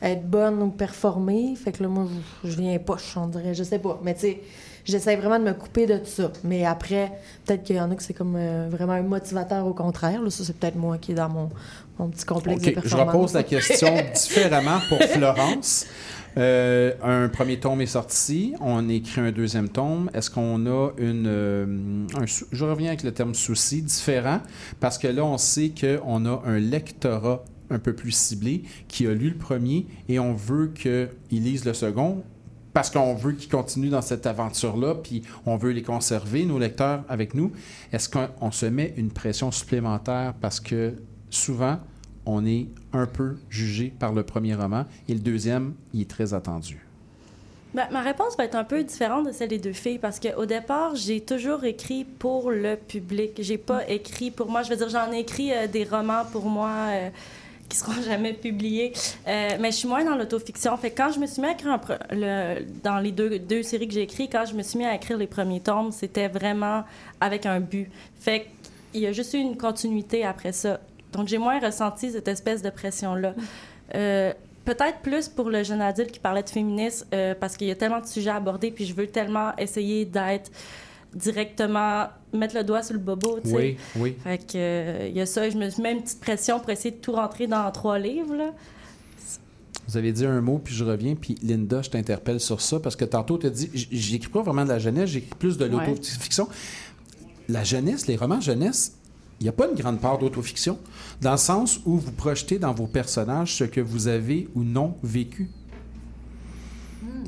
être 0.02 0.28
bonne 0.28 0.62
ou 0.62 0.68
performer. 0.70 1.54
Fait 1.56 1.72
que 1.72 1.82
là, 1.82 1.88
moi, 1.88 2.06
je 2.44 2.50
je 2.50 2.56
viens 2.56 2.78
poche, 2.78 3.16
on 3.16 3.26
dirait. 3.28 3.54
Je 3.54 3.62
sais 3.62 3.78
pas. 3.78 4.00
Mais 4.02 4.14
tu 4.14 4.20
sais, 4.20 4.40
j'essaie 4.84 5.16
vraiment 5.16 5.38
de 5.38 5.44
me 5.44 5.54
couper 5.54 5.86
de 5.86 5.98
tout 5.98 6.06
ça. 6.06 6.30
Mais 6.44 6.64
après, 6.64 7.12
peut-être 7.44 7.62
qu'il 7.62 7.76
y 7.76 7.80
en 7.80 7.90
a 7.90 7.94
que 7.94 8.02
c'est 8.02 8.14
comme 8.14 8.36
euh, 8.36 8.68
vraiment 8.70 8.92
un 8.94 9.02
motivateur 9.02 9.66
au 9.66 9.74
contraire. 9.74 10.22
Là, 10.22 10.30
ça, 10.30 10.44
c'est 10.44 10.56
peut-être 10.56 10.76
moi 10.76 10.98
qui 10.98 11.12
est 11.12 11.16
dans 11.16 11.28
mon, 11.28 11.48
mon 11.98 12.08
petit 12.08 12.24
complexe 12.24 12.62
de 12.62 12.68
OK, 12.68 12.74
je 12.76 12.80
performance. 12.80 13.14
repose 13.14 13.32
la 13.34 13.42
question 13.42 13.94
différemment 14.14 14.80
pour 14.88 14.98
Florence. 15.02 15.86
Euh, 16.36 16.92
un 17.04 17.28
premier 17.28 17.60
tome 17.60 17.80
est 17.80 17.86
sorti, 17.86 18.54
on 18.60 18.88
écrit 18.88 19.20
un 19.20 19.30
deuxième 19.30 19.68
tome. 19.68 20.10
Est-ce 20.14 20.30
qu'on 20.30 20.66
a 20.66 20.90
une. 20.98 21.26
euh, 21.28 22.06
un 22.20 22.24
je 22.26 22.64
reviens 22.64 22.88
avec 22.88 23.04
le 23.04 23.12
terme 23.12 23.34
souci 23.36 23.82
différent, 23.82 24.40
parce 24.80 24.98
que 24.98 25.06
là, 25.06 25.24
on 25.24 25.38
sait 25.38 25.70
qu'on 25.80 26.26
a 26.26 26.42
un 26.44 26.58
lectorat 26.58 27.44
un 27.74 27.78
peu 27.78 27.94
plus 27.94 28.12
ciblé 28.12 28.62
qui 28.88 29.06
a 29.06 29.14
lu 29.14 29.30
le 29.30 29.36
premier 29.36 29.86
et 30.08 30.18
on 30.18 30.34
veut 30.34 30.68
qu'il 30.68 31.08
lise 31.30 31.64
le 31.64 31.74
second 31.74 32.22
parce 32.72 32.90
qu'on 32.90 33.14
veut 33.14 33.32
qu'ils 33.32 33.50
continuent 33.50 33.90
dans 33.90 34.02
cette 34.02 34.26
aventure-là, 34.26 34.96
puis 34.96 35.22
on 35.46 35.56
veut 35.56 35.70
les 35.70 35.82
conserver, 35.82 36.44
nos 36.44 36.58
lecteurs, 36.58 37.04
avec 37.08 37.32
nous. 37.34 37.52
Est-ce 37.92 38.08
qu'on 38.08 38.28
on 38.40 38.50
se 38.50 38.66
met 38.66 38.92
une 38.96 39.10
pression 39.10 39.52
supplémentaire 39.52 40.34
parce 40.40 40.58
que 40.58 40.94
souvent, 41.30 41.78
on 42.26 42.44
est 42.44 42.66
un 42.92 43.06
peu 43.06 43.36
jugé 43.48 43.92
par 43.96 44.12
le 44.12 44.24
premier 44.24 44.54
roman 44.54 44.86
et 45.08 45.14
le 45.14 45.20
deuxième, 45.20 45.74
il 45.92 46.02
est 46.02 46.10
très 46.10 46.34
attendu? 46.34 46.84
Ma, 47.74 47.88
ma 47.90 48.02
réponse 48.02 48.36
va 48.36 48.44
être 48.44 48.54
un 48.54 48.64
peu 48.64 48.82
différente 48.84 49.26
de 49.26 49.32
celle 49.32 49.48
des 49.48 49.58
deux 49.58 49.72
filles 49.72 49.98
parce 49.98 50.20
qu'au 50.20 50.46
départ, 50.46 50.94
j'ai 50.94 51.20
toujours 51.20 51.64
écrit 51.64 52.04
pour 52.04 52.50
le 52.50 52.76
public. 52.76 53.32
J'ai 53.40 53.58
pas 53.58 53.88
écrit 53.88 54.30
pour 54.30 54.48
moi. 54.48 54.62
Je 54.62 54.70
veux 54.70 54.76
dire, 54.76 54.88
j'en 54.88 55.12
ai 55.12 55.18
écrit 55.18 55.52
euh, 55.52 55.66
des 55.66 55.84
romans 55.84 56.24
pour 56.30 56.46
moi 56.46 56.70
euh, 56.90 57.10
qui 57.68 57.76
seront 57.76 58.00
jamais 58.06 58.32
publiés. 58.32 58.92
Euh, 59.26 59.50
mais 59.60 59.70
je 59.70 59.76
suis 59.76 59.88
moins 59.88 60.04
dans 60.04 60.14
l'autofiction. 60.14 60.76
Fait 60.76 60.90
quand 60.90 61.12
je 61.12 61.18
me 61.18 61.26
suis 61.26 61.40
mis 61.40 61.48
à 61.48 61.52
écrire 61.52 61.78
dans 62.82 62.98
les 62.98 63.12
deux, 63.12 63.38
deux 63.38 63.62
séries 63.62 63.88
que 63.88 63.94
j'ai 63.94 64.02
écrites, 64.02 64.32
quand 64.32 64.46
je 64.46 64.54
me 64.54 64.62
suis 64.62 64.78
mis 64.78 64.86
à 64.86 64.94
écrire 64.94 65.16
les 65.16 65.26
premiers 65.26 65.60
tomes, 65.60 65.92
c'était 65.92 66.28
vraiment 66.28 66.84
avec 67.20 67.46
un 67.46 67.60
but. 67.60 67.90
Fait 68.20 68.48
qu'il 68.92 69.02
y 69.02 69.06
a 69.06 69.12
juste 69.12 69.34
eu 69.34 69.38
une 69.38 69.56
continuité 69.56 70.24
après 70.24 70.52
ça. 70.52 70.80
Donc 71.12 71.28
j'ai 71.28 71.38
moins 71.38 71.60
ressenti 71.60 72.10
cette 72.10 72.28
espèce 72.28 72.62
de 72.62 72.70
pression-là. 72.70 73.34
Euh, 73.94 74.32
Peut-être 74.64 75.00
plus 75.00 75.28
pour 75.28 75.50
le 75.50 75.62
jeune 75.62 75.82
adulte 75.82 76.10
qui 76.10 76.18
parlait 76.18 76.42
de 76.42 76.48
féminisme, 76.48 77.06
euh, 77.12 77.34
parce 77.38 77.56
qu'il 77.56 77.66
y 77.66 77.70
a 77.70 77.74
tellement 77.74 78.00
de 78.00 78.06
sujets 78.06 78.30
à 78.30 78.36
aborder, 78.36 78.70
puis 78.70 78.86
je 78.86 78.94
veux 78.94 79.06
tellement 79.06 79.54
essayer 79.58 80.06
d'être 80.06 80.50
directement, 81.14 82.06
mettre 82.32 82.56
le 82.56 82.64
doigt 82.64 82.82
sur 82.82 82.94
le 82.94 83.00
bobo, 83.00 83.38
tu 83.42 83.50
sais. 83.50 83.54
Oui, 83.56 83.76
oui. 83.96 84.16
Fait 84.22 84.38
que, 84.38 84.52
euh, 84.56 85.08
il 85.08 85.16
y 85.16 85.20
a 85.20 85.26
ça, 85.26 85.48
je 85.48 85.56
me 85.56 85.68
suis 85.70 85.82
mis 85.82 85.90
une 85.90 86.02
petite 86.02 86.20
pression 86.20 86.58
pour 86.60 86.70
essayer 86.70 86.90
de 86.92 87.00
tout 87.00 87.12
rentrer 87.12 87.46
dans 87.46 87.70
trois 87.72 87.98
livres, 87.98 88.34
là. 88.34 88.52
Vous 89.86 89.96
avez 89.98 90.12
dit 90.12 90.24
un 90.24 90.40
mot, 90.40 90.58
puis 90.64 90.74
je 90.74 90.82
reviens, 90.82 91.14
puis 91.14 91.36
Linda, 91.42 91.82
je 91.82 91.90
t'interpelle 91.90 92.40
sur 92.40 92.60
ça, 92.62 92.80
parce 92.80 92.96
que 92.96 93.04
tantôt, 93.04 93.36
tu 93.36 93.46
as 93.46 93.50
dit, 93.50 93.70
j'écris 93.92 94.30
pas 94.30 94.42
vraiment 94.42 94.64
de 94.64 94.70
la 94.70 94.78
jeunesse, 94.78 95.10
j'écris 95.10 95.34
plus 95.38 95.58
de 95.58 95.64
Ouais. 95.66 95.70
l'autofiction. 95.86 96.48
La 97.48 97.64
jeunesse, 97.64 98.06
les 98.06 98.16
romans 98.16 98.40
jeunesse, 98.40 98.94
il 99.40 99.42
n'y 99.44 99.48
a 99.50 99.52
pas 99.52 99.68
une 99.68 99.74
grande 99.74 100.00
part 100.00 100.16
d'autofiction, 100.18 100.78
dans 101.20 101.32
le 101.32 101.36
sens 101.36 101.80
où 101.84 101.98
vous 101.98 102.12
projetez 102.12 102.58
dans 102.58 102.72
vos 102.72 102.86
personnages 102.86 103.54
ce 103.56 103.64
que 103.64 103.80
vous 103.82 104.08
avez 104.08 104.48
ou 104.54 104.62
non 104.64 104.94
vécu. 105.02 105.50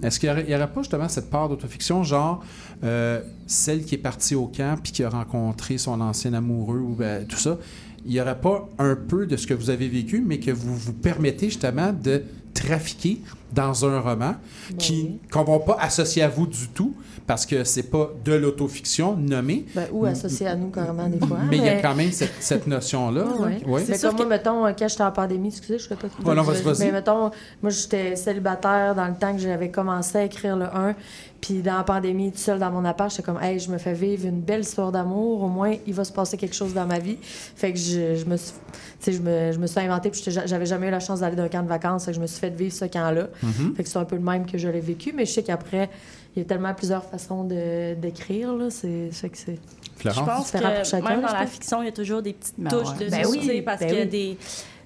Est-ce 0.02 0.20
qu'il 0.20 0.32
n'y 0.32 0.54
aurait, 0.54 0.72
pas 0.72 0.80
justement 0.80 1.08
cette 1.08 1.30
part 1.30 1.48
d'autofiction, 1.48 2.02
genre 2.02 2.44
euh, 2.84 3.20
celle 3.46 3.84
qui 3.84 3.94
est 3.94 3.98
partie 3.98 4.34
au 4.34 4.46
camp 4.46 4.78
puis 4.82 4.92
qui 4.92 5.02
a 5.02 5.08
rencontré 5.08 5.78
son 5.78 6.00
ancien 6.00 6.34
amoureux 6.34 6.78
ou 6.78 6.94
ben, 6.94 7.26
tout 7.26 7.38
ça? 7.38 7.58
Il 8.04 8.12
n'y 8.12 8.20
aurait 8.20 8.40
pas 8.40 8.68
un 8.78 8.94
peu 8.94 9.26
de 9.26 9.36
ce 9.36 9.46
que 9.46 9.54
vous 9.54 9.70
avez 9.70 9.88
vécu, 9.88 10.22
mais 10.24 10.38
que 10.38 10.52
vous 10.52 10.76
vous 10.76 10.92
permettez 10.92 11.46
justement 11.46 11.92
de 11.92 12.22
trafiquer 12.54 13.20
dans 13.52 13.84
un 13.84 14.00
roman 14.00 14.34
qui 14.78 15.18
qu'on 15.32 15.44
va 15.44 15.58
pas 15.60 15.78
associer 15.80 16.22
à 16.22 16.28
vous 16.28 16.46
du 16.46 16.68
tout 16.68 16.94
parce 17.26 17.44
que 17.44 17.64
c'est 17.64 17.84
pas 17.84 18.10
de 18.24 18.34
l'autofiction 18.34 19.16
nommée. 19.16 19.66
Ben, 19.74 19.86
ou 19.92 20.04
associé 20.06 20.46
à 20.46 20.54
nous 20.54 20.68
carrément 20.68 21.08
des 21.08 21.18
fois. 21.18 21.38
Mais 21.50 21.56
il 21.56 21.64
y 21.64 21.68
a 21.68 21.82
quand 21.82 21.94
même 21.94 22.12
cette, 22.12 22.34
cette 22.40 22.66
notion-là. 22.66 23.24
là. 23.24 23.26
Ouais. 23.36 23.60
Oui. 23.66 23.82
Mais 23.88 23.98
comme 23.98 24.16
moi, 24.16 24.26
mettons, 24.26 24.66
euh, 24.66 24.72
quand 24.76 24.88
j'étais 24.88 25.02
en 25.02 25.12
pandémie, 25.12 25.48
excusez, 25.48 25.78
je 25.78 25.88
sais 25.88 25.96
pas. 25.96 26.06
Ouais, 26.24 26.34
non, 26.34 26.42
vas-y, 26.42 26.62
vas-y. 26.62 26.86
Mais 26.86 26.92
mettons, 26.92 27.30
moi, 27.62 27.70
j'étais 27.70 28.16
célibataire 28.16 28.94
dans 28.94 29.06
le 29.06 29.14
temps 29.14 29.32
que 29.32 29.38
j'avais 29.40 29.70
commencé 29.70 30.18
à 30.18 30.24
écrire 30.24 30.56
le 30.56 30.64
1. 30.64 30.94
Puis 31.40 31.62
dans 31.62 31.76
la 31.76 31.84
pandémie, 31.84 32.32
tout 32.32 32.38
seul 32.38 32.58
dans 32.58 32.70
mon 32.70 32.84
appart, 32.84 33.10
j'étais 33.10 33.22
comme, 33.22 33.40
hey, 33.42 33.58
je 33.58 33.70
me 33.70 33.78
fais 33.78 33.92
vivre 33.92 34.26
une 34.26 34.40
belle 34.40 34.62
histoire 34.62 34.90
d'amour. 34.90 35.42
Au 35.42 35.48
moins, 35.48 35.74
il 35.86 35.94
va 35.94 36.04
se 36.04 36.12
passer 36.12 36.36
quelque 36.36 36.54
chose 36.54 36.72
dans 36.74 36.86
ma 36.86 36.98
vie. 36.98 37.18
Fait 37.20 37.72
que 37.72 37.78
je, 37.78 38.16
je 38.16 38.24
me 38.24 38.36
suis, 38.36 38.52
tu 38.52 38.78
sais, 39.00 39.12
je 39.12 39.20
me, 39.20 39.52
je 39.52 39.58
me 39.58 39.66
suis 39.66 39.80
inventé. 39.80 40.10
Puis 40.10 40.22
j'avais 40.26 40.66
jamais 40.66 40.88
eu 40.88 40.90
la 40.90 41.00
chance 41.00 41.20
d'aller 41.20 41.36
d'un 41.36 41.48
camp 41.48 41.62
de 41.62 41.68
vacances. 41.68 42.06
Fait 42.06 42.12
que 42.12 42.16
je 42.16 42.22
me 42.22 42.26
suis 42.26 42.40
fait 42.40 42.50
vivre 42.50 42.74
ce 42.74 42.86
camp-là. 42.86 43.28
Mhm. 43.42 43.74
Fait 43.74 43.82
que 43.82 43.88
c'est 43.88 43.98
un 43.98 44.04
peu 44.04 44.16
le 44.16 44.22
même 44.22 44.46
que 44.46 44.58
je 44.58 44.68
l'ai 44.68 44.80
vécu. 44.80 45.12
Mais 45.14 45.24
je 45.26 45.32
sais 45.32 45.42
qu'après, 45.42 45.90
il 46.34 46.40
y 46.40 46.42
a 46.42 46.44
tellement 46.48 46.74
plusieurs 46.74 47.04
façons 47.04 47.44
de- 47.44 47.94
d'écrire. 47.94 48.52
là. 48.54 48.70
C'est 48.70 49.10
que 49.30 49.36
c'est. 49.38 49.58
Je 49.98 50.08
pense 50.10 50.50
que 50.50 50.56
différent 50.58 50.74
pour 50.76 50.84
chacun, 50.84 51.08
même 51.08 51.20
dans 51.22 51.32
la 51.32 51.46
fiction, 51.46 51.82
il 51.82 51.86
y 51.86 51.88
a 51.88 51.92
toujours 51.92 52.20
des 52.22 52.32
petites 52.34 52.54
Ben 52.58 52.68
touches 52.70 52.90
ouais. 52.98 53.06
de 53.06 53.10
Ben 53.10 53.22
nous, 53.22 53.30
oui, 53.30 53.62
parce 53.62 53.80
ben 53.80 53.86
qu'il 53.88 53.96
y 53.96 54.00
a 54.00 54.04
oui. 54.04 54.08
des... 54.10 54.38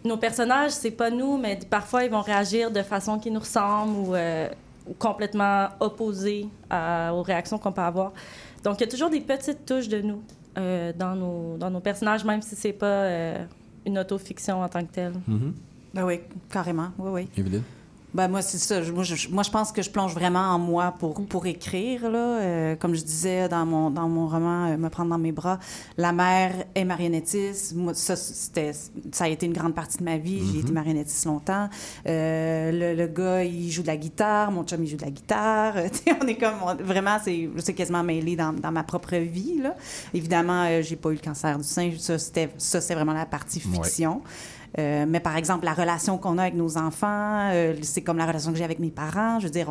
Nos 0.05 0.17
personnages, 0.17 0.71
c'est 0.71 0.93
pas 0.93 1.11
nous, 1.11 1.37
mais 1.37 1.59
parfois, 1.69 2.05
ils 2.05 2.11
vont 2.11 2.23
réagir 2.23 2.71
de 2.71 2.81
façon 2.83 3.19
qui 3.19 3.31
nous 3.31 3.41
ressemble 3.41 3.97
ou, 3.99 4.15
euh, 4.15 4.49
complètement 4.99 5.69
opposée 5.81 6.47
à- 6.71 7.13
aux 7.15 7.23
réactions 7.23 7.59
qu'on 7.59 7.73
peut 7.73 7.83
avoir. 7.83 8.13
Donc, 8.65 8.77
il 8.79 8.85
y 8.85 8.85
a 8.85 8.91
toujours 8.91 9.11
des 9.11 9.21
petites 9.21 9.67
touches 9.67 9.89
de 9.89 10.01
nous 10.01 10.23
euh, 10.59 10.93
dans, 10.97 11.15
nos, 11.15 11.57
dans 11.59 11.71
nos 11.71 11.81
personnages, 11.81 12.25
même 12.25 12.41
si 12.43 12.57
c'est 12.57 12.73
pas 12.73 12.87
euh, 12.87 13.45
une 13.87 13.99
autofiction 13.99 14.63
en 14.63 14.69
tant 14.69 14.85
que 14.85 14.93
telle. 14.93 15.13
Mhm. 15.27 15.55
Ben 15.93 16.05
oui, 16.05 16.21
carrément. 16.51 16.89
Oui, 16.99 17.11
oui. 17.13 17.29
Evelyne? 17.37 17.63
Ben 18.13 18.27
moi, 18.29 18.43
c'est 18.43 18.59
ça. 18.59 18.81
Moi 18.93 19.05
je, 19.05 19.29
moi, 19.29 19.43
je 19.45 19.51
pense 19.51 19.71
que 19.71 19.83
je 19.83 19.91
plonge 19.91 20.15
vraiment 20.15 20.41
en 20.41 20.59
moi 20.59 20.93
pour, 20.99 21.15
pour 21.27 21.47
écrire. 21.47 22.11
Là. 22.11 22.19
Euh, 22.41 22.77
comme 22.77 22.95
je 22.95 23.03
disais 23.03 23.49
dans 23.49 23.65
mon, 23.65 23.91
dans 23.91 24.09
mon 24.09 24.27
roman 24.27 24.67
euh, 24.73 24.77
Me 24.77 24.89
prendre 24.89 25.11
dans 25.11 25.19
mes 25.19 25.31
bras, 25.33 25.59
la 25.97 26.13
mère 26.13 26.53
est 26.75 26.85
marionnettiste. 26.85 27.75
Moi, 27.77 27.95
ça, 27.95 28.17
c'était, 28.17 28.73
ça 29.13 29.25
a 29.25 29.29
été 29.29 29.47
une 29.47 29.53
grande 29.53 29.75
partie 29.75 29.99
de 29.99 30.05
ma 30.05 30.19
vie. 30.19 30.43
J'ai 30.53 30.61
été 30.61 30.73
marionnettiste 30.73 31.25
longtemps. 31.27 31.69
Euh, 32.07 32.73
le, 32.73 32.95
le 33.01 33.07
gars, 33.07 33.45
il 33.45 33.71
joue 33.71 33.83
de 33.83 33.87
la 33.87 33.97
guitare. 33.97 34.51
Mon 34.51 34.65
chum, 34.65 34.83
il 34.83 34.89
joue 34.89 34.97
de 34.97 35.05
la 35.05 35.11
guitare. 35.11 35.75
On 36.23 36.27
est 36.27 36.37
comme... 36.37 36.55
on- 36.67 36.75
vraiment, 36.83 37.19
c'est, 37.23 37.49
c'est 37.59 37.75
quasiment 37.75 38.03
mêlé 38.03 38.35
dans, 38.35 38.53
dans 38.53 38.73
ma 38.73 38.83
propre 38.83 39.17
vie. 39.17 39.61
Là. 39.63 39.77
Évidemment, 40.15 40.65
euh, 40.65 40.83
j'ai 40.83 40.97
pas 40.97 41.11
eu 41.11 41.15
le 41.15 41.21
cancer 41.21 41.57
du 41.59 41.65
sein. 41.65 41.91
Ça, 41.99 42.19
c'était, 42.19 42.51
ça, 42.59 42.81
c'est 42.81 42.95
vraiment 42.95 43.13
la 43.15 43.27
partie 43.27 43.61
Ouais. 43.81 44.19
Euh, 44.79 45.05
mais 45.09 45.21
par 45.21 45.37
exemple, 45.37 45.65
la 45.65 45.75
relation 45.75 46.17
qu'on 46.19 46.39
a 46.39 46.43
avec 46.43 46.55
nos 46.55 46.77
enfants, 46.79 47.51
euh, 47.53 47.75
c'est 47.83 48.03
comme 48.03 48.19
la 48.19 48.27
relation 48.27 48.53
que 48.53 48.59
j'ai 48.59 48.65
avec 48.65 48.79
mes 48.79 48.91
parents. 48.91 49.41
Je 49.41 49.47
veux 49.47 49.51
dire, 49.51 49.69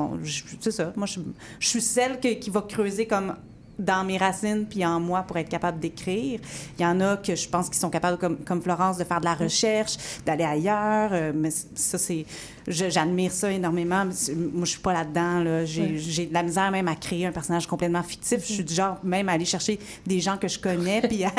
c'est 0.60 0.72
ça. 0.72 0.92
Moi, 0.96 1.08
je, 1.08 1.20
suis 1.60 1.82
celle 1.82 2.20
qui 2.20 2.50
va 2.50 2.62
creuser 2.62 3.08
comme 3.08 3.36
dans 3.80 4.04
mes 4.04 4.18
racines 4.18 4.66
puis 4.70 4.86
en 4.86 5.00
moi 5.00 5.24
pour 5.24 5.38
être 5.38 5.50
capable 5.50 5.80
d'écrire. 5.80 6.40
Il 6.78 6.82
y 6.84 6.86
en 6.86 7.00
a 7.02 7.18
que 7.18 7.36
je 7.36 7.50
pense 7.50 7.70
qui 7.70 7.80
sont 7.80 7.90
capables, 7.90 8.18
comme, 8.18 8.38
comme 8.38 8.62
Florence, 8.62 8.98
de 8.98 9.04
faire 9.06 9.20
de 9.22 9.26
la 9.26 9.34
recherche, 9.34 9.96
d'aller 10.26 10.44
ailleurs. 10.44 11.10
euh, 11.14 11.32
mais 11.34 11.50
ça, 11.50 11.98
c'est... 11.98 12.26
je- 12.68 12.90
J'admire 12.90 13.32
ça 13.32 13.52
énormément. 13.52 14.06
mais 14.06 14.36
Moi, 14.36 14.66
je 14.66 14.70
suis 14.72 14.80
pas 14.82 14.94
là-dedans. 14.94 15.40
Là. 15.40 15.66
J'ai, 15.66 16.26
de 16.28 16.34
la 16.34 16.44
misère 16.44 16.70
même 16.72 16.88
à 16.88 16.96
créer 16.96 17.26
un 17.26 17.32
personnage 17.32 17.66
complètement 17.68 18.04
fictif. 18.04 18.40
Je 18.46 18.54
suis 18.54 18.64
du 18.64 18.74
genre 18.74 18.98
même 19.04 19.30
à 19.30 19.34
aller 19.34 19.46
chercher 19.46 19.80
des 20.06 20.20
gens 20.20 20.38
que 20.38 20.48
je 20.48 20.60
connais 20.60 21.02
puis 21.08 21.24
à, 21.24 21.30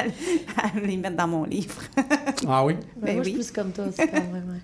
à 0.56 0.78
les 0.82 0.96
mettre 0.96 1.16
dans 1.16 1.28
mon 1.28 1.44
livre. 1.44 1.80
Ah 2.48 2.64
oui? 2.64 2.74
Ben, 2.96 3.14
moi, 3.16 3.22
je 3.24 3.28
oui. 3.30 3.34
suis 3.34 3.34
plus 3.34 3.50
comme 3.52 3.72
toi, 3.72 3.84
c'est 3.94 4.08
quand 4.08 4.16
même. 4.32 4.60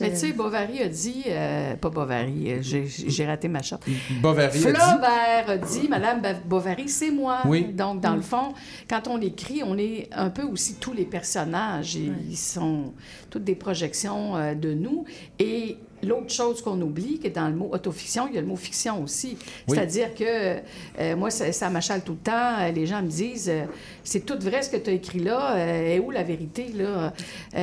Mais 0.00 0.10
tu 0.10 0.16
sais, 0.16 0.32
Bovary 0.32 0.82
a 0.82 0.88
dit, 0.88 1.24
euh, 1.26 1.76
pas 1.76 1.90
Bovary, 1.90 2.52
euh, 2.52 2.62
j'ai 2.62 3.26
raté 3.26 3.48
ma 3.48 3.62
shot. 3.62 3.76
Bovary 4.20 4.58
Flaubert 4.58 5.48
a 5.48 5.56
dit, 5.56 5.88
Madame 5.88 6.22
Bovary, 6.44 6.88
c'est 6.88 7.10
moi. 7.10 7.40
Oui. 7.46 7.64
Donc, 7.64 8.00
dans 8.00 8.14
le 8.14 8.22
fond, 8.22 8.54
quand 8.88 9.08
on 9.08 9.20
écrit, 9.20 9.62
on 9.64 9.76
est 9.78 10.08
un 10.12 10.30
peu 10.30 10.42
aussi 10.42 10.76
tous 10.76 10.92
les 10.92 11.04
personnages. 11.04 11.96
Et 11.96 12.10
Ils 12.28 12.36
sont 12.36 12.92
toutes 13.30 13.44
des 13.44 13.54
projections 13.54 14.36
euh, 14.36 14.54
de 14.54 14.72
nous. 14.72 15.04
Et 15.38 15.78
l'autre 16.02 16.30
chose 16.30 16.62
qu'on 16.62 16.80
oublie, 16.80 17.18
que 17.18 17.28
dans 17.28 17.48
le 17.48 17.54
mot 17.54 17.70
autofiction, 17.72 18.26
il 18.28 18.34
y 18.34 18.38
a 18.38 18.40
le 18.40 18.46
mot 18.46 18.56
fiction 18.56 19.02
aussi. 19.02 19.36
Oui. 19.68 19.74
C'est-à-dire 19.76 20.14
que 20.14 20.58
euh, 21.00 21.16
moi, 21.16 21.30
ça, 21.30 21.52
ça 21.52 21.70
m'achale 21.70 22.02
tout 22.02 22.12
le 22.12 22.18
temps. 22.18 22.58
Euh, 22.60 22.70
Les 22.72 22.86
gens 22.86 23.02
me 23.02 23.08
disent, 23.08 23.48
euh, 23.48 23.64
c'est 24.02 24.26
tout 24.26 24.38
vrai 24.40 24.62
ce 24.62 24.70
que 24.70 24.76
tu 24.76 24.90
as 24.90 24.94
écrit 24.94 25.20
là. 25.20 25.56
Euh, 25.56 25.94
est 25.94 25.98
où 25.98 26.10
la 26.10 26.22
vérité, 26.22 26.66
là? 26.76 27.12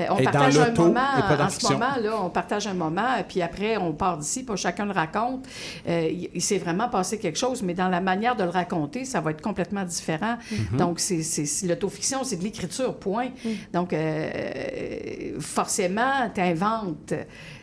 On 0.10 0.18
Et 0.18 0.24
partage 0.24 0.58
un 0.58 0.72
moment, 0.72 1.02
et 1.18 1.22
pas 1.22 1.38
dans 1.38 1.46
en 1.46 1.50
fiction. 1.50 1.70
ce 1.70 1.74
moment, 1.74 1.96
là, 2.02 2.24
on 2.24 2.30
partage 2.30 2.68
un 2.68 2.74
moment, 2.74 3.24
puis 3.28 3.42
après, 3.42 3.78
on 3.78 3.94
part 3.94 4.18
d'ici, 4.18 4.44
puis 4.44 4.58
chacun 4.58 4.86
le 4.86 4.92
raconte. 4.92 5.46
Il 5.88 6.42
s'est 6.42 6.58
vraiment 6.58 6.90
passé 6.90 7.18
quelque 7.18 7.38
chose, 7.38 7.62
mais 7.64 7.74
dans 7.74 7.90
la 7.90 8.02
manière 8.02 8.36
de 8.36 8.44
le 8.44 8.50
raconter, 8.50 9.06
ça 9.06 9.22
va 9.22 9.32
être 9.32 9.42
complètement 9.42 9.84
différent. 9.84 10.38
Mhm. 10.52 10.78
Donc, 10.78 11.00
c'est, 11.00 11.22
l'autofiction, 11.68 12.24
c'est 12.24 12.38
de 12.38 12.44
l'écriture, 12.44 12.96
point. 12.96 13.30
Donc, 13.74 13.94
euh, 13.94 15.40
forcément, 15.40 16.30
tu 16.34 16.42
inventes. 16.42 17.14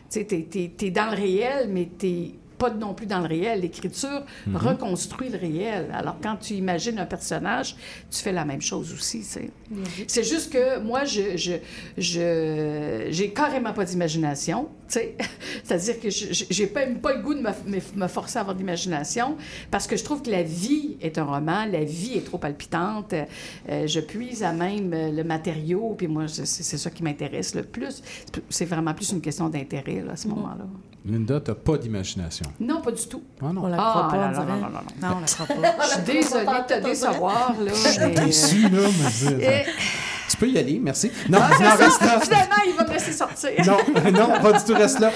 Tu 0.09 0.25
sais, 0.27 0.47
tu 0.49 0.85
es, 0.85 0.91
dans 0.91 1.11
le 1.11 1.17
réel, 1.17 1.69
mais 1.69 1.87
tu 1.97 2.31
pas 2.59 2.69
non 2.69 2.93
plus 2.93 3.07
dans 3.07 3.19
le 3.19 3.27
réel. 3.27 3.61
L'écriture 3.61 4.23
Mhm. 4.45 4.55
reconstruit 4.57 5.29
le 5.29 5.37
réel. 5.39 5.87
Alors, 5.93 6.17
quand 6.21 6.35
tu 6.35 6.53
imagines 6.53 6.99
un 6.99 7.05
personnage, 7.05 7.75
tu 8.11 8.19
fais 8.21 8.31
la 8.31 8.45
même 8.45 8.61
chose 8.61 8.93
aussi. 8.93 9.19
tu 9.19 9.25
sais. 9.25 9.49
C'est 10.07 10.23
juste 10.23 10.51
que 10.53 10.79
moi, 10.79 11.05
je, 11.05 11.37
je, 11.37 13.07
j'ai 13.11 13.31
carrément 13.31 13.73
pas 13.73 13.85
d'imagination. 13.85 14.67
tu 14.87 14.93
sais. 14.99 15.15
C'est-à-dire 15.63 15.99
que 15.99 16.09
j'ai 16.09 16.67
pas, 16.67 16.85
pas 16.87 17.13
le 17.13 17.21
goût 17.21 17.33
de 17.33 17.41
me, 17.41 17.49
me- 17.67 18.01
me 18.01 18.07
forcer 18.07 18.37
à 18.37 18.41
avoir 18.41 18.55
d'imagination 18.55 19.37
parce 19.71 19.87
que 19.87 19.95
je 19.95 20.03
trouve 20.03 20.21
que 20.21 20.31
la 20.31 20.43
vie 20.43 20.97
est 21.01 21.17
un 21.17 21.23
roman, 21.25 21.65
la 21.65 21.83
vie 21.83 22.13
est 22.17 22.25
trop 22.25 22.37
palpitante. 22.37 23.13
Euh, 23.13 23.87
je 23.87 23.99
puise 23.99 24.43
à 24.43 24.51
même 24.51 24.91
le 24.91 25.23
matériau, 25.23 25.95
puis 25.97 26.07
moi, 26.07 26.25
c'est 26.27 26.77
ça 26.77 26.89
qui 26.89 27.03
m'intéresse 27.03 27.55
le 27.55 27.63
plus. 27.63 28.01
C'est 28.49 28.65
vraiment 28.65 28.93
plus 28.93 29.11
une 29.11 29.21
question 29.21 29.47
d'intérêt 29.49 30.03
à 30.11 30.15
ce 30.15 30.27
moment-là. 30.27 30.65
Linda, 31.05 31.39
t'as 31.39 31.55
pas 31.55 31.77
d'imagination. 31.77 32.45
Non, 32.59 32.81
pas 32.81 32.91
du 32.91 33.05
tout. 33.07 33.23
Ah 33.41 33.51
non. 33.53 33.61
On 33.63 33.67
la 33.67 33.77
croit 33.77 34.07
pas, 34.09 34.15
on 34.15 34.19
non, 34.19 34.25
non, 34.25 34.31
dirait. 34.31 34.45
non, 34.45 34.55
non, 34.55 34.69
non. 34.69 35.07
Non, 35.09 35.15
on 35.17 35.19
la 35.21 35.25
croit 35.27 35.45
pas. 35.77 35.83
Je 35.85 35.89
suis 35.93 36.01
désolée 36.21 36.45
de 36.45 36.73
te 36.73 36.83
décevoir, 36.83 37.53
là. 37.59 37.71
Je 37.73 37.73
suis 37.89 37.99
mais, 37.99 38.19
euh, 38.19 38.25
déçu, 38.25 38.61
là, 38.69 38.87
mais 39.37 39.65
Tu 40.29 40.37
peux 40.37 40.47
y 40.49 40.57
aller, 40.59 40.79
merci. 40.83 41.09
Non, 41.29 41.39
Ah, 41.41 41.49
non, 41.51 41.57
ça. 41.69 41.75
reste 41.75 42.01
là. 42.01 42.19
Finalement, 42.19 42.55
il 42.67 42.73
va 42.75 42.83
me 42.83 42.91
laisser 42.93 43.13
sortir. 43.13 43.49
Non, 43.65 43.77
non, 44.11 44.41
pas 44.41 44.53
du 44.59 44.63
tout, 44.65 44.73
reste 44.73 44.99
là. 44.99 45.11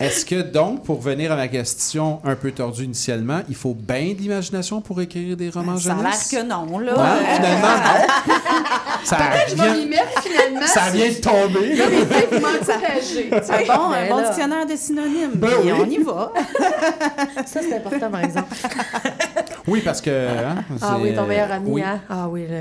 Est-ce 0.00 0.24
que 0.24 0.40
donc, 0.42 0.82
pour 0.84 1.00
venir 1.00 1.30
à 1.30 1.36
ma 1.36 1.46
question 1.48 2.20
un 2.24 2.34
peu 2.34 2.50
tordue 2.50 2.84
initialement, 2.84 3.40
il 3.48 3.54
faut 3.54 3.74
bien 3.74 4.14
de 4.14 4.18
l'imagination 4.22 4.80
pour 4.80 5.00
écrire 5.00 5.36
des 5.36 5.50
romans 5.50 5.76
Ça 5.78 5.92
a 5.92 5.94
l'air 5.96 6.04
jeunesse? 6.04 6.28
que 6.30 6.42
non, 6.42 6.78
là. 6.78 6.92
Euh, 6.98 7.36
finalement, 7.36 7.76
non. 7.76 8.34
Ça 9.04 9.16
Peut-être 9.16 9.44
que 9.44 9.50
je 9.50 9.56
vais 9.56 9.62
vient- 9.62 9.76
m'y 9.76 9.86
mettre 9.86 10.22
finalement. 10.22 10.66
Ça 10.66 10.90
vient 10.90 11.08
de 11.08 11.14
tomber. 11.14 11.74
là. 11.76 11.84
Là, 11.84 11.90
les 11.90 11.96
filles, 12.06 12.26
vous 12.30 12.40
m'encouragez. 12.40 13.30
C'est 13.42 13.66
bon, 13.66 13.90
un 13.92 14.08
bon 14.08 14.22
dictionnaire 14.26 14.66
de 14.66 14.76
synonymes. 14.76 15.30
Ben 15.34 15.48
oui. 15.62 15.72
on 15.72 15.84
y 15.90 15.98
va. 15.98 16.32
Ça, 17.46 17.60
c'est 17.62 17.76
important, 17.76 18.10
par 18.10 18.24
exemple. 18.24 18.54
Oui, 19.66 19.82
parce 19.84 20.00
que. 20.00 20.08
hein, 20.10 20.64
Ah 20.80 20.96
oui, 20.98 21.14
ton 21.14 21.26
meilleur 21.26 21.52
ami, 21.52 21.70
oui. 21.70 21.82
hein? 21.82 22.00
Ah 22.08 22.26
oui, 22.26 22.46
le, 22.48 22.60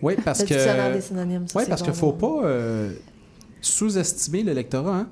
Oui, 0.00 0.14
parce 0.24 0.38
le 0.40 0.46
que. 0.46 0.54
dictionnaire 0.54 0.92
des 0.92 1.00
synonymes. 1.00 1.48
ça, 1.48 1.58
Oui, 1.58 1.64
parce 1.68 1.80
bon, 1.80 1.84
qu'il 1.86 1.94
ne 1.94 1.98
faut 1.98 2.12
bon. 2.12 2.40
pas 2.42 2.46
euh, 2.46 2.92
sous-estimer 3.60 4.44
le 4.44 4.52
lectorat. 4.52 4.98
Hein? 4.98 5.06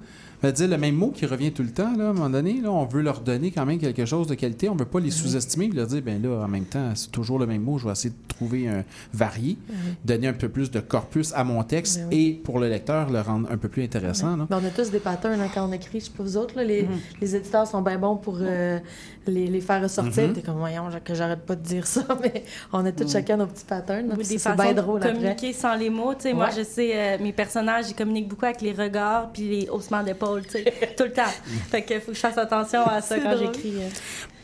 Dire, 0.51 0.69
le 0.69 0.77
même 0.79 0.95
mot 0.97 1.11
qui 1.11 1.25
revient 1.27 1.53
tout 1.53 1.63
le 1.63 1.71
temps, 1.71 1.97
là, 1.97 2.07
à 2.07 2.11
un 2.11 2.13
moment 2.13 2.29
donné, 2.31 2.61
là, 2.61 2.71
on 2.73 2.85
veut 2.85 3.03
leur 3.03 3.21
donner 3.21 3.51
quand 3.53 3.65
même 3.65 3.79
quelque 3.79 4.05
chose 4.05 4.27
de 4.27 4.35
qualité. 4.35 4.69
On 4.69 4.75
ne 4.75 4.79
veut 4.81 4.85
pas 4.87 4.99
les 4.99 5.07
Mhm. 5.07 5.11
sous-estimer 5.13 5.69
leur 5.69 5.87
dire, 5.87 6.03
ben 6.03 6.21
là, 6.21 6.43
en 6.45 6.49
même 6.49 6.65
temps, 6.65 6.91
c'est 6.95 7.11
toujours 7.13 7.39
le 7.39 7.47
même 7.47 7.63
mot, 7.63 7.79
je 7.79 7.87
vais 7.87 7.93
essayer 7.93 8.11
de 8.11 8.35
trouver 8.35 8.69
un 8.69 8.85
varié, 9.13 9.57
donner 10.05 10.27
un 10.29 10.33
peu 10.33 10.49
plus 10.49 10.71
de 10.71 10.81
corpus 10.81 11.33
à 11.35 11.45
mon 11.45 11.63
texte 11.63 11.99
Ben 12.01 12.09
oui. 12.11 12.27
et 12.27 12.33
pour 12.33 12.59
le 12.59 12.69
lecteur, 12.69 13.11
le 13.11 13.21
rendre 13.21 13.49
un 13.51 13.57
peu 13.57 13.69
plus 13.69 13.83
intéressant. 13.85 14.37
là. 14.37 14.47
Mais 14.51 14.57
on 14.57 14.65
a 14.65 14.71
tous 14.71 14.91
des 14.91 14.99
patterns 14.99 15.41
hein, 15.41 15.49
quand 15.55 15.69
on 15.69 15.73
écrit. 15.73 16.01
Je 16.01 16.07
sais 16.07 16.11
pas 16.11 16.23
vous 16.25 16.37
autres, 16.37 16.57
là, 16.57 16.65
les, 16.65 16.89
les 17.21 17.37
éditeurs 17.37 17.67
sont 17.67 17.83
bien 17.83 17.99
bons 17.99 18.17
pour 18.17 18.39
euh, 18.41 18.79
les, 19.27 19.47
les 19.47 19.61
faire 19.61 19.83
ressortir. 19.83 20.29
Mhm. 20.29 20.33
T'es 20.35 20.43
comme, 20.43 20.59
voyons, 20.59 20.85
que 21.05 21.15
j'arrête 21.15 21.41
pas 21.47 21.55
de 21.55 21.63
dire 21.63 21.87
ça, 21.87 22.05
mais 22.23 22.45
on 22.73 22.85
a 22.85 22.93
tous 22.93 23.11
chacun 23.13 23.37
nos 23.37 23.47
petits 23.47 23.65
patterns. 23.65 24.09
là, 24.09 24.15
Ou 24.15 24.19
puis 24.19 24.27
des 24.29 24.39
façons 24.39 24.63
bien 24.63 24.73
de 24.73 24.81
drôle 24.81 25.01
après. 25.03 25.13
communiquer 25.15 25.53
sans 25.53 25.75
les 25.75 25.91
mots. 25.91 26.15
Tu 26.15 26.23
sais, 26.23 26.33
Moi, 26.33 26.49
je 26.57 26.63
sais, 26.63 26.93
euh, 26.95 27.19
mes 27.21 27.33
personnages, 27.33 27.91
ils 27.91 27.95
communiquent 27.95 28.29
beaucoup 28.29 28.45
avec 28.47 28.61
les 28.61 28.73
regards 28.73 29.31
puis 29.33 29.49
les 29.49 29.69
haussements 29.69 30.03
d'épaule, 30.03 30.43
tu 30.45 30.53
sais, 30.53 30.65
tout 30.97 31.05
le 31.05 31.13
temps. 31.13 31.23
Fait 31.71 31.83
que 31.83 31.99
faut 32.01 32.11
que 32.11 32.15
je 32.17 32.21
fasse 32.21 32.39
attention 32.39 32.83
à 32.87 33.01
ça 33.01 33.17
C'est 33.17 33.23
quand 33.23 33.35
drôle. 33.35 33.53
j'écris. 33.55 33.75
euh. 33.77 33.89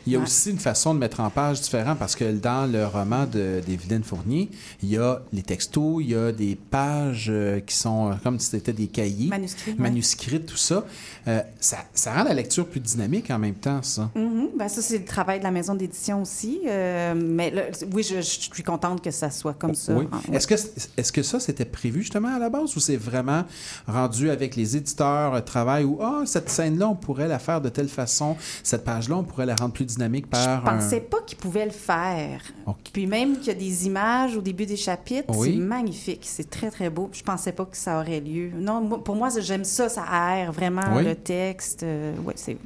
Il 0.05 0.13
y 0.13 0.15
a 0.15 0.19
aussi 0.19 0.51
une 0.51 0.59
façon 0.59 0.93
de 0.93 0.99
mettre 0.99 1.19
en 1.19 1.29
page 1.29 1.61
différente 1.61 1.99
parce 1.99 2.15
que 2.15 2.31
dans 2.31 2.71
le 2.71 2.85
roman 2.85 3.25
de 3.25 3.61
d'Evelyne 3.65 4.03
Fournier, 4.03 4.49
il 4.81 4.89
y 4.89 4.97
a 4.97 5.21
les 5.33 5.43
textos, 5.43 6.01
il 6.01 6.11
y 6.11 6.15
a 6.15 6.31
des 6.31 6.55
pages 6.55 7.27
euh, 7.29 7.59
qui 7.59 7.75
sont 7.75 8.11
euh, 8.11 8.15
comme 8.23 8.39
si 8.39 8.47
c'était 8.47 8.73
des 8.73 8.87
cahiers, 8.87 9.29
Manuscrits, 9.29 9.71
ouais. 9.71 9.77
manuscrits, 9.77 10.41
tout 10.41 10.57
ça. 10.57 10.85
Euh, 11.27 11.41
ça. 11.59 11.77
Ça 11.93 12.13
rend 12.13 12.23
la 12.23 12.33
lecture 12.33 12.67
plus 12.67 12.79
dynamique 12.79 13.29
en 13.29 13.39
même 13.39 13.55
temps, 13.55 13.81
ça. 13.83 14.09
Mhm. 14.15 14.49
Ben, 14.57 14.67
ça, 14.67 14.81
c'est 14.81 14.99
le 14.99 15.05
travail 15.05 15.39
de 15.39 15.43
la 15.43 15.51
maison 15.51 15.75
d'édition 15.75 16.21
aussi. 16.21 16.61
Euh, 16.65 17.13
mais 17.15 17.51
là, 17.51 17.63
oui, 17.93 18.03
je, 18.03 18.15
je 18.15 18.49
suis 18.53 18.63
contente 18.63 19.03
que 19.03 19.11
ça 19.11 19.29
soit 19.29 19.53
comme 19.53 19.75
ça. 19.75 19.93
Oui. 19.93 20.07
Ouais. 20.29 20.35
Est-ce 20.35 20.47
que, 20.47 20.55
est 20.55 21.11
que 21.11 21.23
ça, 21.23 21.39
c'était 21.39 21.65
prévu 21.65 22.01
justement 22.01 22.35
à 22.35 22.39
la 22.39 22.49
base 22.49 22.75
ou 22.75 22.79
c'est 22.79 22.97
vraiment 22.97 23.43
rendu 23.87 24.29
avec 24.29 24.55
les 24.55 24.77
éditeurs, 24.77 25.33
un 25.33 25.41
travail 25.41 25.83
où, 25.83 25.99
ah, 26.01 26.23
cette 26.25 26.49
scène-là, 26.49 26.89
on 26.89 26.95
pourrait 26.95 27.27
la 27.27 27.39
faire 27.39 27.61
de 27.61 27.69
telle 27.69 27.89
façon, 27.89 28.35
cette 28.63 28.83
page-là, 28.83 29.17
on 29.17 29.23
pourrait 29.23 29.45
la 29.45 29.55
rendre 29.55 29.73
plus 29.73 29.85
dynamique 29.89 30.29
par 30.29 30.43
Je 30.43 30.49
un- 30.49 30.57
pensais 30.59 31.01
pas 31.01 31.17
qu'ils 31.25 31.37
pouvaient 31.37 31.65
le 31.65 31.71
faire. 31.71 32.41
Ok. 32.65 32.77
Puis 32.93 33.07
même 33.07 33.37
qu'il 33.37 33.47
y 33.47 33.51
a 33.51 33.53
des 33.59 33.85
images 33.87 34.35
au 34.37 34.41
début 34.41 34.65
des 34.65 34.77
chapitres, 34.77 35.33
Oui. 35.37 35.51
c'est 35.53 35.59
magnifique, 35.59 36.21
c'est 36.23 36.49
très 36.49 36.69
très 36.71 36.89
beau. 36.89 37.09
Je 37.11 37.21
pensais 37.23 37.51
pas 37.51 37.65
que 37.65 37.77
ça 37.77 37.99
aurait 37.99 38.19
lieu. 38.19 38.51
Non, 38.55 38.81
moi- 38.81 39.03
pour 39.03 39.15
moi 39.15 39.29
j'aime 39.39 39.63
ça, 39.63 39.89
ça 39.89 40.03
aère 40.03 40.51
vraiment 40.51 40.95
Oui. 40.95 41.03
le 41.03 41.15
texte. 41.15 41.83
Euh, 41.83 42.15
ouais, 42.25 42.33
c'est 42.35 42.57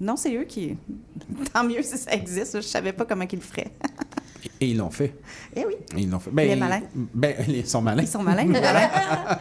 non, 0.00 0.16
c'est 0.16 0.34
eux 0.36 0.44
qui. 0.44 0.76
Tant 1.54 1.64
mieux 1.64 1.82
si 1.82 1.96
ça 1.96 2.12
existe. 2.12 2.56
Je 2.56 2.66
savais 2.66 2.92
pas 2.92 3.04
comment 3.04 3.24
ils 3.30 3.36
le 3.36 3.40
feraient. 3.42 3.70
Et 4.60 4.68
ils 4.68 4.76
l'ont 4.76 4.90
fait. 4.90 5.14
Eh 5.56 5.64
oui. 5.66 5.74
Ils 5.96 6.10
l'ont 6.10 6.18
fait. 6.18 6.30
Les 6.34 6.56
malins. 6.56 6.82
Ben, 7.14 7.34
ils 7.48 7.66
sont 7.66 7.80
malins. 7.82 8.02
Ils 8.02 8.08
sont 8.08 8.22
malins. 8.22 8.46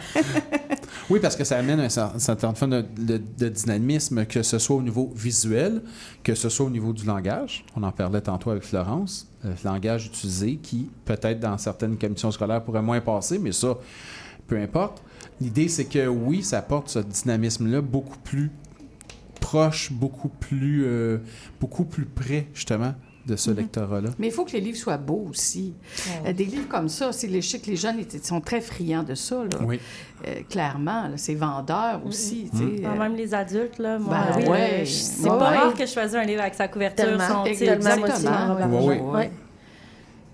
Oui, 1.09 1.19
parce 1.19 1.35
que 1.35 1.43
ça 1.43 1.57
amène 1.57 1.81
un 1.81 1.87
cer- 1.87 2.17
certain 2.17 2.53
forme 2.53 2.71
de, 2.71 2.85
de- 2.97 3.21
de 3.37 3.49
dynamisme, 3.49 4.25
que 4.25 4.41
ce 4.41 4.57
soit 4.57 4.77
au 4.77 4.81
niveau 4.81 5.11
visuel, 5.15 5.81
que 6.23 6.33
ce 6.33 6.47
soit 6.47 6.65
au 6.65 6.69
niveau 6.69 6.93
du 6.93 7.05
langage. 7.05 7.65
On 7.75 7.83
en 7.83 7.91
parlait 7.91 8.21
tantôt 8.21 8.51
avec 8.51 8.63
Florence. 8.63 9.27
Le 9.43 9.51
langage 9.65 10.05
utilisé 10.05 10.55
qui, 10.57 10.89
peut-être 11.03 11.41
dans 11.41 11.57
certaines 11.57 11.97
commissions 11.97 12.31
scolaires, 12.31 12.63
pourrait 12.63 12.81
moins 12.81 13.01
passer, 13.01 13.37
mais 13.37 13.51
ça, 13.51 13.77
peu 14.47 14.57
importe. 14.57 15.03
L'idée, 15.41 15.67
c'est 15.67 15.85
que 15.85 16.07
oui, 16.07 16.41
ça 16.41 16.59
apporte 16.59 16.87
ce 16.89 16.99
dynamisme-là 16.99 17.81
beaucoup 17.81 18.17
plus 18.19 18.49
proche, 19.41 19.91
beaucoup 19.91 20.29
plus, 20.29 20.85
euh, 20.85 21.17
beaucoup 21.59 21.83
plus 21.83 22.05
près, 22.05 22.47
justement, 22.53 22.93
de 23.25 23.35
ce 23.37 23.51
lectorat-là. 23.51 24.09
Mais 24.19 24.27
il 24.27 24.33
faut 24.33 24.43
que 24.45 24.51
les 24.51 24.59
livres 24.59 24.77
soient 24.77 24.97
beaux 24.97 25.27
aussi. 25.29 25.73
Euh, 26.25 26.33
des 26.33 26.43
livres 26.45 26.67
comme 26.67 26.89
ça, 26.89 27.11
c'est 27.13 27.27
les, 27.27 27.41
je 27.41 27.49
sais 27.49 27.59
que 27.59 27.67
les 27.69 27.75
jeunes 27.77 28.03
sont 28.21 28.41
très 28.41 28.59
friands 28.59 29.03
de 29.03 29.15
ça. 29.15 29.43
Là. 29.43 29.59
Oui. 29.65 29.79
Euh, 30.27 30.41
clairement, 30.49 31.09
c'est 31.15 31.35
vendeur 31.35 32.01
aussi. 32.05 32.49
Ah, 32.53 32.57
euh, 32.61 32.97
Même 32.99 33.15
les 33.15 33.33
adultes, 33.33 33.77
là, 33.79 33.97
moi, 33.99 34.17
Ben 34.35 34.49
ouais. 34.49 34.81
je- 34.85 34.91
c'est 34.91 35.21
Ouais, 35.23 35.37
pas 35.37 35.51
ouais. 35.51 35.57
rare 35.57 35.73
que 35.73 35.85
je 35.85 35.91
choisisse 35.91 36.15
un 36.15 36.23
livre 36.25 36.41
avec 36.41 36.53
sa 36.55 36.67
couverture. 36.67 37.05
Tellement. 37.05 37.27
son- 37.45 37.49
aussi, 37.49 37.63
Exactement. 37.65 39.11
Ouais. 39.13 39.31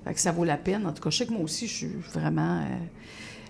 Fait 0.05 0.13
que 0.13 0.19
ça 0.19 0.31
vaut 0.31 0.45
la 0.45 0.57
peine. 0.57 0.85
En 0.87 0.91
tout 0.93 1.03
cas, 1.03 1.09
je 1.11 1.17
sais 1.17 1.25
que 1.27 1.33
moi 1.33 1.41
aussi, 1.43 1.67
je 1.67 1.73
suis 1.73 1.91
vraiment 2.13 2.61
euh, 2.61 2.65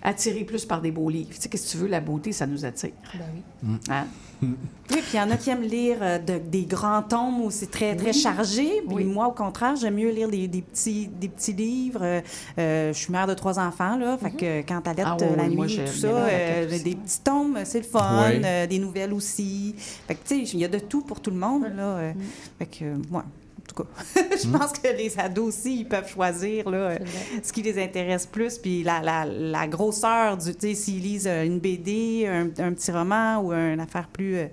attirée 0.02 0.44
plus 0.44 0.66
par 0.66 0.82
des 0.82 0.92
beaux 0.92 1.10
livres. 1.10 1.30
Tu 1.34 1.42
sais, 1.42 1.50
qu'est-ce 1.50 1.68
que 1.68 1.72
tu 1.72 1.78
veux, 1.78 1.88
la 1.88 2.00
beauté, 2.02 2.32
ça 2.32 2.46
nous 2.48 2.66
attire. 2.66 2.92
Ben 3.14 3.26
oui. 3.34 3.78
Hein? 3.90 4.06
Oui, 4.92 5.02
puis 5.02 5.04
il 5.14 5.18
y 5.18 5.20
en 5.20 5.30
a 5.30 5.36
qui 5.38 5.50
aiment 5.50 5.62
lire 5.64 5.98
euh, 6.02 6.18
de- 6.18 6.38
des 6.40 6.64
grands 6.66 7.04
tomes 7.04 7.42
où 7.42 7.52
c'est 7.52 7.70
très, 7.70 7.94
très 7.96 8.14
chargé. 8.14 8.82
Puis 8.88 8.96
Oui. 8.96 9.04
moi, 9.04 9.28
au 9.28 9.34
contraire, 9.34 9.76
j'aime 9.76 9.96
mieux 9.96 10.10
lire 10.12 10.30
des, 10.30 10.48
des 10.48 10.62
petits, 10.62 11.08
des 11.08 11.28
petits 11.28 11.52
livres. 11.54 12.00
Euh, 12.02 12.22
euh, 12.58 12.94
je 12.94 12.98
suis 12.98 13.12
mère 13.12 13.28
de 13.28 13.34
trois 13.34 13.60
enfants, 13.60 13.98
là. 13.98 14.18
Fait 14.18 14.32
que 14.32 14.60
quand 14.62 14.82
t'allaites 14.82 15.06
Ah 15.08 15.18
oui, 15.20 15.28
la 15.38 15.44
oui, 15.44 15.56
moi, 15.56 15.66
nuit, 15.68 15.80
tout 15.86 15.92
ça, 15.92 16.08
euh, 16.08 16.68
des 16.84 16.96
petits 16.96 17.20
tomes, 17.22 17.60
c'est 17.66 17.80
le 17.80 17.86
fun. 17.86 18.30
Oui. 18.30 18.42
euh, 18.44 18.66
des 18.66 18.80
nouvelles 18.80 19.14
aussi. 19.14 19.76
Fait 19.78 20.16
que, 20.16 20.26
tu 20.26 20.46
sais, 20.46 20.54
il 20.56 20.60
y 20.60 20.66
a 20.66 20.70
de 20.70 20.80
tout 20.80 21.02
pour 21.02 21.20
tout 21.20 21.32
le 21.32 21.38
monde, 21.38 21.64
là. 21.76 21.84
euh. 21.84 22.14
Fait 22.58 22.66
que, 22.66 22.86
ouais. 22.86 23.22
En 23.70 23.76
tout 23.76 23.84
cas, 23.84 23.90
je 24.44 24.48
pense 24.48 24.72
que 24.74 24.88
les 24.98 25.20
ados 25.20 25.48
aussi, 25.48 25.82
ils 25.82 25.86
peuvent 25.88 26.10
choisir 26.10 26.70
là, 26.70 26.78
euh, 26.78 26.98
ce 27.44 27.54
qui 27.54 27.62
les 27.62 27.82
intéresse 27.82 28.26
plus. 28.26 28.58
Puis 28.58 28.84
la, 28.84 29.02
la, 29.02 29.26
la 29.26 29.68
grosseur 29.68 30.38
du, 30.38 30.54
tu 30.56 30.70
sais, 30.70 30.74
s'ils 30.76 31.02
lisent 31.04 31.28
une 31.28 31.60
BD, 31.60 32.26
un, 32.28 32.48
un 32.64 32.74
petit 32.74 32.92
roman 32.92 33.38
ou 33.42 33.52
une 33.54 33.80
affaire 33.80 34.08
plus, 34.08 34.36
euh, 34.38 34.46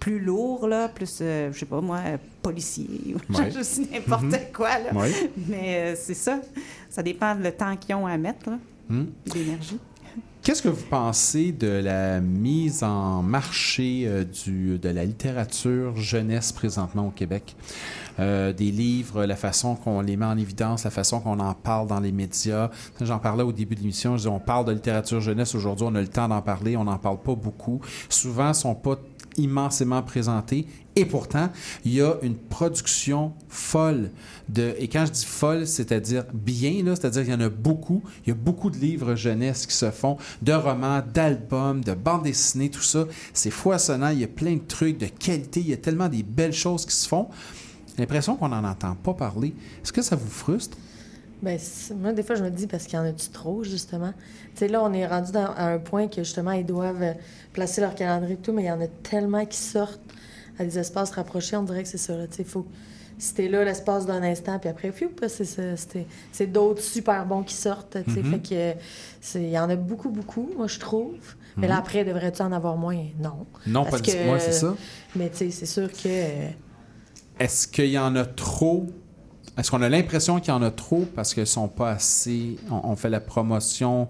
plus 0.00 0.18
lourd, 0.18 0.66
là, 0.66 0.88
plus, 0.88 1.18
euh, 1.20 1.52
je 1.52 1.58
sais 1.60 1.66
pas 1.66 1.80
moi, 1.80 2.00
policier, 2.42 3.14
ou 3.14 3.32
Ouais. 3.38 3.50
je 3.50 3.62
sais 3.62 3.82
n'importe 3.92 4.52
quoi. 4.52 4.78
Là. 4.80 4.90
Mais 5.48 5.92
euh, 5.92 5.94
c'est 5.96 6.14
ça. 6.14 6.40
Ça 6.90 7.02
dépend 7.02 7.34
le 7.34 7.52
temps 7.52 7.76
qu'ils 7.76 7.94
ont 7.94 8.06
à 8.06 8.16
mettre, 8.16 8.50
Hmm. 8.86 9.04
d'énergie. 9.24 9.78
Qu'est-ce 10.44 10.60
que 10.60 10.68
vous 10.68 10.84
pensez 10.90 11.52
de 11.52 11.66
la 11.66 12.20
mise 12.20 12.84
en 12.84 13.22
marché 13.22 14.02
euh, 14.04 14.24
du, 14.24 14.78
de 14.78 14.90
la 14.90 15.06
littérature 15.06 15.96
jeunesse 15.96 16.52
présentement 16.52 17.06
au 17.06 17.10
Québec? 17.10 17.56
Euh, 18.20 18.52
des 18.52 18.70
livres, 18.70 19.24
la 19.24 19.36
façon 19.36 19.74
qu'on 19.74 20.02
les 20.02 20.18
met 20.18 20.26
en 20.26 20.36
évidence, 20.36 20.84
la 20.84 20.90
façon 20.90 21.20
qu'on 21.20 21.40
en 21.40 21.54
parle 21.54 21.86
dans 21.86 21.98
les 21.98 22.12
médias. 22.12 22.70
J'en 23.00 23.18
parlais 23.18 23.42
au 23.42 23.52
début 23.52 23.74
de 23.74 23.80
l'émission, 23.80 24.12
je 24.12 24.16
disais, 24.18 24.28
on 24.28 24.38
parle 24.38 24.66
de 24.66 24.72
littérature 24.72 25.22
jeunesse 25.22 25.54
aujourd'hui, 25.54 25.86
on 25.88 25.94
a 25.94 26.02
le 26.02 26.08
temps 26.08 26.28
d'en 26.28 26.42
parler, 26.42 26.76
on 26.76 26.84
n'en 26.84 26.98
parle 26.98 27.22
pas 27.22 27.34
beaucoup. 27.34 27.80
Souvent, 28.10 28.52
sont 28.52 28.74
pas 28.74 28.96
immensément 29.36 30.02
présentés. 30.02 30.66
Et 30.96 31.04
pourtant, 31.04 31.50
il 31.84 31.94
y 31.94 32.00
a 32.00 32.16
une 32.22 32.36
production 32.36 33.32
folle 33.48 34.10
de. 34.48 34.74
Et 34.78 34.88
quand 34.88 35.06
je 35.06 35.12
dis 35.12 35.24
folle, 35.24 35.66
c'est-à-dire 35.66 36.24
bien, 36.32 36.84
c'est-à-dire 36.86 37.22
qu'il 37.22 37.32
y 37.32 37.36
en 37.36 37.40
a 37.40 37.48
beaucoup. 37.48 38.02
Il 38.24 38.28
y 38.28 38.32
a 38.32 38.36
beaucoup 38.36 38.70
de 38.70 38.76
livres 38.76 39.14
jeunesse 39.14 39.66
qui 39.66 39.74
se 39.74 39.90
font, 39.90 40.16
de 40.42 40.52
romans, 40.52 41.02
d'albums, 41.12 41.82
de 41.82 41.94
bandes 41.94 42.22
dessinées, 42.22 42.70
tout 42.70 42.82
ça. 42.82 43.06
C'est 43.32 43.50
foisonnant. 43.50 44.10
Il 44.10 44.20
y 44.20 44.24
a 44.24 44.28
plein 44.28 44.54
de 44.54 44.62
trucs 44.66 44.98
de 44.98 45.06
qualité. 45.06 45.60
Il 45.60 45.68
y 45.68 45.72
a 45.72 45.78
tellement 45.78 46.08
des 46.08 46.22
belles 46.22 46.52
choses 46.52 46.86
qui 46.86 46.94
se 46.94 47.08
font. 47.08 47.28
L'impression 47.98 48.36
qu'on 48.36 48.48
n'en 48.48 48.64
entend 48.64 48.94
pas 48.96 49.14
parler. 49.14 49.54
Est-ce 49.82 49.92
que 49.92 50.02
ça 50.02 50.16
vous 50.16 50.30
frustre? 50.30 50.76
Ben, 51.44 51.58
moi, 52.00 52.12
des 52.12 52.22
fois, 52.22 52.34
je 52.36 52.42
me 52.44 52.50
dis, 52.50 52.66
parce 52.66 52.84
qu'il 52.84 52.98
y 52.98 52.98
en 53.02 53.04
a-tu 53.04 53.28
trop, 53.28 53.62
justement? 53.62 54.12
Tu 54.54 54.60
sais, 54.60 54.68
là, 54.68 54.82
on 54.82 54.92
est 54.92 55.06
rendu 55.06 55.30
dans- 55.32 55.52
à 55.54 55.64
un 55.66 55.78
point 55.78 56.08
que, 56.08 56.22
justement, 56.24 56.52
ils 56.52 56.64
doivent 56.66 57.02
euh, 57.02 57.12
placer 57.52 57.80
leur 57.80 57.94
calendrier 57.94 58.34
et 58.34 58.38
tout, 58.38 58.52
mais 58.52 58.62
il 58.62 58.66
y 58.66 58.70
en 58.70 58.80
a 58.80 58.86
tellement 58.86 59.44
qui 59.44 59.58
sortent 59.58 60.00
à 60.58 60.64
des 60.64 60.78
espaces 60.78 61.10
rapprochés, 61.10 61.56
on 61.56 61.62
dirait 61.62 61.82
que 61.82 61.88
c'est 61.88 61.98
ça, 61.98 62.16
là. 62.16 62.26
Tu 62.26 62.36
sais, 62.36 62.44
faut... 62.44 62.66
T'es 63.36 63.48
là 63.48 63.64
l'espace 63.64 64.06
d'un 64.06 64.22
instant, 64.24 64.58
puis 64.58 64.68
après, 64.68 64.92
c'est 65.28 65.44
ça, 65.44 65.76
c'est- 65.76 66.06
c'est 66.32 66.46
d'autres 66.48 66.82
super 66.82 67.24
bons 67.24 67.42
qui 67.44 67.54
sortent, 67.54 67.96
tu 68.04 68.12
sais. 68.12 68.22
Mhm. 68.22 68.30
Fait 68.42 68.74
que 68.74 68.80
c'est- 69.20 69.42
il 69.42 69.50
y 69.50 69.58
en 69.58 69.70
a 69.70 69.76
beaucoup, 69.76 70.10
beaucoup, 70.10 70.50
moi, 70.56 70.66
je 70.66 70.80
trouve. 70.80 71.14
Mais 71.56 71.68
là, 71.68 71.74
Mhm. 71.74 71.80
après, 71.80 72.04
devrait-tu 72.04 72.42
en 72.42 72.50
avoir 72.50 72.76
moins? 72.76 73.04
Non. 73.22 73.46
Non, 73.66 73.84
Parce 73.84 74.02
pas 74.02 74.10
du 74.10 74.10
que- 74.12 74.38
c'est 74.40 74.52
ça. 74.52 74.74
Mais 75.14 75.30
tu 75.30 75.36
sais, 75.36 75.50
c'est 75.52 75.66
sûr 75.66 75.92
que... 75.92 76.08
Est-ce 77.38 77.68
qu'il 77.68 77.86
y 77.90 77.98
en 77.98 78.16
a 78.16 78.24
trop? 78.24 78.86
Est-ce 79.56 79.70
qu'on 79.70 79.82
a 79.82 79.88
l'impression 79.88 80.40
qu'il 80.40 80.48
y 80.48 80.56
en 80.56 80.62
a 80.62 80.70
trop 80.72 81.06
parce 81.14 81.32
qu'ils 81.32 81.46
sont 81.46 81.68
pas 81.68 81.90
assez. 81.92 82.56
On, 82.70 82.80
on 82.90 82.96
fait 82.96 83.08
la 83.10 83.20
promotion. 83.20 84.08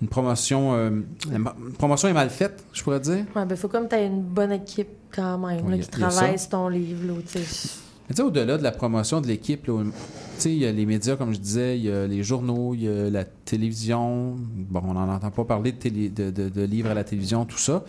Une 0.00 0.06
promotion. 0.08 0.74
euh, 0.74 0.90
une 1.32 1.44
promotion 1.76 2.08
est 2.08 2.12
mal 2.12 2.30
faite, 2.30 2.64
je 2.72 2.82
pourrais 2.82 3.00
dire? 3.00 3.24
Ouais, 3.34 3.44
ben, 3.44 3.56
faut 3.56 3.68
comme 3.68 3.88
tu 3.88 3.96
aies 3.96 4.06
une 4.06 4.22
bonne 4.22 4.52
équipe 4.52 4.88
quand 5.12 5.38
même, 5.38 5.68
là, 5.68 5.78
qui 5.78 5.88
travaille 5.88 6.38
sur 6.38 6.48
ton 6.50 6.68
livre, 6.68 7.06
là, 7.06 7.14
tu 7.26 7.38
sais. 7.40 7.68
Mais 8.08 8.20
au-delà 8.20 8.58
de 8.58 8.62
la 8.62 8.70
promotion 8.70 9.20
de 9.22 9.26
l'équipe, 9.26 9.66
là, 9.66 9.82
tu 9.82 9.90
sais, 10.38 10.50
il 10.52 10.58
y 10.58 10.66
a 10.66 10.70
les 10.72 10.84
médias, 10.86 11.16
comme 11.16 11.32
je 11.32 11.38
disais, 11.38 11.78
il 11.78 11.84
y 11.86 11.90
a 11.90 12.06
les 12.06 12.22
journaux, 12.22 12.74
il 12.74 12.82
y 12.82 12.88
a 12.88 13.08
la 13.10 13.24
télévision. 13.24 14.36
Bon, 14.36 14.82
on 14.86 14.92
n'en 14.94 15.08
entend 15.08 15.30
pas 15.30 15.44
parler 15.44 15.72
de, 15.72 15.78
télé- 15.78 16.08
de, 16.10 16.30
de- 16.30 16.48
de 16.50 16.62
livres 16.62 16.90
à 16.90 16.94
la 16.94 17.02
télévision, 17.04 17.44
tout 17.46 17.58
ça. 17.58 17.82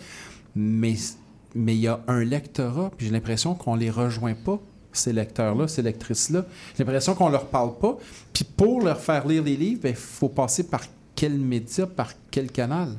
Mais 0.55 0.95
mais 1.53 1.73
il 1.75 1.81
y 1.81 1.87
a 1.87 2.01
un 2.07 2.23
lectorat, 2.23 2.91
puis 2.97 3.07
j'ai 3.07 3.13
l'impression 3.13 3.55
qu'on 3.55 3.75
les 3.75 3.89
rejoint 3.89 4.33
pas, 4.33 4.59
ces 4.97 5.13
lecteurs-là, 5.13 5.67
ces 5.67 5.81
lectrices-là. 5.81 6.45
J'ai 6.77 6.83
l'impression 6.83 7.15
qu'on 7.15 7.29
leur 7.29 7.45
parle 7.45 7.77
pas. 7.77 7.97
Puis 8.33 8.43
pour 8.43 8.81
leur 8.81 8.99
faire 8.99 9.27
lire 9.27 9.43
les 9.43 9.55
livres, 9.55 9.87
il 9.87 9.95
faut 9.95 10.29
passer 10.29 10.63
par 10.63 10.81
quel 11.15 11.33
média, 11.33 11.87
par 11.87 12.11
quel 12.29 12.51
canal? 12.51 12.89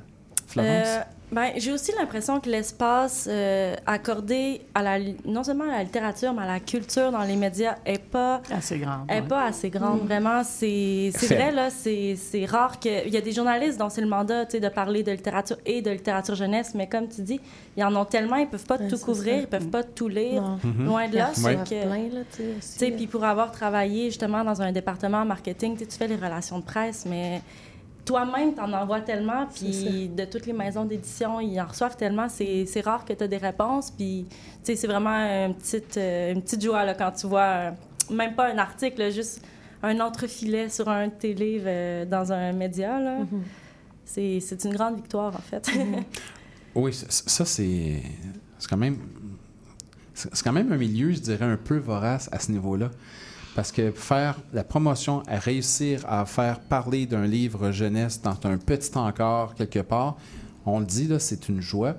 Florence? 0.47 0.87
Euh, 0.87 1.01
ben, 1.33 1.51
j'ai 1.57 1.73
aussi 1.73 1.93
l'impression 1.99 2.39
que 2.39 2.49
l'espace 2.49 3.27
euh, 3.29 3.75
accordé 3.85 4.61
à 4.75 4.83
la, 4.83 4.99
non 5.25 5.43
seulement 5.43 5.65
à 5.65 5.79
la 5.79 5.83
littérature, 5.83 6.33
mais 6.33 6.43
à 6.43 6.47
la 6.47 6.61
culture 6.61 7.11
dans 7.11 7.23
les 7.23 7.35
médias 7.35 7.77
est 7.85 7.99
pas 8.03 8.43
assez 8.51 8.79
grande. 8.79 9.11
est 9.11 9.21
ouais. 9.21 9.23
pas 9.23 9.45
assez 9.45 9.69
grande. 9.71 10.03
Mm. 10.03 10.07
Vraiment, 10.07 10.43
c'est 10.45 11.11
vrai 11.29 11.51
là, 11.51 11.71
c'est 11.71 12.15
c'est 12.17 12.45
rare 12.45 12.79
que 12.79 13.07
il 13.07 13.13
y 13.13 13.17
a 13.17 13.21
des 13.21 13.33
journalistes 13.33 13.79
dont 13.79 13.89
c'est 13.89 14.01
le 14.01 14.07
mandat, 14.07 14.45
de 14.45 14.69
parler 14.69 15.03
de 15.03 15.11
littérature 15.11 15.57
et 15.67 15.83
de 15.83 15.91
littérature 15.91 16.37
jeunesse, 16.37 16.73
mais 16.75 16.87
comme 16.89 17.09
tu 17.09 17.23
dis, 17.23 17.41
ils 17.77 17.83
en 17.85 17.95
ont 17.97 18.05
tellement, 18.05 18.37
ils 18.37 18.47
peuvent 18.47 18.65
pas 18.65 18.77
Ouais, 18.77 18.89
tout 18.89 18.99
couvrir, 18.99 19.35
ça. 19.35 19.41
ils 19.41 19.47
peuvent 19.47 19.69
pas 19.69 19.83
tout 19.83 20.09
lire. 20.09 20.43
Mhm. 20.63 20.85
loin 20.87 21.09
de 21.09 21.17
là. 21.17 21.31
Sais, 22.61 22.91
puis 22.91 23.07
pour 23.07 23.25
avoir 23.25 23.51
travaillé 23.51 24.07
justement 24.07 24.45
dans 24.45 24.63
un 24.63 24.71
département 24.71 25.25
marketing, 25.25 25.77
tu 25.77 25.87
fais 25.91 26.07
les 26.07 26.17
relations 26.17 26.59
de 26.59 26.65
presse, 26.65 27.05
mais 27.07 27.43
toi-même, 28.07 28.55
tu 28.55 28.61
en 28.61 28.73
envoies 28.73 29.01
tellement, 29.01 29.47
puis 29.53 30.09
de 30.09 30.25
toutes 30.25 30.47
les 30.47 30.53
maisons 30.53 30.85
d'édition, 30.85 31.41
ils 31.41 31.61
en 31.61 31.67
reçoivent 31.67 31.97
tellement, 31.97 32.29
c'est 32.29 32.81
rare 32.83 33.05
que 33.05 33.13
tu 33.13 33.25
as 33.25 33.29
des 33.29 33.37
réponses, 33.37 33.91
puis 33.91 34.27
tu 34.31 34.37
sais, 34.63 34.77
c'est 34.77 34.87
vraiment 34.87 35.11
une 35.11 35.55
petite, 35.55 35.97
euh, 35.97 36.33
une 36.33 36.41
petite 36.41 36.63
joie 36.63 36.85
là, 36.85 36.95
quand 36.95 37.11
tu 37.11 37.27
vois, 37.27 37.41
euh, 37.43 37.71
même 38.11 38.35
pas 38.35 38.53
un 38.53 38.59
article, 38.59 39.01
là, 39.01 39.11
juste 39.11 39.43
un 39.83 39.99
entrefilet 40.01 40.69
sur 40.69 40.89
un 40.89 41.09
de 41.09 41.13
tes 41.13 41.35
livres 41.35 41.67
euh, 41.67 42.05
dans 42.07 42.33
un 42.33 42.53
média. 42.53 42.99
là. 42.99 43.19
C'est 44.05 44.39
c'est 44.41 44.65
une 44.65 44.73
grande 44.73 44.97
victoire, 44.97 45.35
en 45.35 45.41
fait. 45.41 45.69
Oui, 46.77 46.93
ça, 46.93 47.07
ça, 47.09 47.45
c'est 47.47 48.03
c'est 48.59 48.69
quand 48.69 48.77
même 48.77 48.99
c'est 50.13 50.29
c'est 50.37 50.45
quand 50.45 50.53
même 50.53 50.71
un 50.71 50.77
milieu, 50.77 51.11
je 51.11 51.21
dirais, 51.21 51.47
un 51.47 51.57
peu 51.57 51.79
vorace 51.79 52.29
à 52.33 52.39
ce 52.39 52.53
niveau-là. 52.53 52.91
Parce 53.57 53.73
que 53.73 53.91
faire 53.91 54.37
la 54.53 54.65
promotion, 54.65 55.23
à 55.27 55.39
réussir 55.39 56.05
à 56.07 56.27
faire 56.27 56.61
parler 56.61 57.07
d'un 57.07 57.27
livre 57.27 57.73
jeunesse 57.73 58.21
dans 58.21 58.37
un 58.45 58.59
petit 58.59 58.91
encore 58.99 59.55
quelque 59.55 59.79
part, 59.79 60.19
on 60.67 60.79
le 60.79 60.85
dit, 60.85 61.09
là, 61.09 61.19
c'est 61.19 61.49
une 61.49 61.63
joie. 61.63 61.95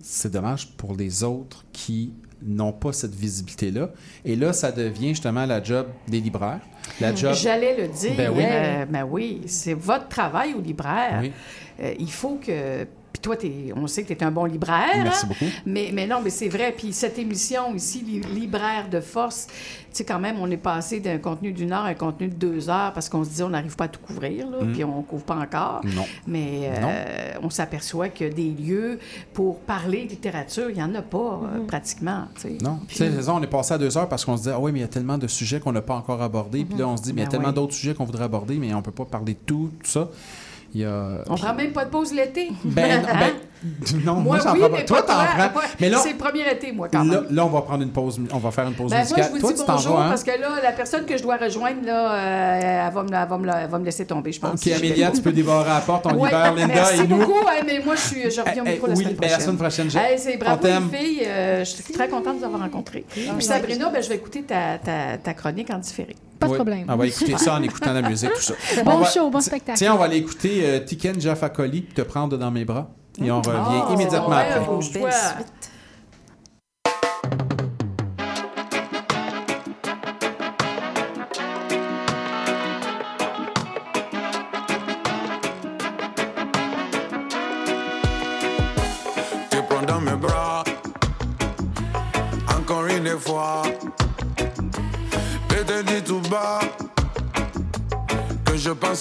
C'est 0.00 0.30
dommage 0.30 0.68
pour 0.76 0.94
les 0.94 1.24
autres 1.24 1.64
qui 1.72 2.12
n'ont 2.42 2.72
pas 2.72 2.92
cette 2.92 3.14
visibilité-là. 3.14 3.90
Et 4.24 4.36
là, 4.36 4.52
ça 4.52 4.70
devient 4.70 5.08
justement 5.08 5.46
la 5.46 5.60
job 5.60 5.88
des 6.06 6.20
libraires. 6.20 6.60
La 7.00 7.12
job... 7.12 7.34
J'allais 7.34 7.76
le 7.76 7.88
dire. 7.88 8.14
Ben 8.16 8.30
oui. 8.32 8.44
euh, 8.46 8.86
ben 8.86 9.02
oui, 9.02 9.40
c'est 9.46 9.74
votre 9.74 10.06
travail 10.06 10.54
au 10.54 10.60
libraire. 10.60 11.18
Oui. 11.22 11.32
Euh, 11.80 11.94
il 11.98 12.12
faut 12.12 12.36
que. 12.36 12.86
Puis 13.14 13.20
toi, 13.22 13.36
t'es- 13.36 13.72
on 13.76 13.86
sait 13.86 14.02
que 14.02 14.08
tu 14.08 14.14
es 14.14 14.24
un 14.24 14.32
bon 14.32 14.44
libraire. 14.44 14.88
Merci 15.04 15.24
hein? 15.24 15.28
beaucoup. 15.28 15.50
Mais, 15.66 15.90
mais 15.94 16.06
non, 16.08 16.20
mais 16.22 16.30
c'est 16.30 16.48
vrai. 16.48 16.74
Puis 16.76 16.92
cette 16.92 17.16
émission 17.16 17.72
ici, 17.72 18.00
Li- 18.04 18.20
Libraire 18.40 18.88
de 18.90 18.98
force, 19.00 19.46
tu 19.46 19.52
sais, 19.92 20.04
quand 20.04 20.18
même, 20.18 20.36
on 20.40 20.50
est 20.50 20.56
passé 20.56 20.98
d'un 20.98 21.18
contenu 21.18 21.52
d'une 21.52 21.72
heure 21.72 21.84
à 21.84 21.88
un 21.90 21.94
contenu 21.94 22.26
de 22.26 22.34
deux 22.34 22.68
heures 22.68 22.92
parce 22.92 23.08
qu'on 23.08 23.22
se 23.22 23.30
dit 23.30 23.42
on 23.44 23.50
n'arrive 23.50 23.76
pas 23.76 23.84
à 23.84 23.88
tout 23.88 24.00
couvrir, 24.04 24.50
là, 24.50 24.58
Mm. 24.64 24.72
puis 24.72 24.82
on 24.82 24.98
ne 24.98 25.02
couvre 25.04 25.22
pas 25.22 25.36
encore. 25.36 25.80
Non. 25.84 26.04
Mais 26.26 26.70
euh, 26.76 27.34
on 27.40 27.50
s'aperçoit 27.50 28.08
que 28.08 28.24
des 28.24 28.50
lieux 28.50 28.98
pour 29.32 29.60
parler 29.60 30.06
de 30.06 30.10
littérature, 30.10 30.68
il 30.70 30.74
n'y 30.74 30.82
en 30.82 30.92
a 30.96 31.02
pas 31.02 31.40
euh, 31.44 31.64
pratiquement. 31.68 32.24
tu 32.34 32.40
sais. 32.42 32.58
Non, 32.62 32.80
Puis- 32.88 32.98
on 33.28 33.42
est 33.42 33.46
passé 33.46 33.74
à 33.74 33.78
deux 33.78 33.96
heures 33.96 34.08
parce 34.08 34.24
qu'on 34.24 34.36
se 34.36 34.42
dit, 34.42 34.50
ah 34.52 34.58
oui, 34.58 34.72
mais 34.72 34.80
il 34.80 34.82
y 34.82 34.86
a 34.86 34.88
tellement 34.88 35.18
de 35.18 35.28
sujets 35.28 35.60
qu'on 35.60 35.70
n'a 35.72 35.82
pas 35.82 35.94
encore 35.94 36.20
abordés. 36.20 36.64
Puis 36.64 36.76
là, 36.76 36.88
on 36.88 36.96
se 36.96 37.02
dit, 37.02 37.12
mais 37.12 37.20
il 37.20 37.24
y 37.24 37.26
a 37.26 37.26
Ben 37.26 37.30
tellement 37.30 37.48
oui. 37.50 37.54
d'autres 37.54 37.74
sujets 37.74 37.94
qu'on 37.94 38.04
voudrait 38.04 38.24
aborder, 38.24 38.56
mais 38.56 38.74
on 38.74 38.82
peut 38.82 38.90
pas 38.90 39.04
parler 39.04 39.34
de 39.34 39.38
tout, 39.46 39.70
tout 39.82 39.88
ça. 39.90 40.08
Il 40.74 40.80
y 40.80 40.84
a. 40.84 41.22
On 41.28 41.36
prend 41.36 41.54
même 41.54 41.72
pas 41.72 41.84
de 41.84 41.90
pause 41.90 42.12
l'été. 42.12 42.50
Ben, 42.64 43.00
non, 43.02 43.08
ben, 43.12 43.30
non, 44.04 44.14
moi, 44.16 44.38
j'en 44.42 44.52
oui, 44.54 44.58
prends 44.58 44.68
pas. 44.70 44.76
mais 44.78 44.84
Toi, 44.84 45.06
pas 45.06 45.12
t'en 45.14 45.24
prends. 45.24 45.52
Moi, 45.52 45.62
Mais 45.80 45.88
là, 45.88 45.98
c'est 46.02 46.10
le 46.12 46.18
premier 46.18 46.50
été, 46.50 46.72
moi, 46.72 46.88
quand 46.92 47.04
là, 47.04 47.20
même. 47.22 47.26
là, 47.30 47.46
on 47.46 47.48
va 47.48 47.62
prendre 47.62 47.82
une 47.84 47.90
pause, 47.92 48.20
on 48.32 48.38
va 48.38 48.50
faire 48.50 48.66
une 48.66 48.74
pause 48.74 48.90
Ben, 48.90 48.96
moi, 48.96 49.02
musicale. 49.04 49.24
je 49.26 49.30
vous 49.30 49.38
Toi, 49.40 49.52
dis 49.52 49.62
bonjour 49.66 50.00
hein? 50.00 50.06
parce 50.08 50.24
que 50.24 50.30
là, 50.32 50.48
la 50.62 50.72
personne 50.72 51.04
que 51.06 51.16
je 51.16 51.22
dois 51.22 51.36
rejoindre, 51.36 51.86
là, 51.86 52.12
euh, 52.14 52.86
elle, 52.88 52.92
va 52.92 53.02
me, 53.04 53.08
elle 53.08 53.28
va 53.28 53.38
me 53.38 53.48
elle 53.64 53.70
va 53.70 53.78
me 53.78 53.84
laisser 53.84 54.04
tomber, 54.04 54.32
je 54.32 54.40
pense. 54.40 54.54
Ok, 54.54 54.58
si 54.58 54.72
Amélia, 54.72 55.12
tu 55.12 55.22
peux 55.22 55.32
débarrer 55.32 55.70
à 55.70 55.74
la 55.74 55.80
porte, 55.80 56.06
on 56.06 56.14
Ouais, 56.16 56.28
libère 56.28 56.54
Linda 56.54 56.74
merci 56.74 57.00
et 57.02 57.06
nous. 57.06 57.18
beaucoup, 57.18 57.38
hein, 57.48 57.62
mais 57.64 57.78
moi, 57.84 57.94
je, 57.94 58.00
suis, 58.00 58.30
je 58.30 58.40
reviens 58.40 58.62
au 58.64 58.66
Eh, 58.66 58.70
micro 58.72 58.86
eh, 58.86 58.90
la 58.90 58.96
oui, 58.96 59.02
semaine 59.04 59.14
ben, 59.16 59.20
la 59.22 59.28
prochaine. 59.28 59.40
semaine 59.46 59.56
prochaine, 59.58 59.90
je- 59.90 59.98
Hey, 59.98 60.18
c'est 60.18 60.36
bravo, 60.36 60.66
les 60.66 60.98
filles. 60.98 61.22
euh, 61.26 61.58
je 61.60 61.70
suis 61.70 61.94
très 61.94 62.08
contente 62.08 62.34
de 62.34 62.38
vous 62.40 62.44
avoir 62.46 62.60
rencontrées. 62.62 63.04
Puis 63.08 63.30
ouais. 63.30 63.40
Sabrina, 63.40 63.90
ben, 63.90 64.02
je 64.02 64.08
vais 64.08 64.16
écouter 64.16 64.42
ta, 64.42 64.78
ta, 64.78 65.18
ta 65.22 65.34
chronique 65.34 65.70
en 65.70 65.78
différé. 65.78 66.16
Pas 66.44 66.48
de 66.48 66.52
Oui, 66.52 66.56
problème. 66.58 66.86
On 66.88 66.96
va 66.96 67.06
écouter 67.06 67.36
ça 67.38 67.54
en 67.54 67.62
écoutant 67.62 67.92
la 67.92 68.02
musique, 68.02 68.32
tout 68.34 68.40
ça. 68.40 68.54
Bon 68.84 68.98
va- 68.98 69.06
show, 69.10 69.30
bon 69.30 69.40
spectacle. 69.40 69.78
Tiens, 69.78 69.94
on 69.94 69.98
va 69.98 70.04
aller 70.04 70.16
écouter 70.18 70.60
euh, 70.64 70.80
Tiken 70.80 71.20
Jaffa 71.20 71.48
Coli, 71.48 71.82
te 71.82 72.02
prendre 72.02 72.36
dans 72.36 72.50
mes 72.50 72.64
bras. 72.64 72.88
Et 73.22 73.30
on 73.30 73.40
revient 73.40 73.58
Ah, 73.88 73.92
immédiatement 73.92 74.28
ouais, 74.30 74.50
après. 74.50 74.66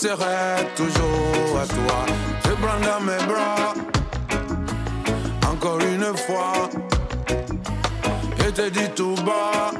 Penserai 0.03 0.65
toujours 0.75 1.59
à 1.61 1.65
toi. 1.65 2.05
Te 2.43 2.49
prends 2.49 2.79
dans 2.79 2.99
mes 2.99 3.23
bras. 3.25 3.73
Encore 5.49 5.79
une 5.79 6.17
fois, 6.17 6.69
je 8.37 8.49
te 8.49 8.69
dis 8.69 8.89
tout 8.95 9.15
bas 9.25 9.71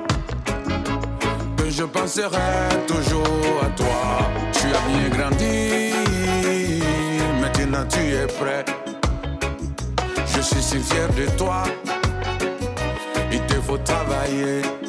que 1.57 1.69
je 1.69 1.83
penserai 1.83 2.69
toujours 2.87 3.63
à 3.63 3.69
toi. 3.75 4.29
Tu 4.53 4.67
as 4.67 4.87
bien 4.87 5.09
grandi, 5.09 5.93
maintenant 7.41 7.85
tu 7.89 7.99
es 7.99 8.27
prêt. 8.27 8.65
Je 10.25 10.41
suis 10.41 10.61
si 10.61 10.79
fier 10.79 11.09
de 11.17 11.25
toi. 11.37 11.63
Il 13.31 13.41
te 13.41 13.55
faut 13.55 13.77
travailler. 13.77 14.82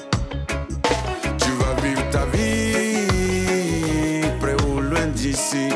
D'ici. 5.24 5.70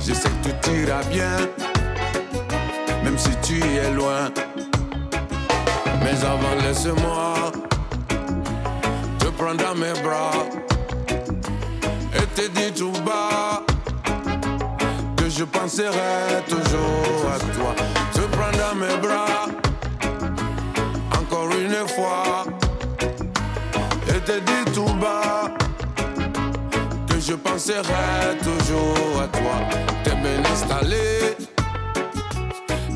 Je 0.00 0.12
sais 0.12 0.28
que 0.42 0.50
tout 0.62 0.74
ira 0.74 1.00
bien, 1.12 1.36
même 3.04 3.16
si 3.16 3.30
tu 3.40 3.60
es 3.62 3.90
loin. 3.92 4.32
Mais 6.02 6.16
avant, 6.24 6.56
laisse-moi 6.64 7.52
te 9.20 9.26
prendre 9.38 9.62
dans 9.64 9.76
mes 9.76 9.92
bras 10.02 10.32
et 12.18 12.26
te 12.34 12.48
dire 12.56 12.74
tout 12.74 12.98
bas 13.06 13.62
que 15.16 15.28
je 15.30 15.44
penserai 15.44 16.42
toujours 16.48 17.20
à 17.34 17.38
toi. 17.56 17.72
Te 18.12 18.22
prendre 18.36 18.58
dans 18.64 18.74
mes 18.74 18.96
bras, 19.06 19.46
encore 21.20 21.50
une 21.64 21.88
fois, 21.96 22.44
et 24.08 24.20
te 24.20 24.40
dire 24.40 24.64
tout 24.74 24.94
bas 24.94 25.54
je 27.26 27.34
penserai 27.34 28.36
toujours 28.42 29.22
à 29.22 29.28
toi. 29.28 29.56
T'es 30.02 30.14
bien 30.16 30.42
installé, 30.52 31.36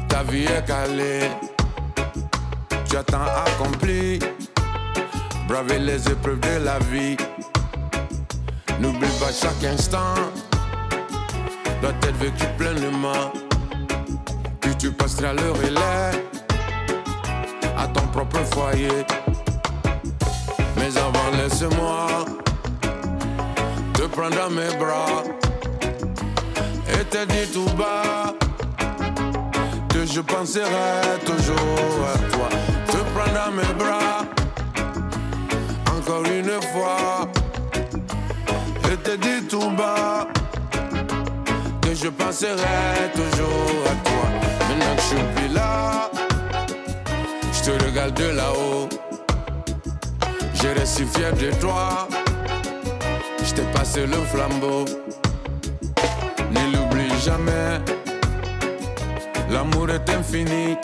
ta 0.08 0.22
vie 0.22 0.44
est 0.44 0.66
calée, 0.66 1.30
tu 2.88 2.96
as 2.96 3.04
tant 3.04 3.24
accompli, 3.46 4.18
braver 5.46 5.78
les 5.78 6.06
épreuves 6.08 6.40
de 6.40 6.64
la 6.64 6.78
vie. 6.90 7.16
N'oublie 8.78 9.08
pas 9.18 9.32
chaque 9.32 9.64
instant 9.64 10.14
doit 11.80 11.90
être 11.90 12.16
vécu 12.18 12.44
pleinement. 12.58 13.32
Puis 14.60 14.76
tu 14.76 14.92
passeras 14.92 15.32
le 15.32 15.50
relais 15.52 16.24
à 17.76 17.86
ton 17.88 18.06
propre 18.08 18.38
foyer. 18.52 19.06
Mais 20.76 20.96
avant, 20.96 21.30
laisse-moi 21.36 22.24
te 24.08 24.14
prendre 24.14 24.36
dans 24.36 24.50
mes 24.50 24.74
bras 24.76 25.22
et 26.88 27.04
te 27.04 27.24
dire 27.26 27.48
tout 27.52 27.70
bas 27.76 28.34
que 29.88 30.06
je 30.06 30.20
penserai 30.20 31.18
toujours 31.24 32.00
à 32.14 32.18
toi. 32.32 32.48
Te 32.86 32.96
prendre 33.14 33.34
dans 33.34 33.52
mes 33.52 33.74
bras 33.74 34.24
encore 35.96 36.24
une 36.24 36.60
fois 36.72 37.28
et 38.90 38.96
te 38.96 39.16
dire 39.16 39.42
tout 39.48 39.70
bas 39.70 40.26
que 41.82 41.94
je 41.94 42.08
penserai 42.08 43.10
toujours 43.14 43.82
à 43.86 44.08
toi. 44.08 44.24
Maintenant 44.68 44.94
que 44.96 45.02
je 45.02 45.06
suis 45.06 45.24
plus 45.36 45.54
là, 45.54 46.10
je 47.52 47.70
te 47.70 47.84
regarde 47.84 48.14
de 48.14 48.28
là-haut. 48.30 48.88
J'étais 50.54 50.86
si 50.86 51.04
fier 51.04 51.32
de 51.32 51.50
toi. 51.60 52.08
Je 53.48 53.54
t'ai 53.54 53.62
passé 53.72 54.00
le 54.06 54.18
flambeau. 54.30 54.84
Ne 56.52 56.70
l'oublie 56.70 57.18
jamais. 57.24 57.80
L'amour 59.48 59.88
est 59.88 60.10
infini. 60.10 60.76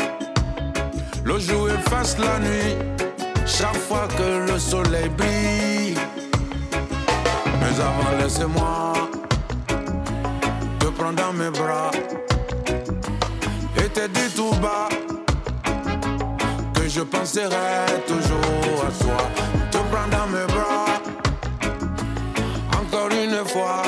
Le 1.25 1.39
jour 1.39 1.69
efface 1.69 2.17
la 2.17 2.39
nuit. 2.39 2.75
Chaque 3.45 3.77
fois 3.77 4.09
que 4.17 4.51
le 4.51 4.59
soleil 4.59 5.11
brille. 5.11 5.95
Mais 7.61 7.81
avant, 7.89 8.17
laissez-moi 8.19 8.95
te 10.79 10.87
prendre 10.87 11.17
dans 11.17 11.35
mes 11.35 11.51
bras 11.51 11.91
et 13.77 13.89
te 13.91 14.07
dire 14.07 14.35
tout 14.35 14.55
bas 14.63 14.89
que 16.75 16.89
je 16.89 17.03
penserai 17.03 18.01
toujours 18.07 18.79
à 18.89 19.05
toi. 19.05 19.21
Te 19.71 19.77
prendre 19.77 20.09
dans 20.17 20.27
mes 20.29 20.47
bras 20.47 20.84
une 23.25 23.45
fois 23.47 23.83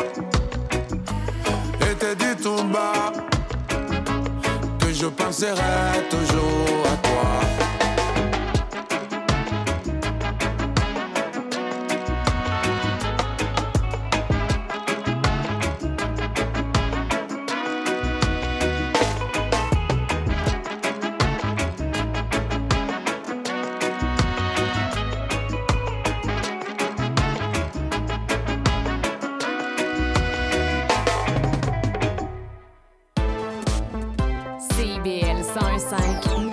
et 1.81 1.95
te 1.95 2.15
dire 2.15 2.37
tout 2.43 2.65
bas 2.65 3.13
que 4.79 4.93
je 4.95 5.07
penserai 5.07 6.09
toujours 6.09 6.87
à 6.87 6.97
toi. 7.07 7.65
CIBL 35.77 35.81
105 35.81 36.39
Montréal. 36.39 36.53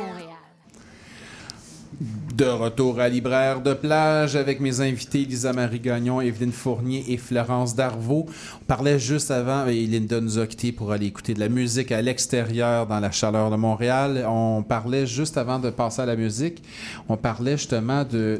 De 2.36 2.46
retour 2.46 3.00
à 3.00 3.08
Libraire 3.08 3.62
de 3.62 3.74
plage 3.74 4.36
avec 4.36 4.60
mes 4.60 4.82
invités 4.82 5.24
Lisa 5.24 5.54
Marie 5.54 5.80
Gagnon, 5.80 6.20
Evelyne 6.20 6.52
Fournier 6.52 7.06
et 7.08 7.18
Florence 7.18 7.76
Darvaux. 7.76 8.26
On 8.62 8.66
parlait 8.66 9.00
juste 9.00 9.32
avant, 9.32 9.68
et 9.68 9.86
Linda 9.86 10.20
nous 10.20 10.40
a 10.40 10.48
quittés 10.48 10.72
pour 10.72 10.92
aller 10.92 11.06
écouter 11.06 11.34
de 11.34 11.40
la 11.40 11.48
musique 11.48 11.92
à 11.92 12.02
l'extérieur 12.02 12.88
dans 12.88 13.00
la 13.00 13.12
chaleur 13.12 13.50
de 13.50 13.56
Montréal. 13.56 14.26
On 14.28 14.64
parlait 14.64 15.06
juste 15.06 15.38
avant 15.38 15.60
de 15.60 15.70
passer 15.70 16.02
à 16.02 16.06
la 16.06 16.16
musique, 16.16 16.64
on 17.08 17.16
parlait 17.16 17.58
justement 17.58 18.04
du 18.04 18.40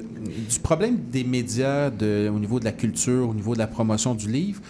problème 0.64 0.98
des 1.12 1.24
médias 1.24 1.90
au 1.90 2.40
niveau 2.40 2.60
de 2.60 2.66
la 2.66 2.74
culture, 2.74 3.30
au 3.30 3.34
niveau 3.34 3.54
de 3.54 3.60
la 3.60 3.68
promotion 3.68 4.16
du 4.16 4.30
livre. 4.30 4.62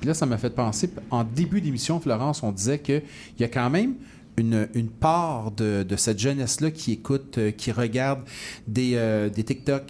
Puis 0.00 0.08
là, 0.08 0.14
ça 0.14 0.26
m'a 0.26 0.38
fait 0.38 0.50
penser, 0.50 0.90
en 1.10 1.24
début 1.24 1.60
d'émission, 1.60 2.00
Florence, 2.00 2.42
on 2.42 2.52
disait 2.52 2.78
qu'il 2.78 3.02
y 3.38 3.44
a 3.44 3.48
quand 3.48 3.70
même 3.70 3.94
une, 4.36 4.88
part 4.88 5.50
de, 5.50 5.84
cette 5.96 6.18
jeunesse-là 6.18 6.70
qui 6.70 6.92
écoute, 6.92 7.38
euh, 7.38 7.50
qui 7.50 7.72
regarde 7.72 8.20
des, 8.66 8.92
euh, 8.94 9.28
des 9.28 9.44
TikTok, 9.44 9.82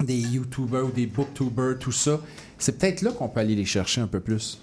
des 0.00 0.18
YouTubers 0.18 0.84
ou 0.84 0.90
des 0.90 1.06
Booktubers, 1.06 1.78
tout 1.78 1.92
ça. 1.92 2.18
C'est 2.58 2.78
peut-être 2.78 3.02
là 3.02 3.12
qu'on 3.12 3.28
peut 3.28 3.40
aller 3.40 3.54
les 3.54 3.64
chercher 3.64 4.00
un 4.00 4.06
peu 4.06 4.20
plus. 4.20 4.60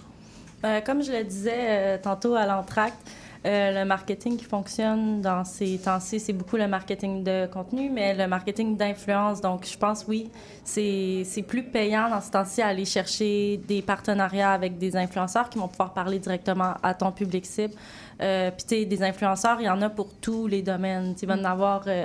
Euh, 0.66 0.82
comme 0.82 1.02
je 1.02 1.12
le 1.12 1.24
disais 1.24 1.98
tantôt 2.00 2.36
à 2.36 2.46
l'entracte, 2.46 2.98
le 3.46 3.86
marketing 3.86 4.36
qui 4.36 4.44
fonctionne 4.44 5.22
dans 5.22 5.46
ces 5.46 5.78
temps-ci, 5.78 6.20
c'est 6.20 6.34
beaucoup 6.34 6.58
le 6.58 6.68
marketing 6.68 7.24
de 7.24 7.48
contenu, 7.48 7.90
mais 7.90 8.14
le 8.14 8.28
marketing 8.28 8.76
d'influence. 8.76 9.40
Donc, 9.40 9.66
je 9.66 9.78
pense, 9.78 10.04
oui, 10.10 10.30
c'est 10.66 11.46
plus 11.48 11.64
payant 11.64 12.10
dans 12.10 12.20
ce 12.20 12.32
temps-ci 12.32 12.62
à 12.62 12.68
aller 12.68 12.84
chercher 12.84 13.62
des 13.66 13.82
partenariats 13.82 14.52
avec 14.52 14.78
des 14.78 14.98
influenceurs 14.98 15.50
qui 15.50 15.58
vont 15.58 15.70
pouvoir 15.70 15.94
parler 15.94 16.20
directement 16.20 16.74
à 16.84 16.94
ton 16.94 17.14
public 17.14 17.46
cible. 17.46 17.76
Euh, 18.22 18.52
Puis, 18.52 18.66
tu 18.68 18.76
sais, 18.76 18.86
des 18.86 19.02
influenceurs, 19.04 19.60
il 19.62 19.66
y 19.66 19.70
en 19.70 19.82
a 19.82 19.90
pour 19.90 20.14
tous 20.20 20.48
les 20.48 20.62
domaines. 20.62 21.16
Tu 21.16 21.26
vas 21.26 21.36
en 21.36 21.44
avoir 21.46 21.84
euh, 21.88 22.04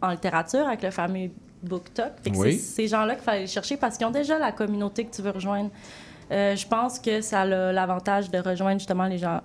en 0.00 0.10
littérature 0.10 0.66
avec 0.66 0.82
le 0.82 0.90
fameux 0.90 1.30
BookTok. 1.62 2.12
Fait 2.22 2.30
que 2.30 2.36
Oui. 2.36 2.52
c'est 2.54 2.74
ces 2.82 2.88
gens-là 2.88 3.14
qu'il 3.14 3.24
faut 3.24 3.30
aller 3.30 3.46
chercher 3.46 3.76
parce 3.76 3.96
qu'ils 3.96 4.06
ont 4.06 4.10
déjà 4.10 4.38
la 4.38 4.52
communauté 4.52 5.04
que 5.04 5.14
tu 5.14 5.22
veux 5.22 5.30
rejoindre. 5.30 5.70
Euh, 6.30 6.56
je 6.56 6.66
pense 6.66 6.98
que 6.98 7.20
ça 7.20 7.42
a 7.42 7.46
l'avantage 7.46 8.30
de 8.30 8.38
rejoindre 8.38 8.78
justement 8.78 9.04
les 9.06 9.18
gens 9.18 9.40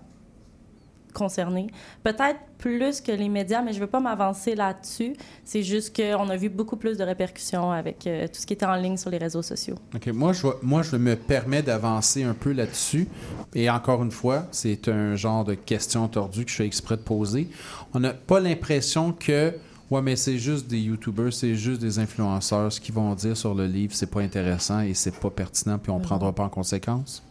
concernés. 1.14 1.68
Peut-être 2.04 2.40
plus 2.58 3.02
que 3.02 3.12
les 3.12 3.30
médias, 3.30 3.62
mais 3.62 3.72
je 3.72 3.78
ne 3.78 3.82
veux 3.86 3.90
pas 3.90 4.00
m'avancer 4.00 4.56
là-dessus. 4.56 5.14
C'est 5.46 5.64
juste 5.64 5.96
qu'on 5.96 6.30
a 6.30 6.36
vu 6.38 6.50
beaucoup 6.50 6.76
plus 6.76 6.98
de 6.98 7.04
répercussions 7.04 7.72
avec 7.72 8.06
euh, 8.08 8.28
tout 8.28 8.42
ce 8.42 8.46
qui 8.46 8.54
était 8.54 8.66
en 8.66 8.76
ligne 8.76 8.98
sur 8.98 9.10
les 9.10 9.18
réseaux 9.18 9.42
sociaux. 9.44 9.76
OK. 9.96 10.08
Moi, 10.08 10.34
je, 10.34 10.48
moi, 10.64 10.82
je 10.82 10.96
me 10.96 11.16
permets 11.16 11.62
d'avancer 11.62 12.24
un 12.24 12.34
peu 12.34 12.52
là-dessus. 12.52 13.08
Et 13.54 13.70
encore 13.70 14.04
une 14.04 14.12
fois, 14.12 14.46
c'est 14.52 14.88
un 14.88 15.16
genre 15.16 15.44
de 15.46 15.54
question 15.54 16.08
tordue 16.08 16.46
que 16.46 16.52
je 16.52 16.56
fais 16.56 16.66
exprès 16.66 16.98
de 16.98 17.02
poser. 17.02 17.48
On 17.94 18.00
n'a 18.00 18.14
pas 18.14 18.40
l'impression 18.40 19.12
que, 19.14 19.54
ouais, 19.92 20.02
mais 20.02 20.16
c'est 20.16 20.38
juste 20.38 20.68
des 20.68 20.80
YouTubers, 20.80 21.32
c'est 21.34 21.56
juste 21.56 21.80
des 21.82 22.00
influenceurs. 22.00 22.72
Ce 22.72 22.80
qu'ils 22.82 22.96
vont 22.96 23.14
dire 23.16 23.38
sur 23.38 23.54
le 23.56 23.66
livre, 23.68 23.94
c'est 23.96 24.10
pas 24.12 24.22
intéressant 24.22 24.82
et 24.82 24.94
c'est 24.94 25.16
pas 25.20 25.30
pertinent, 25.30 25.78
puis 25.78 25.92
on 25.92 25.96
ne 25.96 26.00
Mhm. 26.00 26.06
prendra 26.06 26.34
pas 26.34 26.44
en 26.44 26.50
conséquence. 26.50 27.24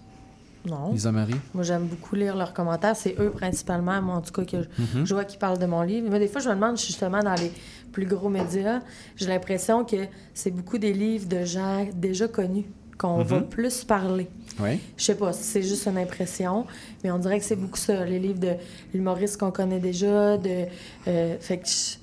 Non. 0.66 0.92
Lisa 0.92 1.12
Marie? 1.12 1.34
Moi, 1.54 1.62
j'aime 1.64 1.86
beaucoup 1.86 2.14
lire 2.16 2.36
leurs 2.36 2.52
commentaires. 2.52 2.96
C'est 2.96 3.16
eux 3.20 3.30
principalement, 3.30 4.00
moi, 4.02 4.16
en 4.16 4.20
tout 4.20 4.32
cas, 4.32 4.44
que 4.44 4.62
je, 4.62 4.98
Mhm. 4.98 5.06
je 5.06 5.14
vois 5.14 5.24
qui 5.24 5.36
parlent 5.36 5.58
de 5.58 5.66
mon 5.66 5.82
livre. 5.82 6.08
Mais 6.10 6.18
des 6.18 6.28
fois, 6.28 6.40
je 6.40 6.48
me 6.48 6.54
demande, 6.54 6.76
justement, 6.78 7.20
dans 7.22 7.34
les 7.34 7.52
plus 7.92 8.06
gros 8.06 8.28
médias, 8.28 8.80
j'ai 9.16 9.26
l'impression 9.26 9.84
que 9.84 9.96
c'est 10.34 10.50
beaucoup 10.50 10.78
des 10.78 10.92
livres 10.92 11.28
de 11.28 11.44
gens 11.44 11.86
déjà 11.94 12.28
connus 12.28 12.66
qu'on 12.98 13.22
va 13.22 13.40
Mhm. 13.40 13.48
plus 13.48 13.84
parler. 13.84 14.28
Oui. 14.58 14.80
Je 14.96 15.04
sais 15.04 15.14
pas 15.16 15.32
si 15.34 15.42
c'est 15.44 15.62
juste 15.62 15.86
une 15.86 15.98
impression, 15.98 16.66
mais 17.04 17.10
on 17.10 17.18
dirait 17.18 17.38
que 17.38 17.44
c'est 17.44 17.56
beaucoup 17.56 17.76
ça, 17.76 18.04
les 18.06 18.18
livres 18.18 18.40
de 18.40 18.54
l'humoriste 18.94 19.38
qu'on 19.38 19.50
connaît 19.50 19.80
déjà, 19.80 20.38
de 20.38 20.64
euh, 21.06 21.36
fait 21.38 21.58
que 21.58 21.68
je- 21.68 21.96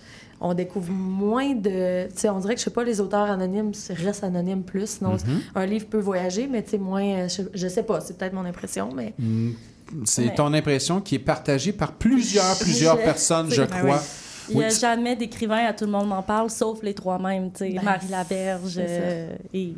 on 0.46 0.54
découvre 0.54 0.92
moins 0.92 1.54
de, 1.56 2.08
tu 2.10 2.20
sais, 2.20 2.30
on 2.30 2.38
dirait 2.40 2.54
que 2.56 2.60
je 2.60 2.66
sais 2.66 2.70
pas 2.70 2.84
les 2.84 3.00
auteurs 3.02 3.32
anonymes 3.32 3.74
c'est- 3.74 3.94
restent 3.94 4.24
anonymes 4.26 4.64
plus, 4.64 4.98
sinon 4.98 5.14
Mhm. 5.14 5.40
un 5.56 5.66
livre 5.66 5.86
peut 5.88 6.00
voyager, 6.00 6.48
mais 6.48 6.62
tu 6.64 6.72
sais 6.72 6.78
moins, 6.78 7.04
euh, 7.04 7.28
je, 7.30 7.44
je 7.54 7.68
sais 7.68 7.84
pas, 7.84 8.02
c'est 8.02 8.18
peut-être 8.18 8.34
mon 8.34 8.46
impression, 8.46 8.90
mais 8.94 9.14
Mm, 9.18 10.06
C'est 10.06 10.34
ton 10.36 10.54
impression 10.54 11.02
qui 11.02 11.16
est 11.16 11.20
partagée 11.20 11.72
par 11.74 11.92
plusieurs, 11.92 12.58
plusieurs 12.58 12.98
Je- 12.98 13.04
personnes, 13.04 13.50
je 13.52 13.62
Ben 13.62 13.68
crois. 13.68 14.02
Il 14.50 14.58
n'y 14.58 14.64
a 14.64 14.68
Oui. 14.68 14.74
jamais 14.80 15.16
d'écrivain 15.16 15.66
à 15.68 15.74
tout 15.74 15.86
le 15.86 15.92
monde 15.92 16.08
m'en 16.08 16.22
parle, 16.24 16.50
sauf 16.50 16.82
les 16.84 16.94
trois 16.94 17.20
mêmes, 17.20 17.52
tu 17.52 17.60
sais, 17.60 17.70
Ben, 17.74 17.84
Marie 17.84 18.08
Laberge 18.10 18.76
euh, 18.80 19.36
et 19.54 19.74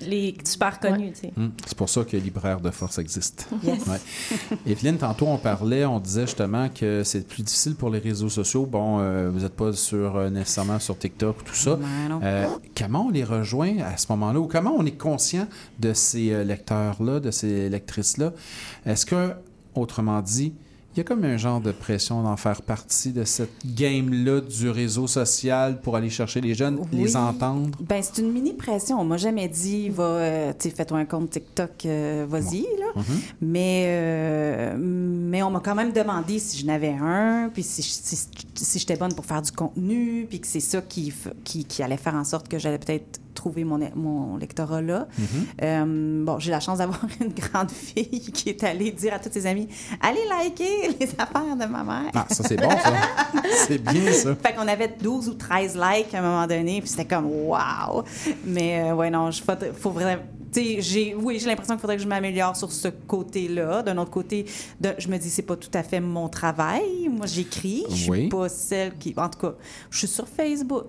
les 0.00 0.36
super 0.44 0.80
connus, 0.80 1.12
tu 1.12 1.20
sais. 1.20 1.32
Mm, 1.36 1.48
C'est 1.66 1.76
pour 1.76 1.88
ça 1.88 2.04
que 2.04 2.16
Libraire 2.16 2.60
de 2.60 2.70
Force 2.70 2.98
existe. 2.98 3.48
Yes. 3.62 3.86
Ouais. 3.86 3.98
Evelyne, 4.66 4.96
tantôt, 4.96 5.26
on 5.26 5.36
parlait, 5.36 5.84
on 5.84 6.00
disait 6.00 6.22
justement 6.26 6.68
que 6.70 7.02
c'est 7.04 7.26
plus 7.26 7.42
difficile 7.42 7.74
pour 7.74 7.90
les 7.90 7.98
réseaux 7.98 8.28
sociaux. 8.30 8.64
Bon, 8.66 8.98
euh, 9.00 9.28
vous 9.30 9.40
n'êtes 9.40 9.54
pas 9.54 9.72
sur, 9.72 10.16
euh, 10.16 10.30
nécessairement 10.30 10.78
sur 10.78 10.96
TikTok 10.98 11.40
ou 11.40 11.44
tout 11.44 11.54
ça. 11.54 11.78
Euh, 12.22 12.46
comment 12.76 13.06
on 13.06 13.10
les 13.10 13.24
rejoint 13.24 13.78
à 13.78 13.96
ce 13.96 14.06
moment-là? 14.10 14.40
Ou 14.40 14.46
comment 14.46 14.74
on 14.76 14.86
est 14.86 14.98
conscient 14.98 15.46
de 15.78 15.92
ces 15.92 16.44
lecteurs-là, 16.44 17.20
de 17.20 17.30
ces 17.30 17.68
lectrices-là? 17.68 18.32
Est-ce 18.86 19.04
que, 19.04 19.32
autrement 19.74 20.20
dit, 20.22 20.54
y 21.00 21.02
a 21.02 21.04
comme 21.04 21.24
un 21.24 21.36
genre 21.36 21.60
de 21.60 21.72
pression 21.72 22.22
d'en 22.22 22.36
faire 22.36 22.62
partie 22.62 23.12
de 23.12 23.24
cette 23.24 23.64
game-là 23.64 24.40
du 24.40 24.70
réseau 24.70 25.06
social 25.06 25.80
pour 25.80 25.96
aller 25.96 26.10
chercher 26.10 26.40
les 26.40 26.54
jeunes, 26.54 26.80
les 26.92 27.16
entendre? 27.16 27.70
Ben, 27.80 28.02
c'est 28.02 28.20
une 28.20 28.32
mini 28.32 28.52
pression. 28.52 29.00
On 29.00 29.04
m'a 29.04 29.16
jamais 29.16 29.48
dit, 29.48 29.88
va, 29.88 30.04
euh, 30.04 30.52
fais-toi 30.58 30.98
un 30.98 31.04
compte 31.04 31.30
TikTok, 31.30 31.70
euh, 31.86 32.26
vas-y, 32.28 32.62
là. 32.62 32.92
Mhm. 32.96 33.20
Mais, 33.40 33.84
euh, 33.88 34.76
mais 34.78 35.42
on 35.42 35.50
m'a 35.50 35.60
quand 35.60 35.74
même 35.74 35.92
demandé 35.92 36.38
si 36.38 36.58
je 36.58 36.66
n'avais 36.66 36.96
un, 37.00 37.50
puis 37.52 37.62
si, 37.62 37.82
si, 37.82 38.16
si 38.54 38.78
j'étais 38.78 38.96
bonne 38.96 39.14
pour 39.14 39.24
faire 39.24 39.42
du 39.42 39.52
contenu, 39.52 40.26
puis 40.28 40.40
que 40.40 40.46
c'est 40.46 40.60
ça 40.60 40.80
qui, 40.80 41.12
qui, 41.44 41.64
qui 41.64 41.82
allait 41.82 41.96
faire 41.96 42.14
en 42.14 42.24
sorte 42.24 42.48
que 42.48 42.58
j'allais 42.58 42.78
peut-être 42.78 43.20
trouver 43.34 43.64
mon, 43.64 43.78
mon 43.94 44.36
lectorat 44.36 44.82
là. 44.82 45.08
Mhm. 45.18 45.26
Euh, 45.62 46.24
bon, 46.24 46.38
j'ai 46.38 46.50
la 46.50 46.60
chance 46.60 46.78
d'avoir 46.78 47.00
une 47.20 47.32
grande 47.32 47.70
fille 47.70 48.30
qui 48.32 48.48
est 48.50 48.62
allée 48.64 48.90
dire 48.90 49.14
à 49.14 49.18
toutes 49.18 49.32
ses 49.32 49.46
amies 49.46 49.68
Allez 50.00 50.20
liker 50.28 50.96
les 51.00 51.08
affaires 51.18 51.56
de 51.56 51.64
ma 51.66 51.82
mère. 51.84 52.10
Ah, 52.14 52.26
ça, 52.30 52.44
c'est 52.46 52.56
bon, 52.56 52.70
ça. 52.70 52.92
c'est 53.66 53.78
bien, 53.78 54.12
ça. 54.12 54.34
Fait 54.36 54.54
qu'on 54.54 54.68
avait 54.68 54.94
12 55.00 55.28
ou 55.28 55.34
13 55.34 55.74
likes 55.76 56.14
à 56.14 56.18
un 56.18 56.22
moment 56.22 56.46
donné, 56.46 56.80
puis 56.80 56.88
c'était 56.90 57.04
comme 57.06 57.26
wow! 57.26 58.04
Mais 58.44 58.90
euh, 58.90 58.94
ouais, 58.94 59.10
non, 59.10 59.30
je 59.30 59.42
faut, 59.42 59.52
faut 59.78 59.90
vraiment. 59.90 60.20
tu 60.52 60.60
sais, 60.60 60.76
j'ai, 60.80 61.14
oui, 61.14 61.38
j'ai 61.38 61.46
l'impression 61.46 61.74
qu'il 61.74 61.80
faudrait 61.80 61.96
que 61.96 62.02
je 62.02 62.08
m'améliore 62.08 62.56
sur 62.56 62.70
ce 62.72 62.88
côté-là. 62.88 63.82
D'un 63.82 63.96
autre 63.98 64.10
côté, 64.10 64.46
de- 64.80 64.94
je 64.98 65.08
me 65.08 65.16
dis, 65.18 65.30
c'est 65.30 65.42
pas 65.42 65.56
tout 65.56 65.70
à 65.74 65.82
fait 65.82 66.00
mon 66.00 66.28
travail. 66.28 67.08
Moi, 67.10 67.26
j'écris. 67.26 67.84
Je 67.90 67.94
suis 67.94 68.10
Oui. 68.10 68.28
pas 68.28 68.48
celle 68.48 68.96
qui. 68.98 69.14
En 69.16 69.28
tout 69.28 69.38
cas, 69.38 69.54
je 69.90 69.98
suis 69.98 70.08
sur 70.08 70.26
Facebook. 70.28 70.86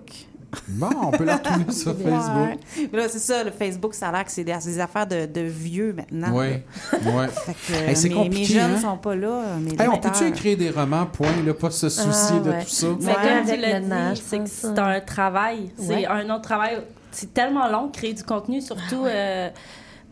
Bon, 0.68 0.90
on 1.02 1.10
peut 1.10 1.24
la 1.24 1.36
retrouver 1.36 1.72
sur 1.72 1.96
Ouais. 1.98 2.04
Facebook. 2.04 2.88
Mais 2.92 2.98
là, 2.98 3.08
c'est 3.08 3.18
ça, 3.18 3.42
le 3.44 3.50
Facebook, 3.50 3.94
ça 3.94 4.08
a 4.08 4.12
l'air 4.12 4.24
que 4.24 4.30
c'est 4.30 4.44
des, 4.44 4.54
c'est 4.60 4.70
des 4.70 4.80
affaires 4.80 5.06
de, 5.06 5.26
de 5.26 5.40
vieux 5.40 5.94
maintenant. 5.94 6.30
Oui, 6.32 6.46
oui. 6.92 7.24
Hey, 7.86 7.96
c'est 7.96 8.08
mes, 8.08 8.14
compliqué, 8.14 8.54
mes 8.54 8.60
jeunes 8.60 8.72
hein? 8.76 8.80
sont 8.80 8.96
pas 8.98 9.14
là. 9.14 9.42
Mes 9.60 9.72
Hey, 9.80 9.88
on 9.88 9.98
peut-tu 9.98 10.24
écrire 10.26 10.56
des 10.58 10.70
romans, 10.70 11.06
point, 11.06 11.28
là, 11.44 11.54
pas 11.54 11.70
se 11.70 11.88
soucier 11.88 12.36
Ah, 12.36 12.40
de 12.40 12.50
ouais. 12.50 12.62
tout 12.64 12.68
ça? 12.70 12.86
Mais 13.00 13.14
comme 13.14 13.54
tu 13.54 13.56
l'as 13.60 13.80
dit, 13.80 14.22
c'est 14.24 14.38
que 14.38 14.48
c'est 14.48 14.66
hein. 14.78 14.86
un 14.86 15.00
travail. 15.00 15.70
C'est 15.78 15.94
Ouais. 15.94 16.06
un 16.06 16.28
autre 16.30 16.42
travail 16.42 16.78
c'est 17.14 17.34
tellement 17.34 17.68
long 17.68 17.88
de 17.88 17.92
créer 17.92 18.14
du 18.14 18.22
contenu, 18.24 18.62
surtout 18.62 19.04
euh, 19.04 19.50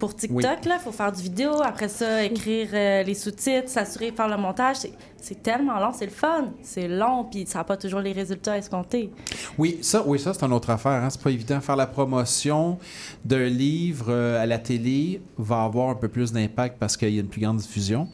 pour 0.01 0.16
TikTok. 0.16 0.43
Il 0.64 0.78
faut 0.82 0.90
faire 0.90 1.12
du 1.12 1.22
vidéo, 1.22 1.62
après 1.62 1.89
ça, 1.89 2.24
écrire 2.24 2.68
euh, 2.72 3.02
les 3.05 3.14
sous-titres, 3.14 3.68
s'assurer 3.68 4.10
de 4.10 4.16
faire 4.16 4.27
le 4.28 4.36
montage. 4.36 4.77
C'est- 4.78 4.93
C'est 5.22 5.43
tellement 5.43 5.78
long, 5.78 5.93
c'est 5.93 6.06
le 6.06 6.10
fun. 6.10 6.47
C'est 6.62 6.89
long, 6.89 7.24
puis 7.31 7.44
ça 7.47 7.59
n'a 7.59 7.64
pas 7.64 7.77
toujours 7.77 8.01
les 8.01 8.12
résultats 8.12 8.56
escomptés. 8.56 9.10
Oui, 9.59 9.78
ça, 9.82 10.02
oui, 10.06 10.18
ça 10.18 10.32
c'est 10.32 10.43
une 10.47 10.52
autre 10.55 10.70
affaire. 10.70 10.93
Hein. 11.05 11.10
C'est 11.10 11.20
pas 11.20 11.31
évident. 11.31 11.60
Faire 11.60 11.77
la 11.77 11.86
promotion 11.86 12.78
d'un 13.24 13.44
livre 13.44 14.06
euh, 14.09 14.43
à 14.43 14.47
la 14.47 14.59
télé 14.59 15.20
va 15.36 15.64
avoir 15.64 15.90
un 15.90 15.94
peu 15.94 16.09
plus 16.09 16.32
d'impact 16.32 16.78
parce 16.78 16.97
qu'il 16.97 17.10
y 17.10 17.18
a 17.18 17.20
une 17.20 17.28
plus 17.28 17.43
grande 17.43 17.59
diffusion. 17.59 18.09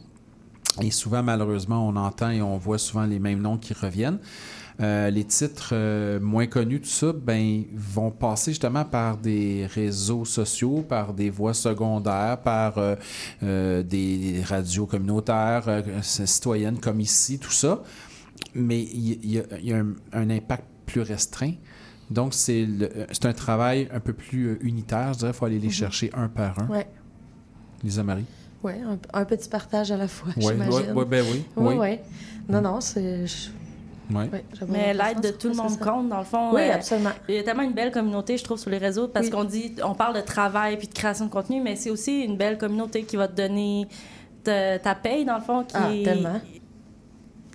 Et 0.81 0.91
souvent, 0.91 1.23
malheureusement, 1.23 1.87
on 1.87 1.95
entend 1.95 2.29
et 2.29 2.41
on 2.41 2.57
voit 2.57 2.77
souvent 2.77 3.05
les 3.05 3.19
mêmes 3.19 3.41
noms 3.41 3.57
qui 3.57 3.73
reviennent. 3.73 4.19
Euh, 4.79 5.09
les 5.09 5.23
titres 5.23 5.69
euh, 5.73 6.19
moins 6.19 6.45
connus, 6.45 6.81
tout 6.81 6.87
ça, 6.87 7.11
ben, 7.11 7.63
vont 7.73 8.11
passer 8.11 8.51
justement 8.51 8.85
par 8.85 9.17
des 9.17 9.65
réseaux 9.73 10.23
sociaux, 10.23 10.85
par 10.87 11.13
des 11.15 11.31
voies 11.31 11.55
secondaires, 11.55 12.39
par 12.41 12.75
euh, 12.77 13.81
des 13.83 14.43
radios 14.45 14.85
communautaires, 14.85 15.83
citoyennes 16.03 16.79
comme 16.79 16.99
ici, 17.01 17.39
tout 17.39 17.51
ça. 17.51 17.81
Mais 18.53 18.83
il 18.83 19.07
y, 19.07 19.19
il 19.23 19.31
y 19.31 19.39
a, 19.39 19.43
il 19.59 19.65
y 19.67 19.73
a 19.73 19.77
un, 19.77 19.93
un 20.13 20.29
impact 20.29 20.65
plus 20.85 21.01
restreint. 21.01 21.53
Donc, 22.11 22.33
c'est 22.35 22.67
un 23.23 23.33
travail 23.33 23.89
un 23.91 23.99
peu 23.99 24.13
plus 24.13 24.59
unitaire. 24.61 25.13
Je 25.13 25.17
dirais 25.19 25.31
qu'il 25.31 25.39
faut 25.39 25.45
aller 25.45 25.59
les 25.59 25.71
chercher 25.71 26.11
un 26.13 26.27
par 26.29 26.59
un. 26.59 26.67
Ouais. 26.67 26.87
Lisa 27.83 28.03
Marie? 28.03 28.25
Oui, 28.63 28.73
un, 28.85 28.97
un 29.13 29.25
petit 29.25 29.49
partage 29.49 29.91
à 29.91 29.97
la 29.97 30.07
fois, 30.07 30.29
Ouais, 30.37 30.53
j'imagine. 30.53 30.71
ouais, 30.71 30.91
ouais, 30.93 31.05
ben 31.05 31.25
oui, 31.31 31.43
Oui, 31.57 31.65
oui. 31.73 31.75
oui. 31.79 31.97
Non, 32.49 32.61
non, 32.61 32.79
c'est... 32.79 33.25
je- 33.27 33.49
Ouais. 34.13 34.29
j'avais 34.57 34.71
Mais 34.71 34.93
l'aide 34.93 35.21
de 35.21 35.29
tout 35.31 35.49
le 35.49 35.55
monde 35.55 35.77
compte, 35.79 36.07
dans 36.09 36.19
le 36.19 36.23
fond. 36.23 36.51
Oui, 36.53 36.61
Euh, 36.61 36.75
absolument. 36.75 37.09
Il 37.27 37.35
y 37.35 37.39
a 37.39 37.43
tellement 37.43 37.63
une 37.63 37.73
belle 37.73 37.91
communauté, 37.91 38.37
je 38.37 38.43
trouve, 38.43 38.57
sur 38.57 38.69
les 38.69 38.77
réseaux, 38.77 39.07
parce 39.09 39.25
Oui. 39.25 39.31
qu'on 39.31 39.43
dit, 39.43 39.73
on 39.83 39.93
parle 39.95 40.15
de 40.15 40.21
travail 40.21 40.77
puis 40.77 40.87
de 40.87 40.93
création 40.93 41.25
de 41.25 41.29
contenu, 41.31 41.59
mais 41.61 41.75
c'est 41.75 41.89
aussi 41.89 42.21
une 42.21 42.37
belle 42.37 42.57
communauté 42.57 43.03
qui 43.03 43.15
va 43.17 43.27
te 43.27 43.35
donner 43.35 43.87
te- 44.43 44.77
ta 44.77 44.95
paye, 44.95 45.25
dans 45.25 45.35
le 45.35 45.41
fond, 45.43 45.63
qui 45.63 45.75
Ah, 45.77 45.93
est 45.93 46.03
tellement. 46.03 46.39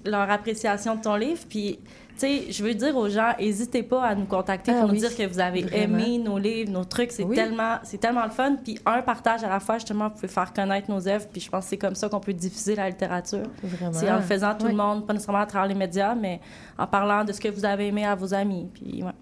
leur 0.05 0.31
appréciation 0.31 0.97
de 0.97 1.01
ton 1.03 1.15
livre. 1.17 1.41
Puis, 1.49 1.79
sais, 2.19 2.53
je 2.53 2.63
veux 2.63 2.75
dire 2.75 2.97
aux 2.97 3.09
gens, 3.09 3.33
n'hésitez 3.39 3.83
pas 3.83 4.03
à 4.05 4.15
nous 4.15 4.25
contacter 4.27 4.73
Ah 4.75 4.81
pour 4.83 4.91
oui, 4.91 4.95
nous 5.01 5.01
dire 5.09 5.17
que 5.17 5.27
vous 5.27 5.41
avez 5.41 5.63
vraiment. 5.63 5.99
aimé 5.99 6.19
nos 6.19 6.39
livres, 6.39 6.71
nos 6.71 6.85
trucs. 6.85 7.11
C'est 7.13 7.25
Oui. 7.25 7.35
tellement, 7.37 7.79
c'est 7.83 7.99
tellement 7.99 8.25
le 8.25 8.31
fun. 8.31 8.57
Puis, 8.63 8.79
un 8.87 9.03
partage 9.03 9.43
à 9.45 9.49
la 9.49 9.61
fois, 9.61 9.77
justement, 9.79 10.09
vous 10.09 10.15
pouvez 10.15 10.29
faire 10.29 10.53
connaître 10.53 10.91
nos 10.91 11.07
œuvres. 11.09 11.27
Puis, 11.33 11.41
je 11.41 11.51
pense 11.51 11.65
que 11.65 11.71
c'est 11.71 11.79
comme 11.79 11.95
ça 11.95 12.09
qu'on 12.09 12.21
peut 12.21 12.33
diffuser 12.33 12.75
la 12.77 12.89
littérature. 12.91 13.47
Vraiment. 13.63 13.93
C'est 13.93 14.11
en 14.11 14.17
le 14.17 14.23
faisant 14.23 14.55
tout 14.55 14.67
Oui. 14.67 14.73
le 14.73 14.77
monde, 14.77 15.07
pas 15.07 15.13
nécessairement 15.13 15.41
à 15.43 15.47
travers 15.47 15.69
les 15.69 15.75
médias, 15.75 16.15
mais 16.15 16.41
en 16.79 16.87
parlant 16.87 17.25
de 17.25 17.33
ce 17.33 17.41
que 17.41 17.49
vous 17.49 17.65
avez 17.65 17.89
aimé 17.89 18.05
à 18.05 18.15
vos 18.15 18.33
amis. 18.35 18.69
Puis, 18.75 19.03
ouais. 19.03 19.13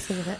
C'est 0.00 0.14
vrai. 0.14 0.38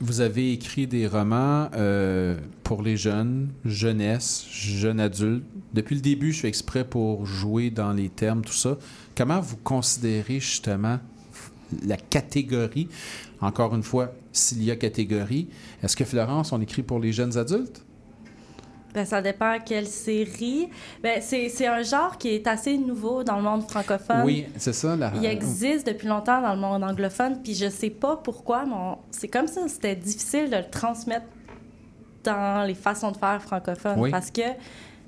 Vous 0.00 0.20
avez 0.20 0.52
écrit 0.52 0.86
des 0.86 1.08
romans 1.08 1.68
euh, 1.74 2.36
pour 2.62 2.82
les 2.82 2.96
jeunes, 2.96 3.48
jeunesse, 3.64 4.46
jeunes 4.48 5.00
adultes. 5.00 5.44
Depuis 5.74 5.96
le 5.96 6.00
début, 6.00 6.32
je 6.32 6.40
fais 6.40 6.48
exprès 6.48 6.84
pour 6.84 7.26
jouer 7.26 7.70
dans 7.70 7.92
les 7.92 8.08
termes, 8.08 8.42
tout 8.42 8.52
ça. 8.52 8.76
Comment 9.18 9.40
vous 9.40 9.56
considérez 9.56 10.38
justement 10.38 11.00
la 11.84 11.96
catégorie? 11.96 12.88
Encore 13.40 13.74
une 13.74 13.82
fois, 13.82 14.12
s'il 14.30 14.62
y 14.62 14.70
a 14.70 14.76
catégorie, 14.76 15.48
est-ce 15.82 15.96
que 15.96 16.04
Florence, 16.04 16.52
on 16.52 16.60
écrit 16.60 16.84
pour 16.84 17.00
les 17.00 17.12
jeunes 17.12 17.36
adultes? 17.36 17.84
Ben, 18.94 19.04
ça 19.04 19.20
dépend 19.20 19.58
quelle 19.58 19.88
série. 19.88 20.68
Ben, 21.02 21.20
c'est 21.20 21.48
c'est 21.48 21.66
un 21.66 21.82
genre 21.82 22.16
qui 22.16 22.28
est 22.28 22.46
assez 22.46 22.78
nouveau 22.78 23.24
dans 23.24 23.36
le 23.38 23.42
monde 23.42 23.68
francophone. 23.68 24.22
Oui, 24.24 24.46
c'est 24.56 24.72
ça. 24.72 24.94
La... 24.94 25.12
Il 25.16 25.24
existe 25.24 25.88
depuis 25.88 26.06
longtemps 26.06 26.40
dans 26.40 26.54
le 26.54 26.60
monde 26.60 26.84
anglophone, 26.84 27.40
puis 27.42 27.54
je 27.56 27.68
sais 27.68 27.90
pas 27.90 28.16
pourquoi, 28.18 28.66
mais 28.66 28.74
on- 28.74 28.98
c'est 29.10 29.28
comme 29.28 29.48
ça, 29.48 29.66
c'était 29.66 29.96
difficile 29.96 30.48
de 30.48 30.56
le 30.58 30.70
transmettre 30.70 31.26
dans 32.22 32.64
les 32.64 32.74
façons 32.74 33.10
de 33.10 33.16
faire 33.16 33.42
francophones, 33.42 33.98
Oui. 33.98 34.10
parce 34.12 34.30
que 34.30 34.42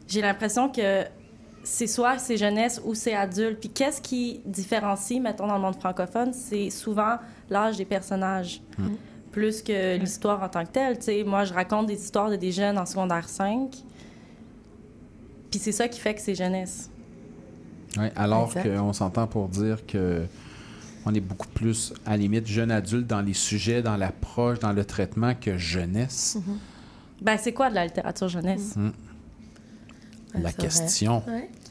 j'ai 0.08 0.20
l'impression 0.20 0.68
que 0.68 1.04
c'est 1.62 1.86
soit 1.86 2.18
c'est 2.18 2.36
jeunesse 2.36 2.80
ou 2.84 2.94
c'est 2.94 3.14
adulte. 3.14 3.60
Puis 3.60 3.68
qu'est-ce 3.68 4.00
qui 4.00 4.40
différencie, 4.46 5.20
mettons, 5.20 5.46
dans 5.46 5.56
le 5.56 5.60
monde 5.62 5.76
francophone, 5.76 6.32
c'est 6.32 6.70
souvent 6.70 7.16
l'âge 7.48 7.76
des 7.76 7.84
personnages, 7.84 8.62
Hmm. 8.78 8.94
plus 9.32 9.62
que 9.62 9.96
l'histoire 9.96 10.42
en 10.42 10.48
tant 10.48 10.64
que 10.64 10.70
telle. 10.70 10.98
Tu 10.98 11.04
sais, 11.04 11.24
moi, 11.24 11.44
je 11.44 11.52
raconte 11.54 11.86
des 11.86 12.02
histoires 12.02 12.30
de 12.30 12.36
des 12.36 12.50
jeunes 12.52 12.78
en 12.78 12.86
secondaire 12.86 13.28
5, 13.28 13.70
puis 15.50 15.58
c'est 15.60 15.72
ça 15.72 15.88
qui 15.88 16.00
fait 16.00 16.14
que 16.14 16.20
c'est 16.20 16.34
jeunesse. 16.34 16.90
Alors 18.16 18.52
qu'on 18.54 18.92
s'entend 18.92 19.26
pour 19.26 19.48
dire 19.48 19.84
que 19.86 20.22
on 21.06 21.14
est 21.14 21.20
beaucoup 21.20 21.48
plus, 21.48 21.92
à 22.04 22.10
la 22.10 22.18
limite, 22.18 22.46
jeune 22.46 22.70
adulte 22.70 23.06
dans 23.06 23.22
les 23.22 23.32
sujets, 23.34 23.82
dans 23.82 23.96
l'approche, 23.96 24.58
dans 24.58 24.72
le 24.72 24.84
traitement 24.84 25.34
que 25.34 25.56
jeunesse. 25.56 26.36
Ben, 27.22 27.36
c'est 27.38 27.52
quoi 27.52 27.70
de 27.70 27.74
la 27.74 27.86
littérature 27.86 28.28
jeunesse? 28.28 28.74
La 30.34 30.52
question. 30.52 31.22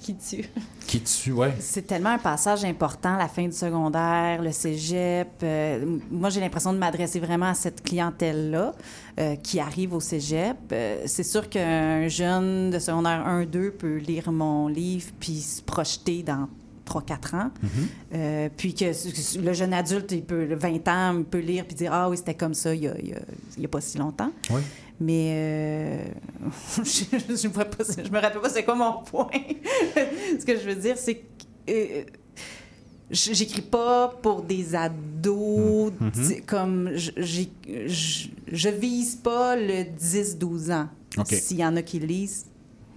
Qui 0.02 0.16
tue? 0.16 0.46
Qui 0.88 1.02
tue, 1.02 1.32
ouais. 1.34 1.54
C'est 1.60 1.86
tellement 1.86 2.10
un 2.12 2.18
passage 2.18 2.64
important, 2.64 3.18
la 3.18 3.28
fin 3.28 3.46
du 3.46 3.52
secondaire, 3.52 4.42
le 4.42 4.52
cégep. 4.52 5.28
Euh, 5.44 5.98
moi, 6.10 6.30
j'ai 6.30 6.40
l'impression 6.40 6.74
de 6.74 6.78
m'adresser 6.78 7.20
vraiment 7.20 7.48
à 7.48 7.54
cette 7.54 7.84
clientèle-là 7.84 8.74
euh, 9.20 9.36
qui 9.36 9.60
arrive 9.60 9.94
au 9.94 10.00
cégep. 10.00 10.58
Euh, 10.72 11.04
c'est 11.06 11.24
sûr 11.24 11.50
qu'un 11.50 12.08
jeune 12.08 12.70
de 12.72 12.80
secondaire 12.80 13.26
1-2 13.28 13.72
peut 13.72 13.98
lire 13.98 14.32
mon 14.32 14.68
livre 14.68 15.12
puis 15.20 15.42
se 15.42 15.62
projeter 15.62 16.24
dans 16.24 16.48
3-4 16.90 17.36
ans. 17.36 17.52
Euh, 18.14 18.50
puis 18.56 18.74
que 18.74 18.86
le 19.40 19.54
jeune 19.54 19.74
adulte, 19.74 20.12
il 20.12 20.24
peut, 20.24 20.46
le 20.46 20.56
20 20.56 20.88
ans, 20.88 21.18
il 21.18 21.26
peut 21.26 21.40
lire 21.40 21.66
puis 21.66 21.76
dire 21.76 21.94
Ah 21.94 22.10
oui, 22.10 22.18
c'était 22.18 22.34
comme 22.34 22.54
ça 22.54 22.74
il 22.74 22.84
y 22.84 22.88
a, 22.88 22.94
a 22.94 23.68
pas 23.68 23.82
si 23.82 23.98
longtemps. 23.98 24.32
Oui. 24.50 24.62
Mais 25.02 25.32
euh, 25.34 26.04
je, 26.84 27.36
je, 27.36 27.48
vois 27.48 27.66
pas, 27.66 27.84
je 27.86 28.10
me 28.10 28.20
rappelle 28.20 28.42
pas 28.42 28.50
c'est 28.50 28.64
quoi 28.66 28.76
mon 28.76 29.02
point. 29.04 29.30
Ce 30.40 30.46
que 30.46 30.58
je 30.60 30.66
veux 30.70 30.76
dire, 30.76 30.98
c'est 30.98 31.16
que 31.16 31.22
euh, 31.70 32.04
j'écris 33.10 33.62
pas 33.62 34.10
pour 34.22 34.42
des 34.42 34.76
ados. 34.76 35.92
Mhm. 36.00 36.10
di- 36.12 36.42
Comme 36.42 36.92
je, 36.96 37.12
je, 37.16 38.70
vise 38.70 39.16
pas 39.16 39.56
le 39.56 39.84
10-12 39.98 40.72
ans. 40.74 40.90
S'il 41.26 41.58
y 41.60 41.66
en 41.66 41.76
a 41.76 41.82
qui 41.82 42.00
lisent, 42.00 42.46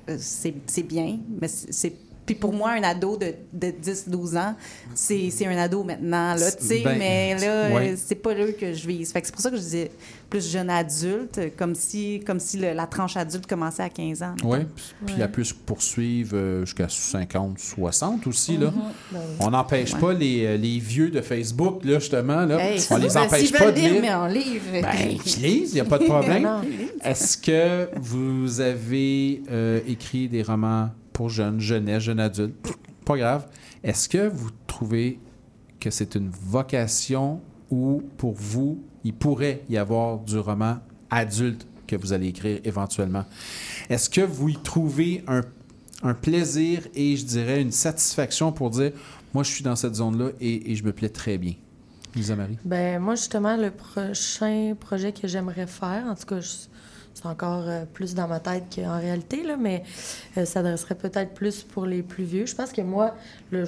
euh, 0.08 0.16
c'est 0.18 0.54
c'est 0.66 0.82
bien, 0.82 1.18
mais 1.40 1.48
c'est. 1.48 1.94
Puis 2.32 2.40
pour 2.40 2.52
moi, 2.52 2.72
un 2.72 2.82
ado 2.82 3.16
de, 3.16 3.34
de 3.52 3.68
10-12 3.68 4.36
ans, 4.38 4.54
c'est 4.94 5.30
c'est 5.30 5.46
un 5.46 5.56
ado 5.58 5.84
maintenant, 5.84 6.34
là, 6.34 6.50
tu 6.52 6.64
sais, 6.66 6.82
Ben, 6.84 6.98
mais 6.98 7.36
là, 7.38 7.70
ouais. 7.74 7.94
c'est 7.96 8.14
pas 8.16 8.34
là 8.34 8.46
que 8.52 8.72
je 8.72 8.86
vise. 8.86 9.12
Fait 9.12 9.20
que 9.20 9.26
c'est 9.26 9.32
pour 9.32 9.42
ça 9.42 9.50
que 9.50 9.56
je 9.56 9.62
disais 9.62 9.90
plus 10.30 10.50
jeune 10.50 10.70
adulte, 10.70 11.38
comme 11.58 11.74
si, 11.74 12.22
comme 12.26 12.40
si 12.40 12.56
le- 12.56 12.72
la 12.72 12.86
tranche 12.86 13.16
adulte 13.18 13.46
commençait 13.46 13.82
à 13.82 13.90
15 13.90 14.22
ans. 14.22 14.34
Oui, 14.44 14.58
puis 15.04 15.16
elle 15.20 15.30
peut 15.30 15.44
se 15.44 15.52
poursuivre 15.52 16.30
euh, 16.34 16.64
jusqu'à 16.64 16.88
50, 16.88 17.58
60 17.58 18.26
aussi. 18.26 18.56
Là. 18.56 18.72
Ben 19.12 19.18
On 19.40 19.50
n'empêche 19.50 19.92
Ouais. 19.94 20.00
pas 20.00 20.12
les, 20.14 20.46
euh, 20.46 20.56
les 20.56 20.78
vieux 20.78 21.10
de 21.10 21.20
Facebook, 21.20 21.84
là, 21.84 21.98
justement. 21.98 22.46
Là. 22.46 22.58
Hey, 22.58 22.80
on 22.90 22.96
les 22.96 23.16
empêche 23.16 23.52
pas 23.52 23.70
de 23.72 23.76
lire, 23.78 23.92
lire. 23.92 24.00
mais 24.02 24.14
en 24.14 24.26
livre. 24.26 24.64
Ben, 24.72 25.18
qu'ils 25.24 25.42
lisent, 25.42 25.72
il 25.72 25.74
n'y 25.74 25.80
a 25.80 25.84
pas 25.84 25.98
de 25.98 26.04
problème. 26.04 26.48
Ils. 26.64 26.88
Est-ce 27.06 27.36
que 27.36 27.88
vous 28.00 28.60
avez 28.60 29.42
euh, 29.50 29.80
écrit 29.86 30.28
des 30.28 30.42
romans 30.42 30.88
pour 31.22 31.30
jeunes, 31.30 31.60
jeunesse, 31.60 32.02
jeunes 32.02 32.18
adultes? 32.18 32.56
Pas 33.04 33.16
grave. 33.16 33.46
Est-ce 33.84 34.08
que 34.08 34.26
vous 34.26 34.50
trouvez 34.66 35.20
que 35.78 35.88
c'est 35.88 36.16
une 36.16 36.28
vocation 36.28 37.40
ou 37.70 38.02
pour 38.16 38.32
vous, 38.32 38.82
il 39.04 39.14
pourrait 39.14 39.62
y 39.70 39.76
avoir 39.76 40.18
du 40.18 40.36
roman 40.36 40.78
adulte 41.10 41.64
que 41.86 41.94
vous 41.94 42.12
allez 42.12 42.26
écrire 42.26 42.58
éventuellement? 42.64 43.24
Est-ce 43.88 44.10
que 44.10 44.20
vous 44.20 44.48
y 44.48 44.56
trouvez 44.56 45.22
un, 45.28 45.42
plaisir 46.14 46.88
et 46.92 47.16
je 47.16 47.24
dirais 47.24 47.62
une 47.62 47.70
satisfaction 47.70 48.50
pour 48.50 48.70
dire, 48.70 48.90
moi 49.32 49.44
je 49.44 49.52
suis 49.52 49.62
dans 49.62 49.76
cette 49.76 49.94
zone-là 49.94 50.30
et, 50.40 50.72
et 50.72 50.74
je 50.74 50.82
me 50.82 50.92
plais 50.92 51.08
très 51.08 51.38
bien? 51.38 51.54
Lisa 52.16 52.34
Marie? 52.34 52.58
Ben 52.64 52.98
moi 52.98 53.14
justement 53.14 53.56
le 53.56 53.70
prochain 53.70 54.74
projet 54.78 55.12
que 55.12 55.28
j'aimerais 55.28 55.68
faire, 55.68 56.06
en 56.08 56.16
tout 56.16 56.26
cas 56.26 56.40
je- 56.40 56.66
c'est 57.14 57.26
encore 57.26 57.64
euh, 57.66 57.84
plus 57.84 58.14
dans 58.14 58.28
ma 58.28 58.40
tête 58.40 58.64
qu'en 58.74 58.98
réalité 58.98 59.42
là, 59.42 59.56
mais 59.56 59.82
euh, 60.36 60.44
ça 60.44 60.54
s'adresserait 60.54 60.94
peut-être 60.94 61.34
plus 61.34 61.62
pour 61.62 61.86
les 61.86 62.02
plus 62.02 62.24
vieux. 62.24 62.46
Je 62.46 62.54
pense 62.54 62.72
que 62.72 62.82
moi 62.82 63.14
le 63.50 63.66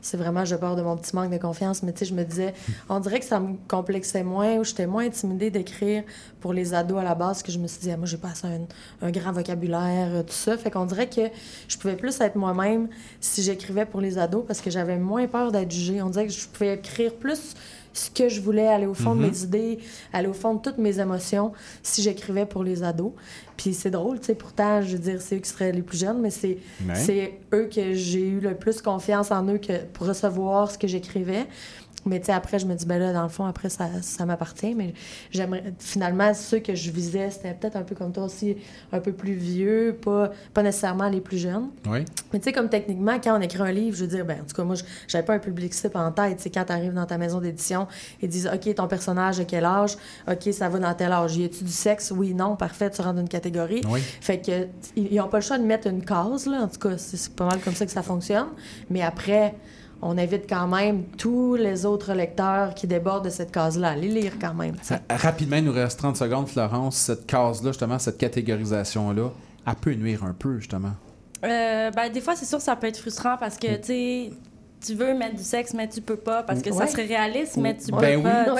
c'est 0.00 0.16
vraiment 0.16 0.44
je 0.44 0.54
pars 0.54 0.76
de 0.76 0.82
mon 0.82 0.96
petit 0.96 1.14
manque 1.14 1.30
de 1.30 1.38
confiance, 1.38 1.82
mais 1.82 1.92
tu 1.92 2.00
sais 2.00 2.04
je 2.06 2.14
me 2.14 2.24
disais 2.24 2.54
on 2.88 3.00
dirait 3.00 3.18
que 3.18 3.24
ça 3.24 3.40
me 3.40 3.56
complexait 3.66 4.22
moins 4.22 4.56
ou 4.56 4.64
j'étais 4.64 4.86
moins 4.86 5.04
intimidée 5.04 5.50
d'écrire 5.50 6.04
pour 6.40 6.52
les 6.52 6.72
ados 6.72 7.00
à 7.00 7.04
la 7.04 7.14
base 7.14 7.42
que 7.42 7.50
je 7.50 7.58
me 7.58 7.66
suis 7.66 7.80
dit 7.80 7.90
ah, 7.90 7.96
moi 7.96 8.06
j'ai 8.06 8.16
pas 8.16 8.28
assez 8.28 8.46
un, 8.46 8.60
un 9.06 9.10
grand 9.10 9.32
vocabulaire 9.32 10.08
euh, 10.12 10.22
tout 10.22 10.32
ça, 10.32 10.56
fait 10.56 10.70
qu'on 10.70 10.86
dirait 10.86 11.08
que 11.08 11.28
je 11.66 11.76
pouvais 11.76 11.96
plus 11.96 12.20
être 12.20 12.36
moi-même 12.36 12.88
si 13.20 13.42
j'écrivais 13.42 13.86
pour 13.86 14.00
les 14.00 14.18
ados 14.18 14.44
parce 14.46 14.60
que 14.60 14.70
j'avais 14.70 14.98
moins 14.98 15.26
peur 15.26 15.52
d'être 15.52 15.70
jugée. 15.70 16.00
On 16.00 16.10
dirait 16.10 16.26
que 16.26 16.32
je 16.32 16.46
pouvais 16.46 16.74
écrire 16.74 17.14
plus 17.14 17.54
ce 17.98 18.10
que 18.10 18.28
je 18.28 18.40
voulais, 18.40 18.66
aller 18.68 18.86
au 18.86 18.94
fond 18.94 19.14
de 19.14 19.20
Mhm. 19.22 19.30
mes 19.30 19.42
idées, 19.42 19.78
aller 20.12 20.28
au 20.28 20.32
fond 20.32 20.54
de 20.54 20.60
toutes 20.60 20.78
mes 20.78 20.98
émotions 21.00 21.52
si 21.82 22.02
j'écrivais 22.02 22.46
pour 22.46 22.62
les 22.64 22.82
ados. 22.82 23.12
Puis 23.56 23.74
c'est 23.74 23.90
drôle, 23.90 24.20
tu 24.20 24.26
sais, 24.26 24.34
pourtant, 24.34 24.80
je 24.82 24.92
veux 24.96 25.02
dire, 25.02 25.20
c'est 25.20 25.36
eux 25.36 25.40
qui 25.40 25.48
seraient 25.50 25.72
les 25.72 25.82
plus 25.82 25.98
jeunes, 25.98 26.20
mais 26.20 26.30
c'est 26.30 26.58
Ouais. 26.86 26.94
c'est 26.94 27.40
eux 27.52 27.68
que 27.74 27.92
j'ai 27.94 28.26
eu 28.28 28.40
le 28.40 28.54
plus 28.54 28.80
confiance 28.80 29.30
en 29.32 29.46
eux 29.48 29.58
que 29.58 29.84
pour 29.92 30.06
recevoir 30.06 30.70
ce 30.70 30.78
que 30.78 30.86
j'écrivais. 30.86 31.46
Mais 32.06 32.20
tu 32.20 32.26
sais, 32.26 32.32
après, 32.32 32.58
je 32.58 32.66
me 32.66 32.74
dis, 32.74 32.86
ben 32.86 32.98
là, 32.98 33.12
dans 33.12 33.24
le 33.24 33.28
fond, 33.28 33.44
après, 33.44 33.68
ça, 33.68 33.86
ça 34.02 34.24
m'appartient. 34.24 34.74
Mais 34.74 34.94
j'aimerais. 35.30 35.74
Finalement, 35.78 36.32
ceux 36.32 36.60
que 36.60 36.74
je 36.74 36.90
visais, 36.90 37.28
c'était 37.30 37.52
peut-être 37.54 37.76
un 37.76 37.82
peu 37.82 37.94
comme 37.94 38.12
toi 38.12 38.24
aussi, 38.24 38.56
un 38.92 39.00
peu 39.00 39.12
plus 39.12 39.32
vieux, 39.34 39.98
pas, 40.00 40.30
pas 40.54 40.62
nécessairement 40.62 41.08
les 41.08 41.20
plus 41.20 41.38
jeunes. 41.38 41.68
Oui. 41.86 42.04
Mais 42.32 42.38
tu 42.38 42.44
sais, 42.44 42.52
comme 42.52 42.68
techniquement, 42.68 43.18
quand 43.22 43.36
on 43.36 43.40
écrit 43.40 43.60
un 43.60 43.72
livre, 43.72 43.96
je 43.96 44.02
veux 44.02 44.08
dire, 44.10 44.24
ben, 44.24 44.38
en 44.40 44.44
tout 44.44 44.54
cas, 44.54 44.62
moi, 44.64 44.76
je- 44.76 44.84
j'avais 45.08 45.24
pas 45.24 45.34
un 45.34 45.38
public 45.38 45.74
cible 45.74 45.96
en 45.96 46.12
tête. 46.12 46.36
Tu 46.36 46.44
sais, 46.44 46.50
quand 46.50 46.64
tu 46.64 46.72
arrives 46.72 46.94
dans 46.94 47.04
ta 47.06 47.18
maison 47.18 47.40
d'édition, 47.40 47.88
ils 48.22 48.28
disent, 48.28 48.48
OK, 48.52 48.74
ton 48.76 48.86
personnage, 48.86 49.40
à 49.40 49.44
quel 49.44 49.64
âge? 49.64 49.96
OK, 50.30 50.52
ça 50.52 50.68
va 50.68 50.78
dans 50.78 50.94
tel 50.94 51.12
âge. 51.12 51.36
Y 51.36 51.44
a-tu 51.46 51.64
du 51.64 51.72
sexe? 51.72 52.12
Oui, 52.16 52.32
non, 52.32 52.54
parfait, 52.56 52.90
tu 52.90 53.02
rentres 53.02 53.14
dans 53.16 53.20
une 53.22 53.28
catégorie. 53.28 53.82
Oui. 53.88 54.00
Fait 54.20 54.40
que, 54.40 54.68
ils 54.96 55.12
ils 55.12 55.20
ont 55.20 55.28
pas 55.28 55.38
le 55.38 55.44
choix 55.44 55.58
de 55.58 55.64
mettre 55.64 55.88
une 55.88 56.04
case, 56.04 56.46
là. 56.46 56.62
En 56.62 56.68
tout 56.68 56.78
cas, 56.78 56.96
c'est 56.96 57.16
c'est 57.16 57.34
pas 57.34 57.46
mal 57.46 57.58
comme 57.60 57.74
ça 57.74 57.84
que 57.84 57.92
ça 57.92 58.02
fonctionne. 58.02 58.48
Mais 58.88 59.02
après, 59.02 59.54
on 60.02 60.16
invite 60.18 60.48
quand 60.48 60.68
même 60.68 61.04
tous 61.16 61.56
les 61.56 61.84
autres 61.84 62.14
lecteurs 62.14 62.74
qui 62.74 62.86
débordent 62.86 63.24
de 63.24 63.30
cette 63.30 63.50
case-là 63.50 63.90
à 63.90 63.96
les 63.96 64.08
lire 64.08 64.32
quand 64.40 64.54
même. 64.54 64.76
Rapidement, 65.10 65.56
il 65.56 65.64
nous 65.64 65.72
reste 65.72 65.98
30 65.98 66.16
secondes, 66.16 66.48
Florence. 66.48 66.96
Cette 66.96 67.26
case-là, 67.26 67.70
justement, 67.70 67.98
cette 67.98 68.18
catégorisation-là, 68.18 69.30
elle 69.66 69.74
peut 69.74 69.94
nuire 69.94 70.24
un 70.24 70.32
peu, 70.32 70.58
justement. 70.58 70.92
Euh, 71.44 71.90
ben, 71.90 72.10
des 72.12 72.20
fois, 72.20 72.36
c'est 72.36 72.46
sûr, 72.46 72.60
ça 72.60 72.76
peut 72.76 72.86
être 72.86 72.98
frustrant 72.98 73.36
parce 73.38 73.56
que, 73.56 73.76
tu 73.76 73.84
sais, 73.84 74.30
tu 74.84 74.94
veux 74.94 75.14
mettre 75.14 75.36
du 75.36 75.42
sexe, 75.42 75.74
mais 75.74 75.88
tu 75.88 76.00
peux 76.00 76.16
pas 76.16 76.42
parce 76.42 76.62
que 76.62 76.72
ça 76.72 76.86
serait 76.86 77.06
réaliste, 77.06 77.56
mais 77.56 77.76
tu 77.76 77.90
Ben 77.92 78.22
peux 78.22 78.28
pas, 78.28 78.54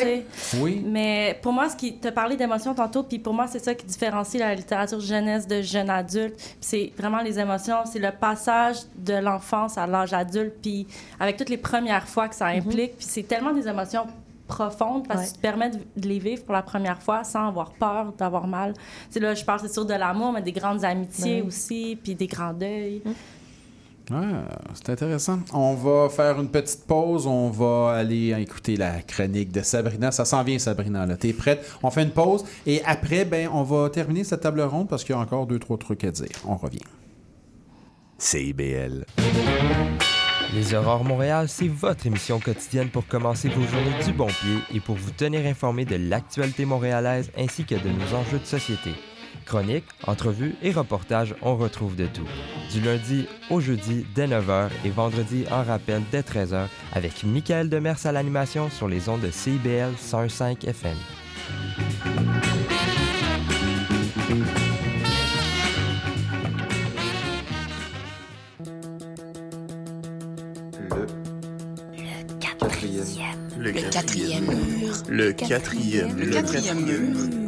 oui. 0.61 0.83
Mais 0.85 1.39
pour 1.43 1.53
moi, 1.53 1.69
ce 1.69 1.77
qui 1.77 1.97
te 1.97 2.09
parlé 2.09 2.37
d'émotions 2.37 2.75
tantôt, 2.75 3.03
puis 3.03 3.19
pour 3.19 3.35
moi, 3.35 3.47
c'est 3.47 3.59
ça 3.59 3.75
qui 3.75 3.87
différencie 3.87 4.41
la 4.41 4.55
littérature 4.55 5.01
jeunesse 5.01 5.47
de 5.47 5.63
jeune 5.63 5.91
adulte. 5.91 6.35
C'est 6.61 6.93
vraiment 6.97 7.23
les 7.23 7.39
émotions, 7.39 7.79
c'est 7.85 7.99
le 7.99 8.11
passage 8.11 8.79
de 8.97 9.15
l'enfance 9.15 9.79
à 9.79 9.87
l'âge 9.87 10.13
adulte, 10.13 10.55
puis 10.61 10.87
avec 11.21 11.37
toutes 11.37 11.51
les 11.51 11.57
premières 11.57 12.09
fois 12.09 12.29
que 12.29 12.35
ça 12.35 12.47
implique. 12.47 12.97
Puis 12.97 13.07
c'est 13.09 13.23
tellement 13.23 13.53
des 13.53 13.69
émotions 13.69 14.07
profondes 14.49 15.07
parce 15.07 15.25
que 15.25 15.29
tu 15.29 15.35
te 15.35 15.41
permets 15.41 15.71
de 15.71 16.09
les 16.09 16.19
vivre 16.19 16.43
pour 16.43 16.55
la 16.55 16.63
première 16.63 17.01
fois 17.01 17.23
sans 17.23 17.49
avoir 17.49 17.71
peur 17.73 18.13
d'avoir 18.19 18.47
mal. 18.47 18.73
Tu 18.75 18.81
sais, 19.11 19.21
là, 19.21 19.35
je 19.35 19.45
parle, 19.45 19.61
c'est 19.61 19.73
sûr, 19.73 19.85
de 19.85 19.95
l'amour, 19.95 20.33
mais 20.33 20.43
des 20.43 20.53
grandes 20.53 20.85
amitiés 20.85 21.43
Ben 21.43 21.49
aussi, 21.49 21.99
puis 22.03 22.15
des 22.15 22.27
grands 22.27 22.55
deuils. 22.55 23.03
Ah, 24.11 24.45
c'est 24.75 24.91
intéressant. 24.91 25.41
On 25.53 25.75
va 25.75 26.09
faire 26.09 26.41
une 26.41 26.49
petite 26.49 26.87
pause. 26.87 27.27
On 27.27 27.51
va 27.51 27.93
aller 27.93 28.35
écouter 28.41 28.77
la 28.77 29.03
chronique 29.03 29.53
de 29.53 29.61
Sabrina. 29.63 30.11
Ça 30.11 30.25
s'en 30.25 30.43
vient, 30.43 30.59
Sabrina. 30.59 31.05
Là. 31.05 31.17
T'es 31.17 31.33
prête? 31.33 31.69
On 31.83 31.91
fait 31.91 32.03
une 32.03 32.11
pause. 32.11 32.45
Et 32.67 32.83
après, 32.85 33.25
ben, 33.25 33.49
on 33.53 33.63
va 33.63 33.91
terminer 33.91 34.25
cette 34.25 34.41
table 34.41 34.63
ronde 34.63 34.89
parce 34.89 35.05
qu'il 35.05 35.15
y 35.15 35.19
a 35.19 35.21
encore 35.21 35.47
deux, 35.47 35.59
trois 35.59 35.77
trucs 35.77 36.05
à 36.05 36.11
dire. 36.11 36.29
On 36.47 36.57
revient. 36.57 36.79
CIBL. 38.19 39.05
Les 40.55 40.75
Aurores 40.75 41.05
Montréal, 41.05 41.47
c'est 41.49 41.69
votre 41.69 42.07
émission 42.07 42.41
quotidienne 42.41 42.89
pour 42.89 43.07
commencer 43.07 43.49
vos 43.51 43.63
journées 43.67 44.03
du 44.05 44.13
bon 44.13 44.29
pied 44.29 44.59
et 44.75 44.81
pour 44.81 44.97
vous 44.97 45.11
tenir 45.11 45.45
informé 45.45 45.85
de 45.85 45.97
l'actualité 45.97 46.65
montréalaise 46.65 47.31
ainsi 47.37 47.65
que 47.65 47.75
de 47.75 47.91
nos 47.91 48.15
enjeux 48.17 48.39
de 48.39 48.47
société. 48.47 48.93
Chroniques, 49.49 49.87
entrevues 50.07 50.55
et 50.63 50.73
reportages, 50.73 51.35
on 51.41 51.57
retrouve 51.57 51.97
de 51.97 52.07
tout. 52.07 52.27
Du 52.71 52.83
lundi 52.83 53.27
au 53.49 53.61
jeudi 53.61 54.05
dès 54.15 54.27
9h 54.27 54.69
et 54.85 54.91
vendredi 54.91 55.47
en 55.51 55.63
rappel 55.63 56.03
dès 56.13 56.21
13h 56.21 56.67
avec 56.93 57.25
Michael 57.25 57.71
Demers 57.71 58.05
à 58.05 58.13
l'animation 58.13 58.69
sur 58.69 58.89
les 58.89 59.09
ondes 59.09 59.23
de 59.23 59.31
CIBL 59.31 59.95
105 59.97 60.65
FM. 60.65 60.97
Le 73.59 73.73
quatrième 73.73 74.45
mur. 74.45 74.95
Le 75.09 75.33
quatrième. 75.33 76.17
Le 76.17 76.31
quatrième 76.31 76.85
mur. 76.85 77.48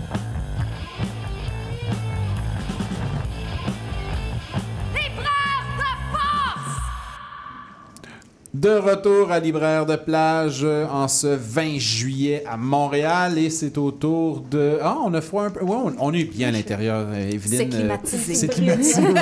De 8.53 8.69
retour 8.69 9.31
à 9.31 9.39
Libraire 9.39 9.85
de 9.85 9.95
plage 9.95 10.59
euh, 10.63 10.85
en 10.87 11.07
ce 11.07 11.27
20 11.27 11.79
juillet 11.79 12.43
à 12.45 12.57
Montréal 12.57 13.37
et 13.37 13.49
c'est 13.49 13.77
au 13.77 13.91
tour 13.91 14.41
de... 14.41 14.77
Ah, 14.81 14.97
on 15.05 15.13
a 15.13 15.21
froid 15.21 15.43
un 15.45 15.51
peu. 15.51 15.63
Ouais, 15.63 15.77
on, 15.77 15.93
on 15.97 16.13
est 16.13 16.25
bien 16.25 16.49
à 16.49 16.51
l'intérieur, 16.51 17.07
euh, 17.09 17.29
Evelyne. 17.29 17.41
C'est 17.59 17.61
euh, 17.73 17.79
climatisé. 17.79 18.33
c'est 18.35 18.47
climatisé, 18.49 19.01
oui. 19.03 19.15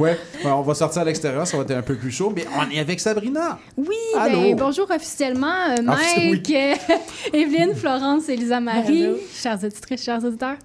Ouais, 0.00 0.18
on 0.44 0.62
va 0.62 0.74
sortir 0.74 1.02
à 1.02 1.04
l'extérieur, 1.04 1.46
ça 1.46 1.56
va 1.56 1.62
être 1.62 1.70
un 1.70 1.82
peu 1.82 1.94
plus 1.94 2.10
chaud, 2.10 2.32
mais 2.34 2.44
on 2.58 2.68
est 2.68 2.80
avec 2.80 2.98
Sabrina. 2.98 3.60
Oui, 3.76 3.94
Allô? 4.18 4.40
ben, 4.40 4.56
bonjour 4.56 4.90
officiellement, 4.90 5.46
euh, 5.70 5.76
Ah, 5.86 5.96
oui. 6.18 6.30
Mike, 6.30 6.52
Evelyne, 7.32 7.76
Florence, 7.76 8.28
Elisa 8.28 8.58
Marie, 8.58 9.04
Allô? 9.04 9.16
chers 9.40 9.62
auditrices, 9.62 10.02
chers 10.02 10.24
auditeurs. 10.24 10.56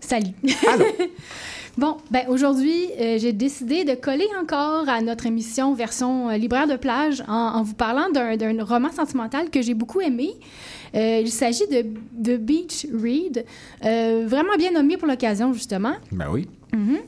Salut. 0.00 0.32
bon, 1.78 1.96
ben 2.10 2.26
aujourd'hui, 2.28 2.86
euh, 3.00 3.16
j'ai 3.18 3.32
décidé 3.32 3.84
de 3.84 3.94
coller 3.94 4.26
encore 4.40 4.88
à 4.88 5.00
notre 5.00 5.24
émission 5.26 5.72
version 5.72 6.28
euh, 6.28 6.36
libraire 6.36 6.66
de 6.66 6.76
plage 6.76 7.22
en, 7.26 7.32
en 7.32 7.62
vous 7.62 7.74
parlant 7.74 8.10
d'un 8.10 8.64
roman 8.64 8.90
sentimental 8.92 9.48
que 9.48 9.62
j'ai 9.62 9.74
beaucoup 9.74 10.00
aimé. 10.00 10.30
Euh, 10.94 11.20
il 11.22 11.30
s'agit 11.30 11.66
de, 11.68 11.86
de 12.12 12.36
Beach 12.36 12.86
Read, 12.92 13.44
vraiment 13.82 14.56
bien 14.58 14.72
nommé 14.72 14.96
pour 14.96 15.08
l'occasion 15.08 15.52
justement. 15.52 15.94
Ben 16.12 16.26
oui. 16.30 16.48
Mhm. 16.72 16.98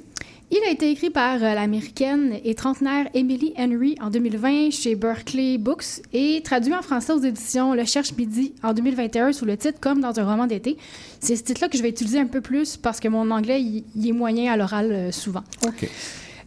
Il 0.53 0.61
a 0.67 0.71
été 0.71 0.91
écrit 0.91 1.11
par 1.11 1.37
euh, 1.37 1.55
l'américaine 1.55 2.41
et 2.43 2.57
trentenaire 2.57 3.09
Emily 3.15 3.55
Henry 3.57 3.95
en 4.01 4.11
2020 4.11 4.73
chez 4.73 4.97
Berkeley 4.97 5.59
Books 5.59 6.03
et 6.13 6.43
traduit 6.43 6.75
en 6.75 6.83
français 6.83 7.13
aux 7.13 7.21
éditions 7.21 7.73
Le 7.73 7.85
Cherche 7.85 8.13
Midi 8.17 8.53
en 8.65 8.73
2021 8.73 9.33
sous 9.33 9.45
le 9.45 9.57
titre 9.57 9.79
Comme 9.81 10.01
dans 10.01 10.19
un 10.19 10.25
roman 10.25 10.49
d'été. 10.49 10.77
C'est 11.21 11.37
ce 11.37 11.45
titre-là 11.45 11.69
que 11.69 11.77
je 11.79 11.83
vais 11.83 11.91
utiliser 11.91 12.19
un 12.19 12.27
peu 12.27 12.41
plus 12.41 12.77
parce 12.77 12.99
que 12.99 13.07
mon 13.07 13.31
anglais, 13.31 13.63
il, 13.63 14.09
est 14.09 14.13
moyen 14.13 14.53
à 14.53 14.57
l'oral 14.57 14.91
euh, 14.91 15.13
souvent. 15.13 15.45
OK. 15.69 15.89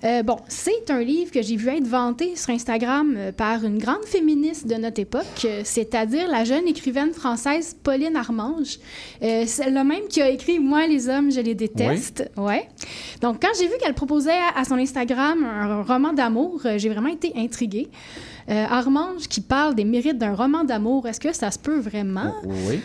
Euh, 0.03 0.21
bon, 0.23 0.37
c'est 0.47 0.89
un 0.89 0.99
livre 1.01 1.31
que 1.31 1.41
j'ai 1.41 1.55
vu 1.55 1.69
être 1.69 1.87
vanté 1.87 2.35
sur 2.35 2.49
Instagram 2.49 3.15
euh, 3.17 3.31
par 3.31 3.63
une 3.63 3.77
grande 3.77 4.03
féministe 4.05 4.67
de 4.67 4.75
notre 4.75 4.99
époque, 4.99 5.23
euh, 5.45 5.61
c'est-à-dire 5.63 6.27
la 6.27 6.43
jeune 6.43 6.67
écrivaine 6.67 7.13
française 7.13 7.75
Pauline 7.81 8.15
Armange, 8.15 8.79
euh, 9.21 9.45
celle-là 9.45 9.83
même 9.83 10.07
qui 10.09 10.21
a 10.21 10.29
écrit 10.29 10.59
Moi, 10.59 10.87
les 10.87 11.07
hommes, 11.07 11.31
je 11.31 11.39
les 11.39 11.55
déteste. 11.55 12.29
Ouais. 12.35 12.67
Donc, 13.21 13.41
quand 13.41 13.51
j'ai 13.57 13.67
vu 13.67 13.73
qu'elle 13.81 13.93
proposait 13.93 14.31
à, 14.31 14.59
à 14.59 14.65
son 14.65 14.75
Instagram 14.75 15.43
un 15.43 15.83
roman 15.83 16.11
d'amour, 16.11 16.61
j'ai 16.77 16.89
vraiment 16.89 17.09
été 17.09 17.31
intriguée. 17.35 17.89
Euh, 18.49 18.65
Armange 18.69 19.27
qui 19.29 19.39
parle 19.39 19.73
des 19.73 19.85
mérites 19.85 20.17
d'un 20.17 20.35
roman 20.35 20.63
d'amour, 20.63 21.07
est-ce 21.07 21.19
que 21.19 21.33
ça 21.33 21.49
se 21.49 21.59
peut 21.59 21.79
vraiment? 21.79 22.33
Oui. 22.43 22.81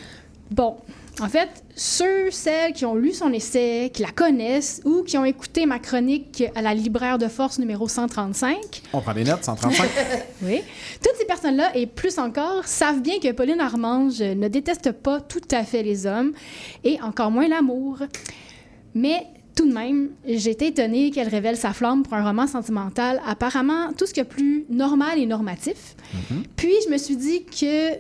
Bon, 0.51 0.77
en 1.21 1.29
fait, 1.29 1.49
ceux, 1.75 2.31
celles 2.31 2.73
qui 2.73 2.85
ont 2.85 2.95
lu 2.95 3.13
son 3.13 3.33
essai, 3.33 3.91
qui 3.93 4.03
la 4.03 4.11
connaissent 4.11 4.81
ou 4.85 5.03
qui 5.03 5.19
ont 5.19 5.25
écouté 5.25 5.67
ma 5.67 5.79
chronique 5.79 6.45
à 6.55 6.63
la 6.63 6.75
libraire 6.75 7.19
de 7.19 7.29
force 7.29 7.59
numéro 7.59 7.89
135, 7.89 8.57
On 8.93 9.01
prend 9.01 9.15
des 9.15 9.25
notes, 9.25 9.45
135. 9.45 9.89
oui, 10.43 10.61
toutes 11.03 11.17
ces 11.19 11.25
personnes-là 11.25 11.77
et 11.77 11.87
plus 11.87 12.19
encore 12.19 12.67
savent 12.67 13.01
bien 13.01 13.19
que 13.19 13.33
Pauline 13.33 13.61
Armange 13.61 14.21
ne 14.21 14.49
déteste 14.49 14.93
pas 14.93 15.21
tout 15.21 15.41
à 15.51 15.65
fait 15.65 15.83
les 15.83 16.07
hommes 16.07 16.33
et 16.85 17.01
encore 17.03 17.31
moins 17.31 17.49
l'amour. 17.49 17.99
Mais 18.95 19.27
tout 19.59 19.69
de 19.69 19.75
même, 19.75 20.11
été 20.25 20.69
étonnée 20.69 21.11
qu'elle 21.11 21.29
révèle 21.29 21.57
sa 21.57 21.73
flamme 21.73 22.05
pour 22.05 22.15
un 22.15 22.25
roman 22.25 22.47
sentimental 22.47 23.21
apparemment 23.27 23.93
tout 23.93 24.07
ce 24.07 24.15
que 24.15 24.21
plus 24.21 24.65
normal 24.71 25.19
et 25.19 25.27
normatif. 25.27 25.97
Puis 26.55 26.75
je 26.87 26.93
me 26.93 26.97
suis 26.97 27.17
dit 27.17 27.45
que 27.45 27.95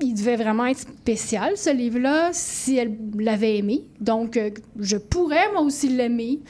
il 0.00 0.14
devait 0.14 0.36
vraiment 0.36 0.66
être 0.66 0.80
spécial, 0.80 1.56
ce 1.56 1.70
livre-là, 1.70 2.30
si 2.32 2.76
elle 2.76 2.96
l'avait 3.18 3.58
aimé. 3.58 3.84
Donc, 4.00 4.36
euh, 4.36 4.50
je 4.78 4.96
pourrais, 4.96 5.50
moi 5.52 5.62
aussi, 5.62 5.88
l'aimer. 5.88 6.40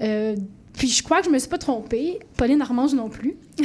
Euh, 0.00 0.36
puis, 0.72 0.88
je 0.88 1.02
crois 1.02 1.20
que 1.20 1.26
je 1.26 1.30
me 1.30 1.38
suis 1.38 1.48
pas 1.48 1.58
trompée. 1.58 2.18
Pauline 2.36 2.60
Armange 2.62 2.94
non 2.94 3.08
plus. 3.08 3.36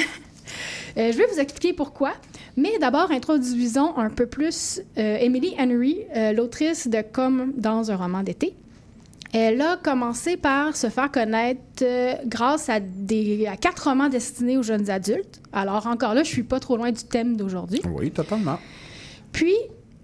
Euh, 0.98 1.12
je 1.12 1.18
vais 1.20 1.28
vous 1.32 1.40
expliquer 1.40 1.74
pourquoi. 1.74 2.14
Mais 2.58 2.78
d'abord, 2.80 3.12
introduisons 3.12 3.96
un 3.98 4.10
peu 4.10 4.26
plus 4.26 4.82
euh, 4.98 5.18
Emily 5.20 5.54
Henry, 5.58 6.00
euh, 6.16 6.34
l'autrice 6.34 6.88
de 6.88 7.02
Comme 7.02 7.54
dans 7.56 7.92
un 7.92 7.96
roman 7.96 8.24
d'été. 8.24 8.56
Elle 9.32 9.62
a 9.62 9.78
commencé 9.78 10.38
par 10.38 10.76
se 10.76 10.90
faire 10.90 11.12
connaître 11.12 11.62
euh, 11.84 12.16
grâce 12.26 12.68
à, 12.68 12.80
des, 12.80 13.46
à 13.46 13.56
quatre 13.56 13.88
romans 13.88 14.10
destinés 14.10 14.58
aux 14.58 14.64
jeunes 14.64 14.90
adultes. 14.90 15.40
Alors, 15.54 15.86
encore 15.86 16.16
là, 16.16 16.24
je 16.24 16.30
suis 16.30 16.44
pas 16.44 16.60
trop 16.60 16.78
loin 16.78 16.92
du 16.92 17.04
thème 17.04 17.38
d'aujourd'hui. 17.38 17.82
Oui, 17.94 18.10
totalement. 18.10 18.58
Puis, 19.32 19.56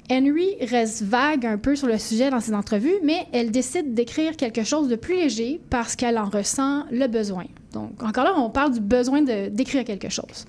Henry 0.09 0.55
reste 0.61 1.01
vague 1.01 1.45
un 1.45 1.57
peu 1.57 1.75
sur 1.75 1.87
le 1.87 1.97
sujet 1.97 2.29
dans 2.29 2.39
ses 2.39 2.53
entrevues, 2.53 2.99
mais 3.03 3.25
elle 3.31 3.51
décide 3.51 3.93
d'écrire 3.93 4.35
quelque 4.37 4.63
chose 4.63 4.87
de 4.87 4.95
plus 4.95 5.15
léger 5.15 5.59
parce 5.69 5.95
qu'elle 5.95 6.17
en 6.17 6.29
ressent 6.29 6.83
le 6.91 7.07
besoin. 7.07 7.45
Donc, 7.73 8.03
encore 8.03 8.23
là, 8.23 8.33
on 8.37 8.49
parle 8.49 8.73
du 8.73 8.79
besoin 8.79 9.21
d'écrire 9.21 9.83
quelque 9.83 10.09
chose. 10.09 10.45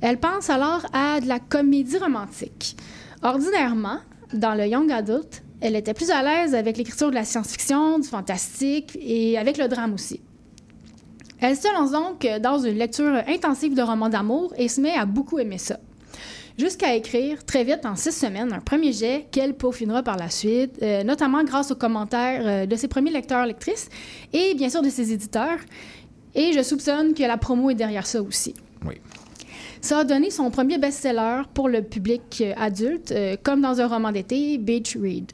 Elle 0.00 0.18
pense 0.18 0.50
alors 0.50 0.86
à 0.92 1.20
de 1.20 1.26
la 1.26 1.40
comédie 1.40 1.98
romantique. 1.98 2.76
Ordinairement, 3.22 3.98
dans 4.32 4.54
le 4.54 4.66
young 4.66 4.90
adult, 4.92 5.42
elle 5.60 5.74
était 5.74 5.94
plus 5.94 6.10
à 6.10 6.22
l'aise 6.22 6.54
avec 6.54 6.76
l'écriture 6.76 7.10
de 7.10 7.14
la 7.14 7.24
science-fiction, 7.24 7.98
du 7.98 8.08
fantastique 8.08 8.96
et 9.00 9.38
avec 9.38 9.58
le 9.58 9.68
drame 9.68 9.94
aussi. 9.94 10.20
Elle 11.40 11.56
se 11.56 11.72
lance 11.74 11.90
donc 11.90 12.26
dans 12.40 12.58
une 12.58 12.76
lecture 12.76 13.22
intensive 13.26 13.74
de 13.74 13.82
romans 13.82 14.08
d'amour 14.08 14.54
et 14.56 14.68
se 14.68 14.80
met 14.80 14.94
à 14.94 15.06
beaucoup 15.06 15.38
aimer 15.38 15.58
ça. 15.58 15.78
Jusqu'à 16.58 16.94
écrire 16.94 17.44
très 17.44 17.64
vite, 17.64 17.84
en 17.84 17.96
six 17.96 18.12
semaines, 18.12 18.52
un 18.52 18.60
premier 18.60 18.92
jet 18.92 19.26
qu'elle 19.30 19.54
peaufinera 19.54 20.02
par 20.02 20.16
la 20.16 20.30
suite, 20.30 20.78
euh, 20.82 21.04
notamment 21.04 21.44
grâce 21.44 21.70
aux 21.70 21.76
commentaires 21.76 22.42
euh, 22.44 22.66
de 22.66 22.76
ses 22.76 22.88
premiers 22.88 23.10
lecteurs-lectrices 23.10 23.90
et 24.32 24.54
bien 24.54 24.70
sûr 24.70 24.80
de 24.82 24.88
ses 24.88 25.12
éditeurs. 25.12 25.58
Et 26.34 26.52
je 26.52 26.62
soupçonne 26.62 27.14
que 27.14 27.22
la 27.22 27.36
promo 27.36 27.70
est 27.70 27.74
derrière 27.74 28.06
ça 28.06 28.22
aussi. 28.22 28.54
Oui. 28.86 28.94
Ça 29.80 29.98
a 29.98 30.04
donné 30.04 30.30
son 30.30 30.50
premier 30.50 30.78
best-seller 30.78 31.42
pour 31.52 31.68
le 31.68 31.82
public 31.82 32.22
euh, 32.40 32.52
adulte, 32.56 33.12
euh, 33.12 33.36
comme 33.42 33.60
dans 33.60 33.80
un 33.80 33.86
roman 33.86 34.10
d'été, 34.10 34.58
Beach 34.58 34.96
Read. 35.00 35.32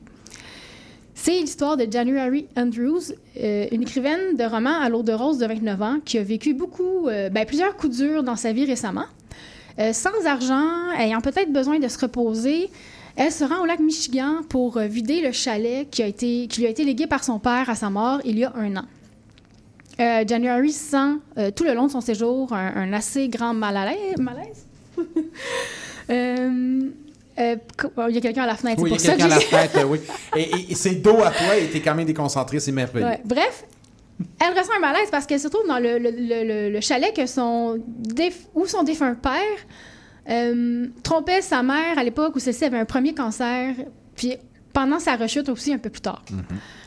C'est 1.24 1.39
l'histoire 1.39 1.77
de 1.77 1.86
January 1.89 2.49
Andrews, 2.57 3.12
euh, 3.40 3.66
une 3.70 3.82
écrivaine 3.82 4.36
de 4.36 4.43
romans 4.43 4.81
à 4.81 4.89
l'eau 4.89 5.05
de 5.05 5.12
rose 5.12 5.39
de 5.39 5.47
29 5.47 5.82
ans 5.82 5.99
qui 6.05 6.19
a 6.19 6.23
vécu 6.24 6.53
beaucoup, 6.53 7.07
euh, 7.07 7.28
ben, 7.28 7.47
plusieurs 7.47 7.77
coups 7.77 7.99
durs 7.99 8.24
dans 8.24 8.35
sa 8.35 8.53
vie 8.53 8.65
récemment. 8.65 9.05
Euh, 9.78 9.93
sans 9.93 10.27
argent, 10.27 10.90
ayant 10.99 11.20
peut-être 11.20 11.53
besoin 11.53 11.78
de 11.78 11.89
se 11.89 11.99
reposer, 11.99 12.69
elle 13.16 13.32
se 13.32 13.44
rend 13.44 13.62
au 13.62 13.66
lac 13.66 13.81
Michigan 13.81 14.36
pour 14.49 14.77
euh, 14.77 14.86
vider 14.86 15.20
le 15.23 15.32
chalet 15.32 15.89
qui, 15.90 16.03
a 16.03 16.07
été, 16.07 16.47
qui 16.49 16.61
lui 16.61 16.66
a 16.66 16.70
été 16.70 16.85
légué 16.85 17.07
par 17.07 17.24
son 17.24 17.39
père 17.39 17.69
à 17.70 17.74
sa 17.74 17.89
mort 17.90 18.20
il 18.24 18.39
y 18.39 18.44
a 18.44 18.53
un 18.57 18.77
an. 18.77 18.85
Euh, 20.01 20.24
January 20.27 20.73
sent 20.73 20.97
euh, 21.39 21.51
tout 21.51 21.65
le 21.65 21.74
long 21.74 21.86
de 21.86 21.93
son 21.93 22.01
séjour 22.01 22.53
un, 22.53 22.73
un 22.77 22.93
assez 22.93 23.28
grand 23.28 23.55
malaise. 23.55 23.97
Euh, 26.11 26.81
euh, 27.39 27.57
co- 27.78 27.90
il 28.09 28.15
y 28.15 28.19
a 28.19 28.20
quelqu'un 28.20 28.43
à 28.43 28.47
la 28.47 28.57
fenêtre, 28.57 28.82
Oui, 28.82 28.90
il 28.93 29.01
y 29.01 29.09
a 29.09 29.11
quelqu'un 29.16 29.24
à 29.27 29.28
la 29.28 29.81
euh, 29.81 29.85
oui. 29.86 30.01
Et, 30.36 30.40
et- 30.43 30.73
et 30.73 30.74
c'est 30.74 30.97
dos 30.97 31.20
à 31.23 31.31
toi 31.31 31.55
t'es 31.73 31.81
quand 31.81 31.94
même 31.94 32.05
déconcentré, 32.07 32.61
c'est 32.61 32.73
merveilleux. 32.73 33.07
Ouais. 33.07 33.20
Bref, 33.24 33.65
elle 34.40 34.59
ressent 34.59 34.73
un 34.77 34.81
malaise 34.81 35.09
parce 35.11 35.27
qu'elle 35.27 35.40
se 35.40 35.49
trouve 35.49 35.66
dans 35.66 35.78
le, 35.78 35.99
le- 35.99 36.11
le- 36.11 36.44
le- 36.44 36.70
le 36.70 36.81
chalet 36.81 37.15
que 37.15 37.27
son 37.27 37.78
déf- 38.03 38.47
où 38.55 38.66
son 38.66 38.82
défunt 38.82 39.15
père 39.15 39.40
euh, 40.31 40.86
trompait 41.03 41.43
sa 41.43 41.62
mère 41.62 41.99
à 41.99 42.05
l'époque 42.05 42.36
où 42.36 42.39
celle-ci 42.39 42.65
avait 42.65 42.78
un 42.78 42.85
premier 42.85 43.15
cancer, 43.15 43.74
puis 44.16 44.36
pendant 44.73 44.99
sa 44.99 45.16
rechute 45.16 45.49
aussi 45.49 45.73
un 45.73 45.78
peu 45.78 45.90
plus 45.90 46.01
tard. 46.01 46.23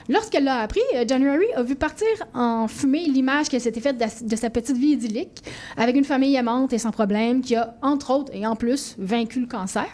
Lorsqu'elle 0.08 0.44
l'a 0.44 0.60
appris, 0.62 0.82
euh, 0.96 1.04
January 1.08 1.46
a 1.56 1.64
vu 1.64 1.76
partir 1.76 2.08
en 2.34 2.68
fumée 2.68 3.06
l'image 3.08 3.50
qu'elle 3.50 3.62
s'était 3.62 3.82
faite 3.82 3.98
de, 3.98 4.28
de 4.28 4.36
sa 4.36 4.50
petite 4.50 4.78
vie 4.78 4.90
idyllique, 4.94 5.44
avec 5.78 5.96
une 5.96 6.04
famille 6.04 6.36
aimante 6.36 6.74
et 6.74 6.78
sans 6.78 6.92
problème, 6.92 7.42
qui 7.42 7.56
a, 7.56 7.76
entre 7.82 8.12
autres 8.12 8.32
et 8.34 8.46
en 8.48 8.56
plus, 8.56 8.96
vaincu 9.00 9.40
le 9.42 9.48
cancer. 9.48 9.88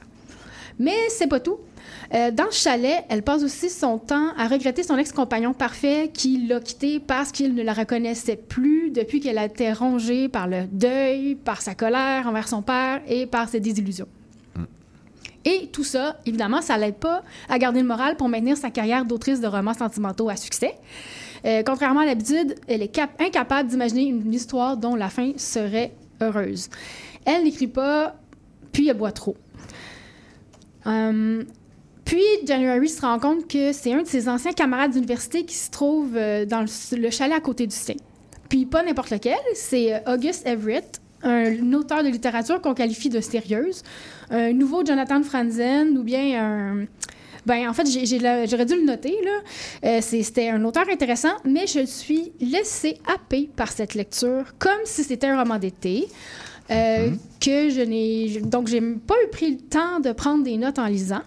Mais 0.80 0.95
c'est 1.10 1.27
pas 1.27 1.39
tout. 1.39 1.57
Euh, 2.14 2.31
dans 2.31 2.45
le 2.45 2.52
chalet, 2.52 3.03
elle 3.10 3.23
passe 3.23 3.43
aussi 3.43 3.69
son 3.69 3.98
temps 3.98 4.30
à 4.38 4.48
regretter 4.48 4.84
son 4.84 4.98
ex-compagnon 4.98 5.53
parfait 5.53 6.10
qui 6.14 6.45
l'a 6.48 6.60
quittée 6.60 6.99
parce 6.99 7.31
qu'il 7.31 7.53
ne 7.56 7.64
la 7.64 7.73
reconnaissait 7.73 8.35
plus 8.35 8.91
depuis 8.91 9.19
qu'elle 9.19 9.38
a 9.38 9.45
été 9.45 9.72
rongée 9.73 10.27
par 10.27 10.48
le 10.48 10.65
deuil, 10.72 11.35
par 11.35 11.61
sa 11.61 11.73
colère 11.76 12.27
envers 12.27 12.48
son 12.48 12.61
père 12.61 13.02
et 13.07 13.26
par 13.26 13.49
ses 13.49 13.60
désillusions. 13.60 14.07
Et 15.43 15.69
tout 15.72 15.84
ça, 15.84 16.19
évidemment, 16.27 16.61
ça 16.61 16.77
l'aide 16.77 16.95
pas 16.98 17.23
à 17.49 17.57
garder 17.57 17.81
le 17.81 17.88
moral 17.88 18.15
pour 18.15 18.30
maintenir 18.30 18.57
sa 18.57 18.69
carrière 18.69 19.06
d'autrice 19.06 19.41
de 19.41 19.48
romans 19.48 19.73
sentimentaux 19.73 20.30
à 20.30 20.35
succès. 20.35 20.76
Euh, 21.45 21.64
contrairement 21.65 22.02
à 22.02 22.06
l'habitude, 22.06 22.53
elle 22.68 22.84
est 22.84 22.89
cap- 22.89 23.19
incapable 23.19 23.68
d'imaginer 23.69 24.03
une 24.03 24.31
histoire 24.31 24.77
dont 24.77 24.95
la 24.95 25.10
fin 25.10 25.31
serait 25.38 25.93
heureuse. 26.22 26.69
Elle 27.26 27.45
n'écrit 27.45 27.68
pas, 27.68 28.15
puis 28.72 28.88
elle 28.88 28.98
boit 28.98 29.11
trop. 29.11 29.35
Euh, 30.87 31.43
puis, 32.05 32.23
January 32.45 32.89
se 32.89 33.01
rend 33.01 33.19
compte 33.19 33.47
que 33.47 33.71
c'est 33.71 33.93
un 33.93 34.01
de 34.01 34.07
ses 34.07 34.27
anciens 34.27 34.53
camarades 34.53 34.91
d'université 34.91 35.45
qui 35.45 35.55
se 35.55 35.69
trouve 35.69 36.15
euh, 36.15 36.45
dans 36.45 36.61
le, 36.61 36.97
le 36.97 37.09
chalet 37.09 37.35
à 37.35 37.39
côté 37.39 37.67
du 37.67 37.75
sien. 37.75 37.95
Puis, 38.49 38.65
pas 38.65 38.83
n'importe 38.83 39.11
lequel, 39.11 39.39
c'est 39.53 39.93
euh, 39.93 40.13
August 40.13 40.45
Everett, 40.45 40.99
un 41.23 41.73
auteur 41.73 42.03
de 42.03 42.09
littérature 42.09 42.61
qu'on 42.61 42.73
qualifie 42.73 43.09
de 43.09 43.21
sérieuse, 43.21 43.83
un 44.31 44.53
nouveau 44.53 44.83
Jonathan 44.83 45.21
Franzen 45.21 45.97
ou 45.97 46.03
bien 46.03 46.43
un. 46.43 46.85
Ben, 47.45 47.67
en 47.67 47.73
fait, 47.73 47.85
j'aurais 47.87 48.65
dû 48.65 48.75
le 48.75 48.85
noter, 48.85 49.17
là. 49.23 50.01
C'était 50.01 50.49
un 50.49 50.63
auteur 50.63 50.87
intéressant, 50.91 51.33
mais 51.43 51.65
je 51.65 51.85
suis 51.85 52.31
laissée 52.39 52.99
happer 53.11 53.49
par 53.55 53.71
cette 53.71 53.95
lecture, 53.95 54.45
comme 54.59 54.81
si 54.85 55.03
c'était 55.03 55.27
un 55.27 55.39
roman 55.39 55.57
d'été. 55.57 56.07
Euh, 56.69 57.09
que 57.39 57.69
je 57.69 57.81
n'ai 57.81 58.41
donc 58.41 58.67
j'ai 58.67 58.81
pas 58.81 59.15
eu 59.25 59.29
pris 59.29 59.51
le 59.51 59.57
temps 59.57 59.99
de 59.99 60.11
prendre 60.11 60.43
des 60.43 60.57
notes 60.57 60.79
en 60.79 60.88
lisant. 60.88 61.21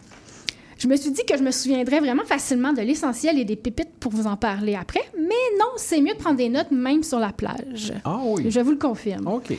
Je 0.78 0.89
me 0.89 0.97
suis 0.97 1.12
dit 1.12 1.24
que 1.24 1.36
je 1.36 1.43
me 1.43 1.51
souviendrais 1.51 2.01
vraiment 2.01 2.24
facilement 2.24 2.73
de 2.73 2.82
l'essentiel 2.82 3.39
et 3.39 3.44
des 3.44 3.56
pépites 3.56 3.94
pour 4.01 4.12
vous 4.12 4.27
en 4.27 4.36
parler 4.36 4.74
après, 4.74 5.02
mais 5.16 5.59
non, 5.59 5.66
c'est 5.77 6.01
mieux 6.01 6.12
de 6.12 6.19
prendre 6.19 6.36
des 6.36 6.48
notes 6.48 6.73
même 6.73 7.02
sur 7.02 7.19
la 7.19 7.32
plage. 7.32 7.93
Ah 8.05 8.20
oui. 8.23 8.51
Je 8.51 8.61
vous 8.61 8.73
le 8.73 8.77
confirme. 8.77 9.27
OK. 9.28 9.55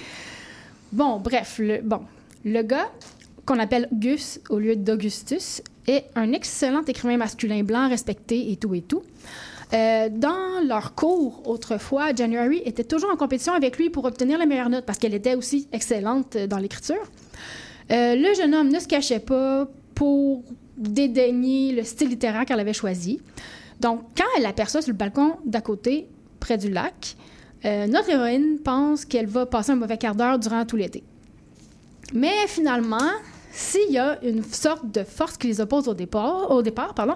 Bon, 0.91 1.18
bref, 1.19 1.56
le, 1.60 1.81
bon, 1.81 2.02
le 2.43 2.61
gars 2.61 2.91
qu'on 3.45 3.60
appelle 3.60 3.88
Gus 3.91 4.39
au 4.49 4.60
lieu 4.60 4.76
d'Augustus 4.76 5.61
est 5.88 6.06
un 6.15 6.31
excellent 6.31 6.84
écrivain 6.84 7.18
masculin 7.18 7.64
blanc 7.64 7.89
respecté 7.89 8.52
et 8.52 8.57
tout 8.57 8.73
et 8.76 8.81
tout. 8.81 9.03
Euh, 9.76 10.10
dans 10.10 10.65
leur 10.65 10.95
cours, 10.95 11.47
autrefois, 11.47 12.15
January 12.15 12.61
était 12.65 12.84
toujours 12.84 13.10
en 13.11 13.18
compétition 13.18 13.53
avec 13.53 13.77
lui 13.77 13.89
pour 13.89 14.06
obtenir 14.06 14.39
les 14.39 14.45
meilleures 14.45 14.69
notes 14.69 14.85
parce 14.85 14.97
qu'elle 14.97 15.14
était 15.14 15.35
aussi 15.35 15.68
excellente 15.73 16.35
euh, 16.38 16.47
dans 16.47 16.57
l'écriture. 16.57 17.03
Euh, 17.91 18.15
le 18.15 18.34
jeune 18.35 18.56
homme 18.56 18.69
ne 18.69 18.80
se 18.80 18.88
cachait 18.88 19.19
pas 19.19 19.68
pour 19.93 20.43
dédaigner 20.77 21.73
le 21.73 21.84
style 21.84 22.10
littéraire 22.10 22.45
qu'elle 22.45 22.60
avait 22.60 22.73
choisi. 22.73 23.19
Donc, 23.81 24.02
quand 24.18 24.23
elle 24.38 24.43
l'aperçoit 24.43 24.81
sur 24.81 24.91
le 24.91 24.97
balcon 24.97 25.35
d'à 25.45 25.61
côté, 25.61 26.07
près 26.39 26.57
du 26.57 26.69
lac, 26.69 27.15
notre 27.64 28.11
héroïne 28.11 28.60
pense 28.64 29.06
qu'elle 29.06 29.26
va 29.26 29.47
passer 29.47 29.72
un 29.72 29.76
mauvais 29.76 29.97
quart 29.97 30.14
d'heure 30.14 30.38
durant 30.38 30.65
tout 30.65 30.76
l'été. 30.76 31.03
Mais 32.14 32.45
finalement, 32.47 33.10
s'il 33.52 33.89
y 33.89 33.97
a 33.97 34.19
une 34.22 34.43
sorte 34.43 34.91
de 34.91 35.03
force 35.03 35.38
qui 35.38 35.47
les 35.47 35.61
oppose 35.61 35.88
au 35.88 35.93
départ, 35.93 36.52
au 36.52 36.61
départ 36.61 36.93
pardon, 36.93 37.15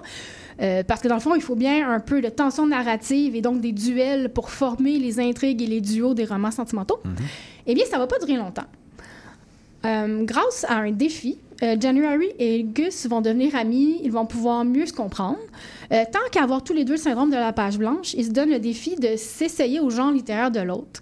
euh, 0.60 0.82
parce 0.82 1.00
que 1.00 1.08
dans 1.08 1.14
le 1.14 1.20
fond, 1.20 1.34
il 1.34 1.42
faut 1.42 1.56
bien 1.56 1.88
un 1.88 2.00
peu 2.00 2.20
de 2.20 2.28
tension 2.28 2.66
narrative 2.66 3.34
et 3.34 3.40
donc 3.40 3.60
des 3.60 3.72
duels 3.72 4.28
pour 4.28 4.50
former 4.50 4.98
les 4.98 5.20
intrigues 5.20 5.62
et 5.62 5.66
les 5.66 5.80
duos 5.80 6.14
des 6.14 6.24
romans 6.24 6.50
sentimentaux, 6.50 7.00
eh 7.66 7.74
bien, 7.74 7.84
ça 7.90 7.98
va 7.98 8.06
pas 8.06 8.18
durer 8.18 8.36
longtemps. 8.36 8.66
Euh, 9.86 10.24
grâce 10.24 10.66
à 10.68 10.76
un 10.76 10.90
défi, 10.90 11.38
euh, 11.62 11.76
January 11.78 12.28
et 12.38 12.62
Gus 12.62 13.06
vont 13.06 13.20
devenir 13.20 13.54
amis, 13.54 14.00
ils 14.02 14.12
vont 14.12 14.26
pouvoir 14.26 14.64
mieux 14.64 14.86
se 14.86 14.92
comprendre. 14.92 15.38
Euh, 15.92 16.04
tant 16.10 16.18
qu'à 16.30 16.42
avoir 16.42 16.62
tous 16.62 16.74
les 16.74 16.84
deux 16.84 16.94
le 16.94 16.98
syndrome 16.98 17.30
de 17.30 17.36
la 17.36 17.52
page 17.52 17.78
blanche, 17.78 18.14
ils 18.14 18.26
se 18.26 18.30
donnent 18.30 18.50
le 18.50 18.58
défi 18.58 18.96
de 18.96 19.16
s'essayer 19.16 19.80
au 19.80 19.90
genre 19.90 20.10
littéraire 20.10 20.50
de 20.50 20.60
l'autre. 20.60 21.00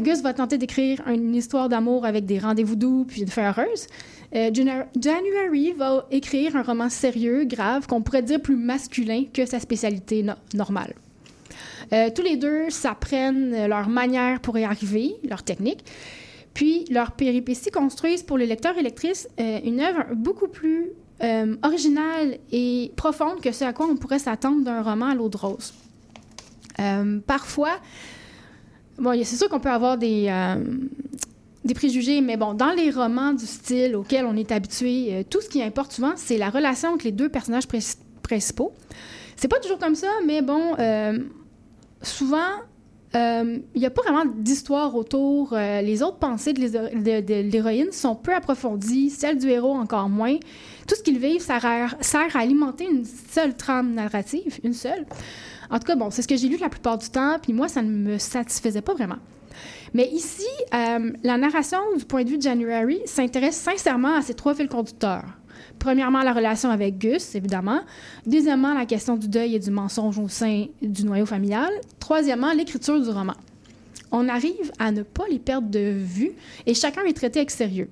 Gus 0.00 0.22
va 0.22 0.32
tenter 0.32 0.56
d'écrire 0.56 1.02
une 1.08 1.34
histoire 1.34 1.68
d'amour 1.68 2.06
avec 2.06 2.24
des 2.24 2.38
rendez-vous 2.38 2.74
doux 2.74 3.04
puis 3.06 3.20
une 3.20 3.28
fin 3.28 3.50
heureuse. 3.50 3.86
Euh, 4.34 4.50
Janu- 4.50 4.86
January 5.00 5.72
va 5.72 6.06
écrire 6.10 6.56
un 6.56 6.62
roman 6.62 6.88
sérieux, 6.88 7.44
grave, 7.44 7.86
qu'on 7.86 8.02
pourrait 8.02 8.22
dire 8.22 8.40
plus 8.40 8.56
masculin 8.56 9.24
que 9.32 9.46
sa 9.46 9.60
spécialité 9.60 10.22
no- 10.22 10.32
normale. 10.54 10.94
Euh, 11.92 12.10
tous 12.14 12.22
les 12.22 12.36
deux 12.36 12.70
s'apprennent 12.70 13.54
euh, 13.54 13.68
leur 13.68 13.88
manière 13.88 14.40
pour 14.40 14.58
y 14.58 14.64
arriver, 14.64 15.14
leur 15.28 15.42
technique. 15.42 15.84
Puis, 16.52 16.84
leurs 16.90 17.12
péripéties 17.12 17.70
construisent 17.70 18.22
pour 18.22 18.38
les 18.38 18.46
lecteurs 18.46 18.76
et 18.78 18.82
lectrices 18.82 19.28
euh, 19.38 19.60
une 19.64 19.80
œuvre 19.80 20.04
beaucoup 20.14 20.48
plus 20.48 20.88
originale 21.62 22.36
et 22.52 22.90
profonde 22.96 23.40
que 23.40 23.50
ce 23.50 23.64
à 23.64 23.72
quoi 23.72 23.86
on 23.86 23.96
pourrait 23.96 24.18
s'attendre 24.18 24.62
d'un 24.62 24.82
roman 24.82 25.06
à 25.06 25.14
l'eau 25.14 25.30
de 25.30 25.36
rose. 25.38 25.72
Parfois, 27.26 27.78
bon, 28.98 29.16
c'est 29.24 29.36
sûr 29.36 29.48
qu'on 29.48 29.60
peut 29.60 29.70
avoir 29.70 29.96
des, 29.96 30.28
des 31.64 31.74
préjugés, 31.74 32.20
mais 32.20 32.36
bon, 32.36 32.54
dans 32.54 32.72
les 32.72 32.90
romans 32.90 33.32
du 33.32 33.46
style 33.46 33.96
auquel 33.96 34.26
on 34.26 34.36
est 34.36 34.52
habitué, 34.52 35.08
euh, 35.10 35.22
tout 35.28 35.40
ce 35.40 35.48
qui 35.48 35.62
importe 35.62 35.92
souvent, 35.92 36.12
c'est 36.16 36.36
la 36.36 36.50
relation 36.50 36.90
entre 36.90 37.04
les 37.04 37.12
deux 37.12 37.28
personnages 37.28 37.66
princi- 37.66 37.96
principaux. 38.22 38.72
C'est 39.36 39.48
pas 39.48 39.58
toujours 39.60 39.78
comme 39.78 39.94
ça, 39.94 40.08
mais 40.26 40.42
bon, 40.42 40.74
euh, 40.78 41.18
souvent, 42.02 42.50
il 43.16 43.62
n'y 43.76 43.86
a 43.86 43.90
pas 43.90 44.02
vraiment 44.02 44.24
d'histoire 44.36 44.96
autour. 44.96 45.52
Euh, 45.52 45.80
les 45.82 46.02
autres 46.02 46.16
pensées 46.18 46.52
de 46.52 47.42
l'héroïne 47.48 47.92
sont 47.92 48.16
peu 48.16 48.34
approfondies, 48.34 49.08
celles 49.10 49.38
du 49.38 49.48
héros 49.50 49.74
encore 49.74 50.08
moins. 50.08 50.36
Tout 50.88 50.96
ce 50.96 51.02
qu'ils 51.02 51.18
vivent 51.20 51.40
sert 51.40 51.64
à, 51.64 51.86
sert 52.00 52.34
à 52.36 52.40
alimenter 52.40 52.86
une 52.90 53.04
seule 53.04 53.56
trame 53.56 53.94
narrative, 53.94 54.58
une 54.64 54.72
seule. 54.72 55.06
En 55.70 55.78
tout 55.78 55.84
cas, 55.84 55.94
bon, 55.94 56.10
c'est 56.10 56.22
ce 56.22 56.28
que 56.28 56.36
j'ai 56.36 56.48
lu 56.48 56.56
la 56.56 56.68
plupart 56.68 56.98
du 56.98 57.08
temps, 57.08 57.38
puis 57.40 57.52
moi, 57.52 57.68
ça 57.68 57.82
ne 57.82 57.90
me 57.90 58.18
satisfaisait 58.18 58.82
pas 58.82 58.94
vraiment. 58.94 59.18
Mais 59.94 60.08
ici, 60.08 60.46
euh, 60.74 61.12
la 61.22 61.38
narration 61.38 61.78
du 61.96 62.04
point 62.04 62.24
de 62.24 62.30
vue 62.30 62.36
de 62.38 62.42
January 62.42 63.00
s'intéresse 63.06 63.56
sincèrement 63.56 64.16
à 64.16 64.22
ces 64.22 64.34
trois 64.34 64.54
fils 64.54 64.68
conducteurs. 64.68 65.24
Premièrement, 65.78 66.22
la 66.22 66.32
relation 66.32 66.70
avec 66.70 66.98
Gus, 66.98 67.34
évidemment. 67.34 67.80
Deuxièmement, 68.26 68.74
la 68.74 68.86
question 68.86 69.16
du 69.16 69.28
deuil 69.28 69.54
et 69.54 69.58
du 69.58 69.70
mensonge 69.70 70.18
au 70.18 70.28
sein 70.28 70.66
du 70.82 71.04
noyau 71.04 71.26
familial. 71.26 71.70
Troisièmement, 72.00 72.52
l'écriture 72.52 73.00
du 73.00 73.08
roman. 73.10 73.34
on 74.10 74.28
arrive 74.28 74.70
à 74.78 74.92
ne 74.92 75.02
pas 75.02 75.24
les 75.30 75.38
perdre 75.38 75.68
de 75.68 75.92
vue 75.96 76.32
et 76.66 76.74
chacun 76.74 77.02
est 77.04 77.12
traité 77.12 77.40
avec 77.40 77.50
sérieux. 77.50 77.88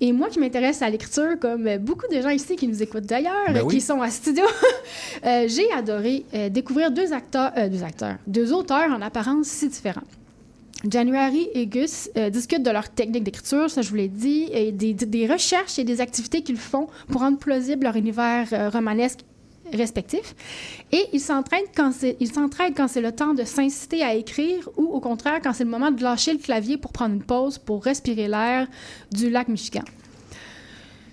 Et 0.00 0.12
moi 0.12 0.28
qui 0.28 0.38
m'intéresse 0.38 0.80
à 0.82 0.88
l'écriture, 0.90 1.38
comme 1.40 1.76
beaucoup 1.78 2.06
de 2.12 2.20
gens 2.20 2.28
ici 2.28 2.54
qui 2.56 2.68
nous 2.68 2.82
écoutent 2.82 3.06
d'ailleurs, 3.06 3.52
Ben 3.52 3.62
oui. 3.64 3.74
qui 3.74 3.80
sont 3.80 4.00
à 4.00 4.10
studio, 4.10 4.44
euh, 5.26 5.46
j'ai 5.48 5.70
adoré 5.72 6.24
euh, 6.34 6.48
découvrir 6.50 6.90
deux 6.92 7.12
acteurs, 7.12 7.50
euh, 7.56 7.68
deux 7.68 7.82
acteurs, 7.82 8.16
deux 8.26 8.52
auteurs 8.52 8.92
en 8.92 9.00
apparence 9.02 9.46
si 9.46 9.68
différents. 9.68 10.02
January 10.88 11.48
et 11.54 11.66
Gus 11.66 12.08
euh, 12.16 12.30
discutent 12.30 12.62
de 12.62 12.70
leur 12.70 12.88
technique 12.88 13.24
d'écriture, 13.24 13.68
ça 13.68 13.82
je 13.82 13.88
vous 13.88 13.96
l'ai 13.96 14.08
dit, 14.08 14.48
et 14.52 14.70
des, 14.70 15.26
recherches 15.26 15.78
et 15.78 15.84
des 15.84 16.00
activités 16.00 16.42
qu'ils 16.42 16.56
font 16.56 16.86
pour 17.08 17.22
rendre 17.22 17.38
plausible 17.38 17.84
leur 17.84 17.96
univers 17.96 18.46
euh, 18.52 18.68
romanesque 18.70 19.20
respectif. 19.72 20.34
Et 20.92 21.04
ils 21.12 21.20
s'entraident 21.20 21.70
quand 21.76 21.92
c'est 21.92 22.16
ils 22.20 22.32
s'entraident 22.32 22.74
quand 22.76 22.88
c'est 22.88 23.02
le 23.02 23.12
temps 23.12 23.34
de 23.34 23.44
s'inciter 23.44 24.02
à 24.02 24.14
écrire 24.14 24.68
ou 24.76 24.84
au 24.84 25.00
contraire 25.00 25.40
quand 25.42 25.52
c'est 25.52 25.64
le 25.64 25.70
moment 25.70 25.90
de 25.90 26.02
lâcher 26.02 26.32
le 26.32 26.38
clavier 26.38 26.78
pour 26.78 26.92
prendre 26.92 27.14
une 27.14 27.22
pause 27.22 27.58
pour 27.58 27.84
respirer 27.84 28.28
l'air 28.28 28.66
du 29.12 29.28
lac 29.28 29.48
Michigan. 29.48 29.84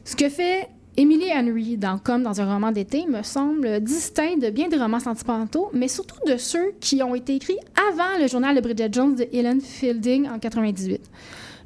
Ce 0.05 0.15
que 0.15 0.29
fait 0.29 0.69
Emily 0.97 1.25
Henry 1.33 1.77
dans 1.77 1.97
Comme 1.97 2.23
dans 2.23 2.39
un 2.39 2.53
roman 2.53 2.71
d'été 2.71 3.05
me 3.05 3.21
semble 3.21 3.81
distinct 3.81 4.37
de 4.37 4.49
bien 4.49 4.69
des 4.69 4.77
romans 4.77 4.99
sentimentaux, 4.99 5.69
mais 5.73 5.87
surtout 5.87 6.15
de 6.25 6.37
ceux 6.37 6.73
qui 6.79 7.03
ont 7.03 7.15
été 7.15 7.35
écrits 7.35 7.57
avant 7.91 8.21
le 8.21 8.27
journal 8.27 8.55
de 8.55 8.61
Bridget 8.61 8.89
Jones 8.91 9.15
de 9.15 9.27
Helen 9.33 9.59
Fielding 9.59 10.29
en 10.29 10.39
98. 10.39 11.01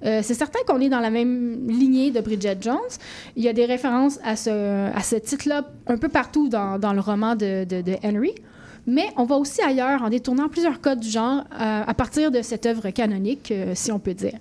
Euh, 0.06 0.22
c'est 0.24 0.34
certain 0.34 0.60
qu'on 0.66 0.80
est 0.80 0.90
dans 0.90 1.00
la 1.00 1.12
même 1.12 1.68
lignée 1.68 2.10
de 2.10 2.22
Bridget 2.22 2.58
Jones. 2.60 2.78
Il 3.36 3.44
y 3.44 3.50
a 3.50 3.54
des 3.54 3.66
références 3.66 4.20
à 4.24 4.36
ce, 4.36 4.90
à 4.96 5.20
titre-là 5.20 5.70
un 5.88 5.98
peu 5.98 6.10
partout 6.10 6.50
dans, 6.50 6.80
dans 6.80 6.94
le 6.94 7.02
roman 7.02 7.36
de 7.36 7.66
Henry. 8.04 8.34
Mais 8.88 9.06
on 9.18 9.26
va 9.26 9.36
aussi 9.36 9.62
ailleurs 9.62 10.02
en 10.02 10.10
détournant 10.10 10.50
plusieurs 10.50 10.82
codes 10.82 11.00
du 11.00 11.10
genre 11.10 11.44
euh, 11.54 11.84
à 11.86 11.94
partir 11.94 12.32
de 12.32 12.42
cette 12.42 12.66
œuvre 12.66 12.90
canonique, 12.90 13.52
euh, 13.52 13.74
si 13.76 13.92
on 13.92 14.00
peut 14.00 14.16
dire. 14.16 14.34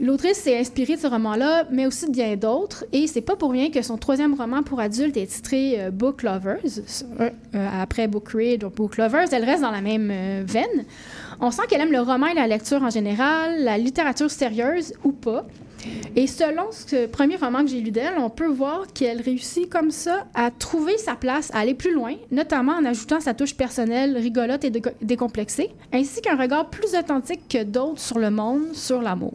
L'autrice 0.00 0.38
s'est 0.38 0.56
inspirée 0.56 0.94
de 0.94 1.00
ce 1.00 1.08
roman-là, 1.08 1.64
mais 1.72 1.84
aussi 1.86 2.06
de 2.06 2.12
bien 2.12 2.36
d'autres, 2.36 2.84
et 2.92 3.08
c'est 3.08 3.20
pas 3.20 3.34
pour 3.34 3.50
rien 3.50 3.68
que 3.70 3.82
son 3.82 3.96
troisième 3.98 4.34
roman 4.34 4.62
pour 4.62 4.78
adultes 4.78 5.16
est 5.16 5.26
titré 5.26 5.74
euh, 5.80 5.90
Book 5.90 6.22
Lovers. 6.22 6.60
Euh, 7.20 7.30
après 7.82 8.06
Book 8.06 8.28
Read 8.28 8.62
ou 8.62 8.70
Book 8.70 8.96
Lovers, 8.96 9.26
elle 9.32 9.44
reste 9.44 9.62
dans 9.62 9.72
la 9.72 9.80
même 9.80 10.08
euh, 10.12 10.42
veine. 10.46 10.84
On 11.40 11.50
sent 11.50 11.62
qu'elle 11.68 11.80
aime 11.80 11.90
le 11.90 12.00
roman 12.00 12.28
et 12.28 12.34
la 12.34 12.46
lecture 12.46 12.82
en 12.82 12.90
général, 12.90 13.64
la 13.64 13.76
littérature 13.76 14.30
sérieuse 14.30 14.92
ou 15.02 15.10
pas. 15.10 15.44
Et 16.14 16.26
selon 16.26 16.64
ce 16.70 17.06
premier 17.06 17.36
roman 17.36 17.64
que 17.64 17.70
j'ai 17.70 17.80
lu 17.80 17.90
d'elle, 17.90 18.14
on 18.18 18.30
peut 18.30 18.46
voir 18.46 18.86
qu'elle 18.92 19.20
réussit 19.20 19.68
comme 19.68 19.90
ça 19.90 20.26
à 20.34 20.50
trouver 20.50 20.96
sa 20.98 21.14
place, 21.14 21.50
à 21.54 21.58
aller 21.60 21.74
plus 21.74 21.92
loin, 21.92 22.14
notamment 22.30 22.72
en 22.72 22.84
ajoutant 22.84 23.20
sa 23.20 23.34
touche 23.34 23.54
personnelle 23.54 24.16
rigolote 24.16 24.64
et 24.64 24.70
déco- 24.70 24.92
décomplexée, 25.02 25.70
ainsi 25.92 26.20
qu'un 26.20 26.36
regard 26.36 26.70
plus 26.70 26.94
authentique 26.96 27.48
que 27.48 27.62
d'autres 27.64 28.00
sur 28.00 28.18
le 28.18 28.30
monde, 28.30 28.74
sur 28.74 29.02
l'amour. 29.02 29.34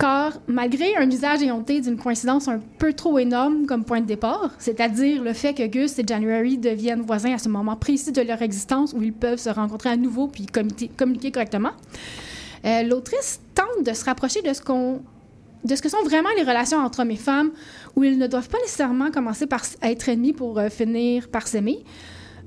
Car 0.00 0.40
malgré 0.48 0.96
un 0.96 1.10
usage 1.10 1.42
éhonté 1.42 1.82
d'une 1.82 1.98
coïncidence 1.98 2.48
un 2.48 2.58
peu 2.78 2.94
trop 2.94 3.18
énorme 3.18 3.66
comme 3.66 3.84
point 3.84 4.00
de 4.00 4.06
départ, 4.06 4.50
c'est-à-dire 4.58 5.22
le 5.22 5.34
fait 5.34 5.52
que 5.52 5.66
Gus 5.66 5.98
et 5.98 6.04
January 6.06 6.56
deviennent 6.56 7.02
voisins 7.02 7.34
à 7.34 7.38
ce 7.38 7.50
moment 7.50 7.76
précis 7.76 8.10
de 8.10 8.22
leur 8.22 8.40
existence 8.40 8.94
où 8.94 9.02
ils 9.02 9.12
peuvent 9.12 9.38
se 9.38 9.50
rencontrer 9.50 9.90
à 9.90 9.96
nouveau 9.96 10.26
puis 10.26 10.46
communiquer, 10.46 11.30
correctement, 11.30 11.72
euh, 12.64 12.82
l'autrice 12.82 13.40
tente 13.54 13.84
de 13.84 13.92
se 13.92 14.06
rapprocher 14.06 14.40
de 14.40 14.54
ce 14.54 14.62
de 15.62 15.76
ce 15.76 15.82
que 15.82 15.90
sont 15.90 16.02
vraiment 16.04 16.30
les 16.38 16.44
relations 16.44 16.78
entre 16.78 17.00
hommes 17.00 17.10
et 17.10 17.16
femmes, 17.16 17.50
où 17.94 18.02
ils 18.02 18.16
ne 18.16 18.26
doivent 18.26 18.48
pas 18.48 18.58
nécessairement 18.62 19.10
commencer 19.10 19.46
par 19.46 19.60
être 19.82 20.08
ennemis 20.08 20.32
pour 20.32 20.58
euh, 20.58 20.70
finir 20.70 21.28
par 21.28 21.46
s'aimer, 21.46 21.84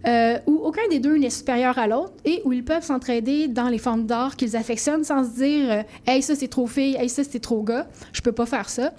euh, 0.05 0.37
où 0.47 0.59
aucun 0.63 0.87
des 0.89 0.99
deux 0.99 1.17
n'est 1.17 1.29
supérieur 1.29 1.77
à 1.77 1.87
l'autre, 1.87 2.13
et 2.25 2.41
où 2.45 2.53
ils 2.53 2.63
peuvent 2.63 2.83
s'entraider 2.83 3.47
dans 3.47 3.69
les 3.69 3.77
formes 3.77 4.05
d'art 4.05 4.35
qu'ils 4.35 4.55
affectionnent 4.55 5.03
sans 5.03 5.23
se 5.23 5.35
dire 5.35 5.71
euh, 5.71 5.83
Hey, 6.05 6.21
ça 6.21 6.35
c'est 6.35 6.47
trop 6.47 6.67
fille, 6.67 6.95
hey, 6.97 7.09
ça 7.09 7.23
c'est 7.23 7.39
trop 7.39 7.63
gars, 7.63 7.87
je 8.11 8.21
peux 8.21 8.31
pas 8.31 8.45
faire 8.45 8.69
ça. 8.69 8.91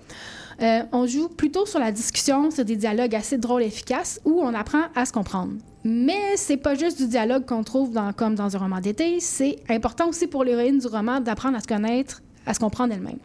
Euh, 0.63 0.83
on 0.93 1.07
joue 1.07 1.29
plutôt 1.29 1.67
sur 1.67 1.81
la 1.81 1.91
discussion, 1.91 2.51
sur 2.51 2.65
des 2.65 2.77
dialogues 2.77 3.15
assez 3.15 3.39
drôles 3.39 3.63
et 3.63 3.67
efficaces, 3.67 4.21
où 4.25 4.41
on 4.41 4.55
apprend 4.55 4.85
à 4.95 5.05
se 5.05 5.13
comprendre. 5.13 5.53
Mais 5.85 6.37
c'est 6.37 6.57
pas 6.57 6.75
juste 6.75 6.99
du 6.99 7.09
dialogue 7.09 7.45
qu'on 7.45 7.65
trouve 7.65 7.91
dans, 7.91 8.13
comme 8.13 8.35
dans 8.35 8.57
un 8.57 8.59
roman 8.59 8.81
d'été, 8.81 9.21
c'est 9.21 9.57
important 9.69 10.09
aussi 10.09 10.27
pour 10.27 10.45
l'héroïne 10.45 10.79
du 10.79 10.87
roman 10.87 11.21
d'apprendre 11.21 11.57
à 11.57 11.61
se 11.61 11.67
connaître, 11.67 12.23
à 12.47 12.55
se 12.55 12.61
comprendre 12.61 12.95
elle-même. 12.95 13.19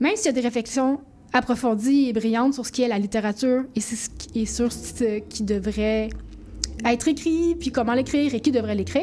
Même 0.00 0.16
s'il 0.16 0.26
y 0.26 0.28
a 0.28 0.32
des 0.32 0.40
réflexions 0.40 1.00
approfondies 1.32 2.08
et 2.08 2.12
brillantes 2.12 2.54
sur 2.54 2.64
ce 2.64 2.70
qui 2.70 2.82
est 2.82 2.88
la 2.88 2.98
littérature 2.98 3.64
et, 3.74 3.80
c'est 3.80 3.96
ce 3.96 4.08
et 4.34 4.46
sur 4.46 4.70
ce 4.72 5.18
qui 5.18 5.42
devrait 5.42 6.10
être 6.84 7.08
écrit, 7.08 7.54
puis 7.58 7.70
comment 7.70 7.94
l'écrire 7.94 8.34
et 8.34 8.40
qui 8.40 8.50
devrait 8.50 8.74
l'écrire, 8.74 9.02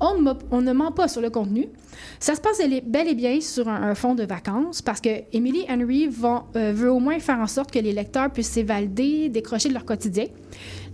on, 0.00 0.20
ne 0.60 0.72
ment 0.72 0.92
pas 0.92 1.08
sur 1.08 1.20
le 1.20 1.30
contenu. 1.30 1.68
Ça 2.20 2.34
se 2.34 2.40
passe 2.40 2.60
bel 2.84 3.08
et- 3.08 3.14
bien 3.14 3.40
sur 3.40 3.68
un, 3.68 3.94
fond 3.94 4.14
de 4.14 4.24
vacances 4.24 4.82
parce 4.82 5.00
que 5.00 5.22
Emily 5.32 5.64
Henry 5.68 6.08
euh, 6.56 6.72
veut 6.74 6.90
au 6.90 6.98
moins 6.98 7.18
faire 7.18 7.38
en 7.38 7.46
sorte 7.46 7.70
que 7.70 7.78
les 7.78 7.92
lecteurs 7.92 8.30
puissent 8.30 8.50
s'évader, 8.50 9.28
décrocher 9.28 9.68
de 9.68 9.74
leur 9.74 9.84
quotidien. 9.84 10.26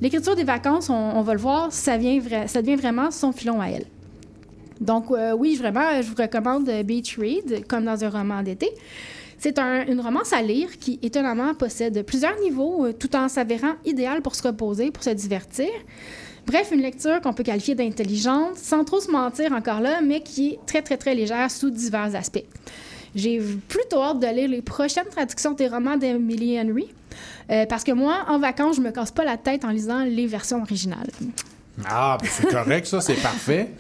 L'écriture 0.01 0.37
des 0.37 0.45
vacances, 0.45 0.91
on, 0.91 1.23
va 1.23 1.33
le 1.35 1.41
voir, 1.41 1.73
ça 1.73 1.97
devient 1.97 2.77
vraiment 2.77 3.11
son 3.11 3.33
filon 3.33 3.61
à 3.61 3.69
elle. 3.69 3.87
Donc, 4.81 5.11
euh, 5.11 5.33
oui, 5.33 5.57
vraiment, 5.57 6.01
je 6.01 6.09
vous 6.09 6.15
recommande 6.15 6.69
euh, 6.69 6.83
Beach 6.83 7.19
Read, 7.19 7.67
comme 7.67 7.85
dans 7.85 8.03
un 8.03 8.09
roman 8.09 8.43
d'été. 8.43 8.71
C'est 9.43 9.59
un- 9.59 9.87
une 9.87 10.01
romance 10.01 10.33
à 10.35 10.43
lire 10.43 10.69
qui, 10.79 10.99
étonnamment, 11.03 11.55
possède 11.55 12.05
plusieurs 12.05 12.39
niveaux, 12.41 12.85
euh, 12.87 12.93
tout 12.93 13.17
en 13.17 13.29
s'avérant 13.29 13.73
idéal 13.87 14.21
pour 14.21 14.35
se 14.35 14.43
reposer, 14.43 14.91
pour 14.91 15.03
se 15.03 15.11
divertir. 15.11 15.69
Bref, 16.47 16.71
une 16.73 16.83
lecture 16.83 17.21
qu'on 17.23 17.33
peut 17.33 17.43
qualifier 17.43 17.75
d'intelligente, 17.75 18.57
sans 18.57 18.85
trop 18.85 19.01
se 19.01 19.11
mentir 19.11 19.53
encore 19.53 19.81
là, 19.81 20.01
mais 20.03 20.21
qui 20.21 20.51
est 20.51 20.59
très, 20.67 20.83
très, 20.83 20.97
très 20.99 21.15
légère 21.15 21.51
sous 21.51 21.71
divers 21.71 22.15
aspects. 22.15 22.45
J'ai 23.15 23.41
plutôt 23.69 24.03
hâte 24.03 24.21
de 24.21 24.27
lire 24.27 24.49
les 24.49 24.63
prochaines 24.63 25.09
traductions 25.11 25.53
des 25.53 25.69
romans 25.69 25.97
d'Emily 25.97 26.61
Henry, 26.61 26.89
euh, 27.51 27.67
parce 27.67 27.83
que 27.83 27.93
moi, 27.93 28.25
en 28.29 28.39
vacances, 28.39 28.77
je 28.77 28.81
me 28.83 28.91
casse 28.91 29.11
pas 29.11 29.25
la 29.25 29.37
tête 29.37 29.65
en 29.65 29.71
lisant 29.71 30.05
les 30.05 30.27
versions 30.27 30.61
originales. 30.63 31.11
Ah, 31.89 32.19
ben 32.21 32.29
c'est 32.31 32.47
correct, 32.51 32.87
ça, 32.87 33.01
c'est 33.01 33.15
parfait. 33.15 33.71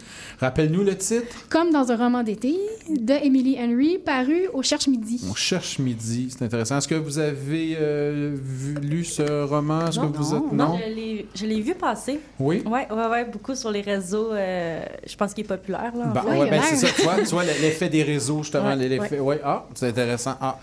Rappelle-nous 0.41 0.83
le 0.85 0.97
titre. 0.97 1.37
Comme 1.51 1.71
dans 1.71 1.93
un 1.93 1.97
roman 1.97 2.23
d'été 2.23 2.57
de 2.89 3.12
Emily 3.12 3.57
Henry, 3.61 3.99
paru 3.99 4.49
au 4.55 4.62
Cherche 4.62 4.87
Midi. 4.89 5.21
On 5.31 5.35
cherche 5.35 5.79
midi, 5.79 6.29
c'est 6.31 6.43
intéressant. 6.45 6.79
Est-ce 6.79 6.89
que 6.89 6.95
vous 6.95 7.19
avez 7.19 7.77
euh, 7.79 8.35
vu- 8.43 8.75
lu 8.81 9.05
ce 9.05 9.45
roman? 9.45 9.87
Est-ce 9.89 10.01
que 10.01 10.07
vous 10.07 10.35
êtes... 10.35 10.53
Non, 10.53 10.79
je 10.79 10.95
l'ai- 10.95 11.27
je 11.35 11.45
l'ai 11.45 11.61
vu 11.61 11.75
passer. 11.75 12.21
Oui? 12.39 12.62
Ouais, 12.65 12.89
ouais, 12.91 13.07
ouais, 13.11 13.25
beaucoup 13.27 13.55
sur 13.55 13.71
les 13.71 13.83
réseaux. 13.83 14.33
euh, 14.33 14.83
je 15.07 15.15
pense 15.15 15.35
qu'il 15.35 15.45
est 15.45 15.49
populaire, 15.49 15.93
là. 15.95 16.07
en 16.07 16.12
Ben, 16.12 16.25
ouais, 16.41 16.49
ben, 16.51 16.62
c'est 16.62 16.77
ça, 16.77 16.89
tu 16.97 17.03
vois, 17.03 17.17
tu 17.19 17.25
vois, 17.27 17.45
l'effet 17.45 17.91
des 17.91 18.03
réseaux, 18.03 18.43
justement. 18.43 18.69
Ouais, 18.75 18.77
l'effet, 18.89 19.21
ouais. 19.21 19.41
ah, 19.45 19.67
c'est 19.75 19.89
intéressant. 19.89 20.37
Ah, 20.41 20.59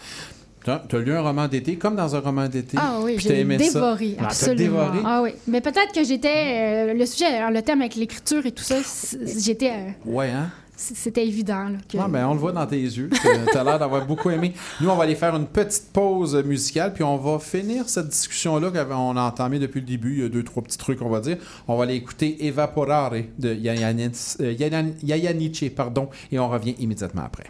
tu 0.89 0.95
as 0.95 0.99
lu 0.99 1.13
un 1.13 1.21
roman 1.21 1.47
d'été, 1.47 1.75
comme 1.77 1.95
dans 1.95 2.15
un 2.15 2.19
roman 2.19 2.47
d'été. 2.47 2.77
Ah 2.79 2.99
oui, 3.01 3.15
j'ai 3.19 3.39
aimé 3.41 3.57
ça. 3.59 3.79
dévoré, 3.79 4.15
Ah, 4.19 4.25
absolument. 4.25 4.57
dévoré? 4.57 4.99
Ah 5.05 5.21
oui, 5.23 5.31
mais 5.47 5.61
peut-être 5.61 5.93
que 5.93 6.03
j'étais... 6.03 6.89
euh, 6.89 6.93
le 6.93 7.05
sujet, 7.05 7.25
alors, 7.25 7.51
le 7.51 7.61
thème 7.61 7.81
avec 7.81 7.95
l'écriture 7.95 8.45
et 8.45 8.51
tout 8.51 8.63
ça, 8.63 8.75
j'étais... 9.39 9.71
euh, 9.71 9.89
Ouais, 10.05 10.29
hein? 10.29 10.49
c'était 10.79 11.25
évident. 11.25 11.69
Là, 11.69 11.77
que... 11.91 11.97
Ah, 11.99 12.07
ben, 12.07 12.27
on 12.27 12.33
le 12.35 12.39
voit 12.39 12.51
dans 12.51 12.65
tes 12.67 12.79
yeux. 12.79 13.09
Tu 13.11 13.57
as 13.57 13.63
l'air 13.63 13.79
d'avoir 13.79 14.05
beaucoup 14.05 14.29
aimé. 14.29 14.53
Nous, 14.79 14.87
on 14.87 14.95
va 14.95 15.05
aller 15.05 15.15
faire 15.15 15.35
une 15.35 15.47
petite 15.47 15.91
pause 15.91 16.35
musicale, 16.45 16.93
puis 16.93 17.03
on 17.03 17.17
va 17.17 17.39
finir 17.39 17.89
cette 17.89 18.09
discussion-là 18.09 18.69
qu'on 18.69 19.17
a 19.17 19.21
entamée 19.21 19.57
depuis 19.57 19.79
le 19.79 19.87
début. 19.87 20.13
Il 20.17 20.21
y 20.21 20.25
a 20.25 20.29
deux, 20.29 20.43
trois 20.43 20.61
petits 20.61 20.77
trucs, 20.77 21.01
on 21.01 21.09
va 21.09 21.19
dire. 21.19 21.37
On 21.67 21.75
va 21.77 21.85
aller 21.85 21.95
écouter 21.95 22.45
Evaporare 22.45 23.13
de 23.39 23.49
euh, 23.49 23.55
Yaya 23.55 23.91
Yaya 25.01 25.33
Nietzsche, 25.33 25.69
pardon, 25.71 26.09
et 26.31 26.37
on 26.37 26.47
revient 26.47 26.75
immédiatement 26.77 27.23
après. 27.25 27.45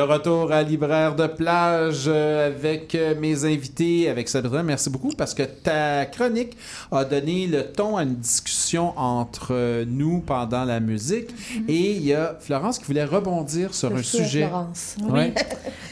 De 0.00 0.06
retour 0.06 0.50
à 0.50 0.62
Libraire 0.62 1.14
de 1.14 1.26
plage 1.26 2.04
euh, 2.06 2.46
avec 2.46 2.94
euh, 2.94 3.14
mes 3.20 3.44
invités, 3.44 4.08
avec 4.08 4.30
Sabrina. 4.30 4.62
Merci 4.62 4.88
beaucoup 4.88 5.10
parce 5.10 5.34
que 5.34 5.42
ta 5.42 6.06
chronique 6.06 6.56
a 6.90 7.04
donné 7.04 7.46
le 7.46 7.64
ton 7.64 7.98
à 7.98 8.04
une 8.04 8.14
discussion 8.14 8.98
entre 8.98 9.48
euh, 9.50 9.84
nous 9.86 10.20
pendant 10.20 10.64
la 10.64 10.80
musique. 10.80 11.28
Et 11.68 11.96
il 11.96 12.02
y 12.02 12.14
a 12.14 12.34
Florence 12.40 12.78
qui 12.78 12.86
voulait 12.86 13.04
rebondir 13.04 13.74
sur 13.74 13.90
Le 13.90 13.96
un 13.96 14.02
sujet. 14.02 14.46
Florence. 14.46 14.96
Ouais. 15.06 15.34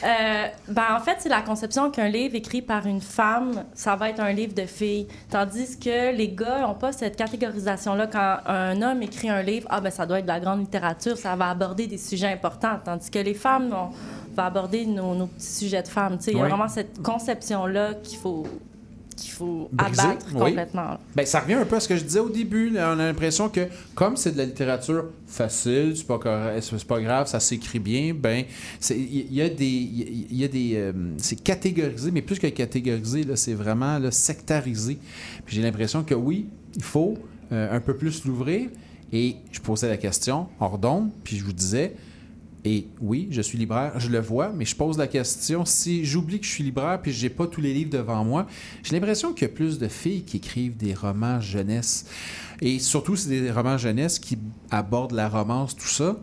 Euh, 0.09 0.47
ben, 0.69 0.97
en 0.97 1.01
fait, 1.01 1.17
c'est 1.19 1.29
la 1.29 1.43
conception 1.43 1.91
qu'un 1.91 2.09
livre 2.09 2.35
écrit 2.35 2.63
par 2.63 2.87
une 2.87 3.01
femme, 3.01 3.65
ça 3.75 3.95
va 3.95 4.09
être 4.09 4.21
un 4.21 4.33
livre 4.33 4.55
de 4.55 4.65
filles. 4.65 5.07
Tandis 5.31 5.79
que 5.79 6.15
les 6.15 6.29
gars 6.29 6.61
n'ont 6.63 6.75
pas 6.75 6.93
cette 6.93 7.17
catégorisation-là. 7.17 8.07
Quand 8.07 8.39
un 8.47 8.81
homme 8.81 9.03
écrit 9.03 9.29
un 9.29 9.43
livre, 9.43 9.67
ah 9.71 9.81
ben 9.81 9.91
ça 9.91 10.07
doit 10.07 10.21
être 10.21 10.25
de 10.25 10.31
la 10.31 10.41
grande 10.41 10.61
littérature, 10.61 11.17
ça 11.19 11.37
va 11.37 11.51
aborder 11.51 11.87
des 11.87 11.99
sujets 11.99 12.33
importants. 12.33 12.79
Tandis 12.83 13.11
que 13.11 13.19
les 13.19 13.35
femmes, 13.35 13.75
on 13.75 14.35
va 14.35 14.47
aborder 14.47 14.87
nos, 14.87 15.15
nos 15.15 15.27
petits 15.27 15.53
sujets 15.53 15.83
de 15.83 15.89
femmes. 15.89 16.17
Il 16.27 16.39
y 16.39 16.41
a 16.41 16.47
vraiment 16.47 16.69
cette 16.69 17.03
conception-là 17.03 17.95
qu'il 18.03 18.19
faut, 18.19 18.47
qu'il 19.23 19.33
faut 19.33 19.69
Briser, 19.73 20.01
abattre 20.01 20.27
oui. 20.33 20.39
complètement. 20.39 20.99
Ben, 21.15 21.27
ça 21.27 21.41
revient 21.41 21.55
un 21.55 21.65
peu 21.65 21.77
à 21.77 21.81
ce 21.81 21.89
que 21.89 21.97
je 21.97 22.05
disais 22.05 22.21
au 22.21 22.29
début. 22.29 22.71
là. 22.71 22.93
On 22.95 22.99
a 23.01 23.05
l'impression 23.07 23.49
que, 23.49 23.69
comme 23.95 24.17
c'est 24.17 24.33
de 24.33 24.39
la 24.39 24.45
littérature 24.45 25.05
facile, 25.27 25.95
c'est 25.97 26.07
pas, 26.07 26.19
c'est 26.61 26.85
pas 26.85 27.01
grave, 27.01 27.27
ça 27.27 27.41
s'écrit 27.41 27.79
bien, 27.79 28.15
ben, 28.15 28.45
c'est- 28.81 28.99
il 28.99 29.33
y, 29.33 29.43
a 29.43 29.49
des. 29.49 29.67
Y 29.67 30.45
a 30.45 30.49
des 30.49 30.73
euh, 30.77 30.93
c'est 31.19 31.43
catégorisé, 31.43 32.11
mais 32.11 32.23
plus 32.23 32.39
que 32.39 32.47
catégorisé, 32.47 33.25
là, 33.25 33.37
c'est 33.37 33.55
vraiment 33.55 33.99
là, 33.99 34.11
sectarisé. 34.11 34.99
Puis 35.45 35.57
j'ai 35.57 35.63
l'impression 35.63 36.03
que 36.05 36.15
oui, 36.15 36.47
il 36.77 36.83
faut 36.83 37.15
euh, 37.53 37.75
un 37.77 37.81
peu 37.81 37.95
plus 37.97 38.25
l'ouvrir. 38.25 38.69
Et 39.13 39.37
je 39.53 39.61
posais 39.61 39.89
la 39.89 39.97
question 39.97 40.49
hors 40.61 40.77
d'onde, 40.79 41.11
puis 41.25 41.37
je 41.39 41.45
vous 41.45 41.53
disais. 41.55 41.95
Et 42.65 42.89
oui, 43.01 43.29
je 43.31 43.41
suis 43.41 43.57
libraire, 43.57 43.99
je 44.01 44.09
le 44.09 44.19
vois, 44.19 44.53
mais 44.55 44.65
je 44.65 44.75
pose 44.75 44.99
la 44.99 45.07
question 45.07 45.65
si 45.65 46.05
j'oublie 46.05 46.41
que 46.41 46.47
je 46.47 46.51
suis 46.51 46.65
libraire 46.65 47.01
puis 47.01 47.13
j'ai 47.13 47.31
pas 47.31 47.47
tous 47.47 47.61
les 47.61 47.73
livres 47.73 47.91
devant 47.91 48.25
moi, 48.25 48.47
j'ai 48.83 48.95
l'impression 48.95 49.33
qu'il 49.33 49.47
y 49.47 49.51
a 49.51 49.55
plus 49.55 49.79
de 49.79 49.87
filles 49.87 50.23
qui 50.23 50.39
écrivent 50.39 50.77
des 50.77 50.93
romans 50.93 51.41
jeunesse. 51.41 52.07
Et 52.61 52.79
surtout, 52.81 53.15
c'est 53.15 53.31
des 53.31 53.51
romans 53.51 53.79
jeunesse 53.79 54.19
qui 54.19 54.39
abordent 54.71 55.13
la 55.13 55.29
romance, 55.29 55.77
tout 55.77 55.87
ça. 55.87 56.17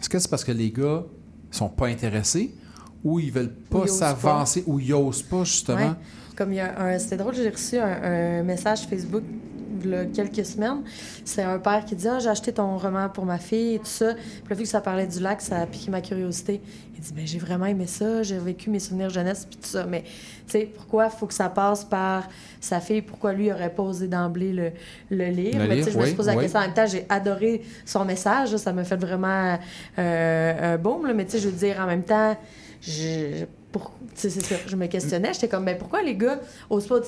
Est-ce 0.00 0.08
que 0.08 0.18
c'est 0.18 0.28
parce 0.28 0.44
que 0.44 0.52
les 0.52 0.70
gars 0.70 1.04
sont 1.50 1.68
pas 1.68 1.86
intéressés 1.86 2.52
ou 3.04 3.20
ils 3.20 3.30
veulent 3.30 3.54
pas 3.70 3.86
s'avancer 3.86 4.64
ou 4.66 4.80
ils 4.80 4.92
osent 4.92 5.22
pas, 5.22 5.44
justement? 5.44 5.76
Ouais. 5.76 5.94
Comme 6.36 6.52
il 6.52 6.56
y 6.56 6.60
a 6.60 6.78
un. 6.78 6.98
C'était 6.98 7.16
drôle, 7.16 7.34
j'ai 7.34 7.48
reçu 7.48 7.78
un, 7.78 8.02
un 8.02 8.42
message 8.42 8.86
Facebook 8.88 9.22
quelques 10.12 10.44
semaines. 10.44 10.82
C'est 11.24 11.42
un 11.42 11.58
père 11.58 11.84
qui 11.84 11.96
dit 11.96 12.08
Ah, 12.08 12.18
j'ai 12.18 12.28
acheté 12.28 12.52
ton 12.52 12.76
roman 12.78 13.08
pour 13.08 13.24
ma 13.24 13.38
fille 13.38 13.74
et 13.74 13.78
tout 13.78 13.86
ça. 13.86 14.14
Puis 14.14 14.50
là, 14.50 14.56
vu 14.56 14.62
que 14.62 14.68
ça 14.68 14.80
parlait 14.80 15.06
du 15.06 15.20
lac, 15.20 15.40
ça 15.40 15.58
a 15.58 15.66
piqué 15.66 15.90
ma 15.90 16.00
curiosité. 16.00 16.60
Il 16.94 17.00
dit 17.00 17.12
ben, 17.12 17.26
J'ai 17.26 17.38
vraiment 17.38 17.66
aimé 17.66 17.86
ça, 17.86 18.22
j'ai 18.22 18.38
vécu 18.38 18.70
mes 18.70 18.78
souvenirs 18.78 19.10
jeunesse, 19.10 19.46
puis 19.48 19.58
tout 19.58 19.68
ça. 19.68 19.84
Mais, 19.84 20.02
tu 20.02 20.52
sais, 20.52 20.70
pourquoi 20.74 21.06
il 21.06 21.10
faut 21.18 21.26
que 21.26 21.34
ça 21.34 21.48
passe 21.48 21.84
par 21.84 22.28
sa 22.60 22.80
fille? 22.80 23.02
Pourquoi 23.02 23.32
lui 23.32 23.52
aurait 23.52 23.74
pas 23.74 23.82
osé 23.82 24.08
d'emblée 24.08 24.52
le, 24.52 24.72
le 25.10 25.26
lire? 25.26 25.58
Le 25.58 25.68
Mais, 25.68 25.76
tu 25.76 25.84
sais, 25.84 25.90
je 25.92 25.98
me 25.98 26.06
suis 26.06 26.14
posé 26.14 26.30
la 26.30 26.36
oui. 26.36 26.42
question 26.44 26.60
en 26.60 26.62
même 26.62 26.74
temps. 26.74 26.86
J'ai 26.86 27.06
adoré 27.08 27.62
son 27.84 28.04
message. 28.04 28.52
là. 28.52 28.58
Ça 28.58 28.72
m'a 28.72 28.84
fait 28.84 28.96
vraiment 28.96 29.58
euh, 29.98 30.74
un 30.74 31.06
là. 31.06 31.14
Mais, 31.14 31.24
tu 31.24 31.32
sais, 31.32 31.38
je 31.38 31.48
veux 31.48 31.56
dire, 31.56 31.78
en 31.80 31.86
même 31.86 32.02
temps, 32.04 32.36
je, 32.80 33.44
Je 34.66 34.76
me 34.76 34.86
questionnais. 34.86 35.32
J'étais 35.34 35.48
comme, 35.48 35.64
ben 35.64 35.76
pourquoi 35.78 36.02
les 36.02 36.14
gars 36.16 36.40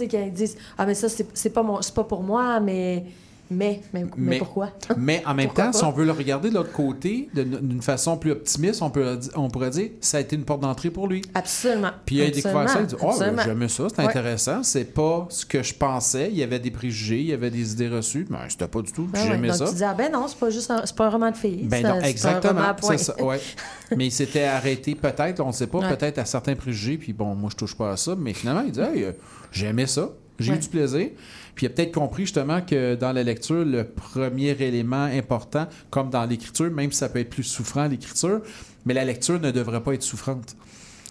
quand 0.08 0.18
ils 0.18 0.32
disent, 0.32 0.56
ah, 0.76 0.86
mais 0.86 0.94
ça, 0.94 1.08
c'est 1.34 1.50
pas, 1.50 1.62
mon- 1.62 1.80
c'est 1.82 1.94
pas 1.94 2.04
pour 2.04 2.22
moi, 2.22 2.60
mais. 2.60 3.04
Mais, 3.50 3.80
mais, 3.94 4.04
mais 4.16 4.38
pourquoi? 4.38 4.70
Mais 4.96 5.22
en 5.26 5.34
même 5.34 5.46
Pourquoi 5.46 5.64
temps, 5.64 5.70
pas? 5.70 5.78
si 5.78 5.84
on 5.84 5.90
veut 5.90 6.04
le 6.04 6.12
regarder 6.12 6.50
de 6.50 6.54
l'autre 6.54 6.72
côté, 6.72 7.28
d'une 7.34 7.80
façon 7.80 8.16
plus 8.18 8.32
optimiste, 8.32 8.82
on, 8.82 8.90
peut, 8.90 9.18
on 9.36 9.48
pourrait 9.48 9.70
dire 9.70 9.90
ça 10.00 10.18
a 10.18 10.20
été 10.20 10.36
une 10.36 10.44
porte 10.44 10.60
d'entrée 10.60 10.90
pour 10.90 11.06
lui. 11.08 11.22
Absolument. 11.34 11.90
Puis 12.04 12.16
il 12.16 12.22
a 12.22 12.30
découvert 12.30 12.68
ça, 12.68 12.80
il 12.80 12.86
dit 12.86 12.94
Oh, 13.00 13.12
j'aimais 13.44 13.68
ça, 13.68 13.86
c'est 13.88 13.98
Ouais. 14.02 14.08
intéressant. 14.08 14.62
C'est 14.62 14.92
pas 14.92 15.26
ce 15.30 15.46
que 15.46 15.62
je 15.62 15.74
pensais. 15.74 16.28
Il 16.30 16.36
y 16.36 16.42
avait 16.42 16.58
des 16.58 16.70
préjugés, 16.70 17.20
il 17.20 17.26
y 17.26 17.32
avait 17.32 17.50
des 17.50 17.72
idées 17.72 17.88
reçues. 17.88 18.26
Mais 18.28 18.38
c'était 18.48 18.68
pas 18.68 18.82
du 18.82 18.92
tout. 18.92 19.04
Ben 19.12 19.20
ouais, 19.20 19.26
j'aimais 19.28 19.48
donc 19.48 19.56
ça. 19.56 19.68
tu 19.68 19.74
dis, 19.74 19.84
ah 19.84 19.94
ben 19.94 20.12
non, 20.12 20.26
c'est 20.28 20.38
pas 20.38 20.50
juste 20.50 20.70
un, 20.70 20.84
c'est 20.84 20.94
pas 20.96 21.06
un 21.06 21.10
roman 21.10 21.30
de 21.30 21.36
filles. 21.36 21.64
Ben 21.64 21.82
non, 21.82 21.90
un 21.94 22.00
exactement. 22.02 22.60
roman 22.60 22.74
à 22.90 22.98
ça, 22.98 23.22
ouais. 23.22 23.40
mais 23.96 24.06
il 24.06 24.12
s'était 24.12 24.44
arrêté 24.44 24.94
peut-être, 24.94 25.40
on 25.40 25.48
ne 25.48 25.52
sait 25.52 25.66
pas, 25.66 25.80
peut-être 25.96 26.18
à 26.18 26.24
certains 26.24 26.54
préjugés. 26.54 26.98
Puis 26.98 27.12
bon, 27.12 27.34
moi, 27.34 27.48
je 27.50 27.56
touche 27.56 27.76
pas 27.76 27.92
à 27.92 27.96
ça. 27.96 28.14
Mais 28.16 28.34
finalement, 28.34 28.62
il 28.66 28.72
dit 28.72 28.80
Hey, 28.80 29.04
euh, 29.04 29.12
j'aimais 29.52 29.86
ça. 29.86 30.10
J'ai 30.38 30.52
eu 30.54 30.58
du 30.58 30.68
plaisir. 30.68 31.08
Puis 31.54 31.66
il 31.66 31.70
a 31.70 31.70
peut-être 31.72 31.92
compris 31.92 32.22
justement 32.24 32.60
que 32.60 32.94
dans 32.94 33.12
la 33.12 33.22
lecture, 33.24 33.64
le 33.64 33.84
premier 33.84 34.50
élément 34.50 35.02
important, 35.04 35.66
comme 35.90 36.10
dans 36.10 36.24
l'écriture, 36.24 36.70
même 36.70 36.92
si 36.92 36.98
ça 36.98 37.08
peut 37.08 37.18
être 37.18 37.30
plus 37.30 37.42
souffrant, 37.42 37.86
l'écriture, 37.88 38.42
mais 38.84 38.94
la 38.94 39.04
lecture 39.04 39.40
ne 39.40 39.50
devrait 39.50 39.82
pas 39.82 39.94
être 39.94 40.02
souffrante. 40.02 40.54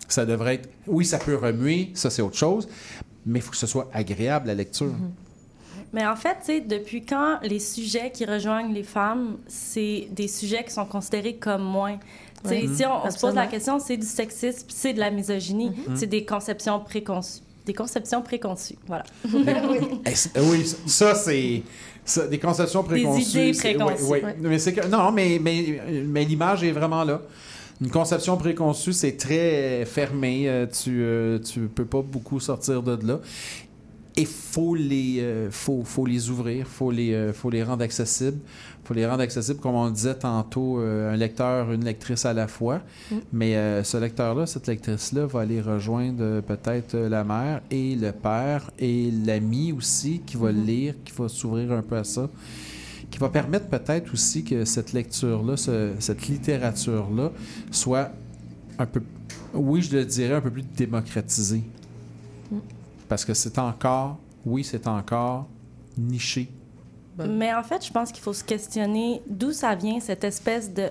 Ça 0.08 0.26
devrait 0.26 0.56
être. 0.56 0.70
Oui, 0.88 1.04
ça 1.06 1.18
peut 1.20 1.36
remuer, 1.36 1.92
ça 1.94 2.10
c'est 2.10 2.22
autre 2.22 2.38
chose, 2.38 2.70
mais 3.26 3.40
il 3.40 3.42
faut 3.42 3.52
que 3.52 3.58
ce 3.58 3.68
soit 3.68 3.90
agréable 3.94 4.48
la 4.48 4.54
lecture. 4.56 4.94
Mais 5.94 6.06
en 6.06 6.16
fait, 6.16 6.38
tu 6.40 6.46
sais, 6.46 6.62
depuis 6.62 7.04
quand 7.06 7.40
les 7.44 7.60
sujets 7.60 8.12
qui 8.12 8.26
rejoignent 8.26 8.74
les 8.74 8.84
femmes, 8.84 9.38
c'est 9.48 10.08
des 10.12 10.28
sujets 10.28 10.64
qui 10.64 10.72
sont 10.72 10.86
considérés 10.86 11.36
comme 11.36 11.64
moins? 11.64 11.98
Tu 12.44 12.50
sais, 12.50 12.56
Ouais. 12.68 12.68
Si 12.76 12.86
on, 12.86 13.06
on 13.06 13.12
se 13.12 13.20
pose 13.20 13.36
la 13.36 13.48
question, 13.48 13.80
c'est 13.80 13.98
du 13.98 14.06
sexisme, 14.06 14.66
puis 14.68 14.76
c'est 14.78 14.94
de 14.94 15.00
la 15.00 15.12
misogynie, 15.12 15.72
Mhm. 15.88 15.96
c'est 15.96 16.06
des 16.08 16.24
conceptions 16.26 16.80
préconçues. 16.82 17.42
Des 17.68 17.74
conceptions 17.74 18.22
préconçues, 18.22 18.78
voilà. 18.88 19.04
C'est- 20.16 20.40
oui, 20.50 20.66
ça 20.86 21.14
c'est 21.14 21.64
des 22.30 22.40
conceptions 22.40 22.82
préconçues. 22.82 23.22
idées 23.40 23.54
c'est- 23.54 23.74
préconçues. 23.74 24.04
oui, 24.04 24.20
oui. 24.20 24.24
Ouais. 24.24 24.36
Mais 24.40 24.58
c'est 24.60 24.74
que 24.74 24.88
non, 24.88 25.12
mais 25.12 25.38
mais, 25.44 25.82
mais 26.08 26.24
l'image 26.24 26.64
est 26.64 26.72
vraiment 26.72 27.04
là. 27.04 27.22
Une 27.82 27.90
conception 27.92 28.38
préconçue, 28.38 28.94
c'est 28.94 29.18
très 29.18 29.84
fermé. 29.86 30.48
euh, 30.48 30.66
Tu 30.66 31.02
euh, 31.02 31.38
tu 31.40 31.68
peux 31.68 31.86
pas 31.86 32.02
beaucoup 32.02 32.40
sortir 32.40 32.82
de 32.82 33.06
là. 33.06 33.20
Et 34.20 34.26
faut 34.26 34.74
les, 34.74 35.18
euh, 35.20 35.50
faut, 35.52 35.84
faut 35.84 36.06
les 36.08 36.30
ouvrir, 36.32 36.66
faut 36.66 36.90
les, 36.90 37.14
euh, 37.14 37.34
faut 37.34 37.52
les 37.52 37.62
rendre 37.64 37.84
accessibles, 37.84 38.40
faut 38.88 38.94
les 38.94 39.06
rendre 39.06 39.22
accessibles 39.22 39.60
comme 39.60 39.76
on 39.76 39.86
le 39.88 39.92
disait 39.92 40.16
tantôt, 40.16 40.80
euh, 40.80 41.14
un 41.14 41.18
lecteur, 41.18 41.72
une 41.74 41.84
lectrice 41.84 42.26
à 42.26 42.34
la 42.34 42.48
fois. 42.48 42.78
Mm. 43.12 43.16
Mais 43.34 43.56
euh, 43.58 43.84
ce 43.84 43.98
lecteur-là, 43.98 44.46
cette 44.46 44.68
lectrice-là, 44.68 45.26
va 45.26 45.42
aller 45.42 45.60
rejoindre 45.62 46.20
euh, 46.22 46.42
peut-être 46.42 46.96
la 46.96 47.24
mère 47.26 47.62
et 47.70 47.96
le 47.96 48.12
père 48.14 48.72
et 48.80 49.12
l'ami 49.12 49.74
aussi 49.74 50.22
qui 50.26 50.38
va 50.38 50.52
le 50.54 50.62
lire, 50.62 50.94
qui 51.04 51.12
va 51.14 51.28
s'ouvrir 51.28 51.72
un 51.74 51.82
peu 51.82 51.98
à 51.98 52.04
ça, 52.06 52.30
qui 53.12 53.20
va 53.20 53.28
permettre 53.30 53.68
peut-être 53.68 54.14
aussi 54.14 54.44
que 54.46 54.64
cette 54.64 54.94
lecture-là, 54.94 55.58
ce- 55.58 55.94
cette 56.00 56.28
littérature-là, 56.28 57.32
soit 57.72 58.12
un 58.80 58.86
peu, 58.86 59.02
oui, 59.54 59.82
je 59.82 59.98
le 59.98 60.06
dirais, 60.06 60.36
un 60.36 60.42
peu 60.42 60.52
plus 60.52 60.64
démocratisée. 60.78 61.64
Mm. 62.52 62.58
Parce 63.10 63.26
que 63.26 63.34
c'est 63.34 63.58
encore, 63.60 64.18
oui, 64.46 64.64
c'est 64.64 64.88
encore 64.88 65.48
niché. 65.98 66.50
Mais 67.26 67.54
en 67.54 67.64
fait, 67.64 67.86
je 67.86 67.92
pense 67.92 68.12
qu'il 68.12 68.24
faut 68.24 68.34
se 68.34 68.44
questionner 68.44 69.22
d'où 69.28 69.52
ça 69.52 69.76
vient, 69.76 70.00
cette 70.00 70.24
espèce 70.24 70.74
de 70.74 70.90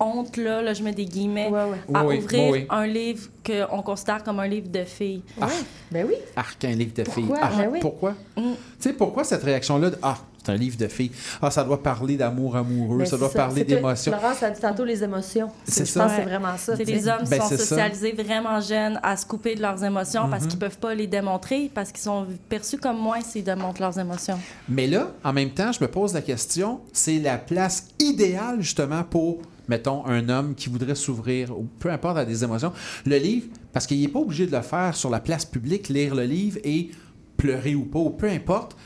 honte-là, 0.00 0.62
là, 0.62 0.74
je 0.74 0.82
mets 0.82 0.92
des 0.92 1.04
guillemets, 1.04 1.50
à 1.92 2.04
Oui, 2.04 2.18
ouvrir 2.18 2.50
oui, 2.52 2.66
un 2.68 2.86
livre 2.86 3.28
qu'on 3.46 3.82
considère 3.82 4.22
comme 4.24 4.40
un 4.40 4.46
livre 4.46 4.68
de 4.68 4.84
filles. 4.84 5.22
Ah. 5.40 5.48
Ben 5.90 6.06
oui. 6.08 6.14
Arc, 6.36 6.64
un 6.64 6.72
livre 6.72 6.92
de 6.94 7.04
filles. 7.04 7.24
Pourquoi? 7.26 7.40
Ah, 7.42 7.50
Ben 7.56 7.68
oui. 7.72 7.78
Pourquoi? 7.80 8.10
Mm. 8.36 8.42
Tu 8.42 8.56
sais, 8.80 8.92
pourquoi 8.92 9.24
cette 9.24 9.42
réaction-là 9.44 9.90
de 9.90 9.98
Ah, 10.02 10.18
c'est 10.44 10.52
un 10.52 10.56
livre 10.56 10.76
de 10.76 10.88
filles. 10.88 11.10
Ah, 11.40 11.50
ça 11.50 11.64
doit 11.64 11.82
parler 11.82 12.16
d'amour 12.16 12.56
amoureux, 12.56 13.04
ça 13.04 13.16
doit 13.16 13.30
parler 13.32 13.64
d'émotions. 13.64 14.12
Florence 14.12 14.42
a 14.42 14.50
dit 14.50 14.60
tantôt 14.60 14.84
les 14.84 15.02
émotions. 15.02 15.50
C'est 15.66 15.84
Je 15.86 15.90
ça. 15.90 16.02
pense 16.04 16.12
que 16.12 16.18
c'est 16.18 16.24
vraiment 16.28 16.56
ça. 16.56 16.76
C'est 16.76 16.84
les 16.84 17.08
hommes 17.08 17.24
qui 17.24 17.30
Ben, 17.30 17.40
sont 17.40 17.48
ça. 17.48 17.56
socialisés 17.58 18.12
vraiment 18.12 18.60
jeunes 18.60 19.00
à 19.02 19.16
se 19.16 19.24
couper 19.26 19.54
de 19.54 19.62
leurs 19.62 19.82
émotions 19.82 20.28
parce 20.28 20.44
Mhm. 20.44 20.48
qu'ils 20.50 20.58
peuvent 20.58 20.78
pas 20.78 20.94
les 20.94 21.06
démontrer, 21.06 21.70
parce 21.74 21.90
qu'ils 21.92 22.02
sont 22.02 22.26
perçus 22.48 22.78
comme 22.78 22.98
moins 22.98 23.20
s'ils 23.20 23.44
démontrent 23.44 23.80
leurs 23.80 23.98
émotions. 23.98 24.38
Mais 24.68 24.86
là, 24.86 25.08
en 25.24 25.32
même 25.32 25.50
temps, 25.50 25.72
je 25.72 25.80
me 25.82 25.88
pose 25.88 26.12
la 26.14 26.22
question 26.22 26.80
c'est 26.92 27.18
la 27.18 27.38
place 27.38 27.88
idéale, 27.98 28.60
justement, 28.60 29.02
pour, 29.04 29.38
mettons, 29.68 30.04
un 30.06 30.28
homme 30.28 30.54
qui 30.54 30.68
voudrait 30.68 30.94
s'ouvrir, 30.94 31.58
ou 31.58 31.66
peu 31.78 31.90
importe, 31.90 32.18
à 32.18 32.24
des 32.24 32.44
émotions. 32.44 32.72
Le 33.06 33.16
livre, 33.16 33.46
parce 33.72 33.86
qu'il 33.86 34.00
n'est 34.00 34.08
pas 34.08 34.18
obligé 34.20 34.46
de 34.46 34.52
le 34.54 34.62
faire 34.62 34.94
sur 34.94 35.10
la 35.10 35.20
place 35.20 35.44
publique, 35.44 35.88
lire 35.88 36.14
le 36.14 36.24
livre 36.24 36.58
et 36.64 36.90
pleurer 37.36 37.74
ou 37.74 37.84
pas, 37.84 37.98
ou 37.98 38.10
peu 38.10 38.28
importe. 38.28 38.76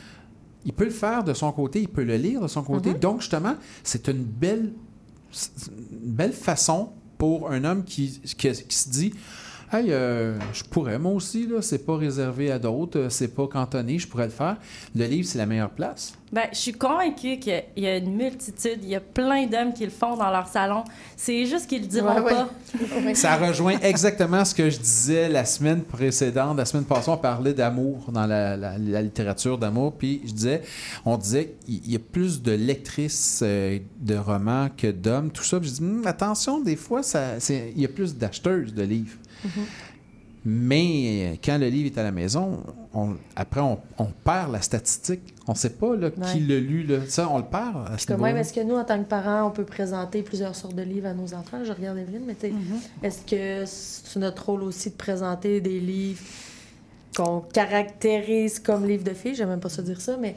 Il 0.65 0.73
peut 0.73 0.85
le 0.85 0.89
faire 0.91 1.23
de 1.23 1.33
son 1.33 1.51
côté, 1.51 1.81
il 1.81 1.87
peut 1.87 2.03
le 2.03 2.17
lire 2.17 2.41
de 2.41 2.47
son 2.47 2.63
côté. 2.63 2.93
Donc, 2.93 3.21
justement, 3.21 3.55
c'est 3.83 4.07
une 4.07 4.23
belle, 4.23 4.73
une 5.91 6.11
belle 6.11 6.33
façon 6.33 6.89
pour 7.17 7.51
un 7.51 7.63
homme 7.63 7.83
qui, 7.83 8.19
qui, 8.21 8.51
qui 8.51 8.75
se 8.75 8.89
dit 8.89 9.13
Hey, 9.71 9.87
euh, 9.91 10.39
je 10.51 10.63
pourrais, 10.63 10.97
moi 10.97 11.11
aussi, 11.11 11.45
là, 11.45 11.61
c'est 11.61 11.85
pas 11.85 11.95
réservé 11.95 12.49
à 12.51 12.57
d'autres, 12.57 12.97
euh, 12.97 13.09
c'est 13.09 13.27
pas 13.35 13.45
cantonné, 13.47 13.99
je 13.99 14.07
pourrais 14.07 14.25
le 14.25 14.31
faire. 14.31 14.57
Le 14.95 15.05
livre, 15.05 15.27
c'est 15.27 15.37
la 15.37 15.45
meilleure 15.45 15.69
place. 15.69 16.13
Ben, 16.31 16.43
je 16.51 16.57
suis 16.57 16.73
convaincue 16.73 17.37
qu'il 17.37 17.63
y 17.77 17.85
a 17.87 17.97
une 17.97 18.15
multitude, 18.15 18.79
il 18.81 18.89
y 18.89 18.95
a 18.95 18.99
plein 18.99 19.45
d'hommes 19.45 19.73
qui 19.73 19.83
le 19.85 19.91
font 19.91 20.15
dans 20.17 20.31
leur 20.31 20.47
salon. 20.47 20.83
C'est 21.15 21.45
juste 21.45 21.67
qu'ils 21.67 21.81
le 21.81 21.87
diront 21.87 22.15
Ouais, 22.15 22.21
ouais. 22.21 22.31
pas. 22.31 22.49
Ça 23.15 23.35
rejoint 23.35 23.77
exactement 23.81 24.43
ce 24.43 24.55
que 24.55 24.69
je 24.71 24.79
disais 24.79 25.29
la 25.29 25.45
semaine 25.45 25.81
précédente. 25.83 26.57
La 26.57 26.65
semaine 26.65 26.85
passée, 26.85 27.09
on 27.09 27.17
parlait 27.17 27.53
d'amour 27.53 28.11
dans 28.11 28.25
la, 28.27 28.55
la- 28.57 28.77
la 28.77 29.01
littérature 29.03 29.57
d'amour. 29.59 29.93
Puis 29.93 30.21
je 30.25 30.31
disais, 30.33 30.61
on 31.05 31.17
disait 31.17 31.55
qu'il 31.65 31.91
y 31.91 31.95
a 31.95 31.99
plus 31.99 32.41
de 32.41 32.51
lectrices 32.51 33.41
euh, 33.43 33.77
de 33.99 34.15
romans 34.15 34.69
que 34.75 34.87
d'hommes, 34.91 35.31
tout 35.31 35.43
ça. 35.43 35.59
Puis 35.59 35.69
je 35.69 35.73
dis, 35.75 35.83
Hum, 35.83 36.03
attention, 36.05 36.59
des 36.59 36.75
fois, 36.75 37.01
ça, 37.03 37.39
c'est- 37.39 37.71
il 37.75 37.81
y 37.81 37.85
a 37.85 37.89
plus 37.89 38.15
d'acheteuses 38.15 38.73
de 38.73 38.83
livres. 38.83 39.15
Mais 40.45 41.31
euh, 41.33 41.35
quand 41.43 41.57
le 41.57 41.67
livre 41.67 41.87
est 41.93 41.99
à 41.99 42.03
la 42.03 42.11
maison, 42.11 42.63
on- 42.93 43.15
après, 43.35 43.59
on, 43.59 43.77
on 43.97 44.05
perd 44.05 44.51
la 44.53 44.61
statistique. 44.61 45.33
On 45.47 45.51
ne 45.51 45.57
sait 45.57 45.71
pas 45.71 45.95
là, 45.95 46.09
qui 46.11 46.39
l'a 46.39 46.59
lu. 46.59 46.83
Là. 46.83 46.99
Ça, 47.07 47.27
on 47.29 47.37
le 47.39 47.43
perd 47.43 47.75
à 47.91 47.97
ce 47.97 48.05
quand 48.07 48.17
même, 48.17 48.37
est-ce 48.37 48.53
que 48.53 48.61
nous, 48.61 48.75
en 48.75 48.85
tant 48.85 48.99
que 49.03 49.07
parents, 49.09 49.47
on 49.47 49.51
peut 49.51 49.65
présenter 49.65 50.21
plusieurs 50.21 50.55
sortes 50.55 50.75
de 50.75 50.83
livres 50.83 51.07
à 51.07 51.13
nos 51.13 51.33
enfants? 51.33 51.57
Je 51.65 51.73
regarde 51.73 51.97
Evelyne, 51.97 52.21
mais 52.25 52.35
sais, 52.39 52.53
est-ce 53.03 53.21
que 53.25 53.63
c'est 53.65 54.19
notre 54.19 54.45
rôle 54.45 54.63
aussi 54.63 54.91
de 54.91 54.95
présenter 54.95 55.59
des 55.59 55.79
livres 55.79 56.21
qu'on 57.15 57.41
caractérise 57.41 58.59
comme 58.59 58.85
livres 58.87 59.03
de 59.03 59.13
filles? 59.13 59.35
J'aime 59.35 59.49
même 59.49 59.59
pas 59.59 59.69
ça 59.69 59.81
dire 59.81 59.99
ça, 60.01 60.17
mais 60.19 60.35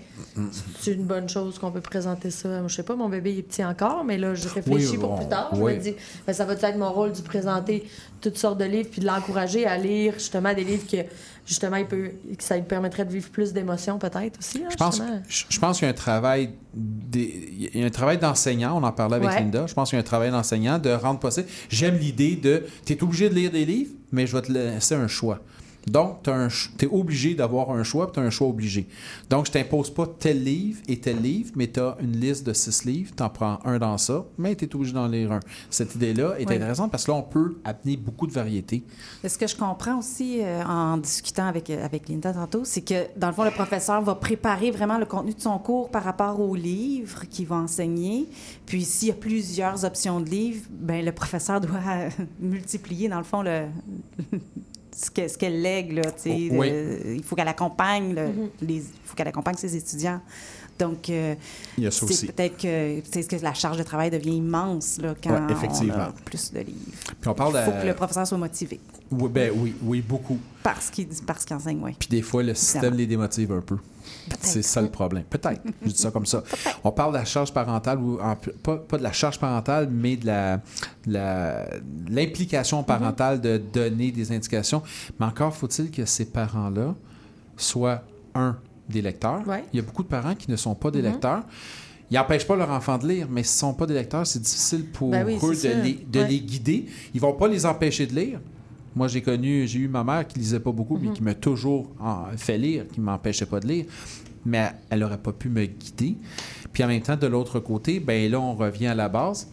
c'est 0.80 0.92
une 0.92 1.04
bonne 1.04 1.28
chose 1.28 1.58
qu'on 1.58 1.70
peut 1.70 1.80
présenter 1.80 2.30
ça. 2.30 2.66
Je 2.66 2.74
sais 2.74 2.82
pas, 2.82 2.96
mon 2.96 3.08
bébé 3.08 3.32
il 3.32 3.38
est 3.40 3.42
petit 3.42 3.64
encore, 3.64 4.04
mais 4.04 4.18
là, 4.18 4.34
je 4.34 4.48
réfléchis 4.48 4.92
Oui, 4.92 4.98
pour 4.98 5.16
plus 5.16 5.28
tard. 5.28 5.50
Je 5.54 5.60
oui. 5.60 5.74
me 5.74 5.80
dis, 5.80 5.94
ben, 6.26 6.32
ça 6.32 6.44
va 6.44 6.54
être 6.54 6.78
mon 6.78 6.90
rôle 6.92 7.12
de 7.12 7.20
présenter 7.20 7.84
toutes 8.20 8.38
sortes 8.38 8.58
de 8.58 8.64
livres 8.64 8.88
puis 8.90 9.00
de 9.00 9.06
l'encourager 9.06 9.66
à 9.66 9.76
lire 9.76 10.14
justement 10.14 10.54
des 10.54 10.64
livres 10.64 10.86
que 10.90 10.98
justement 11.44 11.76
il 11.76 11.86
peut, 11.86 12.10
que 12.38 12.44
ça 12.44 12.56
lui 12.56 12.62
permettrait 12.62 13.04
de 13.04 13.12
vivre 13.12 13.28
plus 13.30 13.52
d'émotions 13.52 13.98
peut-être 13.98 14.38
aussi. 14.38 14.58
là, 14.60 14.66
Je 14.70 14.76
pense, 14.76 15.02
je 15.28 15.44
je 15.48 15.58
pense 15.58 15.78
qu'il 15.78 15.86
y 15.86 15.88
a 15.88 15.92
un 15.92 15.96
travail 15.96 16.50
des- 16.72 17.50
il 17.74 17.80
y 17.80 17.82
a 17.82 17.86
un 17.86 17.90
travail 17.90 18.18
d'enseignant, 18.18 18.78
on 18.80 18.82
en 18.84 18.92
parlait 18.92 19.16
avec 19.16 19.28
Ouais. 19.28 19.40
Linda. 19.40 19.66
Je 19.66 19.74
pense 19.74 19.90
qu'il 19.90 19.96
y 19.96 19.98
a 19.98 20.00
un 20.00 20.04
travail 20.04 20.30
d'enseignant 20.30 20.78
de 20.78 20.90
rendre 20.90 21.18
possible. 21.18 21.48
J'aime 21.68 21.96
l'idée 21.98 22.36
de 22.36 22.62
tu 22.86 22.92
es 22.92 23.02
obligé 23.02 23.28
de 23.28 23.34
lire 23.34 23.50
des 23.50 23.64
livres, 23.64 23.90
mais 24.12 24.26
je 24.26 24.36
vais 24.36 24.42
te 24.42 24.52
laisser 24.52 24.94
un 24.94 25.08
choix. 25.08 25.40
Donc, 25.86 26.22
tu 26.22 26.84
es 26.84 26.88
obligé 26.88 27.34
d'avoir 27.34 27.70
un 27.70 27.82
choix, 27.82 28.10
tu 28.12 28.20
as 28.20 28.22
un 28.22 28.30
choix 28.30 28.48
obligé. 28.48 28.86
Donc, 29.28 29.46
je 29.46 29.52
t'impose 29.52 29.92
pas 29.92 30.06
tel 30.06 30.42
livre 30.44 30.80
et 30.88 30.98
tel 31.00 31.20
livre, 31.20 31.50
mais 31.56 31.66
tu 31.66 31.80
as 31.80 31.96
une 32.00 32.12
liste 32.18 32.46
de 32.46 32.52
six 32.52 32.84
livres, 32.84 33.12
tu 33.16 33.22
en 33.22 33.28
prends 33.28 33.58
un 33.64 33.78
dans 33.78 33.98
ça, 33.98 34.24
mais 34.38 34.54
tu 34.54 34.64
es 34.64 34.74
obligé 34.74 34.92
d'en 34.92 35.08
lire 35.08 35.32
un. 35.32 35.40
Cette 35.70 35.94
idée-là 35.94 36.34
est 36.38 36.46
Oui. 36.48 36.54
intéressante 36.54 36.90
parce 36.90 37.04
que 37.04 37.10
là, 37.10 37.16
on 37.16 37.22
peut 37.22 37.56
amener 37.64 37.96
beaucoup 37.96 38.26
de 38.26 38.32
variétés. 38.32 38.84
Mais 39.22 39.28
Ce 39.28 39.36
que 39.38 39.46
je 39.46 39.56
comprends 39.56 39.98
aussi 39.98 40.40
euh, 40.40 40.62
en 40.64 40.98
discutant 40.98 41.46
avec, 41.46 41.68
euh, 41.70 41.84
avec 41.84 42.08
Linda 42.08 42.32
tantôt, 42.32 42.64
c'est 42.64 42.82
que 42.82 43.06
dans 43.18 43.28
le 43.28 43.32
fond, 43.32 43.44
le 43.44 43.50
professeur 43.50 44.00
va 44.02 44.14
préparer 44.14 44.70
vraiment 44.70 44.98
le 44.98 45.06
contenu 45.06 45.34
de 45.34 45.40
son 45.40 45.58
cours 45.58 45.90
par 45.90 46.04
rapport 46.04 46.38
aux 46.40 46.54
livres 46.54 47.24
qu'il 47.28 47.46
va 47.46 47.56
enseigner. 47.56 48.28
Puis 48.66 48.84
s'il 48.84 49.08
y 49.08 49.10
a 49.10 49.14
plusieurs 49.14 49.84
options 49.84 50.20
de 50.20 50.28
livres, 50.30 50.64
ben 50.70 51.04
le 51.04 51.12
professeur 51.12 51.60
doit 51.62 51.80
euh, 51.88 52.08
multiplier, 52.40 53.08
dans 53.08 53.18
le 53.18 53.24
fond, 53.24 53.42
le, 53.42 53.64
ce 54.94 55.10
que- 55.10 55.28
ce 55.28 55.36
qu'elle 55.38 55.60
lègue. 55.62 55.92
Là, 55.92 56.02
tu 56.12 56.22
sais, 56.30 56.48
oui. 56.50 56.70
le- 56.70 57.14
il 57.16 57.22
faut 57.22 57.34
qu'elle 57.36 57.48
accompagne, 57.48 58.14
le- 58.14 58.28
Mhm. 58.28 58.48
les, 58.62 58.74
il 58.76 58.82
faut 59.04 59.14
qu'elle 59.14 59.28
accompagne 59.28 59.56
ses 59.56 59.74
étudiants. 59.76 60.20
Donc, 60.78 61.10
euh, 61.10 61.34
c'est 61.90 62.32
peut-être 62.32 62.56
que, 62.56 63.00
que 63.00 63.42
la 63.42 63.54
charge 63.54 63.76
de 63.76 63.82
travail 63.82 64.10
devient 64.10 64.36
immense 64.36 64.98
là, 65.00 65.14
quand 65.22 65.30
Ouais, 65.30 65.52
effectivement. 65.52 65.94
on 65.96 66.00
a 66.00 66.12
plus 66.24 66.52
de 66.52 66.60
livres. 66.60 66.78
Puis 67.20 67.28
on 67.30 67.34
parle 67.34 67.54
Il 67.60 67.64
faut 67.72 67.80
que 67.82 67.86
le 67.86 67.94
professeur 67.94 68.26
soit 68.26 68.38
motivé 68.38 68.80
Oui, 69.10 69.28
ben 69.28 69.52
oui, 69.54 69.74
oui, 69.82 70.00
beaucoup. 70.00 70.38
parce 70.62 70.90
qu'il 70.90 71.06
parce 71.26 71.44
qu'il 71.44 71.54
enseigne, 71.54 71.78
oui. 71.82 71.92
Puis 71.98 72.08
des 72.08 72.22
fois, 72.22 72.42
le 72.42 72.54
système 72.54 72.94
les 72.94 73.06
démotive 73.06 73.52
un 73.52 73.60
peu. 73.60 73.76
C'est 74.40 74.62
ça 74.62 74.80
le 74.80 74.88
problème. 74.88 75.24
Peut-être. 75.24 75.60
Je 75.84 75.90
dis 75.90 75.96
ça 75.98 76.10
comme 76.10 76.26
ça. 76.26 76.42
On 76.84 76.90
parle 76.92 77.12
de 77.12 77.18
la 77.18 77.24
charge 77.24 77.52
parentale, 77.52 77.98
ou 77.98 78.20
en- 78.20 78.36
pas, 78.62 78.76
pas 78.76 78.98
de 78.98 79.02
la 79.02 79.12
charge 79.12 79.38
parentale, 79.38 79.88
mais 79.90 80.16
de 80.16 80.26
la, 80.26 80.60
l'implication 82.08 82.82
parentale 82.82 83.40
de 83.40 83.58
donner 83.58 84.10
des 84.10 84.32
indications. 84.32 84.82
Mais 85.18 85.26
encore 85.26 85.54
faut-il 85.54 85.90
que 85.90 86.04
ces 86.04 86.26
parents-là 86.26 86.94
soient, 87.56 88.02
un, 88.34 88.56
des 88.88 89.02
lecteurs. 89.02 89.46
Ouais. 89.46 89.64
Il 89.72 89.76
y 89.76 89.80
a 89.80 89.82
beaucoup 89.82 90.02
de 90.02 90.08
parents 90.08 90.34
qui 90.34 90.50
ne 90.50 90.56
sont 90.56 90.74
pas 90.74 90.90
des 90.90 91.00
Mhm. 91.02 91.10
lecteurs. 91.12 91.42
Ils 92.10 92.14
n'empêchent 92.14 92.46
pas 92.46 92.56
leur 92.56 92.70
enfant 92.70 92.98
de 92.98 93.06
lire, 93.08 93.26
mais 93.30 93.42
s'ils 93.42 93.66
ne 93.66 93.72
sont 93.72 93.74
pas 93.74 93.86
des 93.86 93.94
lecteurs, 93.94 94.26
c'est 94.26 94.40
difficile 94.40 94.86
pour 94.90 95.10
Ben 95.10 95.24
oui, 95.26 95.38
eux 95.42 95.54
de, 95.54 95.82
les, 95.82 95.94
de 95.94 96.20
Ouais. 96.20 96.28
les 96.28 96.40
guider. 96.40 96.86
Ils 97.14 97.20
vont 97.20 97.32
pas 97.32 97.48
les 97.48 97.64
empêcher 97.64 98.06
de 98.06 98.14
lire. 98.14 98.40
Moi, 98.94 99.08
j'ai 99.08 99.22
connu, 99.22 99.66
j'ai 99.66 99.78
eu 99.80 99.88
ma 99.88 100.04
mère 100.04 100.26
qui 100.26 100.38
lisait 100.38 100.60
pas 100.60 100.72
beaucoup, 100.72 100.96
Mhm. 100.96 101.02
mais 101.08 101.12
qui 101.14 101.22
m'a 101.22 101.34
toujours 101.34 101.88
fait 102.36 102.58
lire, 102.58 102.84
qui 102.92 103.00
m'empêchait 103.00 103.46
pas 103.46 103.60
de 103.60 103.66
lire. 103.68 103.84
Mais 104.44 104.70
elle 104.90 105.00
n'aurait 105.00 105.18
pas 105.18 105.32
pu 105.32 105.48
me 105.48 105.64
guider. 105.64 106.16
Puis 106.72 106.82
en 106.84 106.88
même 106.88 107.00
temps, 107.02 107.16
de 107.16 107.26
l'autre 107.26 107.60
côté, 107.60 108.00
ben 108.00 108.30
là, 108.30 108.40
on 108.40 108.54
revient 108.54 108.88
à 108.88 108.94
la 108.94 109.08
base. 109.08 109.48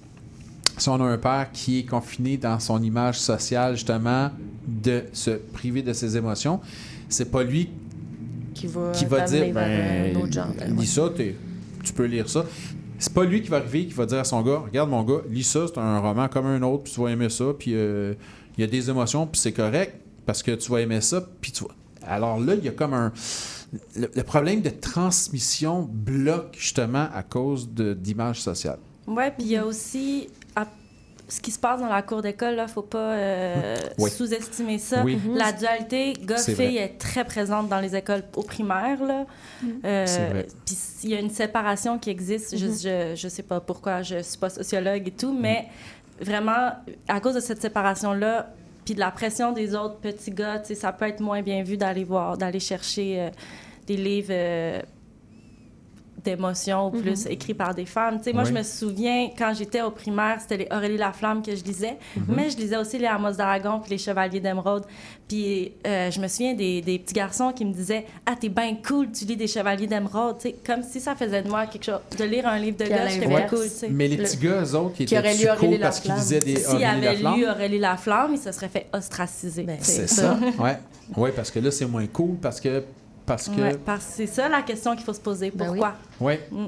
Si 0.78 0.88
on 0.90 0.96
a 0.96 1.04
un 1.04 1.18
père 1.18 1.50
qui 1.52 1.80
est 1.80 1.84
confiné 1.84 2.38
dans 2.38 2.60
son 2.60 2.82
image 2.82 3.20
sociale, 3.20 3.76
justement, 3.76 4.32
de 4.68 5.04
se 5.14 5.32
priver 5.32 5.82
de 5.84 5.94
ses 5.94 6.16
émotions, 6.18 6.60
c'est 7.08 7.30
pas 7.32 7.44
lui 7.44 7.70
qui 8.54 8.68
va, 8.68 8.92
qui 8.94 9.06
va 9.06 9.22
dire 9.22 9.54
ben, 9.54 10.32
genre. 10.32 10.48
lis 10.78 10.88
ça, 10.88 11.10
tu 11.84 11.94
peux 11.94 12.06
lire 12.06 12.30
ça. 12.30 12.46
C'est 12.98 13.14
pas 13.14 13.24
lui 13.24 13.42
qui 13.42 13.50
va 13.50 13.58
arriver, 13.58 13.86
qui 13.86 13.94
va 13.94 14.06
dire 14.06 14.20
à 14.20 14.24
son 14.26 14.42
gars 14.42 14.64
Regarde, 14.66 14.90
mon 14.90 15.04
gars, 15.04 15.22
lis 15.30 15.44
ça, 15.44 15.66
c'est 15.68 15.80
un 15.80 16.00
roman 16.00 16.28
comme 16.28 16.46
un 16.48 16.62
autre, 16.64 16.84
puis 16.84 16.94
tu 16.94 17.02
vas 17.02 17.10
aimer 17.10 17.30
ça, 17.30 17.46
puis 17.58 17.72
euh, 17.74 18.14
il 18.60 18.62
y 18.62 18.66
a 18.66 18.68
des 18.68 18.90
émotions, 18.90 19.26
puis 19.26 19.40
c'est 19.40 19.54
correct, 19.54 19.96
parce 20.26 20.44
que 20.44 20.52
tu 20.52 20.70
vas 20.70 20.82
aimer 20.82 21.00
ça, 21.00 21.22
puis 21.40 21.52
tu 21.54 21.64
vas. 21.64 21.70
Alors 22.06 22.40
là, 22.40 22.56
il 22.56 22.64
y 22.66 22.68
a 22.68 22.72
comme 22.72 22.94
un. 22.94 23.14
Le, 23.96 24.10
le 24.14 24.24
problème 24.24 24.62
de 24.62 24.70
transmission 24.70 25.88
bloque 25.90 26.56
justement 26.58 27.08
à 27.14 27.24
cause 27.24 27.70
de- 27.74 27.94
d'image 27.94 28.42
sociale. 28.42 28.80
Oui, 29.08 29.24
puis 29.38 29.46
il 29.46 29.52
y 29.52 29.58
a 29.58 29.66
aussi 29.66 30.28
à- 30.56 30.68
ce 31.28 31.40
qui 31.40 31.52
se 31.52 31.60
passe 31.60 31.80
dans 31.80 31.88
la 31.88 32.02
cour 32.02 32.22
d'école, 32.24 32.56
là, 32.56 32.68
faut 32.68 32.82
pas 32.82 33.14
euh, 33.14 33.78
Oui. 34.00 34.10
sous-estimer 34.10 34.80
ça. 34.80 35.04
Oui. 35.04 35.20
La 35.36 35.52
dualité 35.52 36.14
gars-fille 36.22 36.78
est 36.78 36.98
très 36.98 37.24
présente 37.24 37.70
dans 37.70 37.80
les 37.80 37.96
écoles 37.96 38.24
au 38.36 38.42
primaire. 38.42 39.04
Là. 39.04 39.26
Euh, 39.86 40.06
C'est 40.08 40.28
vrai. 40.30 40.48
Puis 40.66 40.76
il 41.04 41.10
y 41.12 41.16
a 41.16 41.20
une 41.20 41.30
séparation 41.30 42.00
qui 42.00 42.10
existe. 42.10 42.58
Je, 42.58 42.66
je, 42.66 43.14
je 43.16 43.28
sais 43.30 43.44
pas 43.44 43.60
pourquoi, 43.60 44.02
je 44.02 44.22
suis 44.24 44.40
pas 44.40 44.50
sociologue 44.50 45.08
et 45.08 45.12
tout, 45.12 45.38
mais 45.40 45.68
vraiment, 46.22 46.72
à 47.08 47.20
cause 47.20 47.36
de 47.36 47.40
cette 47.40 47.62
séparation-là, 47.62 48.54
puis 48.86 48.94
de 48.96 49.00
la 49.00 49.12
pression 49.12 49.52
des 49.52 49.76
autres 49.76 49.98
petits 49.98 50.32
gars, 50.32 50.64
ça 50.64 50.92
peut 50.92 51.06
être 51.06 51.20
moins 51.20 51.42
bien 51.42 51.64
vu 51.64 51.78
d'aller 51.78 52.04
voir, 52.04 52.38
d'aller 52.38 52.60
chercher 52.60 53.22
euh, 53.22 53.30
des 53.86 53.98
livres 53.98 54.32
d'émotion 56.36 56.88
ou 56.88 56.92
plus 56.92 57.26
Mhm. 57.26 57.32
écrits 57.32 57.54
par 57.54 57.74
des 57.74 57.86
femmes. 57.86 58.18
Tu 58.18 58.26
sais, 58.26 58.34
moi, 58.34 58.44
Oui. 58.44 58.50
je 58.50 58.54
me 58.54 58.64
souviens, 58.64 59.30
quand 59.38 59.54
j'étais 59.58 59.82
au 59.82 59.92
primaire, 59.92 60.38
c'était 60.40 60.58
les 60.58 60.68
Aurélie 60.76 60.98
Laflamme 60.98 61.42
que 61.42 61.56
je 61.56 61.64
lisais, 61.64 61.98
Mhm. 62.16 62.24
mais 62.36 62.50
je 62.50 62.58
lisais 62.58 62.78
aussi 62.78 62.98
les 62.98 63.08
Amos 63.08 63.34
d'Aragon 63.34 63.80
puis 63.82 63.92
les 63.92 63.98
Chevaliers 63.98 64.40
d'Émeraude. 64.40 64.84
Puis 65.28 65.74
euh, 65.86 66.10
je 66.10 66.20
me 66.20 66.28
souviens 66.28 66.54
des, 66.56 66.82
des 66.82 66.98
petits 67.00 67.14
garçons 67.14 67.52
qui 67.52 67.64
me 67.64 67.72
disaient 67.74 68.06
«Ah, 68.26 68.36
t'es 68.40 68.50
bien 68.50 68.76
cool, 68.88 69.12
tu 69.12 69.26
lis 69.26 69.36
des 69.38 69.48
Chevaliers 69.48 69.86
d'Émeraude.» 69.88 70.38
Tu 70.40 70.50
sais, 70.50 70.56
comme 70.66 70.82
si 70.84 71.00
ça 71.00 71.16
faisait 71.16 71.42
de 71.44 71.50
moi 71.50 71.68
quelque 71.68 71.84
chose, 71.86 72.00
de 72.18 72.24
lire 72.24 72.48
un 72.48 72.58
livre 72.58 72.78
de 72.78 72.86
gars, 72.86 73.08
j'étais 73.08 73.28
bien 73.28 73.42
cool. 73.42 73.60
Mais 73.92 74.08
les 74.08 74.18
petits 74.18 74.38
gars, 74.38 74.64
eux 74.64 74.76
autres, 74.76 74.96
qui 74.96 75.06
Qui 75.06 75.16
étaient 75.16 75.34
lu 75.36 75.48
cool 75.60 75.80
parce 75.80 76.00
qu'ils 76.00 76.14
lisaient 76.16 76.40
des 76.40 76.56
S'il 76.56 76.68
Aurélie 76.76 76.86
avait 76.86 77.14
Laflamme? 77.14 77.36
lu 77.38 77.48
Aurélie 77.48 77.80
Laflamme, 77.80 78.32
il 78.34 78.40
se 78.40 78.52
serait 78.52 78.70
fait 78.70 78.88
ostraciser. 78.92 79.66
sais. 79.66 79.78
C'est 79.80 80.08
ça, 80.08 80.38
ouais. 80.60 80.78
Ouais, 81.16 81.32
parce 81.32 81.50
que 81.52 81.60
là, 81.60 81.72
c'est 81.72 81.86
moins 81.86 82.06
cool 82.08 82.36
parce 82.42 82.60
que. 82.60 82.84
Parce 83.30 83.48
que. 83.48 83.62
Ouais, 83.62 83.78
parce 83.78 84.06
que 84.06 84.12
c'est 84.14 84.26
ça 84.26 84.50
la 84.50 84.64
question 84.64 84.96
qu'il 84.96 85.06
faut 85.06 85.14
se 85.14 85.22
poser. 85.22 85.52
Pourquoi? 85.52 85.94
Ouais. 86.20 86.48
Mm. 86.52 86.66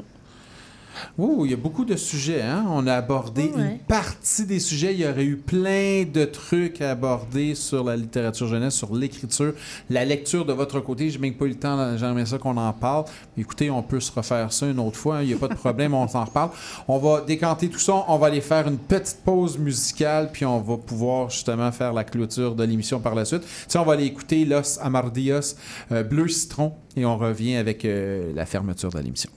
Ouh, 1.17 1.45
il 1.45 1.51
y 1.51 1.53
a 1.53 1.57
beaucoup 1.57 1.85
de 1.85 1.95
sujets. 1.95 2.41
Hein? 2.41 2.65
On 2.69 2.85
a 2.87 2.93
abordé 2.95 3.43
Ouais. 3.43 3.61
une 3.73 3.77
partie 3.79 4.45
des 4.45 4.59
sujets. 4.59 4.93
Il 4.93 4.99
y 5.01 5.07
aurait 5.07 5.23
eu 5.25 5.37
plein 5.37 6.03
de 6.11 6.25
trucs 6.25 6.81
à 6.81 6.91
aborder 6.91 7.55
sur 7.55 7.83
la 7.83 7.95
littérature 7.95 8.47
jeunesse, 8.47 8.75
sur 8.75 8.93
l'écriture, 8.95 9.53
la 9.89 10.05
lecture 10.05 10.45
de 10.45 10.53
votre 10.53 10.79
côté. 10.79 11.09
Je 11.09 11.17
n'ai 11.17 11.29
même 11.29 11.37
pas 11.37 11.45
eu 11.45 11.49
le 11.49 11.55
temps, 11.55 11.97
j'aimerais 11.97 12.25
ça 12.25 12.37
qu'on 12.37 12.57
en 12.57 12.73
parle. 12.73 13.05
Écoutez, 13.37 13.69
on 13.71 13.81
peut 13.83 13.99
se 13.99 14.11
refaire 14.11 14.51
ça 14.51 14.67
une 14.67 14.79
autre 14.79 14.97
fois. 14.97 15.17
hein. 15.17 15.21
Il 15.23 15.27
n'y 15.29 15.33
a 15.33 15.37
pas 15.37 15.47
de 15.47 15.55
problème, 15.55 15.93
on 15.93 16.07
s'en 16.07 16.25
reparle. 16.25 16.51
On 16.87 16.97
va 16.97 17.21
décanter 17.21 17.69
tout 17.69 17.79
ça. 17.79 18.03
On 18.07 18.17
va 18.17 18.27
aller 18.27 18.41
faire 18.41 18.67
une 18.67 18.77
petite 18.77 19.19
pause 19.23 19.57
musicale, 19.57 20.29
puis 20.31 20.45
on 20.45 20.59
va 20.59 20.77
pouvoir 20.77 21.29
justement 21.29 21.71
faire 21.71 21.93
la 21.93 22.03
clôture 22.03 22.55
de 22.55 22.63
l'émission 22.63 22.99
par 22.99 23.15
la 23.15 23.25
suite. 23.25 23.43
On 23.75 23.83
va 23.83 23.93
aller 23.93 24.05
écouter 24.05 24.45
Los 24.45 24.79
Amardios, 24.81 25.55
euh, 25.91 26.03
Bleu 26.03 26.27
Citron, 26.27 26.73
et 26.95 27.05
on 27.05 27.17
revient 27.17 27.55
avec 27.55 27.85
euh, 27.85 28.31
la 28.35 28.45
fermeture 28.45 28.89
de 28.91 28.99
l'émission. 28.99 29.29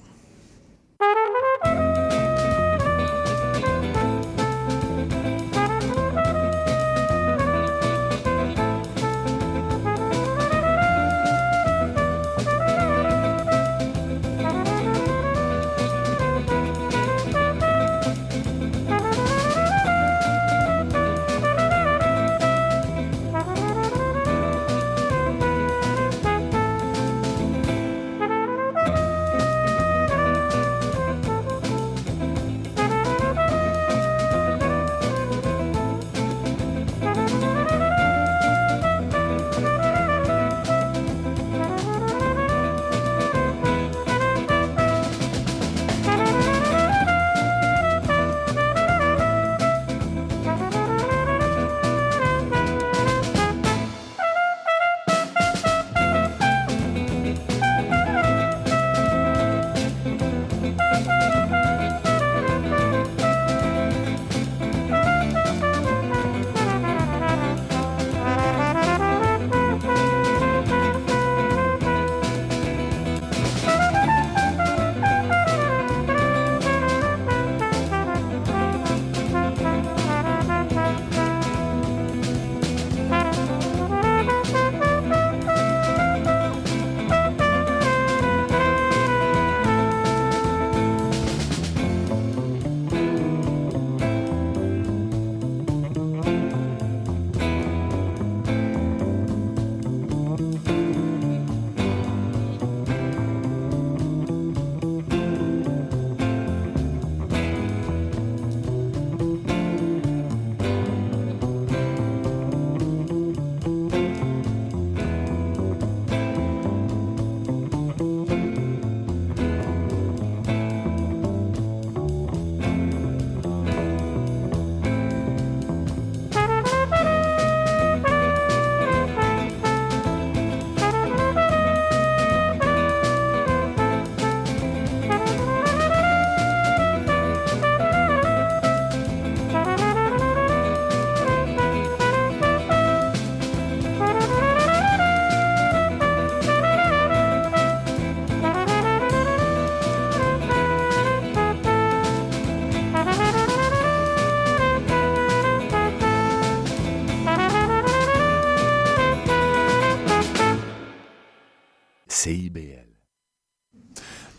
CIBL. 162.24 162.83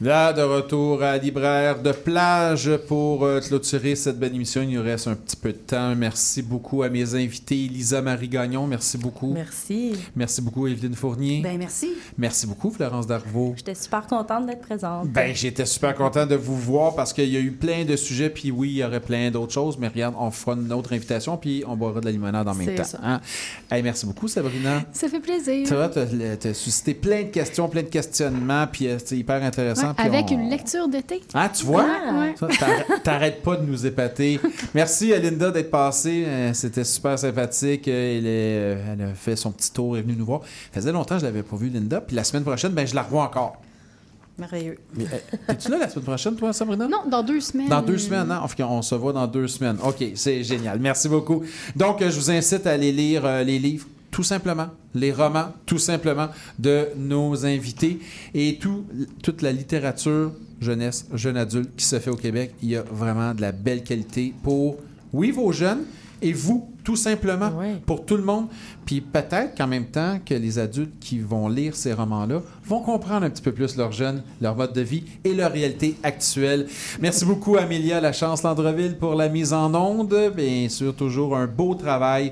Là, 0.01 0.33
de 0.33 0.41
retour 0.41 1.01
à 1.03 1.17
Libraire 1.17 1.81
de 1.81 1.93
plage 1.93 2.69
pour 2.85 3.23
euh, 3.23 3.39
clôturer 3.39 3.95
cette 3.95 4.19
belle 4.19 4.35
émission. 4.35 4.61
Il 4.61 4.71
nous 4.75 4.83
reste 4.83 5.07
un 5.07 5.15
petit 5.15 5.37
peu 5.37 5.53
de 5.53 5.57
temps. 5.57 5.95
Merci 5.95 6.41
beaucoup 6.41 6.83
à 6.83 6.89
mes 6.89 7.15
invités. 7.15 7.55
Lisa 7.55 8.01
Marie 8.01 8.27
Gagnon, 8.27 8.67
merci 8.67 8.97
beaucoup. 8.97 9.31
Merci. 9.31 9.93
Merci 10.13 10.41
beaucoup, 10.41 10.67
Evelyne 10.67 10.95
Fournier. 10.95 11.39
Ben, 11.41 11.57
merci. 11.57 11.91
Merci 12.17 12.45
beaucoup, 12.45 12.71
Florence 12.71 13.07
Darvaux. 13.07 13.53
J'étais 13.55 13.73
super 13.73 14.05
contente 14.05 14.47
d'être 14.47 14.59
présente. 14.59 15.07
Ben, 15.07 15.33
j'étais 15.33 15.65
super 15.65 15.95
content 15.95 16.25
de 16.25 16.35
vous 16.35 16.57
voir 16.57 16.93
parce 16.93 17.13
qu'il 17.13 17.29
y 17.29 17.37
a 17.37 17.39
eu 17.39 17.51
plein 17.51 17.85
de 17.85 17.95
sujets, 17.95 18.29
puis 18.29 18.51
oui, 18.51 18.71
il 18.71 18.77
y 18.79 18.83
aurait 18.83 18.99
plein 18.99 19.31
d'autres 19.31 19.53
choses, 19.53 19.77
mais 19.79 19.87
regarde, 19.87 20.15
on 20.19 20.29
fera 20.29 20.57
une 20.57 20.73
autre 20.73 20.91
invitation, 20.91 21.37
puis 21.37 21.63
on 21.65 21.77
boira 21.77 22.01
de 22.01 22.05
la 22.05 22.11
limonade 22.11 22.49
en 22.49 22.53
même 22.53 22.75
temps. 22.75 22.83
ça. 22.83 22.99
hein? 23.01 23.21
Hey, 23.71 23.81
merci 23.81 24.05
beaucoup, 24.05 24.27
Sabrina. 24.27 24.83
Ça 24.91 25.07
fait 25.07 25.21
plaisir. 25.21 25.65
Tu 25.65 26.37
t'as 26.37 26.53
suscité 26.53 26.93
plein 26.95 27.23
de 27.23 27.29
questions, 27.29 27.69
plein 27.69 27.83
de 27.83 27.87
questionnements, 27.87 28.67
puis 28.69 28.87
euh, 28.89 28.97
c'est 29.01 29.15
hyper 29.17 29.41
intéressant. 29.41 29.83
Ouais, 29.83 29.84
puis 29.93 30.05
avec 30.07 30.25
on- 30.29 30.33
une 30.33 30.49
lecture 30.49 30.87
d'été. 30.87 31.21
Ah, 31.33 31.49
tu 31.49 31.65
vois? 31.65 31.83
Ouais, 31.83 32.19
ouais. 32.19 32.35
Ça, 32.39 32.47
t'arrêtes- 33.03 33.41
pas 33.43 33.55
de 33.57 33.65
nous 33.65 33.85
épater. 33.85 34.39
Merci 34.73 35.13
à 35.13 35.19
Linda 35.19 35.51
d'être 35.51 35.71
passée. 35.71 36.23
Euh, 36.27 36.53
C'était 36.53 36.83
super 36.83 37.17
sympathique. 37.19 37.87
Euh, 37.87 38.17
Elle, 38.17 38.25
est- 38.25 38.29
euh, 38.29 38.93
elle 38.93 39.01
a 39.01 39.13
fait 39.13 39.35
son 39.35 39.51
petit 39.51 39.71
tour, 39.71 39.95
elle 39.95 39.99
est 39.99 40.03
venue 40.05 40.17
nous 40.17 40.25
voir. 40.25 40.41
Ça 40.73 40.81
faisait 40.81 40.91
longtemps 40.91 41.15
que 41.15 41.21
je 41.21 41.25
l'avais 41.25 41.43
pas 41.43 41.55
vue, 41.55 41.69
Linda. 41.69 42.01
Puis 42.01 42.15
la 42.15 42.23
semaine 42.23 42.43
prochaine, 42.43 42.71
ben, 42.71 42.87
je 42.87 42.95
la 42.95 43.03
revois 43.03 43.23
encore. 43.23 43.57
Merveilleux. 44.37 44.77
T'es-tu 45.47 45.69
là 45.71 45.77
la 45.77 45.87
semaine 45.87 46.03
prochaine, 46.03 46.35
toi, 46.35 46.51
Sabrina? 46.51 46.87
Non, 46.89 47.03
dans 47.09 47.23
deux 47.23 47.39
semaines. 47.39 47.69
Dans 47.69 47.81
deux 47.81 47.97
semaines, 47.97 48.29
hein? 48.29 48.41
Enfin, 48.43 48.65
on 48.69 48.81
se 48.81 48.93
voit 48.93 49.13
dans 49.13 49.27
deux 49.27 49.47
semaines. 49.47 49.77
OK, 49.81 50.03
c'est 50.15 50.43
génial. 50.43 50.77
Merci 50.79 51.07
beaucoup. 51.07 51.41
Donc, 51.73 52.01
je 52.01 52.09
vous 52.19 52.29
incite 52.31 52.67
à 52.67 52.71
aller 52.71 52.91
lire 52.91 53.25
euh, 53.25 53.43
les 53.43 53.59
livres, 53.59 53.87
tout 54.15 54.23
simplement, 54.23 54.67
les 54.93 55.11
romans, 55.11 55.47
tout 55.65 55.77
simplement, 55.77 56.29
de 56.57 56.87
nos 56.95 57.45
invités 57.45 57.99
et 58.33 58.57
tout, 58.57 58.85
toute 59.21 59.41
la 59.41 59.51
littérature 59.51 60.31
jeunesse, 60.61 61.05
jeune 61.13 61.35
adulte 61.35 61.75
qui 61.75 61.83
se 61.83 61.99
fait 61.99 62.09
au 62.09 62.15
Québec. 62.15 62.53
Il 62.63 62.69
y 62.69 62.77
a 62.77 62.83
vraiment 62.83 63.33
de 63.33 63.41
la 63.41 63.51
belle 63.51 63.83
qualité 63.83 64.33
pour, 64.41 64.77
oui, 65.11 65.31
vos 65.31 65.51
jeunes 65.51 65.83
et 66.21 66.31
vous, 66.31 66.69
tout 66.85 66.95
simplement, 66.95 67.51
pour 67.85 68.05
tout 68.05 68.15
le 68.15 68.23
monde. 68.23 68.47
Puis 68.85 69.01
peut-être 69.01 69.53
qu'en 69.57 69.67
même 69.67 69.87
temps 69.87 70.17
que 70.25 70.33
les 70.33 70.59
adultes 70.59 70.97
qui 71.01 71.19
vont 71.19 71.49
lire 71.49 71.75
ces 71.75 71.91
romans-là 71.91 72.41
vont 72.65 72.79
comprendre 72.79 73.25
un 73.25 73.29
petit 73.29 73.43
peu 73.43 73.51
plus 73.51 73.75
leurs 73.75 73.91
jeunes, 73.91 74.23
leur 74.39 74.55
mode 74.55 74.71
de 74.71 74.79
vie 74.79 75.03
et 75.25 75.33
leur 75.33 75.51
réalité 75.51 75.97
actuelle. 76.03 76.67
Merci 77.01 77.25
beaucoup, 77.25 77.57
Amélia 77.57 77.99
La 77.99 78.13
Chance 78.13 78.43
Landreville, 78.43 78.95
pour 78.97 79.15
la 79.15 79.27
mise 79.27 79.51
en 79.51 79.75
onde. 79.75 80.31
Bien 80.33 80.69
sûr, 80.69 80.95
toujours 80.95 81.35
un 81.35 81.47
beau 81.47 81.75
travail 81.75 82.31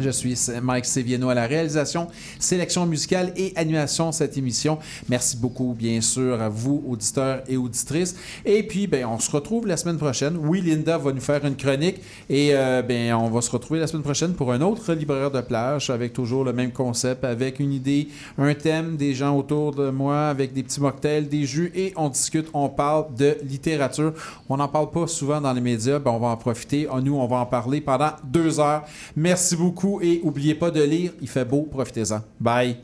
je 0.00 0.10
suis 0.10 0.38
Mike 0.62 0.86
Seviano 0.86 1.28
à 1.28 1.34
la 1.34 1.46
réalisation, 1.46 2.08
sélection 2.38 2.86
musicale 2.86 3.32
et 3.36 3.52
animation 3.56 4.08
de 4.08 4.14
cette 4.14 4.38
émission. 4.38 4.78
Merci 5.08 5.36
beaucoup, 5.36 5.74
bien 5.78 6.00
sûr, 6.00 6.40
à 6.40 6.48
vous, 6.48 6.82
auditeurs 6.88 7.42
et 7.46 7.56
auditrices. 7.56 8.16
Et 8.44 8.62
puis, 8.62 8.86
ben, 8.86 9.04
on 9.06 9.18
se 9.18 9.30
retrouve 9.30 9.66
la 9.66 9.76
semaine 9.76 9.98
prochaine. 9.98 10.36
Oui, 10.38 10.62
Linda 10.62 10.96
va 10.96 11.12
nous 11.12 11.20
faire 11.20 11.44
une 11.44 11.56
chronique 11.56 12.00
et 12.30 12.50
euh, 12.52 12.82
ben, 12.82 13.12
on 13.14 13.28
va 13.28 13.42
se 13.42 13.50
retrouver 13.50 13.80
la 13.80 13.86
semaine 13.86 14.02
prochaine 14.02 14.32
pour 14.32 14.52
un 14.52 14.60
autre 14.62 14.94
libraire 14.94 15.30
de 15.30 15.40
plage 15.40 15.90
avec 15.90 16.12
toujours 16.12 16.44
le 16.44 16.52
même 16.52 16.72
concept, 16.72 17.24
avec 17.24 17.60
une 17.60 17.72
idée, 17.72 18.08
un 18.38 18.54
thème, 18.54 18.96
des 18.96 19.14
gens 19.14 19.36
autour 19.36 19.74
de 19.74 19.90
moi, 19.90 20.28
avec 20.28 20.52
des 20.54 20.62
petits 20.62 20.80
mocktails, 20.80 21.28
des 21.28 21.44
jus 21.44 21.70
et 21.74 21.92
on 21.96 22.08
discute, 22.08 22.48
on 22.54 22.68
parle 22.68 23.14
de 23.14 23.36
littérature. 23.44 24.14
On 24.48 24.56
n'en 24.56 24.68
parle 24.68 24.90
pas 24.90 25.06
souvent 25.06 25.40
dans 25.40 25.52
les 25.52 25.60
médias, 25.60 25.98
ben, 25.98 26.12
on 26.12 26.18
va 26.18 26.28
en 26.28 26.36
profiter. 26.36 26.88
Nous, 27.02 27.14
on 27.14 27.26
va 27.26 27.36
en 27.36 27.46
parler 27.46 27.80
pendant 27.80 28.12
deux 28.24 28.58
heures. 28.58 28.84
Merci 29.16 29.56
beaucoup 29.56 29.81
et 30.02 30.20
oubliez 30.22 30.54
pas 30.54 30.70
de 30.70 30.82
lire, 30.82 31.12
il 31.20 31.28
fait 31.28 31.44
beau, 31.44 31.62
profitez-en. 31.62 32.20
Bye. 32.40 32.76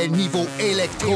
CIBL 0.00 0.16
niveau 0.16 0.46
électro. 0.58 1.10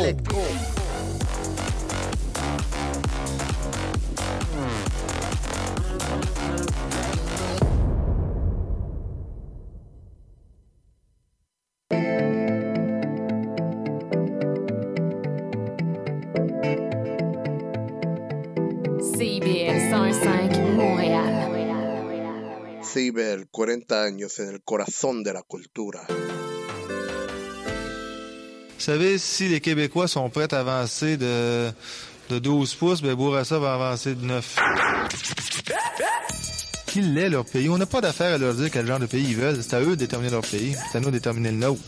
CIBL 19.01 19.81
105 19.89 20.61
Montréal. 20.77 21.44
CIBEL, 22.82 23.48
40 23.51 24.02
años 24.02 24.39
en 24.40 24.48
el 24.48 24.62
corazón 24.62 25.23
de 25.23 25.32
la 25.32 25.43
cultura. 25.43 26.06
Vous 28.77 28.85
savez, 28.85 29.19
si 29.19 29.49
les 29.49 29.61
Québécois 29.61 30.09
sont 30.09 30.29
prêts 30.31 30.53
à 30.53 30.61
avancer 30.61 31.17
de, 31.17 31.71
de 32.31 32.39
12 32.39 32.75
pouces, 32.75 33.03
ben 33.03 33.15
Bourassa 33.15 33.59
va 33.59 33.75
avancer 33.75 34.15
de 34.15 34.25
9. 34.25 34.57
Qu'il 36.87 37.17
est 37.19 37.29
leur 37.29 37.45
pays? 37.45 37.69
On 37.69 37.79
n'a 37.79 37.87
pas 37.87 38.01
d'affaire 38.01 38.35
à 38.35 38.39
leur 38.39 38.55
dire 38.55 38.71
quel 38.71 38.87
genre 38.87 38.99
de 38.99 39.07
pays 39.07 39.25
ils 39.29 39.37
veulent. 39.37 39.59
C'est 39.63 39.75
à 39.75 39.81
eux 39.81 39.91
de 39.91 39.95
déterminer 39.95 40.31
leur 40.31 40.43
pays. 40.43 40.77
C'est 40.91 40.99
à 40.99 41.01
nous 41.01 41.07
de 41.07 41.13
déterminer 41.13 41.51
le 41.51 41.57
nôtre. 41.59 41.81